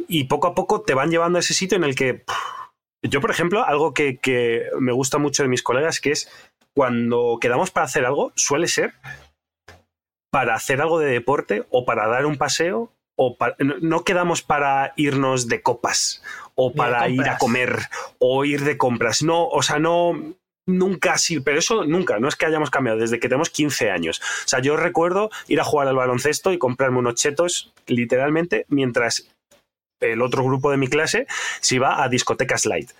Y 0.07 0.23
poco 0.25 0.47
a 0.47 0.55
poco 0.55 0.81
te 0.81 0.93
van 0.93 1.11
llevando 1.11 1.37
a 1.37 1.41
ese 1.41 1.53
sitio 1.53 1.75
en 1.77 1.83
el 1.83 1.95
que... 1.95 2.13
pff, 2.15 2.33
yo, 3.03 3.21
por 3.21 3.31
ejemplo, 3.31 3.63
algo 3.65 3.93
que, 3.93 4.17
que 4.17 4.63
me 4.79 4.91
gusta 4.91 5.17
mucho 5.17 5.43
de 5.43 5.49
mis 5.49 5.63
colegas, 5.63 5.99
que 5.99 6.11
es 6.11 6.29
cuando 6.75 7.37
quedamos 7.39 7.71
para 7.71 7.85
hacer 7.85 8.05
algo, 8.05 8.31
suele 8.35 8.67
ser 8.67 8.93
para 10.31 10.53
hacer 10.53 10.81
algo 10.81 10.99
de 10.99 11.11
deporte 11.11 11.65
o 11.71 11.85
para 11.85 12.07
dar 12.07 12.25
un 12.25 12.37
paseo 12.37 12.91
o 13.17 13.35
pa- 13.35 13.55
no, 13.57 13.75
no 13.81 14.03
quedamos 14.03 14.41
para 14.43 14.93
irnos 14.95 15.47
de 15.47 15.61
copas 15.61 16.21
o 16.55 16.73
para 16.73 17.09
ir 17.09 17.27
a 17.27 17.37
comer 17.37 17.79
o 18.19 18.45
ir 18.45 18.63
de 18.63 18.77
compras. 18.77 19.23
No, 19.23 19.47
o 19.47 19.61
sea, 19.61 19.79
no 19.79 20.13
nunca 20.69 21.13
así, 21.13 21.39
pero 21.39 21.59
eso 21.59 21.83
nunca, 21.85 22.19
no 22.19 22.27
es 22.27 22.35
que 22.35 22.45
hayamos 22.45 22.69
cambiado 22.69 22.99
desde 22.99 23.19
que 23.19 23.27
tenemos 23.27 23.49
15 23.49 23.91
años. 23.91 24.21
O 24.45 24.47
sea, 24.47 24.59
yo 24.59 24.77
recuerdo 24.77 25.29
ir 25.47 25.59
a 25.59 25.63
jugar 25.63 25.87
al 25.87 25.95
baloncesto 25.95 26.51
y 26.51 26.57
comprarme 26.57 26.99
unos 26.99 27.15
chetos 27.15 27.73
literalmente 27.87 28.65
mientras 28.69 29.27
el 29.99 30.21
otro 30.21 30.43
grupo 30.43 30.71
de 30.71 30.77
mi 30.77 30.87
clase 30.87 31.27
se 31.59 31.75
iba 31.75 32.01
a 32.01 32.09
discotecas 32.09 32.65
light. 32.65 32.91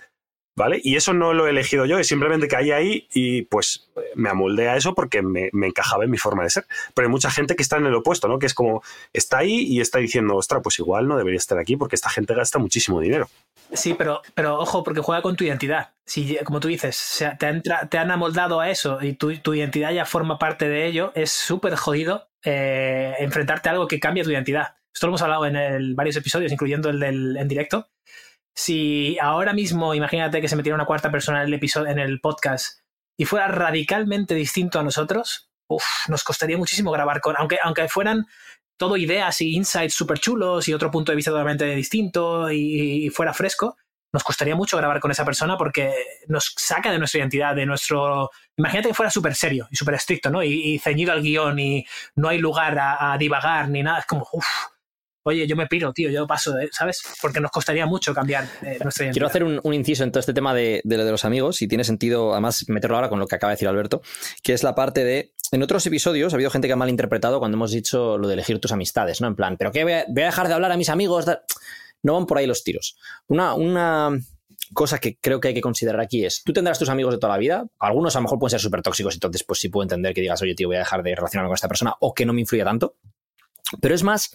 ¿Vale? 0.56 0.80
Y 0.82 0.96
eso 0.96 1.14
no 1.14 1.32
lo 1.32 1.46
he 1.46 1.50
elegido 1.50 1.86
yo, 1.86 1.98
es 1.98 2.08
simplemente 2.08 2.48
que 2.48 2.56
hay 2.56 2.70
ahí 2.72 3.08
y 3.14 3.42
pues 3.42 3.88
me 4.14 4.28
amoldé 4.28 4.68
a 4.68 4.76
eso 4.76 4.94
porque 4.94 5.22
me, 5.22 5.48
encajaba 5.52 6.04
en 6.04 6.10
mi 6.10 6.18
forma 6.18 6.42
de 6.42 6.50
ser. 6.50 6.66
Pero 6.92 7.06
hay 7.06 7.10
mucha 7.10 7.30
gente 7.30 7.56
que 7.56 7.62
está 7.62 7.76
en 7.76 7.86
el 7.86 7.94
opuesto, 7.94 8.28
¿no? 8.28 8.38
Que 8.38 8.46
es 8.46 8.54
como, 8.54 8.82
está 9.12 9.38
ahí 9.38 9.62
y 9.62 9.80
está 9.80 9.98
diciendo, 9.98 10.36
ostras, 10.36 10.60
pues 10.62 10.78
igual 10.78 11.08
no 11.08 11.16
debería 11.16 11.38
estar 11.38 11.58
aquí 11.58 11.76
porque 11.76 11.96
esta 11.96 12.10
gente 12.10 12.34
gasta 12.34 12.58
muchísimo 12.58 13.00
dinero. 13.00 13.28
Sí, 13.72 13.94
pero, 13.94 14.22
pero 14.34 14.58
ojo, 14.58 14.82
porque 14.82 15.00
juega 15.00 15.22
con 15.22 15.36
tu 15.36 15.44
identidad. 15.44 15.92
Si, 16.04 16.36
como 16.44 16.58
tú 16.60 16.68
dices, 16.68 17.24
te 17.38 17.46
han, 17.46 17.62
te 17.62 17.98
han 17.98 18.10
amoldado 18.10 18.60
a 18.60 18.68
eso 18.70 18.98
y 19.00 19.14
tu, 19.14 19.34
tu 19.38 19.54
identidad 19.54 19.92
ya 19.92 20.04
forma 20.04 20.38
parte 20.38 20.68
de 20.68 20.86
ello, 20.86 21.12
es 21.14 21.30
súper 21.30 21.76
jodido 21.76 22.28
eh, 22.44 23.14
enfrentarte 23.20 23.68
a 23.68 23.72
algo 23.72 23.86
que 23.86 24.00
cambia 24.00 24.24
tu 24.24 24.30
identidad. 24.30 24.74
Esto 24.92 25.06
lo 25.06 25.12
hemos 25.12 25.22
hablado 25.22 25.46
en 25.46 25.94
varios 25.94 26.16
episodios, 26.16 26.50
incluyendo 26.50 26.90
el 26.90 26.98
del 26.98 27.36
en 27.36 27.46
directo. 27.46 27.88
Si 28.54 29.18
ahora 29.20 29.52
mismo, 29.52 29.94
imagínate 29.94 30.40
que 30.40 30.48
se 30.48 30.56
metiera 30.56 30.74
una 30.74 30.86
cuarta 30.86 31.10
persona 31.10 31.42
en 31.42 31.48
el, 31.48 31.54
episodio, 31.54 31.88
en 31.88 31.98
el 31.98 32.20
podcast 32.20 32.80
y 33.18 33.24
fuera 33.24 33.48
radicalmente 33.48 34.34
distinto 34.34 34.78
a 34.78 34.82
nosotros, 34.82 35.50
uf, 35.68 35.84
nos 36.08 36.24
costaría 36.24 36.58
muchísimo 36.58 36.90
grabar 36.90 37.20
con, 37.20 37.36
aunque, 37.36 37.58
aunque 37.62 37.88
fueran 37.88 38.26
todo 38.78 38.96
ideas 38.96 39.40
y 39.42 39.54
insights 39.54 39.94
súper 39.94 40.18
chulos 40.18 40.66
y 40.68 40.74
otro 40.74 40.90
punto 40.90 41.12
de 41.12 41.16
vista 41.16 41.30
totalmente 41.30 41.66
distinto 41.74 42.50
y, 42.50 43.10
fuera 43.10 43.34
fresco, 43.34 43.76
nos 44.12 44.24
costaría 44.24 44.56
mucho 44.56 44.76
grabar 44.76 45.00
con 45.00 45.10
esa 45.10 45.24
persona 45.24 45.56
porque 45.56 45.92
nos 46.28 46.54
saca 46.56 46.90
de 46.90 46.98
nuestra 46.98 47.20
identidad, 47.20 47.54
de 47.54 47.66
nuestro... 47.66 48.30
Imagínate 48.56 48.88
que 48.88 48.94
fuera 48.94 49.10
súper 49.10 49.34
serio 49.34 49.68
y 49.70 49.76
súper 49.76 49.94
estricto, 49.94 50.30
¿no? 50.30 50.42
Y, 50.42 50.74
y 50.74 50.78
ceñido 50.78 51.12
al 51.12 51.22
guion 51.22 51.58
y 51.58 51.86
no 52.16 52.28
hay 52.28 52.38
lugar 52.38 52.78
a, 52.78 53.12
a 53.12 53.18
divagar 53.18 53.68
ni 53.68 53.82
nada. 53.82 54.00
Es 54.00 54.06
como, 54.06 54.26
uff, 54.32 54.46
oye, 55.22 55.46
yo 55.46 55.56
me 55.56 55.66
piro, 55.66 55.92
tío, 55.92 56.10
yo 56.10 56.26
paso, 56.26 56.52
de, 56.52 56.68
¿sabes? 56.72 57.02
Porque 57.20 57.40
nos 57.40 57.50
costaría 57.50 57.86
mucho 57.86 58.14
cambiar 58.14 58.44
eh, 58.62 58.78
nuestra 58.82 59.04
identidad. 59.04 59.12
Quiero 59.12 59.26
hacer 59.26 59.44
un, 59.44 59.60
un 59.62 59.74
inciso 59.74 60.04
en 60.04 60.12
todo 60.12 60.20
este 60.20 60.32
tema 60.32 60.54
de, 60.54 60.80
de 60.84 60.96
lo 60.96 61.04
de 61.04 61.10
los 61.10 61.24
amigos 61.24 61.62
y 61.62 61.68
tiene 61.68 61.84
sentido, 61.84 62.32
además, 62.32 62.64
meterlo 62.68 62.96
ahora 62.96 63.08
con 63.08 63.18
lo 63.18 63.26
que 63.26 63.36
acaba 63.36 63.50
de 63.50 63.56
decir 63.56 63.68
Alberto, 63.68 64.02
que 64.42 64.52
es 64.52 64.62
la 64.62 64.74
parte 64.74 65.04
de. 65.04 65.32
En 65.52 65.62
otros 65.64 65.84
episodios 65.86 66.32
ha 66.32 66.36
habido 66.36 66.50
gente 66.50 66.68
que 66.68 66.74
ha 66.74 66.76
malinterpretado 66.76 67.40
cuando 67.40 67.56
hemos 67.56 67.72
dicho 67.72 68.18
lo 68.18 68.28
de 68.28 68.34
elegir 68.34 68.60
tus 68.60 68.70
amistades, 68.70 69.20
¿no? 69.20 69.26
En 69.26 69.34
plan, 69.34 69.56
¿pero 69.56 69.72
qué? 69.72 69.82
¿Voy 69.82 69.94
a, 69.94 70.04
voy 70.08 70.22
a 70.22 70.26
dejar 70.26 70.46
de 70.46 70.54
hablar 70.54 70.70
a 70.70 70.76
mis 70.76 70.88
amigos? 70.88 71.26
No 72.02 72.14
van 72.14 72.26
por 72.26 72.38
ahí 72.38 72.46
los 72.46 72.62
tiros. 72.62 72.96
Una, 73.26 73.54
una 73.54 74.10
cosa 74.72 74.98
que 74.98 75.18
creo 75.18 75.40
que 75.40 75.48
hay 75.48 75.54
que 75.54 75.60
considerar 75.60 76.00
aquí 76.00 76.24
es: 76.24 76.42
tú 76.44 76.52
tendrás 76.52 76.78
tus 76.78 76.88
amigos 76.88 77.14
de 77.14 77.18
toda 77.18 77.32
la 77.32 77.38
vida, 77.38 77.66
algunos 77.80 78.14
a 78.14 78.20
lo 78.20 78.22
mejor 78.22 78.38
pueden 78.38 78.50
ser 78.50 78.60
súper 78.60 78.80
tóxicos, 78.80 79.14
entonces, 79.14 79.42
pues 79.42 79.58
sí 79.58 79.68
puedo 79.68 79.82
entender 79.82 80.14
que 80.14 80.20
digas, 80.20 80.40
oye, 80.40 80.54
tío, 80.54 80.68
voy 80.68 80.76
a 80.76 80.80
dejar 80.80 81.02
de 81.02 81.16
relacionarme 81.16 81.48
con 81.48 81.56
esta 81.56 81.66
persona 81.66 81.94
o 81.98 82.14
que 82.14 82.24
no 82.24 82.32
me 82.32 82.40
influya 82.42 82.64
tanto. 82.64 82.96
Pero 83.80 83.94
es 83.94 84.04
más, 84.04 84.34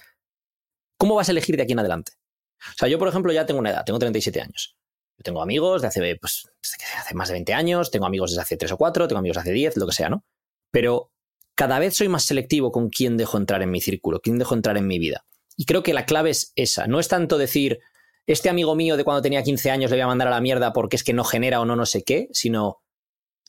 ¿cómo 0.98 1.16
vas 1.16 1.30
a 1.30 1.32
elegir 1.32 1.58
de 1.58 1.64
aquí 1.64 1.74
en 1.74 1.80
adelante? 1.80 2.14
O 2.60 2.78
sea, 2.78 2.88
yo, 2.88 2.98
por 3.00 3.08
ejemplo, 3.08 3.32
ya 3.32 3.46
tengo 3.46 3.60
una 3.60 3.72
edad, 3.72 3.84
tengo 3.86 4.00
37 4.00 4.42
años. 4.42 4.76
Yo 5.18 5.24
tengo 5.24 5.42
amigos 5.42 5.82
de 5.82 5.88
hace, 5.88 6.16
pues, 6.18 6.50
hace 6.98 7.16
más 7.16 7.30
de 7.30 7.34
20 7.34 7.54
años, 7.54 7.92
tengo 7.92 8.06
amigos 8.06 8.32
desde 8.32 8.42
hace 8.42 8.58
3 8.58 8.72
o 8.72 8.78
4, 8.78 9.08
tengo 9.08 9.20
amigos 9.20 9.38
desde 9.38 9.50
hace 9.50 9.54
10, 9.54 9.78
lo 9.78 9.88
que 9.88 9.94
sea, 9.94 10.10
¿no? 10.10 10.26
Pero 10.72 11.12
cada 11.56 11.80
vez 11.80 11.96
soy 11.96 12.10
más 12.10 12.24
selectivo 12.24 12.72
con 12.72 12.90
quién 12.90 13.18
dejo 13.18 13.38
entrar 13.38 13.62
en 13.62 13.72
mi 13.72 13.82
círculo, 13.82 14.20
quién 14.20 14.38
dejo 14.38 14.56
entrar 14.56 14.78
en 14.78 14.88
mi 14.88 15.00
vida. 15.00 15.26
Y 15.56 15.66
creo 15.66 15.84
que 15.84 15.94
la 15.94 16.06
clave 16.06 16.32
es 16.32 16.52
esa. 16.56 16.88
No 16.88 17.00
es 17.00 17.08
tanto 17.08 17.38
decir, 17.38 17.80
este 18.28 18.50
amigo 18.50 18.76
mío 18.76 18.98
de 18.98 19.04
cuando 19.04 19.22
tenía 19.22 19.44
15 19.44 19.72
años 19.72 19.92
le 19.92 19.98
voy 19.98 20.02
a 20.02 20.08
mandar 20.08 20.28
a 20.28 20.32
la 20.32 20.42
mierda 20.42 20.74
porque 20.74 20.98
es 20.98 21.04
que 21.04 21.14
no 21.14 21.24
genera 21.24 21.62
o 21.62 21.66
no 21.66 21.76
no 21.76 21.86
sé 21.86 22.04
qué, 22.04 22.28
sino 22.34 22.82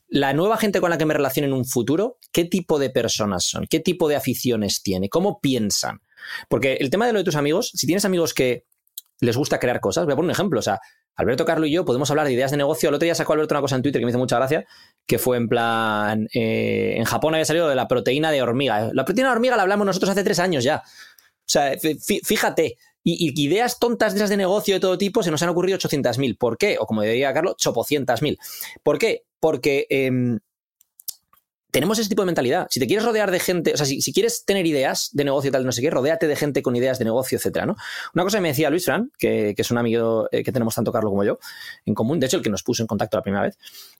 la 0.08 0.32
nueva 0.34 0.56
gente 0.56 0.80
con 0.80 0.90
la 0.90 0.98
que 0.98 1.06
me 1.06 1.14
relaciono 1.14 1.48
en 1.48 1.52
un 1.52 1.64
futuro, 1.64 2.18
¿qué 2.30 2.44
tipo 2.44 2.78
de 2.78 2.90
personas 2.90 3.44
son? 3.44 3.66
¿Qué 3.68 3.80
tipo 3.80 4.08
de 4.08 4.16
aficiones 4.16 4.82
tiene? 4.82 5.08
¿Cómo 5.08 5.40
piensan? 5.40 6.00
Porque 6.48 6.74
el 6.80 6.90
tema 6.90 7.06
de 7.06 7.12
lo 7.12 7.18
de 7.18 7.24
tus 7.24 7.36
amigos, 7.36 7.70
si 7.74 7.86
tienes 7.86 8.04
amigos 8.04 8.34
que 8.34 8.64
les 9.20 9.36
gusta 9.36 9.58
crear 9.58 9.80
cosas, 9.80 10.04
voy 10.04 10.12
a 10.12 10.16
poner 10.16 10.26
un 10.26 10.32
ejemplo, 10.32 10.58
o 10.60 10.62
sea, 10.62 10.78
Alberto, 11.14 11.46
Carlo 11.46 11.64
y 11.66 11.70
yo 11.72 11.86
podemos 11.86 12.10
hablar 12.10 12.26
de 12.26 12.34
ideas 12.34 12.50
de 12.50 12.58
negocio. 12.58 12.90
El 12.90 12.94
otro 12.96 13.04
día 13.04 13.14
sacó 13.14 13.32
Alberto 13.32 13.54
una 13.54 13.62
cosa 13.62 13.76
en 13.76 13.82
Twitter 13.82 14.00
que 14.00 14.04
me 14.04 14.10
hizo 14.10 14.18
mucha 14.18 14.36
gracia, 14.36 14.66
que 15.06 15.18
fue 15.18 15.38
en 15.38 15.48
plan, 15.48 16.28
eh, 16.34 16.94
en 16.98 17.04
Japón 17.04 17.32
había 17.34 17.46
salido 17.46 17.68
de 17.68 17.74
la 17.74 17.88
proteína 17.88 18.30
de 18.30 18.42
hormiga. 18.42 18.90
La 18.92 19.04
proteína 19.06 19.30
de 19.30 19.36
hormiga 19.36 19.56
la 19.56 19.62
hablamos 19.62 19.86
nosotros 19.86 20.10
hace 20.10 20.22
tres 20.24 20.38
años 20.38 20.62
ya. 20.62 20.82
O 20.84 21.48
sea, 21.48 21.72
fí- 21.74 22.20
fíjate, 22.22 22.76
y, 23.02 23.32
y 23.34 23.46
ideas 23.46 23.78
tontas 23.78 24.12
de 24.12 24.18
esas 24.18 24.28
de 24.30 24.36
negocio 24.36 24.74
de 24.74 24.80
todo 24.80 24.98
tipo 24.98 25.22
se 25.22 25.30
nos 25.30 25.40
han 25.42 25.48
ocurrido 25.48 25.78
800.000. 25.78 26.36
¿Por 26.36 26.58
qué? 26.58 26.76
O 26.78 26.86
como 26.86 27.00
diría 27.00 27.32
Carlos, 27.32 27.54
800.000. 27.58 28.36
¿Por 28.82 28.98
qué? 28.98 29.22
Porque 29.40 29.86
em, 29.88 30.40
tenemos 31.76 31.98
ese 31.98 32.08
tipo 32.08 32.22
de 32.22 32.26
mentalidad. 32.26 32.66
Si 32.70 32.80
te 32.80 32.86
quieres 32.86 33.04
rodear 33.04 33.30
de 33.30 33.38
gente, 33.38 33.74
o 33.74 33.76
sea, 33.76 33.84
si, 33.84 34.00
si 34.00 34.10
quieres 34.10 34.46
tener 34.46 34.64
ideas 34.64 35.10
de 35.12 35.24
negocio 35.24 35.52
tal, 35.52 35.66
no 35.66 35.72
sé 35.72 35.82
qué, 35.82 35.90
rodéate 35.90 36.26
de 36.26 36.34
gente 36.34 36.62
con 36.62 36.74
ideas 36.74 36.98
de 36.98 37.04
negocio, 37.04 37.36
etcétera, 37.36 37.66
¿no? 37.66 37.76
Una 38.14 38.24
cosa 38.24 38.38
que 38.38 38.40
me 38.40 38.48
decía 38.48 38.70
Luis 38.70 38.86
Fran, 38.86 39.10
que, 39.18 39.52
que 39.54 39.60
es 39.60 39.70
un 39.70 39.76
amigo 39.76 40.26
eh, 40.32 40.42
que 40.42 40.52
tenemos 40.52 40.74
tanto 40.74 40.90
Carlos 40.90 41.10
como 41.10 41.22
yo 41.22 41.38
en 41.84 41.92
común, 41.92 42.18
de 42.18 42.28
hecho 42.28 42.38
el 42.38 42.42
que 42.42 42.48
nos 42.48 42.62
puso 42.62 42.82
en 42.82 42.86
contacto 42.86 43.18
la 43.18 43.22
primera 43.22 43.42
vez, 43.42 43.58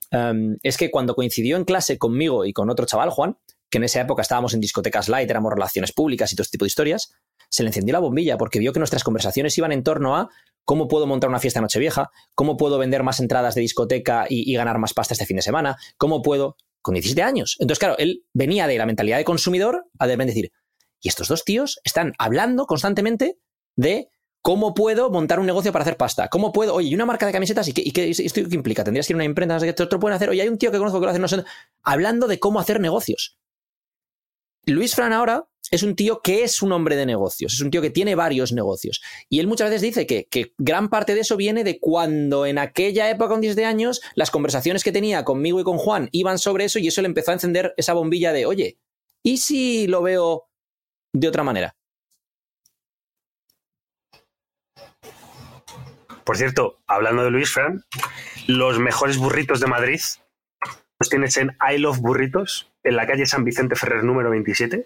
em, 0.09 0.57
es 0.63 0.75
que 0.75 0.89
cuando 0.89 1.13
coincidió 1.13 1.55
en 1.55 1.65
clase 1.65 1.99
conmigo 1.99 2.45
y 2.45 2.51
con 2.51 2.67
otro 2.71 2.87
chaval, 2.87 3.11
Juan, 3.11 3.37
que 3.69 3.77
en 3.77 3.83
esa 3.83 4.01
época 4.01 4.23
estábamos 4.23 4.55
en 4.55 4.59
discotecas 4.59 5.07
light, 5.07 5.29
éramos 5.29 5.53
relaciones 5.53 5.91
públicas 5.91 6.33
y 6.33 6.35
todo 6.35 6.45
este 6.45 6.53
tipo 6.53 6.65
de 6.65 6.69
historias, 6.69 7.13
se 7.47 7.61
le 7.61 7.69
encendió 7.69 7.93
la 7.93 7.99
bombilla 7.99 8.39
porque 8.39 8.57
vio 8.57 8.73
que 8.73 8.79
nuestras 8.79 9.03
conversaciones 9.03 9.55
iban 9.55 9.71
en 9.71 9.83
torno 9.83 10.15
a 10.15 10.29
cómo 10.65 10.87
puedo 10.87 11.05
montar 11.05 11.29
una 11.29 11.39
fiesta 11.39 11.61
Nochevieja, 11.61 12.09
cómo 12.33 12.57
puedo 12.57 12.79
vender 12.79 13.03
más 13.03 13.19
entradas 13.19 13.53
de 13.53 13.61
discoteca 13.61 14.25
y, 14.27 14.51
y 14.51 14.55
ganar 14.55 14.79
más 14.79 14.95
pasta 14.95 15.13
este 15.13 15.27
fin 15.27 15.35
de 15.35 15.43
semana, 15.43 15.77
cómo 15.97 16.23
puedo, 16.23 16.57
con 16.87 16.93
17 16.93 17.21
años. 17.21 17.57
Entonces, 17.59 17.79
claro, 17.79 17.97
él 17.97 18.23
venía 18.33 18.65
de 18.65 18.77
la 18.77 18.85
mentalidad 18.85 19.17
de 19.17 19.25
consumidor 19.25 19.87
a 19.99 20.07
de 20.07 20.15
decir, 20.15 20.53
y 21.01 21.09
estos 21.09 21.27
dos 21.27 21.43
tíos 21.43 21.81
están 21.83 22.13
hablando 22.17 22.65
constantemente 22.65 23.37
de 23.75 24.07
cómo 24.41 24.73
puedo 24.73 25.09
montar 25.09 25.41
un 25.41 25.45
negocio 25.45 25.73
para 25.73 25.81
hacer 25.81 25.97
pasta, 25.97 26.29
cómo 26.29 26.53
puedo, 26.53 26.73
oye, 26.73 26.87
y 26.87 26.95
una 26.95 27.05
marca 27.05 27.25
de 27.25 27.33
camisetas, 27.33 27.67
¿y 27.67 27.73
qué, 27.73 28.09
esto 28.09 28.41
qué 28.49 28.55
implica? 28.55 28.85
Tendrías 28.85 29.05
que 29.05 29.11
ir 29.11 29.15
a 29.15 29.17
una 29.17 29.25
imprenta, 29.25 29.55
no 29.55 29.59
sé 29.59 29.73
qué, 29.73 29.83
otro 29.83 29.99
pueden 29.99 30.15
hacer, 30.15 30.29
oye, 30.29 30.41
hay 30.41 30.47
un 30.47 30.57
tío 30.57 30.71
que 30.71 30.77
conozco 30.77 31.01
que 31.01 31.07
lo 31.07 31.11
hace, 31.11 31.19
no 31.19 31.27
sé, 31.27 31.43
hablando 31.83 32.25
de 32.25 32.39
cómo 32.39 32.61
hacer 32.61 32.79
negocios. 32.79 33.37
Luis 34.65 34.95
Fran 34.95 35.11
ahora 35.11 35.49
es 35.71 35.83
un 35.83 35.95
tío 35.95 36.21
que 36.21 36.43
es 36.43 36.61
un 36.61 36.71
hombre 36.71 36.95
de 36.95 37.05
negocios, 37.05 37.53
es 37.53 37.61
un 37.61 37.71
tío 37.71 37.81
que 37.81 37.89
tiene 37.89 38.15
varios 38.15 38.53
negocios. 38.53 39.01
Y 39.29 39.39
él 39.39 39.47
muchas 39.47 39.69
veces 39.69 39.81
dice 39.81 40.07
que, 40.07 40.25
que 40.25 40.53
gran 40.57 40.89
parte 40.89 41.15
de 41.15 41.21
eso 41.21 41.37
viene 41.37 41.63
de 41.63 41.79
cuando 41.79 42.45
en 42.45 42.57
aquella 42.57 43.09
época, 43.09 43.29
con 43.29 43.41
10 43.41 43.55
de 43.55 43.65
años, 43.65 44.01
las 44.15 44.31
conversaciones 44.31 44.83
que 44.83 44.91
tenía 44.91 45.23
conmigo 45.23 45.59
y 45.59 45.63
con 45.63 45.77
Juan 45.77 46.09
iban 46.11 46.39
sobre 46.39 46.65
eso 46.65 46.79
y 46.79 46.87
eso 46.87 47.01
le 47.01 47.07
empezó 47.07 47.31
a 47.31 47.35
encender 47.35 47.73
esa 47.77 47.93
bombilla 47.93 48.33
de, 48.33 48.45
oye, 48.45 48.79
¿y 49.23 49.37
si 49.37 49.87
lo 49.87 50.01
veo 50.01 50.49
de 51.13 51.27
otra 51.27 51.43
manera? 51.43 51.75
Por 56.23 56.35
cierto, 56.35 56.81
hablando 56.87 57.23
de 57.23 57.31
Luis 57.31 57.49
Fran, 57.49 57.85
los 58.47 58.79
mejores 58.79 59.17
burritos 59.17 59.61
de 59.61 59.67
Madrid 59.67 60.01
los 60.99 61.09
tienes 61.09 61.37
en 61.37 61.55
I 61.61 61.77
Love 61.77 61.99
Burritos, 61.99 62.71
en 62.87 62.95
la 62.95 63.05
calle 63.07 63.25
San 63.25 63.43
Vicente 63.43 63.75
Ferrer 63.75 64.03
número 64.03 64.29
27. 64.29 64.85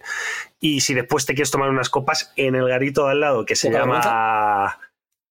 Y 0.60 0.82
si 0.82 0.94
después 0.94 1.26
te 1.26 1.34
quieres 1.34 1.52
tomar 1.52 1.70
unas 1.70 1.90
copas, 1.90 2.32
en 2.36 2.56
el 2.56 2.68
garito 2.68 3.06
de 3.06 3.12
al 3.12 3.20
lado, 3.20 3.46
que 3.46 3.56
se 3.56 3.68
¿Poca 3.70 3.80
llama... 3.80 4.80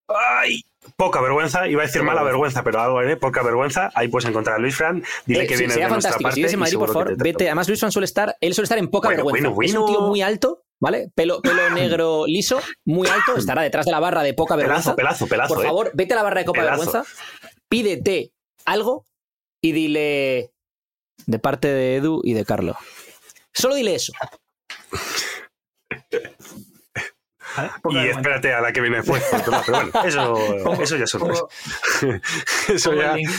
¡Ay! 0.09 0.63
Poca 0.97 1.21
vergüenza, 1.21 1.69
iba 1.69 1.83
a 1.83 1.87
decir 1.87 2.03
mala 2.03 2.23
vergüenza. 2.23 2.65
pero 2.65 2.81
algo, 2.81 3.03
¿eh? 3.03 3.17
Poca 3.17 3.43
vergüenza. 3.43 3.91
Ahí 3.95 4.09
puedes 4.09 4.29
encontrar 4.29 4.57
a 4.57 4.59
Luis 4.59 4.75
Fran, 4.75 5.03
dile 5.25 5.45
Eh, 5.45 5.47
que 5.47 5.55
sí, 5.57 5.61
viene 5.67 5.75
de 5.75 5.81
nuestra 5.81 5.91
fantástico. 6.13 6.23
parte. 6.25 6.35
Si 6.35 6.41
vives 6.41 6.53
en 6.55 6.59
Madrid, 6.61 6.79
por 6.79 6.89
favor, 6.93 7.17
te 7.17 7.23
vete. 7.23 7.45
Además, 7.47 7.69
Luis 7.69 7.79
Fran 7.81 7.93
suele 7.93 8.07
estar, 8.07 8.35
él 8.41 8.55
suele 8.55 8.65
estar 8.65 8.79
en 8.79 8.89
poca 8.89 9.09
Bueno, 9.09 9.25
vergüenza. 9.25 9.49
bueno, 9.51 9.69
Es 9.69 9.75
un 9.77 9.87
tío 9.87 10.01
muy 10.09 10.21
alto, 10.23 10.63
¿vale? 10.81 11.11
Pelo, 11.15 11.41
pelo 11.43 11.71
negro 11.75 12.25
liso, 12.27 12.61
muy 12.85 13.07
alto, 13.09 13.37
estará 13.37 13.63
detrás 13.63 13.87
de 13.87 13.93
la 13.93 14.01
barra 14.01 14.23
de 14.23 14.35
poca 14.35 14.57
vergüenza. 14.57 14.97
Pelazo, 14.97 15.27
pelazo, 15.27 15.29
pelazo. 15.29 15.55
Por 15.55 15.63
¿eh? 15.65 15.67
favor, 15.69 15.91
vete 15.95 16.15
a 16.15 16.17
la 16.17 16.23
barra 16.25 16.41
de 16.41 16.47
copa 16.47 16.63
vergüenza, 16.65 17.05
pídete 17.69 18.33
algo 18.65 19.05
y 19.63 19.73
dile 19.73 20.51
de 21.27 21.39
parte 21.39 21.69
de 21.69 21.97
Edu 21.97 22.21
y 22.25 22.33
de 22.35 22.45
Carlo. 22.45 22.77
Solo 23.53 23.75
dile 23.75 23.95
eso. 23.95 24.13
¿vale? 27.57 27.71
Poca 27.83 28.05
Y 28.05 28.09
espérate 28.09 28.53
a 28.55 28.61
la 28.61 28.73
que 28.73 28.81
viene 28.81 28.99
después. 28.99 29.23
Pero 29.45 29.63
bueno, 29.69 30.05
eso, 30.05 30.73
eso 30.83 30.97
ya 30.97 31.05
es 31.05 31.11
sorpresa. 31.11 31.43
Pongo- 31.43 32.21
Eso 32.69 32.91
pongo 32.91 33.03
ya... 33.03 33.11
el 33.13 33.17
link, 33.19 33.31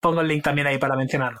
pongo 0.00 0.20
el 0.22 0.28
link 0.28 0.42
también 0.42 0.66
ahí 0.66 0.78
para 0.78 0.96
mencionarlo. 0.96 1.40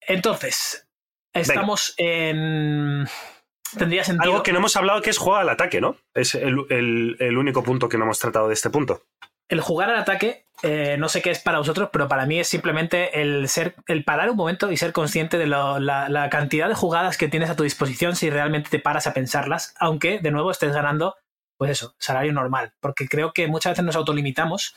Entonces, 0.00 0.86
estamos 1.34 1.94
en. 1.96 3.06
Tendría 3.76 4.04
sentido. 4.04 4.30
Algo 4.30 4.42
que 4.44 4.52
no 4.52 4.58
hemos 4.58 4.76
hablado 4.76 5.02
que 5.02 5.10
es 5.10 5.18
jugar 5.18 5.42
al 5.42 5.48
ataque, 5.48 5.80
¿no? 5.80 5.96
Es 6.14 6.34
el, 6.36 6.56
el- 6.70 7.16
el 7.18 7.36
único 7.38 7.62
punto 7.64 7.88
que 7.88 7.98
no 7.98 8.04
hemos 8.04 8.18
tratado 8.20 8.46
de 8.48 8.54
este 8.54 8.70
punto. 8.70 9.02
El 9.48 9.60
jugar 9.60 9.90
al 9.90 9.96
ataque, 9.98 10.46
eh, 10.62 10.96
no 10.98 11.08
sé 11.08 11.22
qué 11.22 11.30
es 11.30 11.38
para 11.40 11.58
vosotros, 11.58 11.90
pero 11.92 12.08
para 12.08 12.26
mí 12.26 12.40
es 12.40 12.48
simplemente 12.48 13.20
el 13.20 13.48
ser, 13.48 13.74
el 13.86 14.04
parar 14.04 14.30
un 14.30 14.36
momento 14.36 14.72
y 14.72 14.76
ser 14.76 14.92
consciente 14.92 15.38
de 15.38 15.46
lo- 15.46 15.78
la, 15.78 16.08
la 16.08 16.30
cantidad 16.30 16.68
de 16.68 16.74
jugadas 16.74 17.16
que 17.18 17.28
tienes 17.28 17.50
a 17.50 17.56
tu 17.56 17.62
disposición 17.62 18.16
si 18.16 18.30
realmente 18.30 18.70
te 18.70 18.78
paras 18.78 19.06
a 19.06 19.14
pensarlas, 19.14 19.74
aunque 19.78 20.18
de 20.20 20.30
nuevo 20.30 20.50
estés 20.50 20.72
ganando, 20.72 21.16
pues 21.58 21.70
eso, 21.70 21.94
salario 21.98 22.32
normal. 22.32 22.72
Porque 22.80 23.06
creo 23.08 23.32
que 23.32 23.46
muchas 23.48 23.72
veces 23.72 23.84
nos 23.84 23.96
autolimitamos 23.96 24.74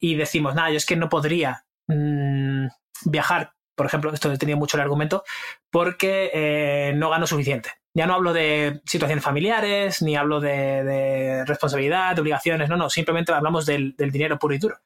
y 0.00 0.16
decimos, 0.16 0.54
nada, 0.54 0.70
yo 0.70 0.76
es 0.76 0.86
que 0.86 0.96
no 0.96 1.08
podría 1.08 1.64
mm, 1.86 2.66
viajar, 3.06 3.52
por 3.76 3.86
ejemplo, 3.86 4.12
esto 4.12 4.32
he 4.32 4.38
tenido 4.38 4.58
mucho 4.58 4.76
el 4.76 4.82
argumento, 4.82 5.24
porque 5.70 6.30
eh, 6.34 6.92
no 6.96 7.10
gano 7.10 7.26
suficiente. 7.26 7.70
Ya 7.96 8.06
no 8.06 8.14
hablo 8.14 8.32
de 8.32 8.82
situaciones 8.86 9.24
familiares, 9.24 10.02
ni 10.02 10.16
hablo 10.16 10.40
de, 10.40 11.44
responsabilidad, 11.46 12.14
de 12.14 12.22
obligaciones, 12.22 12.68
no, 12.68 12.76
no, 12.76 12.90
simplemente 12.90 13.32
hablamos 13.32 13.66
del, 13.66 13.94
del 13.96 14.10
dinero 14.10 14.38
puro 14.38 14.54
y 14.54 14.58
duro. 14.58 14.78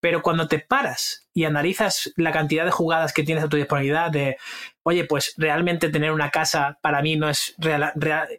Pero 0.00 0.22
cuando 0.22 0.48
te 0.48 0.58
paras 0.58 1.28
y 1.34 1.44
analizas 1.44 2.12
la 2.16 2.32
cantidad 2.32 2.64
de 2.64 2.70
jugadas 2.70 3.12
que 3.12 3.22
tienes 3.22 3.44
a 3.44 3.48
tu 3.48 3.56
disponibilidad, 3.56 4.10
de, 4.10 4.38
oye, 4.82 5.04
pues 5.04 5.34
realmente 5.36 5.90
tener 5.90 6.10
una 6.10 6.30
casa 6.30 6.78
para 6.80 7.02
mí 7.02 7.16
no 7.16 7.28
es 7.28 7.54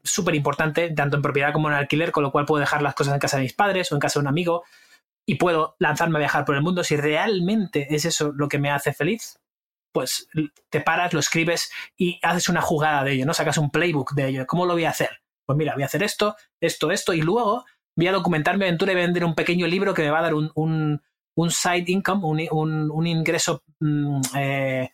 súper 0.03 0.35
importante, 0.35 0.89
tanto 0.89 1.17
en 1.17 1.21
propiedad 1.21 1.53
como 1.53 1.69
en 1.69 1.75
alquiler, 1.75 2.11
con 2.11 2.23
lo 2.23 2.31
cual 2.31 2.45
puedo 2.45 2.59
dejar 2.59 2.81
las 2.81 2.95
cosas 2.95 3.13
en 3.13 3.19
casa 3.19 3.37
de 3.37 3.43
mis 3.43 3.53
padres 3.53 3.91
o 3.91 3.95
en 3.95 4.01
casa 4.01 4.19
de 4.19 4.23
un 4.23 4.27
amigo 4.27 4.63
y 5.25 5.35
puedo 5.35 5.75
lanzarme 5.77 6.17
a 6.17 6.19
viajar 6.19 6.45
por 6.45 6.55
el 6.55 6.63
mundo. 6.63 6.83
Si 6.83 6.97
realmente 6.97 7.87
es 7.91 8.05
eso 8.05 8.33
lo 8.35 8.47
que 8.47 8.57
me 8.57 8.71
hace 8.71 8.91
feliz, 8.91 9.39
pues 9.91 10.27
te 10.69 10.81
paras, 10.81 11.13
lo 11.13 11.19
escribes 11.19 11.71
y 11.97 12.19
haces 12.21 12.49
una 12.49 12.61
jugada 12.61 13.03
de 13.03 13.13
ello, 13.13 13.25
¿no? 13.25 13.33
Sacas 13.33 13.57
un 13.57 13.71
playbook 13.71 14.13
de 14.13 14.27
ello. 14.27 14.47
¿Cómo 14.47 14.65
lo 14.65 14.73
voy 14.73 14.85
a 14.85 14.89
hacer? 14.89 15.09
Pues 15.45 15.57
mira, 15.57 15.73
voy 15.73 15.83
a 15.83 15.87
hacer 15.87 16.03
esto, 16.03 16.35
esto, 16.59 16.91
esto, 16.91 17.13
y 17.13 17.21
luego 17.21 17.65
voy 17.95 18.07
a 18.07 18.11
documentar 18.11 18.57
mi 18.57 18.63
aventura 18.63 18.91
y 18.91 18.95
voy 18.95 19.03
a 19.03 19.07
vender 19.07 19.25
un 19.25 19.35
pequeño 19.35 19.67
libro 19.67 19.93
que 19.93 20.03
me 20.03 20.09
va 20.09 20.19
a 20.19 20.23
dar 20.23 20.33
un, 20.33 20.51
un, 20.55 21.01
un 21.35 21.51
side 21.51 21.85
income, 21.87 22.21
un, 22.23 22.47
un, 22.51 22.91
un 22.91 23.07
ingreso 23.07 23.63
mm, 23.79 24.21
eh, 24.37 24.89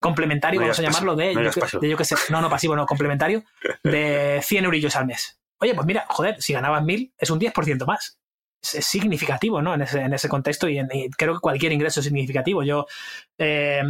complementario, 0.00 0.60
vamos 0.60 0.78
a 0.78 0.82
llamarlo, 0.82 1.16
de, 1.16 1.34
yo 1.34 1.80
de 1.80 1.88
yo 1.88 1.96
que 1.96 2.04
sé, 2.04 2.14
no, 2.30 2.40
no 2.40 2.48
pasivo, 2.48 2.76
no, 2.76 2.86
complementario, 2.86 3.44
de 3.82 4.40
100 4.42 4.64
eurillos 4.64 4.94
al 4.96 5.06
mes. 5.06 5.40
Oye, 5.60 5.74
pues 5.74 5.86
mira, 5.86 6.06
joder, 6.08 6.40
si 6.40 6.52
ganabas 6.52 6.84
1000 6.84 7.14
es 7.18 7.30
un 7.30 7.40
10% 7.40 7.84
más. 7.86 8.20
Es, 8.62 8.86
significativo, 8.86 9.62
¿no? 9.62 9.74
En 9.74 9.82
ese, 9.82 10.00
en 10.00 10.12
ese 10.12 10.28
contexto 10.28 10.68
y, 10.68 10.80
creo 11.16 11.34
que 11.34 11.40
cualquier 11.40 11.72
ingreso 11.72 12.00
es 12.00 12.06
significativo. 12.06 12.62
Yo 12.62 12.86
eh, 13.38 13.82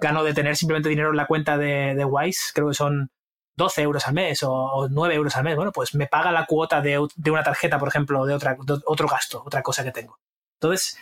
gano 0.00 0.24
de 0.24 0.34
tener 0.34 0.56
simplemente 0.56 0.88
dinero 0.88 1.10
en 1.10 1.16
la 1.16 1.26
cuenta 1.26 1.56
de, 1.56 2.04
Wise, 2.04 2.52
creo 2.54 2.68
que 2.68 2.74
son 2.74 3.10
12 3.56 3.82
euros 3.82 4.06
al 4.06 4.14
mes 4.14 4.42
o, 4.42 4.52
o 4.52 4.88
9 4.88 5.14
euros 5.14 5.36
al 5.36 5.44
mes. 5.44 5.56
Bueno, 5.56 5.72
pues 5.72 5.94
me 5.94 6.06
paga 6.06 6.32
la 6.32 6.46
cuota 6.46 6.80
de, 6.80 6.98
una 6.98 7.42
tarjeta, 7.42 7.78
por 7.78 7.88
ejemplo, 7.88 8.26
de, 8.26 8.38
de 8.38 8.80
otro 8.84 9.08
gasto, 9.08 9.42
otra 9.44 9.62
cosa 9.62 9.84
que 9.84 9.92
tengo. 9.92 10.18
Entonces, 10.60 10.98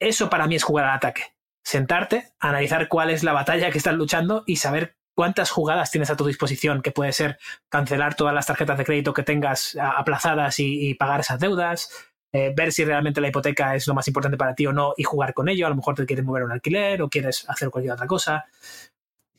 eso 0.00 0.28
para 0.28 0.46
mí 0.46 0.56
es 0.56 0.62
jugar 0.62 0.84
al 0.86 0.96
ataque. 0.96 1.34
Sentarte, 1.64 2.32
analizar 2.38 2.88
cuál 2.88 3.10
es 3.10 3.24
la 3.24 3.32
batalla 3.32 3.70
que 3.70 3.78
estás 3.78 3.94
luchando 3.94 4.44
y 4.46 4.56
saber 4.56 4.96
cuántas 5.16 5.50
jugadas 5.50 5.90
tienes 5.90 6.10
a 6.10 6.16
tu 6.16 6.26
disposición, 6.26 6.82
que 6.82 6.92
puede 6.92 7.12
ser 7.12 7.38
cancelar 7.70 8.14
todas 8.14 8.34
las 8.34 8.46
tarjetas 8.46 8.78
de 8.78 8.84
crédito 8.84 9.14
que 9.14 9.22
tengas 9.22 9.76
aplazadas 9.80 10.56
y 10.58 10.94
pagar 10.94 11.20
esas 11.20 11.40
deudas, 11.40 11.90
eh, 12.32 12.52
ver 12.54 12.72
si 12.72 12.84
realmente 12.84 13.20
la 13.20 13.28
hipoteca 13.28 13.74
es 13.74 13.86
lo 13.86 13.94
más 13.94 14.06
importante 14.08 14.36
para 14.36 14.54
ti 14.54 14.66
o 14.66 14.72
no 14.72 14.94
y 14.96 15.04
jugar 15.04 15.34
con 15.34 15.48
ello. 15.48 15.66
A 15.66 15.70
lo 15.70 15.76
mejor 15.76 15.94
te 15.94 16.06
quieres 16.06 16.24
mover 16.24 16.44
un 16.44 16.52
alquiler 16.52 17.02
o 17.02 17.08
quieres 17.08 17.44
hacer 17.48 17.70
cualquier 17.70 17.94
otra 17.94 18.06
cosa. 18.06 18.44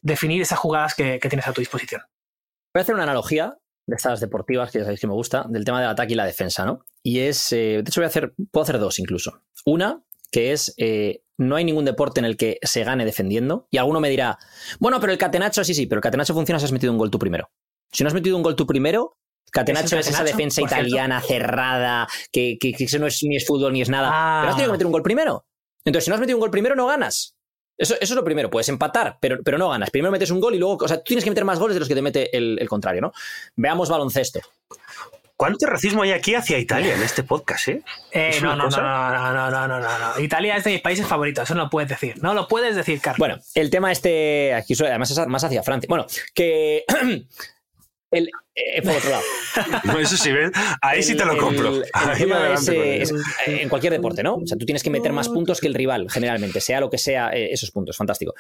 Definir 0.02 0.42
esas 0.42 0.60
jugadas 0.60 0.96
que, 0.96 1.20
que 1.20 1.30
tienes 1.30 1.48
a 1.48 1.54
tu 1.54 1.62
disposición. 1.62 2.02
Voy 2.74 2.80
a 2.80 2.82
hacer 2.82 2.96
una 2.96 3.04
analogía 3.04 3.58
de 3.88 3.96
estas 3.96 4.20
deportivas 4.20 4.72
que 4.72 4.80
ya 4.80 4.84
sabéis 4.84 5.00
que 5.00 5.08
me 5.08 5.14
gusta, 5.14 5.46
del 5.50 5.64
tema 5.64 5.80
del 5.80 5.90
ataque 5.90 6.14
y 6.14 6.16
la 6.16 6.26
defensa, 6.26 6.66
¿no? 6.66 6.82
Y 7.02 7.20
es, 7.20 7.52
eh, 7.54 7.56
de 7.56 7.80
hecho 7.80 8.02
voy 8.02 8.06
a 8.06 8.10
hacer, 8.10 8.34
puedo 8.52 8.64
hacer 8.64 8.80
dos 8.80 9.00
incluso. 9.00 9.42
Una, 9.66 10.04
que 10.30 10.52
es, 10.52 10.74
eh, 10.78 11.24
no 11.38 11.56
hay 11.56 11.64
ningún 11.64 11.86
deporte 11.86 12.20
en 12.20 12.26
el 12.26 12.36
que 12.36 12.60
se 12.62 12.84
gane 12.84 13.06
defendiendo. 13.06 13.68
Y 13.72 13.78
alguno 13.78 14.00
me 14.02 14.10
dirá, 14.10 14.38
bueno, 14.80 15.00
pero 15.00 15.14
el 15.14 15.18
catenacho, 15.18 15.64
sí, 15.64 15.74
sí, 15.74 15.88
pero 15.88 16.00
el 16.00 16.04
catenacho 16.04 16.34
funciona 16.34 16.60
si 16.60 16.66
has 16.66 16.72
metido 16.72 16.92
un 16.92 16.98
gol 16.98 17.10
tú 17.10 17.18
primero. 17.18 17.50
Si 17.92 18.04
no 18.04 18.10
has 18.10 18.14
metido 18.14 18.36
un 18.36 18.44
gol 18.44 18.56
tú 18.58 18.68
primero, 18.68 19.18
catenacho 19.52 19.98
¿Es 19.98 20.08
esa 20.08 20.24
defensa 20.24 20.62
italiana 20.62 21.22
cerrada, 21.22 22.08
que, 22.32 22.58
que, 22.60 22.74
que 22.74 22.84
eso 22.84 23.00
no 23.00 23.08
es 23.08 23.22
ni 23.24 23.36
es 23.36 23.46
fútbol 23.46 23.74
ni 23.74 23.82
es 23.82 23.90
nada. 23.90 24.10
Ah. 24.12 24.40
Pero 24.42 24.50
has 24.52 24.56
tenido 24.56 24.72
que 24.72 24.74
meter 24.74 24.88
un 24.88 24.94
gol 24.94 25.04
primero. 25.04 25.46
Entonces, 25.86 26.06
si 26.06 26.10
no 26.10 26.16
has 26.16 26.20
metido 26.20 26.38
un 26.38 26.42
gol 26.42 26.52
primero, 26.52 26.76
no 26.76 26.88
ganas. 26.88 27.36
Eso, 27.78 27.94
eso 27.96 28.14
es 28.14 28.16
lo 28.16 28.24
primero, 28.24 28.50
puedes 28.50 28.70
empatar, 28.70 29.18
pero, 29.22 29.38
pero 29.44 29.58
no 29.58 29.70
ganas. 29.70 29.92
Primero 29.92 30.12
metes 30.12 30.32
un 30.32 30.40
gol 30.40 30.56
y 30.56 30.58
luego, 30.58 30.78
o 30.84 30.88
sea, 30.88 30.98
tú 30.98 31.04
tienes 31.06 31.24
que 31.24 31.30
meter 31.30 31.46
más 31.46 31.60
goles 31.60 31.76
de 31.76 31.80
los 31.80 31.88
que 31.88 31.94
te 31.96 32.02
mete 32.02 32.36
el, 32.36 32.58
el 32.60 32.68
contrario, 32.68 33.02
¿no? 33.02 33.14
Veamos 33.56 33.88
baloncesto. 33.88 34.40
¿Cuánto 35.36 35.68
racismo 35.68 36.02
hay 36.02 36.12
aquí 36.12 36.34
hacia 36.34 36.58
Italia 36.58 36.96
en 36.96 37.04
este 37.04 37.22
podcast, 37.22 37.68
eh? 37.68 37.84
Eh, 38.12 38.40
no, 38.42 38.56
no, 38.56 38.68
no, 38.70 39.32
no, 39.32 39.52
no, 39.52 39.68
no, 39.68 39.80
no. 39.80 40.20
Italia 40.20 40.58
es 40.58 40.64
de 40.64 40.72
mis 40.72 40.82
países 40.82 41.06
favoritos, 41.06 41.44
eso 41.44 41.54
no 41.54 41.66
lo 41.66 41.70
puedes 41.70 41.88
decir. 41.90 42.16
No 42.24 42.34
lo 42.34 42.48
puedes 42.48 42.76
decir, 42.76 43.00
Carlos. 43.00 43.20
Bueno, 43.20 43.38
el 43.54 43.70
tema 43.70 43.92
este, 43.92 44.56
aquí 44.56 44.74
suele- 44.74 44.90
además 44.90 45.12
es 45.12 45.28
más 45.28 45.44
hacia 45.44 45.62
Francia. 45.62 45.86
Bueno, 45.88 46.08
que... 46.34 46.84
El, 48.10 48.32
eh, 48.58 48.82
por 48.82 48.96
otro 48.96 49.10
lado. 49.12 49.24
No, 49.86 50.00
eso 50.00 50.18
sí, 50.18 50.32
¿ves? 50.32 50.52
Ahí 50.82 51.02
sí 51.04 51.16
te 51.16 51.26
lo 51.26 51.38
compro. 51.38 51.70
El, 51.70 51.76
el 51.78 51.84
Ahí 51.94 52.20
tema 52.20 52.38
adelante 52.38 53.02
es, 53.02 53.12
con 53.12 53.20
eh, 53.20 53.24
es, 53.46 53.62
en 53.62 53.70
cualquier 53.70 53.94
deporte, 53.94 54.24
¿no? 54.24 54.36
O 54.36 54.46
sea, 54.48 54.58
tú 54.58 54.66
tienes 54.66 54.84
que 54.84 54.90
meter 54.90 55.14
más 55.14 55.30
puntos 55.30 55.60
que 55.60 55.68
el 55.68 55.74
rival, 55.74 56.10
generalmente, 56.10 56.60
sea 56.60 56.80
lo 56.80 56.90
que 56.90 56.98
sea 56.98 57.30
eh, 57.32 57.50
esos 57.52 57.72
puntos. 57.72 57.96
Fantástico. 57.98 58.34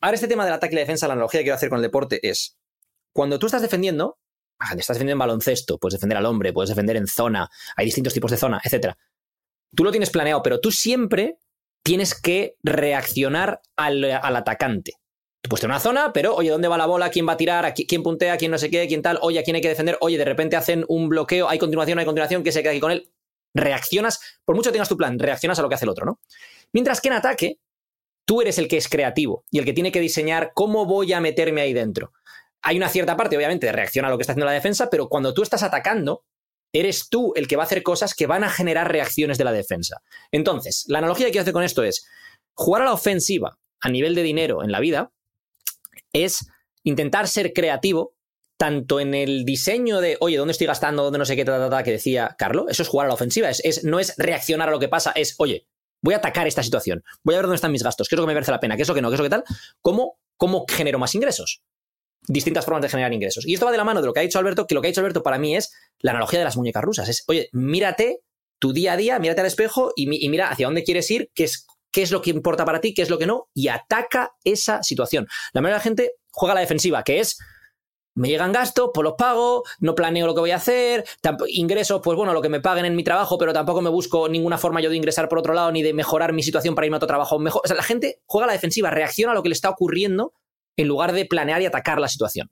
Ahora, 0.00 0.14
este 0.14 0.28
tema 0.28 0.44
del 0.44 0.54
ataque 0.54 0.74
y 0.74 0.76
la 0.76 0.80
defensa, 0.80 1.06
la 1.06 1.14
analogía 1.14 1.40
que 1.40 1.44
quiero 1.44 1.56
hacer 1.56 1.68
con 1.70 1.78
el 1.78 1.82
deporte 1.82 2.20
es, 2.28 2.58
cuando 3.12 3.38
tú 3.38 3.46
estás 3.46 3.62
defendiendo, 3.62 4.18
ah, 4.58 4.74
estás 4.78 4.96
defendiendo 4.96 5.12
en 5.12 5.18
baloncesto, 5.18 5.78
puedes 5.78 5.94
defender 5.94 6.18
al 6.18 6.26
hombre, 6.26 6.52
puedes 6.52 6.68
defender 6.68 6.96
en 6.96 7.06
zona, 7.06 7.48
hay 7.76 7.86
distintos 7.86 8.12
tipos 8.12 8.30
de 8.30 8.36
zona, 8.36 8.60
etcétera. 8.62 8.98
Tú 9.74 9.84
lo 9.84 9.90
tienes 9.90 10.10
planeado, 10.10 10.42
pero 10.42 10.60
tú 10.60 10.70
siempre 10.70 11.38
tienes 11.82 12.18
que 12.18 12.56
reaccionar 12.62 13.60
al, 13.76 14.04
al 14.04 14.36
atacante. 14.36 14.92
Puedes 15.48 15.60
tener 15.60 15.72
una 15.72 15.80
zona, 15.80 16.12
pero 16.12 16.34
oye, 16.34 16.50
¿dónde 16.50 16.68
va 16.68 16.78
la 16.78 16.86
bola? 16.86 17.10
¿Quién 17.10 17.28
va 17.28 17.32
a 17.32 17.36
tirar? 17.36 17.66
¿A 17.66 17.74
qui- 17.74 17.86
¿Quién 17.86 18.02
puntea? 18.02 18.36
¿Quién 18.38 18.50
no 18.50 18.58
sé 18.58 18.70
qué? 18.70 18.86
¿Quién 18.88 19.02
tal? 19.02 19.18
Oye, 19.20 19.38
¿a 19.38 19.42
quién 19.42 19.56
hay 19.56 19.62
que 19.62 19.68
defender? 19.68 19.98
Oye, 20.00 20.16
de 20.16 20.24
repente 20.24 20.56
hacen 20.56 20.84
un 20.88 21.08
bloqueo, 21.08 21.48
hay 21.48 21.58
continuación, 21.58 21.98
hay 21.98 22.06
continuación, 22.06 22.42
¿qué 22.42 22.50
se 22.50 22.62
queda 22.62 22.70
aquí 22.72 22.80
con 22.80 22.90
él? 22.90 23.10
Reaccionas, 23.52 24.20
por 24.44 24.56
mucho 24.56 24.70
que 24.70 24.72
tengas 24.72 24.88
tu 24.88 24.96
plan, 24.96 25.18
reaccionas 25.18 25.58
a 25.58 25.62
lo 25.62 25.68
que 25.68 25.74
hace 25.74 25.84
el 25.84 25.90
otro, 25.90 26.06
¿no? 26.06 26.18
Mientras 26.72 27.00
que 27.00 27.08
en 27.08 27.14
ataque, 27.14 27.58
tú 28.24 28.40
eres 28.40 28.58
el 28.58 28.68
que 28.68 28.78
es 28.78 28.88
creativo 28.88 29.44
y 29.50 29.58
el 29.58 29.64
que 29.66 29.74
tiene 29.74 29.92
que 29.92 30.00
diseñar 30.00 30.52
cómo 30.54 30.86
voy 30.86 31.12
a 31.12 31.20
meterme 31.20 31.60
ahí 31.60 31.72
dentro. 31.74 32.12
Hay 32.62 32.78
una 32.78 32.88
cierta 32.88 33.14
parte, 33.16 33.36
obviamente, 33.36 33.66
de 33.66 33.72
reacción 33.72 34.06
a 34.06 34.08
lo 34.08 34.16
que 34.16 34.22
está 34.22 34.32
haciendo 34.32 34.46
la 34.46 34.52
defensa, 34.52 34.88
pero 34.90 35.08
cuando 35.10 35.34
tú 35.34 35.42
estás 35.42 35.62
atacando, 35.62 36.24
eres 36.72 37.10
tú 37.10 37.34
el 37.36 37.46
que 37.46 37.56
va 37.56 37.64
a 37.64 37.66
hacer 37.66 37.82
cosas 37.82 38.14
que 38.14 38.26
van 38.26 38.42
a 38.44 38.50
generar 38.50 38.90
reacciones 38.90 39.36
de 39.36 39.44
la 39.44 39.52
defensa. 39.52 40.02
Entonces, 40.32 40.84
la 40.88 40.98
analogía 40.98 41.26
que 41.26 41.32
quiero 41.32 41.42
hacer 41.42 41.52
con 41.52 41.62
esto 41.62 41.84
es, 41.84 42.08
jugar 42.54 42.82
a 42.82 42.86
la 42.86 42.92
ofensiva 42.94 43.58
a 43.80 43.90
nivel 43.90 44.14
de 44.14 44.22
dinero 44.22 44.64
en 44.64 44.72
la 44.72 44.80
vida 44.80 45.12
es 46.14 46.46
intentar 46.82 47.28
ser 47.28 47.52
creativo 47.52 48.14
tanto 48.56 49.00
en 49.00 49.14
el 49.14 49.44
diseño 49.44 50.00
de, 50.00 50.16
oye, 50.20 50.36
¿dónde 50.38 50.52
estoy 50.52 50.66
gastando? 50.68 51.02
¿Dónde 51.02 51.18
no 51.18 51.24
sé 51.26 51.34
qué, 51.36 51.44
ta, 51.44 51.68
ta, 51.68 51.82
que 51.82 51.90
decía 51.90 52.34
Carlos? 52.38 52.66
Eso 52.68 52.82
es 52.82 52.88
jugar 52.88 53.06
a 53.06 53.08
la 53.08 53.14
ofensiva, 53.14 53.50
es, 53.50 53.60
es- 53.64 53.84
no 53.84 53.98
es 53.98 54.14
reaccionar 54.16 54.68
a 54.68 54.72
lo 54.72 54.78
que 54.78 54.88
pasa, 54.88 55.12
es, 55.14 55.34
oye, 55.38 55.66
voy 56.00 56.14
a 56.14 56.18
atacar 56.18 56.46
esta 56.46 56.62
situación, 56.62 57.02
voy 57.24 57.34
a 57.34 57.38
ver 57.38 57.44
dónde 57.46 57.56
están 57.56 57.72
mis 57.72 57.82
gastos, 57.82 58.08
qué 58.08 58.14
es 58.14 58.18
lo 58.18 58.24
que 58.24 58.28
me 58.28 58.34
merece 58.34 58.52
la 58.52 58.60
pena, 58.60 58.76
qué 58.76 58.82
es 58.82 58.88
lo 58.88 58.94
que 58.94 59.02
no, 59.02 59.08
qué 59.10 59.14
es 59.14 59.18
lo 59.20 59.24
que 59.24 59.30
tal, 59.30 59.44
cómo, 59.80 60.18
cómo 60.36 60.64
genero 60.68 60.98
más 60.98 61.14
ingresos. 61.14 61.62
Distintas 62.26 62.64
formas 62.64 62.82
de 62.82 62.88
generar 62.88 63.12
ingresos. 63.12 63.46
Y 63.46 63.52
esto 63.54 63.66
va 63.66 63.72
de 63.72 63.76
la 63.78 63.84
mano 63.84 64.00
de 64.00 64.06
lo 64.06 64.12
que 64.14 64.20
ha 64.20 64.22
dicho 64.22 64.38
Alberto, 64.38 64.66
que 64.66 64.74
lo 64.74 64.80
que 64.80 64.88
ha 64.88 64.90
dicho 64.90 65.00
Alberto 65.00 65.22
para 65.22 65.38
mí 65.38 65.56
es 65.56 65.72
la 65.98 66.12
analogía 66.12 66.38
de 66.38 66.44
las 66.46 66.56
muñecas 66.56 66.82
rusas. 66.82 67.08
Es, 67.08 67.24
oye, 67.26 67.48
mírate 67.52 68.20
tu 68.58 68.72
día 68.72 68.92
a 68.94 68.96
día, 68.96 69.18
mírate 69.18 69.40
al 69.42 69.46
espejo 69.46 69.92
y, 69.96 70.24
y 70.24 70.28
mira 70.30 70.48
hacia 70.48 70.66
dónde 70.66 70.84
quieres 70.84 71.10
ir, 71.10 71.30
qué 71.34 71.44
es, 71.44 71.66
qué 71.94 72.02
es 72.02 72.10
lo 72.10 72.20
que 72.20 72.30
importa 72.30 72.64
para 72.64 72.80
ti, 72.80 72.92
qué 72.92 73.02
es 73.02 73.08
lo 73.08 73.18
que 73.18 73.26
no, 73.26 73.48
y 73.54 73.68
ataca 73.68 74.34
esa 74.42 74.82
situación. 74.82 75.28
La 75.52 75.60
mayoría 75.60 75.76
de 75.76 75.78
la 75.78 75.82
gente 75.84 76.12
juega 76.32 76.54
la 76.54 76.60
defensiva, 76.60 77.04
que 77.04 77.20
es 77.20 77.38
me 78.16 78.28
llegan 78.28 78.50
gastos, 78.50 78.90
pues 78.92 79.04
los 79.04 79.14
pago, 79.14 79.62
no 79.78 79.94
planeo 79.94 80.26
lo 80.26 80.34
que 80.34 80.40
voy 80.40 80.50
a 80.50 80.56
hacer, 80.56 81.04
ingresos, 81.46 82.00
pues 82.02 82.16
bueno, 82.16 82.32
lo 82.32 82.42
que 82.42 82.48
me 82.48 82.60
paguen 82.60 82.84
en 82.84 82.96
mi 82.96 83.04
trabajo, 83.04 83.38
pero 83.38 83.52
tampoco 83.52 83.80
me 83.80 83.90
busco 83.90 84.28
ninguna 84.28 84.58
forma 84.58 84.80
yo 84.80 84.90
de 84.90 84.96
ingresar 84.96 85.28
por 85.28 85.38
otro 85.38 85.54
lado 85.54 85.70
ni 85.70 85.82
de 85.82 85.92
mejorar 85.92 86.32
mi 86.32 86.42
situación 86.42 86.74
para 86.74 86.86
irme 86.86 86.96
a 86.96 86.98
otro 86.98 87.06
trabajo 87.06 87.38
mejor. 87.38 87.62
O 87.64 87.68
sea, 87.68 87.76
la 87.76 87.82
gente 87.84 88.20
juega 88.26 88.48
la 88.48 88.54
defensiva, 88.54 88.90
reacciona 88.90 89.30
a 89.30 89.34
lo 89.36 89.42
que 89.44 89.48
le 89.48 89.54
está 89.54 89.70
ocurriendo 89.70 90.32
en 90.76 90.88
lugar 90.88 91.12
de 91.12 91.26
planear 91.26 91.62
y 91.62 91.66
atacar 91.66 92.00
la 92.00 92.08
situación. 92.08 92.50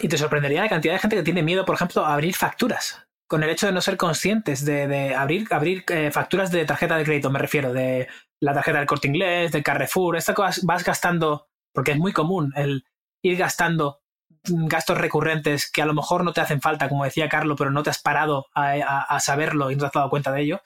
Y 0.00 0.06
te 0.06 0.18
sorprendería 0.18 0.62
la 0.62 0.68
cantidad 0.68 0.94
de 0.94 1.00
gente 1.00 1.16
que 1.16 1.22
tiene 1.24 1.42
miedo, 1.42 1.64
por 1.64 1.74
ejemplo, 1.74 2.04
a 2.04 2.14
abrir 2.14 2.34
facturas. 2.34 3.06
Con 3.26 3.42
el 3.42 3.50
hecho 3.50 3.66
de 3.66 3.72
no 3.72 3.80
ser 3.80 3.96
conscientes 3.96 4.64
de, 4.64 4.86
de 4.86 5.14
abrir, 5.14 5.48
eh, 5.88 6.10
facturas 6.10 6.50
de 6.50 6.64
tarjeta 6.64 6.96
de 6.96 7.04
crédito, 7.04 7.30
me 7.30 7.38
refiero, 7.38 7.72
de 7.72 8.08
la 8.40 8.52
tarjeta 8.52 8.78
del 8.78 8.86
corte 8.86 9.08
inglés, 9.08 9.52
del 9.52 9.62
Carrefour, 9.62 10.16
estas 10.16 10.34
cosas 10.34 10.64
vas 10.64 10.84
gastando, 10.84 11.48
porque 11.72 11.92
es 11.92 11.98
muy 11.98 12.12
común 12.12 12.52
el 12.56 12.84
ir 13.22 13.38
gastando 13.38 14.00
mm, 14.48 14.66
gastos 14.66 14.98
recurrentes 14.98 15.70
que 15.70 15.82
a 15.82 15.86
lo 15.86 15.94
mejor 15.94 16.24
no 16.24 16.32
te 16.32 16.42
hacen 16.42 16.60
falta, 16.60 16.88
como 16.88 17.04
decía 17.04 17.28
Carlos, 17.28 17.56
pero 17.58 17.70
no 17.70 17.82
te 17.82 17.90
has 17.90 18.00
parado 18.00 18.46
a, 18.54 19.18
saberlo 19.20 19.70
y 19.70 19.76
no 19.76 19.80
te 19.80 19.86
has 19.86 19.92
dado 19.92 20.10
cuenta 20.10 20.30
de 20.30 20.42
ello. 20.42 20.62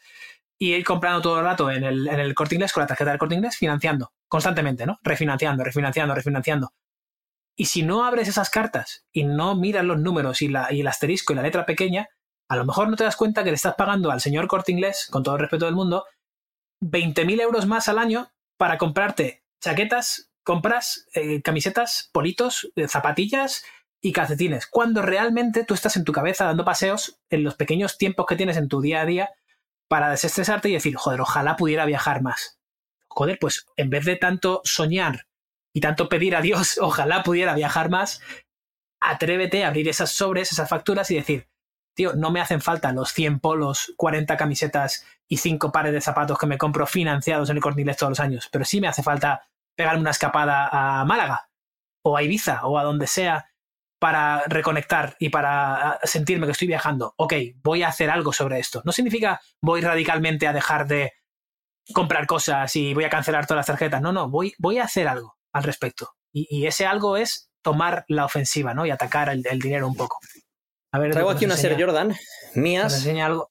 Y 0.59 0.75
ir 0.75 0.85
comprando 0.85 1.23
todo 1.23 1.39
el 1.39 1.45
rato 1.45 1.71
en 1.71 1.85
el, 1.85 2.09
en 2.09 2.19
el 2.19 2.35
corte 2.35 2.57
inglés 2.57 2.73
con 2.73 2.83
la 2.83 2.89
tarjeta 2.89 3.11
del 3.11 3.19
corte 3.21 3.37
inglés, 3.37 3.57
financiando. 3.57 4.13
constantemente, 4.27 4.87
¿no? 4.87 4.99
Refinanciando, 5.03 5.63
refinanciando, 5.63 6.15
refinanciando. 6.15 6.73
Y 7.57 7.67
si 7.67 7.83
no 7.83 8.05
abres 8.05 8.29
esas 8.29 8.51
cartas 8.51 9.05
y 9.13 9.25
no 9.25 9.57
miras 9.57 9.85
los 9.85 9.99
números 9.99 10.43
y 10.43 10.47
el 10.47 10.87
asterisco 10.87 11.33
y 11.33 11.37
la 11.37 11.43
letra 11.43 11.67
pequeña, 11.67 12.09
a 12.49 12.57
lo 12.57 12.65
mejor 12.65 12.89
no 12.89 12.97
te 12.97 13.05
das 13.05 13.17
cuenta 13.17 13.45
que 13.45 13.51
le 13.51 13.57
estás 13.57 13.75
pagando 13.75 14.11
al 14.11 14.21
señor 14.21 14.49
Corte 14.49 14.73
Inglés, 14.73 15.09
con 15.11 15.23
todo 15.23 15.35
el 15.35 15.41
respeto 15.41 15.67
del 15.67 15.75
mundo, 15.75 16.07
20.000 16.81 17.41
euros 17.41 17.67
más 17.67 17.89
al 17.89 17.99
año 17.99 18.31
para 18.57 18.79
comprarte 18.79 19.45
chaquetas, 19.61 20.31
compras, 20.45 21.07
eh, 21.15 21.43
camisetas, 21.43 22.09
politos, 22.13 22.71
eh, 22.77 22.89
zapatillas 22.89 23.65
y 24.01 24.13
calcetines, 24.13 24.67
cuando 24.67 25.03
realmente 25.03 25.65
tú 25.65 25.75
estás 25.75 25.97
en 25.97 26.05
tu 26.05 26.13
cabeza 26.13 26.45
dando 26.45 26.65
paseos 26.65 27.21
en 27.31 27.43
los 27.43 27.57
pequeños 27.57 27.99
tiempos 27.99 28.27
que 28.27 28.37
tienes 28.37 28.57
en 28.57 28.69
tu 28.69 28.81
día 28.81 29.03
a 29.03 29.07
día 29.07 29.31
para 29.89 30.11
desestresarte 30.11 30.69
y 30.69 30.75
decir, 30.75 30.95
joder, 30.97 31.21
ojalá 31.21 31.57
pudiera 31.57 31.85
viajar 31.85 32.23
más. 32.23 32.61
Joder, 33.09 33.39
pues 33.41 33.67
en 33.77 33.91
vez 33.91 34.05
de 34.05 34.17
tanto 34.17 34.61
soñar 34.65 35.27
y 35.75 35.81
tanto 35.81 36.09
pedir 36.09 36.37
a 36.37 36.41
Dios, 36.41 36.79
ojalá 36.81 37.23
pudiera 37.23 37.55
viajar 37.55 37.91
más, 37.91 38.21
atrévete 39.01 39.65
a 39.65 39.69
abrir 39.69 39.89
esas 39.89 40.13
sobres, 40.13 40.53
esas 40.53 40.69
facturas 40.69 41.11
y 41.11 41.17
decir, 41.17 41.49
tío, 41.99 42.15
no 42.15 42.31
me 42.31 42.41
hacen 42.41 42.61
falta 42.61 42.93
los 42.93 43.13
100 43.13 43.41
polos, 43.41 43.93
40 43.97 44.37
camisetas 44.37 45.05
y 45.27 45.39
5 45.39 45.73
pares 45.73 45.93
de 45.93 46.01
zapatos 46.01 46.39
que 46.39 46.47
me 46.47 46.57
compro 46.57 46.87
financiados 46.87 47.51
en 47.51 47.57
el 47.57 47.63
Corte 47.63 47.85
todos 47.97 48.11
los 48.11 48.21
años, 48.21 48.49
pero 48.53 48.65
sí 48.65 48.81
me 48.81 48.87
hace 48.87 49.03
falta 49.03 49.43
pegarme 49.75 50.03
una 50.03 50.13
escapada 50.13 50.69
a 50.71 51.05
Málaga 51.05 51.51
o 52.03 52.17
a 52.17 52.23
Ibiza 52.23 52.65
o 52.67 52.79
a 52.79 52.85
donde 52.85 53.09
sea 53.09 53.51
para 53.99 54.45
reconectar 54.47 55.17
y 55.19 55.31
para 55.31 55.75
ah, 55.75 56.01
sentirme 56.05 56.47
que 56.47 56.53
estoy 56.53 56.69
viajando. 56.69 57.15
Ok, 57.17 57.35
voy 57.65 57.83
a 57.83 57.89
hacer 57.89 58.11
algo 58.11 58.33
sobre 58.33 58.61
esto. 58.61 58.81
No 58.85 58.93
significa 58.93 59.41
voy 59.61 59.81
radicalmente 59.81 60.47
a 60.47 60.53
dejar 60.53 60.87
de 60.87 61.15
comprar 61.93 62.29
cosas 62.29 62.77
y 62.77 62.95
voy 62.95 63.05
a 63.05 63.11
cancelar 63.11 63.45
todas 63.45 63.59
las 63.59 63.67
tarjetas. 63.67 64.01
No, 64.01 64.13
no, 64.13 64.31
voy, 64.31 64.55
voy 64.59 64.79
a 64.79 64.85
hacer 64.85 65.09
algo 65.09 65.37
al 65.53 65.65
respecto. 65.65 66.15
Y, 66.33 66.65
ese 66.65 66.87
algo 66.87 67.17
es 67.17 67.51
tomar 67.61 68.05
la 68.07 68.25
ofensiva, 68.25 68.73
¿no? 68.73 68.87
Y 68.87 68.91
atacar 68.91 69.31
el 69.31 69.59
dinero 69.59 69.89
un 69.89 69.97
poco. 69.97 70.21
A 70.93 70.99
ver, 70.99 71.11
Traigo 71.13 71.31
aquí 71.31 71.45
una 71.45 71.57
Ser 71.57 71.79
Jordan, 71.81 72.09
nos 72.09 72.19
mías, 72.57 72.95
enseña 72.95 73.27
algo. 73.27 73.51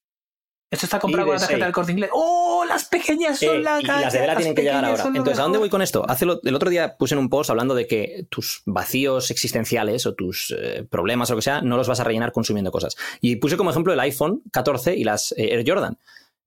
Esto 0.70 0.86
está 0.86 1.00
comprado 1.00 1.28
con 1.28 1.36
la 1.36 1.40
tarjeta 1.40 1.64
del 1.66 1.74
corte 1.74 1.92
inglés. 1.94 2.10
¡Oh! 2.14 2.66
Las 2.68 2.86
pequeñas 2.86 3.40
son 3.40 3.56
Eh, 3.56 3.60
la 3.62 3.80
y 3.80 3.86
las 3.86 4.12
de 4.12 4.20
vela 4.20 4.34
las 4.34 4.38
tienen 4.44 4.54
que 4.56 4.64
llegar 4.64 4.84
ahora. 4.84 5.04
Entonces, 5.16 5.40
¿a 5.40 5.44
dónde 5.44 5.60
voy 5.60 5.70
con 5.70 5.82
esto? 5.82 6.04
Hace 6.10 6.26
lo- 6.26 6.42
el 6.44 6.56
otro 6.56 6.70
día 6.70 6.98
puse 6.98 7.14
en 7.16 7.20
un 7.20 7.30
post 7.30 7.50
hablando 7.50 7.74
de 7.74 7.88
que 7.88 8.26
tus 8.30 8.64
vacíos 8.66 9.32
existenciales 9.32 10.06
o 10.06 10.14
tus 10.14 10.54
eh, 10.58 10.86
problemas 10.90 11.30
o 11.30 11.34
lo 11.34 11.38
que 11.38 11.44
sea 11.44 11.62
no 11.62 11.78
los 11.78 11.88
vas 11.88 12.02
a 12.02 12.04
rellenar 12.04 12.34
consumiendo 12.34 12.70
cosas. 12.72 12.98
Y 13.22 13.38
puse 13.38 13.56
como 13.56 13.70
ejemplo 13.70 13.94
el 13.94 14.00
iPhone 14.02 14.42
14 14.52 14.94
y 14.98 15.06
las 15.06 15.32
eh, 15.38 15.54
Air 15.54 15.64
Jordan. 15.66 15.98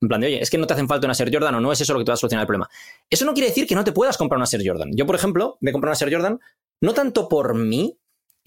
En 0.02 0.08
plan 0.08 0.20
de, 0.20 0.26
oye, 0.26 0.42
es 0.42 0.50
que 0.50 0.58
no 0.58 0.66
te 0.66 0.74
hacen 0.74 0.88
falta 0.88 1.06
una 1.06 1.14
Air 1.18 1.30
Jordan 1.32 1.54
o 1.54 1.60
no 1.60 1.72
es 1.72 1.80
eso 1.80 1.94
lo 1.94 1.98
que 2.00 2.04
te 2.04 2.10
va 2.10 2.14
a 2.14 2.18
solucionar 2.18 2.42
el 2.42 2.46
problema. 2.46 2.68
Eso 3.08 3.24
no 3.24 3.32
quiere 3.32 3.48
decir 3.48 3.66
que 3.66 3.74
no 3.74 3.84
te 3.84 3.92
puedas 3.92 4.18
comprar 4.18 4.36
una 4.36 4.46
Air 4.52 4.62
Jordan. 4.66 4.90
Yo, 4.92 5.06
por 5.06 5.14
ejemplo, 5.16 5.56
me 5.60 5.72
compré 5.72 5.88
una 5.90 5.98
Air 5.98 6.12
Jordan 6.12 6.40
no 6.82 6.92
tanto 6.92 7.26
por 7.28 7.54
mí, 7.54 7.96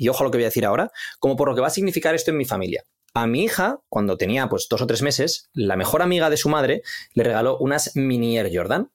y 0.03 0.09
ojo 0.09 0.23
a 0.23 0.25
lo 0.25 0.31
que 0.31 0.37
voy 0.37 0.43
a 0.43 0.47
decir 0.47 0.65
ahora, 0.65 0.91
como 1.19 1.35
por 1.35 1.47
lo 1.49 1.55
que 1.55 1.61
va 1.61 1.67
a 1.67 1.71
significar 1.71 2.13
esto 2.15 2.31
en 2.31 2.37
mi 2.37 2.45
familia. 2.45 2.83
A 3.13 3.27
mi 3.27 3.43
hija, 3.43 3.79
cuando 3.89 4.17
tenía 4.17 4.49
pues 4.49 4.67
dos 4.69 4.81
o 4.81 4.87
tres 4.87 5.01
meses, 5.01 5.49
la 5.53 5.75
mejor 5.75 6.01
amiga 6.01 6.29
de 6.29 6.37
su 6.37 6.49
madre 6.49 6.81
le 7.13 7.23
regaló 7.23 7.57
unas 7.59 7.95
mini 7.95 8.37
Air 8.37 8.49
Jordan 8.53 8.91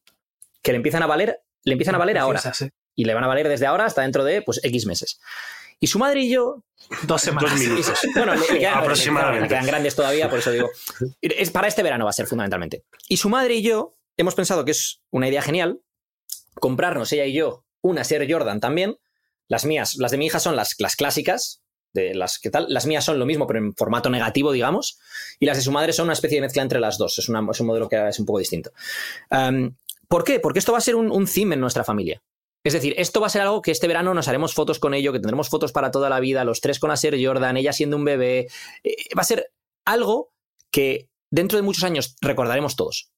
que 0.62 0.72
le 0.72 0.76
empiezan 0.76 1.02
a 1.02 1.06
valer, 1.06 1.40
le 1.64 1.72
empiezan 1.72 1.94
a 1.94 1.98
valer 1.98 2.18
ahora 2.18 2.40
sí. 2.52 2.68
y 2.96 3.04
le 3.04 3.14
van 3.14 3.24
a 3.24 3.28
valer 3.28 3.48
desde 3.48 3.66
ahora 3.66 3.84
hasta 3.84 4.02
dentro 4.02 4.24
de 4.24 4.42
pues 4.42 4.60
X 4.62 4.86
meses. 4.86 5.20
Y 5.80 5.86
su 5.86 5.98
madre 6.00 6.20
y 6.22 6.30
yo, 6.30 6.64
Dos 7.04 7.22
semanas. 7.22 7.52
Dos 7.52 7.60
minutos. 7.60 7.98
bueno, 8.14 8.34
le, 8.34 8.40
le 8.40 8.58
quedan, 8.58 8.78
Aproximadamente. 8.78 9.42
le 9.42 9.48
quedan 9.48 9.66
grandes 9.66 9.94
todavía, 9.94 10.28
por 10.28 10.40
eso 10.40 10.50
digo, 10.50 10.68
es 11.20 11.50
para 11.50 11.68
este 11.68 11.82
verano 11.84 12.04
va 12.04 12.10
a 12.10 12.14
ser 12.14 12.26
fundamentalmente. 12.26 12.84
Y 13.08 13.18
su 13.18 13.28
madre 13.28 13.54
y 13.54 13.62
yo 13.62 13.96
hemos 14.16 14.34
pensado 14.34 14.64
que 14.64 14.72
es 14.72 15.00
una 15.10 15.28
idea 15.28 15.42
genial 15.42 15.80
comprarnos 16.54 17.12
ella 17.12 17.24
y 17.26 17.34
yo 17.34 17.64
unas 17.82 18.10
Air 18.10 18.26
Jordan 18.30 18.58
también. 18.60 18.96
Las 19.48 19.64
mías, 19.64 19.96
las 19.96 20.10
de 20.10 20.18
mi 20.18 20.26
hija 20.26 20.40
son 20.40 20.56
las, 20.56 20.76
las 20.78 20.96
clásicas, 20.96 21.62
de 21.92 22.14
las 22.14 22.38
que 22.38 22.50
tal. 22.50 22.66
Las 22.68 22.86
mías 22.86 23.04
son 23.04 23.18
lo 23.18 23.26
mismo, 23.26 23.46
pero 23.46 23.58
en 23.58 23.74
formato 23.74 24.10
negativo, 24.10 24.52
digamos. 24.52 24.98
Y 25.40 25.46
las 25.46 25.56
de 25.56 25.62
su 25.62 25.72
madre 25.72 25.92
son 25.92 26.04
una 26.04 26.12
especie 26.12 26.36
de 26.36 26.42
mezcla 26.42 26.62
entre 26.62 26.80
las 26.80 26.98
dos. 26.98 27.18
Es, 27.18 27.28
un 27.28 27.66
modelo 27.66 27.88
que 27.88 28.08
es 28.08 28.18
un 28.18 28.26
poco 28.26 28.38
distinto. 28.38 28.70
Um, 29.30 29.74
¿Por 30.06 30.24
qué? 30.24 30.40
Porque 30.40 30.58
esto 30.58 30.72
va 30.72 30.78
a 30.78 30.82
ser 30.82 30.96
un, 30.96 31.10
un 31.10 31.26
theme 31.26 31.54
en 31.54 31.60
nuestra 31.60 31.84
familia. 31.84 32.22
Es 32.64 32.72
decir, 32.72 32.94
esto 32.98 33.20
va 33.20 33.28
a 33.28 33.30
ser 33.30 33.42
algo 33.42 33.62
que 33.62 33.70
este 33.70 33.86
verano 33.86 34.12
nos 34.14 34.28
haremos 34.28 34.52
fotos 34.52 34.78
con 34.78 34.92
ello, 34.94 35.12
que 35.12 35.20
tendremos 35.20 35.48
fotos 35.48 35.72
para 35.72 35.90
toda 35.90 36.10
la 36.10 36.20
vida, 36.20 36.44
los 36.44 36.60
tres 36.60 36.78
con 36.78 36.90
Air 36.90 37.16
Jordan, 37.24 37.56
ella 37.56 37.72
siendo 37.72 37.96
un 37.96 38.04
bebé. 38.04 38.48
Eh, 38.82 38.96
va 39.16 39.22
a 39.22 39.24
ser 39.24 39.52
algo 39.84 40.32
que 40.70 41.08
dentro 41.30 41.56
de 41.56 41.62
muchos 41.62 41.84
años 41.84 42.16
recordaremos 42.20 42.76
todos. 42.76 43.10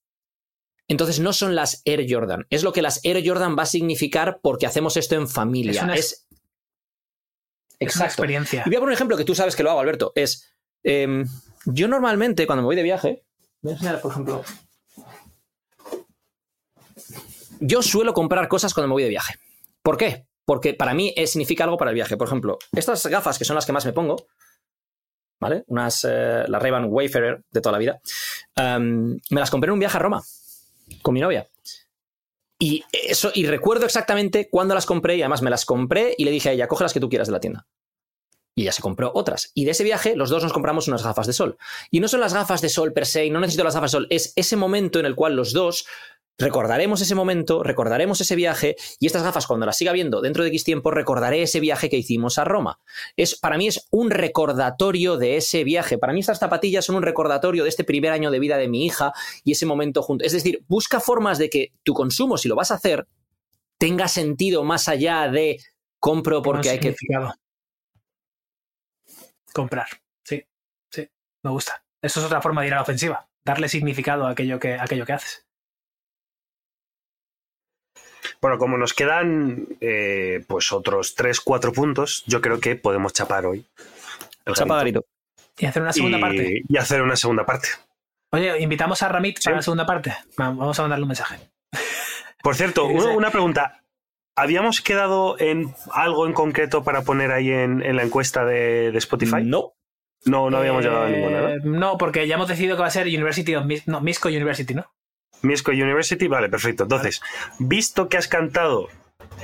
Entonces 0.87 1.19
no 1.19 1.31
son 1.33 1.55
las 1.55 1.81
Air 1.85 2.05
Jordan, 2.09 2.45
es 2.49 2.63
lo 2.63 2.73
que 2.73 2.81
las 2.81 2.99
Air 3.05 3.21
Jordan 3.25 3.55
va 3.57 3.63
a 3.63 3.67
significar 3.67 4.39
porque 4.41 4.65
hacemos 4.65 4.97
esto 4.97 5.15
en 5.15 5.27
familia. 5.29 5.71
Es 5.71 5.83
una- 5.83 5.95
Es- 5.95 6.27
Es 7.79 7.95
una 7.95 8.05
experiencia. 8.05 8.61
Y 8.65 8.69
voy 8.69 8.75
a 8.75 8.79
poner 8.79 8.89
un 8.91 8.93
ejemplo 8.93 9.17
que 9.17 9.25
tú 9.25 9.33
sabes 9.33 9.55
que 9.55 9.63
lo 9.63 9.71
hago, 9.71 9.79
Alberto. 9.79 10.11
Es, 10.13 10.53
em, 10.83 11.25
yo 11.65 11.87
normalmente 11.87 12.45
cuando 12.45 12.61
me 12.61 12.65
voy 12.67 12.75
de 12.75 12.83
viaje, 12.83 13.23
voy 13.61 13.71
a 13.71 13.75
enseñar, 13.75 14.01
por 14.01 14.11
ejemplo, 14.11 14.43
yo 17.59 17.81
suelo 17.81 18.13
comprar 18.13 18.47
cosas 18.47 18.73
cuando 18.73 18.87
me 18.89 18.93
voy 18.93 19.03
de 19.03 19.09
viaje. 19.09 19.35
¿Por 19.81 19.97
qué? 19.97 20.27
Porque 20.45 20.73
para 20.73 20.93
mí 20.93 21.13
eh, 21.15 21.27
significa 21.27 21.63
algo 21.63 21.77
para 21.77 21.91
el 21.91 21.95
viaje. 21.95 22.17
Por 22.17 22.27
ejemplo, 22.27 22.57
estas 22.71 23.05
gafas 23.07 23.37
que 23.37 23.45
son 23.45 23.55
las 23.55 23.65
que 23.65 23.71
más 23.71 23.85
me 23.85 23.93
pongo, 23.93 24.27
¿vale? 25.39 25.63
Unas, 25.67 26.05
eh, 26.09 26.43
las 26.47 26.61
Ray-Ban 26.61 26.85
Wayfarer 26.89 27.43
de 27.49 27.61
toda 27.61 27.73
la 27.73 27.77
vida, 27.79 28.01
em, 28.55 29.19
me 29.29 29.39
las 29.39 29.49
compré 29.49 29.69
en 29.69 29.73
un 29.73 29.79
viaje 29.79 29.97
a 29.97 30.01
Roma 30.01 30.23
con 31.01 31.13
mi 31.13 31.19
novia. 31.19 31.49
Y 32.59 32.83
eso, 32.91 33.31
y 33.33 33.47
recuerdo 33.47 33.85
exactamente 33.85 34.47
cuándo 34.49 34.75
las 34.75 34.85
compré, 34.85 35.15
y 35.15 35.21
además 35.21 35.41
me 35.41 35.49
las 35.49 35.65
compré 35.65 36.13
y 36.17 36.25
le 36.25 36.31
dije 36.31 36.49
a 36.49 36.51
ella, 36.51 36.67
coge 36.67 36.83
las 36.83 36.93
que 36.93 36.99
tú 36.99 37.09
quieras 37.09 37.27
de 37.27 37.31
la 37.31 37.39
tienda. 37.39 37.67
Y 38.55 38.63
ella 38.63 38.71
se 38.71 38.81
compró 38.81 39.11
otras. 39.15 39.51
Y 39.55 39.65
de 39.65 39.71
ese 39.71 39.83
viaje, 39.83 40.15
los 40.15 40.29
dos 40.29 40.43
nos 40.43 40.53
compramos 40.53 40.87
unas 40.87 41.03
gafas 41.03 41.25
de 41.25 41.33
sol. 41.33 41.57
Y 41.89 42.01
no 42.01 42.07
son 42.07 42.19
las 42.19 42.33
gafas 42.33 42.61
de 42.61 42.69
sol 42.69 42.93
per 42.93 43.07
se, 43.07 43.25
y 43.25 43.31
no 43.31 43.39
necesito 43.39 43.63
las 43.63 43.73
gafas 43.73 43.91
de 43.91 43.97
sol, 43.97 44.07
es 44.11 44.33
ese 44.35 44.57
momento 44.57 44.99
en 44.99 45.05
el 45.05 45.15
cual 45.15 45.35
los 45.35 45.53
dos 45.53 45.87
recordaremos 46.41 47.01
ese 47.01 47.15
momento, 47.15 47.63
recordaremos 47.63 48.19
ese 48.21 48.35
viaje, 48.35 48.75
y 48.99 49.05
estas 49.05 49.23
gafas, 49.23 49.47
cuando 49.47 49.65
las 49.65 49.77
siga 49.77 49.91
viendo 49.91 50.21
dentro 50.21 50.43
de 50.43 50.49
X 50.49 50.63
tiempo, 50.63 50.91
recordaré 50.91 51.41
ese 51.43 51.59
viaje 51.59 51.89
que 51.89 51.97
hicimos 51.97 52.37
a 52.37 52.43
Roma. 52.43 52.79
Es, 53.15 53.39
para 53.39 53.57
mí 53.57 53.67
es 53.67 53.87
un 53.91 54.11
recordatorio 54.11 55.17
de 55.17 55.37
ese 55.37 55.63
viaje. 55.63 55.97
Para 55.97 56.13
mí 56.13 56.19
estas 56.19 56.39
zapatillas 56.39 56.85
son 56.85 56.97
un 56.97 57.03
recordatorio 57.03 57.63
de 57.63 57.69
este 57.69 57.83
primer 57.83 58.11
año 58.11 58.31
de 58.31 58.39
vida 58.39 58.57
de 58.57 58.67
mi 58.67 58.85
hija 58.85 59.13
y 59.43 59.53
ese 59.53 59.65
momento 59.65 60.01
junto. 60.01 60.25
Es 60.25 60.33
decir, 60.33 60.63
busca 60.67 60.99
formas 60.99 61.37
de 61.37 61.49
que 61.49 61.71
tu 61.83 61.93
consumo, 61.93 62.37
si 62.37 62.47
lo 62.47 62.55
vas 62.55 62.71
a 62.71 62.75
hacer, 62.75 63.07
tenga 63.77 64.07
sentido 64.07 64.63
más 64.63 64.87
allá 64.87 65.27
de 65.29 65.59
compro 65.99 66.41
porque 66.41 66.69
hay 66.69 66.79
que. 66.79 66.95
Comprar. 69.53 69.87
Sí, 70.23 70.45
sí, 70.89 71.09
me 71.43 71.51
gusta. 71.51 71.83
Eso 72.01 72.19
es 72.19 72.25
otra 72.25 72.41
forma 72.41 72.61
de 72.61 72.67
ir 72.67 72.73
a 72.73 72.77
la 72.77 72.81
ofensiva. 72.83 73.27
Darle 73.43 73.69
significado 73.69 74.25
a 74.25 74.31
aquello 74.31 74.59
que, 74.59 74.75
a 74.75 74.83
aquello 74.83 75.05
que 75.05 75.13
haces. 75.13 75.45
Bueno, 78.41 78.57
como 78.57 78.77
nos 78.77 78.93
quedan 78.93 79.67
eh, 79.81 80.43
pues 80.47 80.71
otros 80.71 81.15
3-4 81.15 81.73
puntos, 81.73 82.23
yo 82.25 82.41
creo 82.41 82.59
que 82.59 82.75
podemos 82.75 83.13
chapar 83.13 83.45
hoy. 83.45 83.65
el 84.45 84.53
Chapa 84.55 84.77
garito. 84.77 85.05
Y 85.59 85.65
hacer 85.67 85.83
una 85.83 85.93
segunda 85.93 86.17
y, 86.17 86.21
parte. 86.21 86.61
y 86.67 86.77
hacer 86.77 87.01
una 87.03 87.15
segunda 87.15 87.45
parte. 87.45 87.67
Oye, 88.31 88.59
invitamos 88.61 89.03
a 89.03 89.09
Ramit 89.09 89.37
Sí. 89.37 89.43
para 89.45 89.57
la 89.57 89.61
segunda 89.61 89.85
parte. 89.85 90.09
Va- 90.39 90.49
Vamos 90.49 90.79
a 90.79 90.81
mandarle 90.81 91.03
un 91.03 91.09
mensaje. 91.09 91.37
Por 92.41 92.55
cierto, 92.55 92.85
una, 93.17 93.29
pregunta. 93.29 93.77
¿Habíamos 94.35 94.81
quedado 94.81 95.35
en 95.39 95.75
algo 95.91 96.25
en 96.25 96.33
concreto 96.33 96.83
para 96.83 97.03
poner 97.03 97.31
ahí 97.31 97.51
en, 97.51 97.83
en 97.83 97.95
la 97.97 98.03
encuesta 98.03 98.43
de, 98.45 98.91
de 98.91 98.97
Spotify? 98.97 99.43
No. 99.43 99.73
No, 100.25 100.49
no 100.49 100.57
habíamos 100.57 100.83
Eh, 100.83 100.87
llegado 100.87 101.05
a 101.05 101.09
ninguna, 101.09 101.41
¿no? 101.41 101.79
No, 101.79 101.97
porque 101.97 102.25
ya 102.27 102.35
hemos 102.35 102.47
decidido 102.47 102.75
que 102.75 102.81
va 102.81 102.87
a 102.87 102.91
ser 102.91 103.05
University 103.07 103.53
of 103.55 103.65
Mis- 103.65 103.87
no, 103.87 104.01
Misco 104.01 104.29
University, 104.29 104.73
¿no? 104.73 104.85
Misco 105.41 105.71
University, 105.71 106.27
vale, 106.27 106.49
perfecto. 106.49 106.83
Entonces, 106.83 107.21
visto 107.59 108.09
que 108.09 108.17
has 108.17 108.27
cantado 108.27 108.89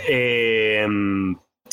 eh, 0.07 0.85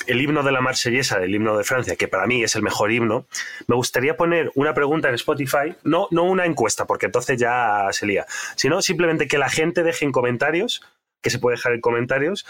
el 0.07 0.21
himno 0.21 0.43
de 0.43 0.53
la 0.53 0.61
Marsellesa, 0.61 1.23
el 1.23 1.35
himno 1.35 1.57
de 1.57 1.65
Francia, 1.65 1.97
que 1.97 2.09
para 2.09 2.27
mí 2.27 2.43
es 2.43 2.55
el 2.57 2.63
mejor 2.63 2.93
himno, 2.93 3.27
me 3.67 3.77
gustaría 3.77 4.17
poner 4.17 4.51
una 4.55 4.75
pregunta 4.75 5.09
en 5.09 5.15
Spotify, 5.15 5.75
no, 5.83 6.09
no 6.11 6.25
una 6.25 6.47
encuesta, 6.47 6.87
porque 6.87 7.07
entonces 7.07 7.39
ya 7.39 7.89
se 7.91 8.07
lía, 8.07 8.27
sino 8.57 8.83
simplemente 8.83 9.29
que 9.29 9.39
la 9.39 9.49
gente 9.49 9.83
deje 9.83 10.05
en 10.05 10.13
comentarios, 10.13 10.83
que 11.23 11.31
se 11.31 11.39
puede 11.39 11.57
dejar 11.57 11.73
en 11.73 11.81
comentarios, 11.81 12.47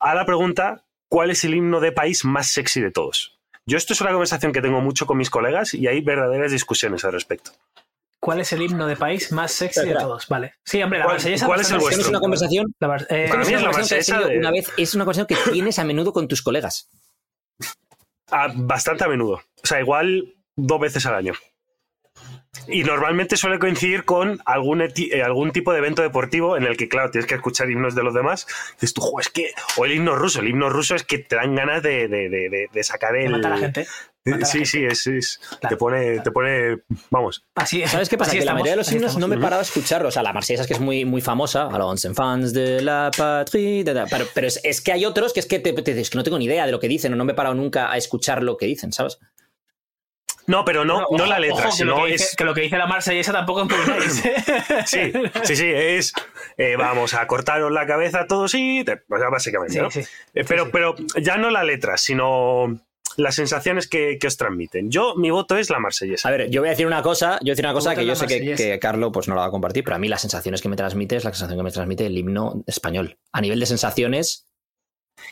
a 0.00 0.14
la 0.14 0.24
pregunta, 0.24 0.84
¿cuál 1.08 1.30
es 1.30 1.44
el 1.44 1.54
himno 1.54 1.80
de 1.80 1.92
país 1.92 2.24
más 2.24 2.48
sexy 2.48 2.80
de 2.80 2.90
todos? 2.90 3.38
Yo 3.66 3.76
esto 3.76 3.92
es 3.92 4.00
una 4.00 4.12
conversación 4.12 4.52
que 4.52 4.62
tengo 4.62 4.80
mucho 4.80 5.06
con 5.06 5.18
mis 5.18 5.30
colegas 5.30 5.74
y 5.74 5.88
hay 5.88 6.00
verdaderas 6.00 6.52
discusiones 6.52 7.04
al 7.04 7.12
respecto. 7.12 7.50
¿Cuál 8.20 8.40
es 8.40 8.52
el 8.52 8.62
himno 8.62 8.86
de 8.86 8.96
país 8.96 9.30
más 9.32 9.52
sexy 9.52 9.86
de 9.86 9.94
todos? 9.94 10.26
Vale. 10.28 10.54
Sí, 10.64 10.82
hombre, 10.82 10.98
la 10.98 11.04
¿Cuál- 11.04 11.14
Marsellesa 11.14 11.46
cuál 11.46 11.60
es 11.60 11.70
el 11.70 11.80
Es 11.80 12.08
una 12.08 12.20
conversación. 12.20 12.74
La 12.80 12.88
Mar- 12.88 13.06
eh, 13.10 13.26
Para 13.28 13.42
es 13.42 13.48
mí 13.48 13.54
una 13.54 13.60
es 13.60 13.62
la 13.64 13.70
conversación 13.70 13.88
que 13.88 14.00
has 14.00 14.08
Marsellesa 14.08 14.28
de- 14.28 14.38
una 14.38 14.50
vez, 14.50 14.72
es 14.76 14.94
una 14.94 15.04
conversación 15.04 15.26
que 15.28 15.50
tienes 15.52 15.78
a 15.78 15.84
menudo 15.84 16.12
con 16.12 16.26
tus 16.28 16.42
colegas. 16.42 16.88
Ah, 18.30 18.48
bastante 18.54 19.04
a 19.04 19.08
menudo. 19.08 19.34
O 19.62 19.66
sea, 19.66 19.80
igual 19.80 20.34
dos 20.56 20.80
veces 20.80 21.06
al 21.06 21.14
año. 21.14 21.32
Y 22.66 22.82
normalmente 22.82 23.36
suele 23.36 23.58
coincidir 23.58 24.04
con 24.04 24.40
algún, 24.44 24.80
eti- 24.80 25.12
eh, 25.12 25.22
algún 25.22 25.52
tipo 25.52 25.72
de 25.72 25.78
evento 25.78 26.02
deportivo 26.02 26.56
en 26.56 26.64
el 26.64 26.76
que, 26.76 26.88
claro, 26.88 27.10
tienes 27.10 27.26
que 27.28 27.36
escuchar 27.36 27.70
himnos 27.70 27.94
de 27.94 28.02
los 28.02 28.12
demás. 28.14 28.46
Dices 28.74 28.92
tú, 28.94 29.00
"Jo, 29.00 29.20
es 29.20 29.28
que. 29.28 29.52
O 29.76 29.84
el 29.84 29.92
himno 29.92 30.16
ruso. 30.16 30.40
El 30.40 30.48
himno 30.48 30.68
ruso 30.68 30.94
es 30.94 31.04
que 31.04 31.18
te 31.18 31.36
dan 31.36 31.54
ganas 31.54 31.82
de, 31.82 32.08
de- 32.08 32.28
de- 32.28 32.48
de- 32.50 32.68
de 32.72 32.84
sacar 32.84 33.16
el. 33.16 33.30
mata 33.30 33.48
a 33.48 33.50
la 33.52 33.58
gente. 33.58 33.86
Sí, 34.44 34.64
sí, 34.64 34.84
es, 34.84 35.06
es- 35.06 35.40
Claro. 35.60 35.68
te 35.74 35.78
pone, 35.78 36.20
te 36.20 36.30
pone, 36.30 36.78
vamos. 37.10 37.44
Así, 37.54 37.86
¿Sabes 37.86 38.08
qué 38.08 38.16
pasa? 38.18 38.30
así 38.30 38.38
Que 38.40 38.44
la 38.44 38.52
mayoría 38.52 38.72
de 38.72 38.76
los 38.78 38.92
himnos 38.92 39.16
no 39.16 39.28
me 39.28 39.36
he 39.36 39.38
parado 39.38 39.60
a 39.60 39.62
escucharlos. 39.64 40.08
O 40.08 40.12
sea, 40.12 40.22
la 40.22 40.32
marsellesa 40.32 40.62
es 40.62 40.66
que 40.68 40.74
es 40.74 40.80
muy, 40.80 41.04
muy 41.04 41.20
famosa. 41.20 41.66
A 41.66 41.78
los 41.78 42.06
fans 42.14 42.52
de 42.52 42.80
la 42.82 43.10
patria. 43.16 44.06
Pero, 44.10 44.26
pero 44.34 44.46
es, 44.46 44.60
es 44.64 44.80
que 44.80 44.92
hay 44.92 45.04
otros 45.04 45.32
que 45.32 45.40
es 45.40 45.46
que 45.46 45.58
te, 45.58 45.72
te 45.72 45.94
dices 45.94 46.10
que 46.10 46.18
no 46.18 46.24
tengo 46.24 46.38
ni 46.38 46.44
idea 46.46 46.66
de 46.66 46.72
lo 46.72 46.80
que 46.80 46.88
dicen 46.88 47.12
o 47.12 47.16
no 47.16 47.24
me 47.24 47.32
he 47.32 47.36
parado 47.36 47.54
nunca 47.54 47.90
a 47.92 47.96
escuchar 47.96 48.42
lo 48.42 48.56
que 48.56 48.66
dicen, 48.66 48.92
¿sabes? 48.92 49.18
No, 50.46 50.64
pero 50.64 50.82
no, 50.82 51.00
Ojo, 51.00 51.18
no 51.18 51.26
la 51.26 51.38
letra, 51.38 51.68
ojo, 51.68 51.76
que, 51.76 51.84
lo 51.84 51.92
sino 51.94 52.04
que 52.06 52.12
dice, 52.12 52.24
es. 52.24 52.36
que 52.36 52.44
lo 52.44 52.54
que 52.54 52.62
dice 52.62 52.78
la 52.78 52.86
marsellesa 52.86 53.32
tampoco 53.32 53.68
es 54.02 54.24
¿eh? 54.24 54.34
Sí, 54.86 55.12
sí, 55.44 55.56
sí, 55.56 55.66
es. 55.70 56.14
eh, 56.56 56.74
vamos 56.76 57.12
a 57.12 57.26
cortaros 57.26 57.70
la 57.70 57.86
cabeza 57.86 58.20
a 58.20 58.26
todos 58.26 58.54
y. 58.54 58.82
te- 58.82 59.02
o 59.10 59.18
sea, 59.18 59.28
básicamente, 59.28 59.74
Sí, 59.74 59.80
¿no? 59.80 59.90
sí. 59.90 60.00
Eh, 60.32 60.44
pero, 60.48 60.64
sí. 60.64 60.70
pero 60.72 60.94
ya 61.20 61.36
no 61.36 61.50
la 61.50 61.64
letra, 61.64 61.98
sino 61.98 62.80
las 63.18 63.34
sensaciones 63.34 63.88
que, 63.88 64.16
que 64.18 64.26
os 64.28 64.36
transmiten. 64.36 64.90
Yo, 64.90 65.14
mi 65.16 65.30
voto 65.30 65.56
es 65.56 65.70
la 65.70 65.78
marsellesa. 65.80 66.28
A 66.28 66.32
ver, 66.32 66.48
yo 66.50 66.60
voy 66.62 66.68
a 66.68 66.70
decir 66.70 66.86
una 66.86 67.02
cosa, 67.02 67.32
yo 67.40 67.46
voy 67.46 67.50
a 67.50 67.52
decir 67.52 67.64
una 67.66 67.74
cosa 67.74 67.94
que 67.94 68.06
yo 68.06 68.14
sé 68.14 68.26
que, 68.26 68.54
que 68.54 68.78
Carlo 68.78 69.10
pues 69.12 69.26
no 69.28 69.34
la 69.34 69.40
va 69.42 69.46
a 69.48 69.50
compartir, 69.50 69.82
pero 69.84 69.96
a 69.96 69.98
mí 69.98 70.08
las 70.08 70.20
sensaciones 70.20 70.62
que 70.62 70.68
me 70.68 70.76
transmite 70.76 71.16
es 71.16 71.24
la 71.24 71.32
sensación 71.32 71.58
que 71.58 71.64
me 71.64 71.72
transmite 71.72 72.06
el 72.06 72.16
himno 72.16 72.62
español. 72.66 73.18
A 73.32 73.40
nivel 73.40 73.58
de 73.60 73.66
sensaciones, 73.66 74.46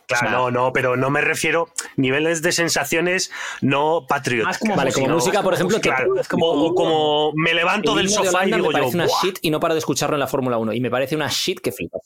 Claro, 0.08 0.26
o 0.26 0.30
sea- 0.30 0.38
no, 0.38 0.50
no, 0.50 0.72
pero 0.72 0.96
no 0.96 1.10
me 1.10 1.20
refiero 1.20 1.68
niveles 1.96 2.42
de 2.42 2.50
sensaciones 2.50 3.30
no 3.60 4.04
patrióticas. 4.08 4.54
Más 4.54 4.58
como 4.58 4.74
Vale, 4.76 4.92
como 4.92 5.08
música, 5.08 5.42
por 5.44 5.54
ejemplo, 5.54 5.76
música. 5.78 5.96
que- 5.96 6.02
Claro, 6.04 6.20
Es 6.20 6.26
como- 6.26 6.46
o, 6.50 6.74
como 6.74 7.32
me 7.36 7.54
levanto 7.54 7.92
el 7.92 7.98
del 7.98 8.06
de 8.08 8.12
sofá 8.12 8.42
y 8.42 8.46
digo 8.46 8.58
me 8.58 8.64
yo, 8.64 8.72
parece 8.72 8.96
una 8.96 9.06
"Buah". 9.06 9.22
shit 9.22 9.38
y 9.42 9.50
no 9.50 9.60
paro 9.60 9.74
de 9.74 9.78
escucharlo 9.78 10.16
en 10.16 10.20
la 10.20 10.26
Fórmula 10.26 10.58
1 10.58 10.72
y 10.72 10.80
me 10.80 10.90
parece 10.90 11.14
una 11.14 11.28
shit 11.28 11.60
que 11.60 11.70
flipas. 11.70 12.02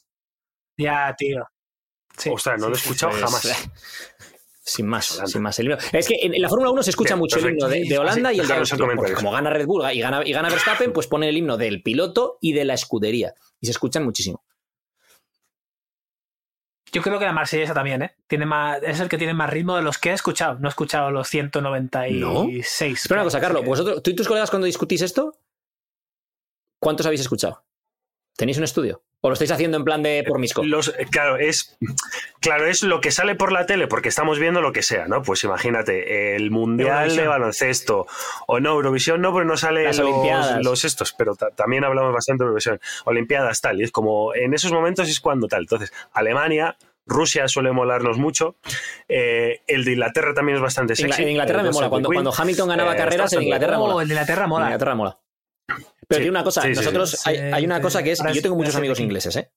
Ya, 0.76 1.14
tío. 1.16 1.46
Sí, 2.18 2.28
Ostras, 2.28 2.58
no 2.60 2.66
sí, 2.66 2.70
lo 2.70 2.76
he 2.76 2.80
escuchado 2.80 3.12
jamás. 3.12 3.42
Sin 4.70 4.86
más, 4.86 5.10
Holanda. 5.10 5.26
sin 5.32 5.42
más. 5.42 5.58
El 5.58 5.66
himno- 5.66 5.78
Es 5.92 6.06
que 6.06 6.14
en 6.22 6.40
la 6.40 6.48
Fórmula 6.48 6.70
1 6.70 6.82
se 6.84 6.90
escucha 6.90 7.14
Bien, 7.14 7.18
mucho 7.18 7.38
el 7.40 7.50
himno 7.50 7.68
de, 7.68 7.98
Holanda 7.98 8.30
sí, 8.30 8.36
y 8.36 8.40
el 8.40 8.46
de 8.46 8.54
Austria, 8.54 8.86
porque 8.94 9.14
como 9.14 9.32
gana 9.32 9.50
Red 9.50 9.66
Bull 9.66 9.82
y 9.92 10.00
gana, 10.00 10.22
y 10.24 10.32
gana 10.32 10.48
Verstappen, 10.48 10.92
pues 10.92 11.08
pone 11.08 11.28
el 11.28 11.36
himno 11.36 11.56
del 11.56 11.82
piloto 11.82 12.38
y 12.40 12.52
de 12.52 12.64
la 12.64 12.74
escudería. 12.74 13.34
Y 13.60 13.66
se 13.66 13.72
escuchan 13.72 14.04
muchísimo. 14.04 14.44
Yo 16.92 17.02
creo 17.02 17.18
que 17.18 17.24
la 17.24 17.32
marsellesa 17.32 17.74
también, 17.74 18.02
¿eh? 18.02 18.16
Tiene 18.28 18.46
más, 18.46 18.80
es 18.82 18.98
el 19.00 19.08
que 19.08 19.18
tiene 19.18 19.34
más 19.34 19.50
ritmo 19.50 19.76
de 19.76 19.82
los 19.82 19.98
que 19.98 20.10
he 20.10 20.12
escuchado. 20.12 20.58
No 20.60 20.68
he 20.68 20.70
escuchado 20.70 21.10
los 21.10 21.28
196. 21.28 23.00
Espera 23.02 23.20
una 23.20 23.24
cosa, 23.26 23.40
Carlos. 23.40 23.64
¿Vosotros, 23.64 24.02
tú 24.02 24.10
y 24.10 24.14
tus 24.16 24.26
colegas 24.28 24.50
cuando 24.50 24.66
discutís 24.66 25.02
esto, 25.02 25.36
cuántos 26.80 27.06
habéis 27.06 27.20
escuchado? 27.22 27.64
¿Tenéis 28.36 28.58
un 28.58 28.64
estudio? 28.64 29.02
¿O 29.22 29.28
lo 29.28 29.34
estáis 29.34 29.50
haciendo 29.50 29.76
en 29.76 29.84
plan 29.84 30.02
de 30.02 30.24
por 30.26 30.38
misco? 30.38 30.62
Los, 30.64 30.88
eh, 30.98 31.06
claro, 31.10 31.36
es, 31.36 31.76
claro, 32.40 32.66
es 32.66 32.82
lo 32.82 33.02
que 33.02 33.10
sale 33.10 33.34
por 33.34 33.52
la 33.52 33.66
tele, 33.66 33.86
porque 33.86 34.08
estamos 34.08 34.38
viendo 34.38 34.62
lo 34.62 34.72
que 34.72 34.82
sea, 34.82 35.08
¿no? 35.08 35.20
Pues 35.22 35.44
imagínate, 35.44 36.36
el 36.36 36.50
Mundial 36.50 36.88
Eurovisión. 36.88 37.24
de 37.24 37.28
Baloncesto, 37.28 38.06
o 38.46 38.60
no, 38.60 38.70
Eurovisión 38.70 39.20
no, 39.20 39.32
pero 39.34 39.44
no 39.44 39.58
sale 39.58 39.84
Las 39.84 39.98
los, 39.98 40.08
Olimpiadas. 40.08 40.64
los 40.64 40.84
estos, 40.86 41.12
pero 41.12 41.34
ta- 41.36 41.50
también 41.50 41.84
hablamos 41.84 42.14
bastante 42.14 42.44
de 42.44 42.46
Eurovisión. 42.46 42.80
Olimpiadas, 43.04 43.60
tal, 43.60 43.78
y 43.80 43.84
es 43.84 43.92
como, 43.92 44.34
en 44.34 44.54
esos 44.54 44.72
momentos 44.72 45.06
es 45.08 45.20
cuando 45.20 45.48
tal. 45.48 45.60
Entonces, 45.62 45.92
Alemania, 46.14 46.76
Rusia 47.04 47.46
suele 47.48 47.72
molarnos 47.72 48.16
mucho, 48.16 48.56
eh, 49.08 49.60
el 49.66 49.84
de 49.84 49.92
Inglaterra 49.92 50.32
también 50.32 50.56
es 50.56 50.62
bastante 50.62 50.96
sexy. 50.96 51.22
en 51.24 51.28
Inglaterra 51.30 51.60
el 51.60 51.66
me 51.66 51.72
mola. 51.72 51.88
Cuando, 51.90 52.08
cuando 52.08 52.32
Hamilton 52.34 52.68
ganaba 52.70 52.94
Eh, 52.94 52.96
carreras, 52.96 53.32
en 53.34 53.42
Inglaterra 53.42 53.76
mola. 53.78 54.00
el 54.02 54.08
de 54.08 54.14
Inglaterra 54.14 54.44
En 54.44 54.48
mola. 54.48 54.64
Inglaterra 54.66 54.94
mola. 54.94 55.18
Pero 56.10 56.18
Sí. 56.18 56.22
tiene 56.24 56.30
una 56.30 56.42
cosa, 56.42 56.62
Sí, 56.62 56.68
sí, 56.68 56.74
sí. 56.74 56.80
nosotros 56.80 57.24
hay, 57.24 57.36
hay 57.36 57.64
una 57.64 57.80
cosa 57.80 58.02
que 58.02 58.10
es, 58.10 58.18
yo 58.34 58.42
tengo 58.42 58.56
muchos 58.56 58.74
amigos 58.74 58.98
ingleses, 58.98 59.36
¿eh? 59.36 59.48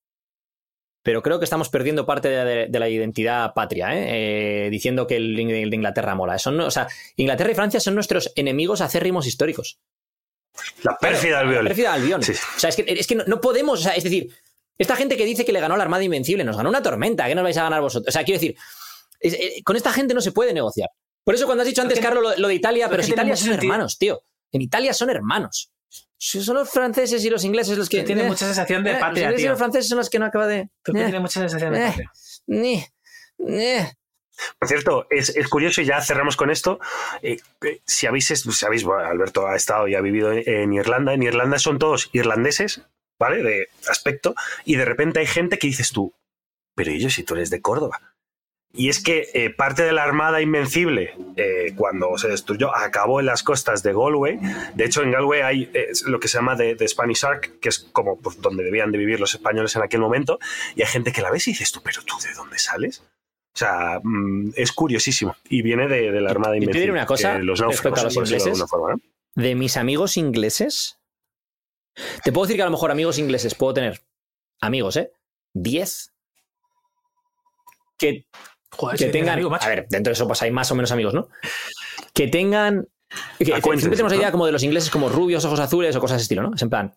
Pero 1.01 1.23
creo 1.23 1.39
que 1.39 1.45
estamos 1.45 1.69
perdiendo 1.69 2.05
parte 2.05 2.29
de, 2.29 2.45
de- 2.45 2.67
de 2.67 2.79
la 2.79 2.87
identidad 2.87 3.53
patria, 3.55 3.93
¿eh? 3.95 4.67
Eh, 4.67 4.69
diciendo 4.69 5.07
que 5.07 5.15
el, 5.15 5.37
el 5.39 5.69
de 5.71 5.75
Inglaterra 5.75 6.13
mola. 6.13 6.37
Son, 6.37 6.55
no- 6.55 6.67
o 6.67 6.71
sea, 6.71 6.87
Inglaterra 7.15 7.51
y 7.51 7.55
Francia 7.55 7.79
son 7.79 7.95
nuestros 7.95 8.31
enemigos 8.35 8.81
acérrimos 8.81 9.25
históricos. 9.25 9.79
La 10.83 10.95
pérfida 10.99 11.39
Albiol. 11.39 11.65
Pérfida 11.67 11.93
Albion. 11.93 12.21
Sí. 12.21 12.33
O 12.33 12.59
sea, 12.59 12.69
es 12.69 12.75
que, 12.75 12.85
es 12.87 13.07
que 13.07 13.15
no, 13.15 13.23
no 13.25 13.41
podemos, 13.41 13.79
o 13.79 13.83
sea, 13.83 13.95
es 13.95 14.03
decir, 14.03 14.29
esta 14.77 14.95
gente 14.95 15.17
que 15.17 15.25
dice 15.25 15.43
que 15.43 15.51
le 15.53 15.59
ganó 15.59 15.75
la 15.75 15.83
Armada 15.83 16.03
Invencible, 16.03 16.43
nos 16.43 16.55
ganó 16.55 16.69
una 16.69 16.83
tormenta, 16.83 17.27
¿qué 17.27 17.33
nos 17.35 17.43
vais 17.43 17.57
a 17.57 17.63
ganar 17.63 17.81
vosotros? 17.81 18.07
O 18.09 18.11
sea, 18.13 18.23
quiero 18.23 18.39
decir, 18.39 18.55
es- 19.19 19.33
eh, 19.33 19.61
con 19.65 19.75
esta 19.75 19.91
gente 19.91 20.13
no 20.13 20.21
se 20.21 20.31
puede 20.31 20.53
negociar. 20.53 20.89
Por 21.23 21.33
eso 21.33 21.45
cuando 21.47 21.63
has 21.63 21.67
dicho 21.67 21.81
antes, 21.81 21.99
Carlos, 21.99 22.21
lo, 22.23 22.37
lo 22.37 22.47
de 22.47 22.53
Italia, 22.53 22.87
pero 22.89 23.01
si 23.01 23.11
Italia 23.11 23.35
son 23.35 23.47
sentido. 23.49 23.63
hermanos, 23.73 23.97
tío. 23.97 24.21
En 24.51 24.61
Italia 24.61 24.93
son 24.93 25.09
hermanos. 25.09 25.71
Si 26.17 26.41
Son 26.41 26.55
los 26.55 26.69
franceses 26.69 27.23
y 27.25 27.29
los 27.29 27.43
ingleses 27.43 27.77
los 27.77 27.89
que... 27.89 27.97
Que 27.97 28.03
tiene 28.03 28.23
eh, 28.23 28.27
mucha 28.27 28.45
sensación 28.45 28.83
de 28.83 28.91
eh, 28.91 28.93
los 28.93 29.01
patria, 29.01 29.23
ingleses 29.25 29.45
y 29.45 29.47
los 29.49 29.57
franceses 29.57 29.89
son 29.89 29.97
los 29.97 30.09
que 30.09 30.19
no 30.19 30.25
acaba 30.25 30.47
de... 30.47 30.69
Creo 30.81 30.93
que 30.93 31.01
eh, 31.01 31.05
tiene 31.05 31.19
mucha 31.19 31.39
sensación 31.39 31.73
de 31.73 31.79
eh. 31.79 31.87
patria. 31.87 32.11
ni, 32.47 32.85
ni. 33.37 33.75
Por 34.57 34.67
cierto, 34.67 35.05
es, 35.09 35.29
es 35.29 35.47
curioso 35.47 35.81
y 35.81 35.85
ya 35.85 36.01
cerramos 36.01 36.35
con 36.35 36.49
esto. 36.49 36.79
eh, 37.21 37.37
eh, 37.61 37.81
si 37.85 38.07
habéis, 38.07 38.27
si 38.27 38.65
habéis, 38.65 38.83
bueno, 38.83 39.03
Alberto 39.05 39.47
ha 39.47 39.55
estado 39.55 39.87
y 39.87 39.95
ha 39.95 40.01
vivido 40.01 40.31
en, 40.31 40.43
en 40.47 40.73
Irlanda. 40.73 41.13
En 41.13 41.23
Irlanda 41.23 41.59
son 41.59 41.77
todos 41.77 42.09
irlandeses, 42.13 42.81
¿vale? 43.19 43.43
De 43.43 43.67
aspecto. 43.87 44.33
Y 44.65 44.75
de 44.75 44.85
repente 44.85 45.19
hay 45.19 45.27
gente 45.27 45.59
que 45.59 45.67
dices 45.67 45.91
tú, 45.91 46.13
pero 46.73 46.91
ellos 46.91 47.13
si 47.13 47.23
tú 47.23 47.35
eres 47.35 47.49
de 47.49 47.61
Córdoba. 47.61 48.12
Y 48.75 48.89
es 48.89 49.03
que 49.03 49.29
eh, 49.35 49.51
parte 49.51 49.83
de 49.83 49.91
la 49.91 50.03
Armada 50.03 50.41
Invencible, 50.41 51.13
eh, 51.35 51.73
cuando 51.75 52.17
se 52.17 52.27
destruyó, 52.27 52.75
acabó 52.75 53.19
en 53.19 53.27
las 53.27 53.43
costas 53.43 53.83
de 53.83 53.93
Galway. 53.93 54.39
De 54.73 54.85
hecho, 54.85 55.03
en 55.03 55.11
Galway 55.11 55.41
hay 55.41 55.69
eh, 55.75 55.89
lo 56.07 56.19
que 56.19 56.27
se 56.27 56.39
llama 56.39 56.55
de, 56.55 56.87
Spanish 56.87 57.23
Ark, 57.23 57.59
que 57.61 57.69
es 57.69 57.79
como 57.91 58.17
pues, 58.19 58.41
donde 58.41 58.63
debían 58.63 58.91
de 58.91 58.97
vivir 58.97 59.19
los 59.19 59.35
españoles 59.35 59.75
en 59.75 59.83
aquel 59.83 60.01
momento. 60.01 60.39
Y 60.75 60.81
hay 60.81 60.87
gente 60.87 61.11
que 61.11 61.21
la 61.21 61.29
ves 61.29 61.47
y 61.47 61.51
dices 61.51 61.71
tú, 61.71 61.81
pero 61.83 62.01
tú, 62.01 62.15
¿de 62.23 62.33
dónde 62.33 62.57
sales? 62.57 63.03
O 63.53 63.57
sea, 63.57 63.99
mm, 64.01 64.53
es 64.55 64.71
curiosísimo. 64.71 65.35
Y 65.47 65.61
viene 65.61 65.87
de, 65.87 66.11
de 66.11 66.21
la 66.21 66.31
Armada 66.31 66.55
Y 66.57 66.61
te 66.61 66.63
Invencible. 66.65 66.79
diré 66.81 66.91
una 66.93 67.05
cosa 67.05 67.37
los 67.37 67.59
respecto 67.59 68.01
a 68.01 68.03
los 68.05 68.15
de 68.15 68.21
ingleses. 68.21 68.63
forma, 68.67 68.93
¿no? 68.93 69.01
de 69.35 69.55
mis 69.55 69.77
amigos 69.77 70.17
ingleses, 70.17 70.99
te 72.23 72.31
puedo 72.31 72.45
decir 72.45 72.57
que 72.57 72.63
a 72.63 72.65
lo 72.65 72.71
mejor 72.71 72.91
amigos 72.91 73.17
ingleses 73.17 73.55
puedo 73.55 73.73
tener 73.73 74.01
amigos, 74.61 74.97
¿eh? 74.97 75.11
10 75.53 76.11
que, 77.97 78.25
Joder, 78.77 78.97
que 78.97 79.05
tengan. 79.07 79.33
amigo, 79.33 79.53
a 79.53 79.67
ver, 79.67 79.87
dentro 79.89 80.11
de 80.11 80.13
eso, 80.13 80.27
pues 80.27 80.41
hay 80.41 80.51
más 80.51 80.71
o 80.71 80.75
menos 80.75 80.91
amigos, 80.91 81.13
¿no? 81.13 81.29
Que 82.13 82.27
tengan. 82.27 82.87
Que, 83.37 83.53
A 83.53 83.61
cuentas, 83.61 83.81
siempre 83.81 83.97
tenemos 83.97 84.11
la 84.11 84.17
idea 84.17 84.31
como 84.31 84.45
de 84.45 84.51
los 84.51 84.63
ingleses 84.63 84.89
como 84.89 85.09
rubios, 85.09 85.45
ojos 85.45 85.59
azules 85.59 85.95
o 85.95 85.99
cosas 85.99 86.15
de 86.15 86.17
ese 86.17 86.23
estilo, 86.23 86.41
¿no? 86.41 86.55
Es 86.55 86.61
en 86.61 86.69
plan. 86.69 86.95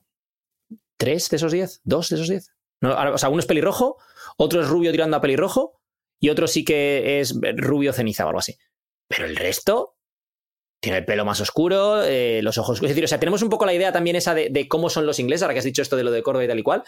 ¿Tres 0.97 1.29
de 1.29 1.37
esos 1.37 1.53
10? 1.53 1.83
¿Dos 1.85 2.09
de 2.09 2.17
esos 2.17 2.29
10? 2.29 2.55
No, 2.81 3.13
o 3.13 3.19
sea, 3.19 3.29
uno 3.29 3.41
es 3.41 3.47
pelirrojo, 3.47 3.99
otro 4.39 4.63
es 4.63 4.69
rubio 4.69 4.93
tirando 4.93 5.17
a 5.17 5.21
pelirrojo 5.21 5.81
y 6.19 6.31
otro 6.31 6.47
sí 6.47 6.65
que 6.65 7.21
es 7.21 7.35
rubio 7.57 7.93
ceniza 7.93 8.25
o 8.25 8.29
algo 8.29 8.39
así. 8.39 8.57
Pero 9.09 9.27
el 9.27 9.37
resto 9.37 9.97
tiene 10.81 10.99
el 10.99 11.05
pelo 11.05 11.25
más 11.25 11.41
oscuro, 11.41 12.03
eh, 12.03 12.41
los 12.43 12.57
ojos. 12.59 12.83
Es 12.83 12.89
decir, 12.89 13.05
o 13.05 13.09
sea, 13.09 13.21
tenemos 13.21 13.43
un 13.43 13.51
poco 13.51 13.67
la 13.67 13.75
idea 13.75 13.93
también 13.93 14.17
esa 14.17 14.35
de, 14.35 14.49
de 14.51 14.69
cómo 14.69 14.89
son 14.89 15.07
los 15.07 15.19
ingleses, 15.19 15.43
ahora 15.43 15.55
que 15.55 15.59
has 15.59 15.65
dicho 15.65 15.83
esto 15.83 15.97
de 15.97 16.05
lo 16.05 16.11
de 16.11 16.23
Córdoba 16.23 16.45
y 16.45 16.49
tal 16.49 16.59
y 16.59 16.63
cual. 16.63 16.85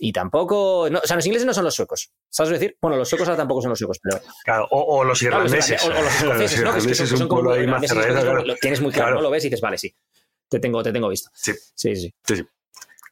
Y 0.00 0.12
tampoco. 0.12 0.88
no, 0.90 1.00
o 1.00 1.06
sea, 1.06 1.16
los 1.16 1.26
ingleses 1.26 1.44
no 1.46 1.52
son 1.52 1.64
los 1.64 1.74
suecos. 1.74 2.10
¿Sabes 2.28 2.52
decir? 2.52 2.76
Bueno, 2.80 2.96
los 2.96 3.08
suecos 3.08 3.26
ahora 3.28 3.38
tampoco 3.38 3.62
son 3.62 3.70
los 3.70 3.78
suecos, 3.78 3.98
pero. 4.02 4.20
Claro, 4.44 4.68
o, 4.70 4.98
o 4.98 5.04
los 5.04 5.20
irlandeses. 5.22 5.82
irlandeses, 5.82 5.84
o, 5.84 5.90
o 5.90 6.02
los 6.04 6.14
escoceses, 6.14 6.62
¿no? 6.62 6.72
Que 6.72 6.78
es 6.78 6.86
que 6.86 6.94
son, 6.94 7.04
irlandeses 7.04 7.10
que 7.10 7.16
son 7.16 7.22
un 7.22 7.28
como 7.28 7.40
pueblo 7.42 7.60
ahí 7.60 7.66
más 7.66 7.82
irlandeses 7.82 7.90
y 7.90 8.16
cerrado, 8.18 8.30
claro. 8.30 8.46
lo 8.46 8.54
tienes 8.56 8.80
muy 8.80 8.92
claro, 8.92 9.06
Claro. 9.06 9.16
¿no? 9.16 9.22
Lo 9.22 9.30
ves 9.30 9.44
y 9.44 9.48
dices, 9.48 9.60
vale, 9.60 9.76
sí. 9.78 9.94
Te 10.48 10.60
tengo, 10.60 10.82
te 10.82 10.92
tengo 10.92 11.08
visto. 11.08 11.30
Sí. 11.34 11.52
Sí, 11.74 11.96
sí. 11.96 12.14
Sí, 12.24 12.36
sí. 12.36 12.46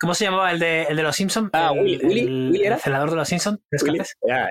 ¿Cómo 0.01 0.15
se 0.15 0.25
llamaba 0.25 0.53
el 0.53 0.59
de, 0.61 0.83
el 0.85 0.97
de 0.97 1.03
los 1.03 1.17
Simpsons? 1.17 1.51
Ah, 1.55 1.73
el, 1.75 1.81
Willy, 1.83 1.97
Willy, 2.07 2.21
el- 2.21 2.51
Willy 2.53 2.65
era. 2.67 2.77
el 2.77 2.81
celador 2.83 3.11
de 3.11 3.17
los 3.17 3.29
Simpsons. 3.29 3.59
¿Es 3.71 3.83
Willy, 3.83 4.01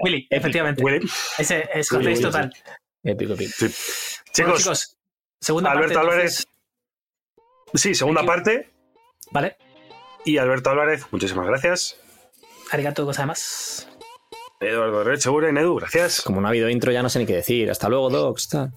Willy, 0.03 0.17
épico. 0.17 0.35
efectivamente. 0.35 0.83
Willy. 0.83 1.09
Ese 1.37 1.69
es 1.73 1.91
Willy, 1.91 2.19
total. 2.19 2.51
Épico, 3.03 3.33
épico. 3.33 3.51
Sí. 3.55 3.65
Bueno, 3.65 4.55
Chicos, 4.55 4.57
chicos, 4.63 4.97
segunda 5.39 5.71
Alberto 5.71 5.93
parte. 5.93 6.09
Álvarez. 6.11 6.45
entonces, 7.67 7.81
sí, 7.81 7.95
segunda 7.95 8.25
parte. 8.25 8.71
Vale. 9.31 9.55
Y 10.25 10.37
Alberto 10.37 10.71
Álvarez, 10.71 11.05
muchísimas 11.11 11.45
gracias. 11.47 11.97
Arigato 12.75 13.05
gozaimasu. 13.05 13.85
Eduardo 14.59 15.03
Red, 15.03 15.19
seguro, 15.19 15.47
Edu, 15.49 15.75
gracias. 15.75 16.21
Como 16.21 16.39
no 16.41 16.47
ha 16.47 16.49
habido 16.49 16.69
intro, 16.69 16.91
ya 16.91 17.03
no 17.03 17.09
sé 17.09 17.19
ni 17.19 17.25
qué 17.25 17.35
decir. 17.35 17.69
Hasta 17.69 17.89
luego, 17.89 18.09
Docs. 18.09 18.49
tal. 18.49 18.71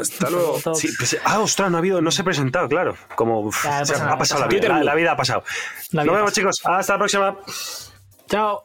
Hasta 0.00 0.30
luego. 0.30 0.58
Sí, 0.74 0.88
pues, 0.96 1.18
ah, 1.24 1.40
ostras, 1.40 1.70
no 1.70 1.76
ha 1.76 1.80
habido, 1.80 2.00
no 2.00 2.10
se 2.10 2.22
ha 2.22 2.24
presentado, 2.24 2.68
claro. 2.68 2.96
Como 3.16 3.40
uf, 3.40 3.64
Ya, 3.64 3.80
ha 3.80 4.18
pasado 4.18 4.40
la 4.40 4.46
vida. 4.46 4.68
La, 4.68 4.84
la 4.84 4.94
vida 4.94 5.12
ha 5.12 5.16
pasado. 5.16 5.42
Nos 5.92 6.04
vemos, 6.06 6.20
pasa. 6.22 6.32
chicos. 6.32 6.60
Hasta 6.64 6.92
la 6.94 6.98
próxima. 6.98 7.38
Chao. 8.28 8.64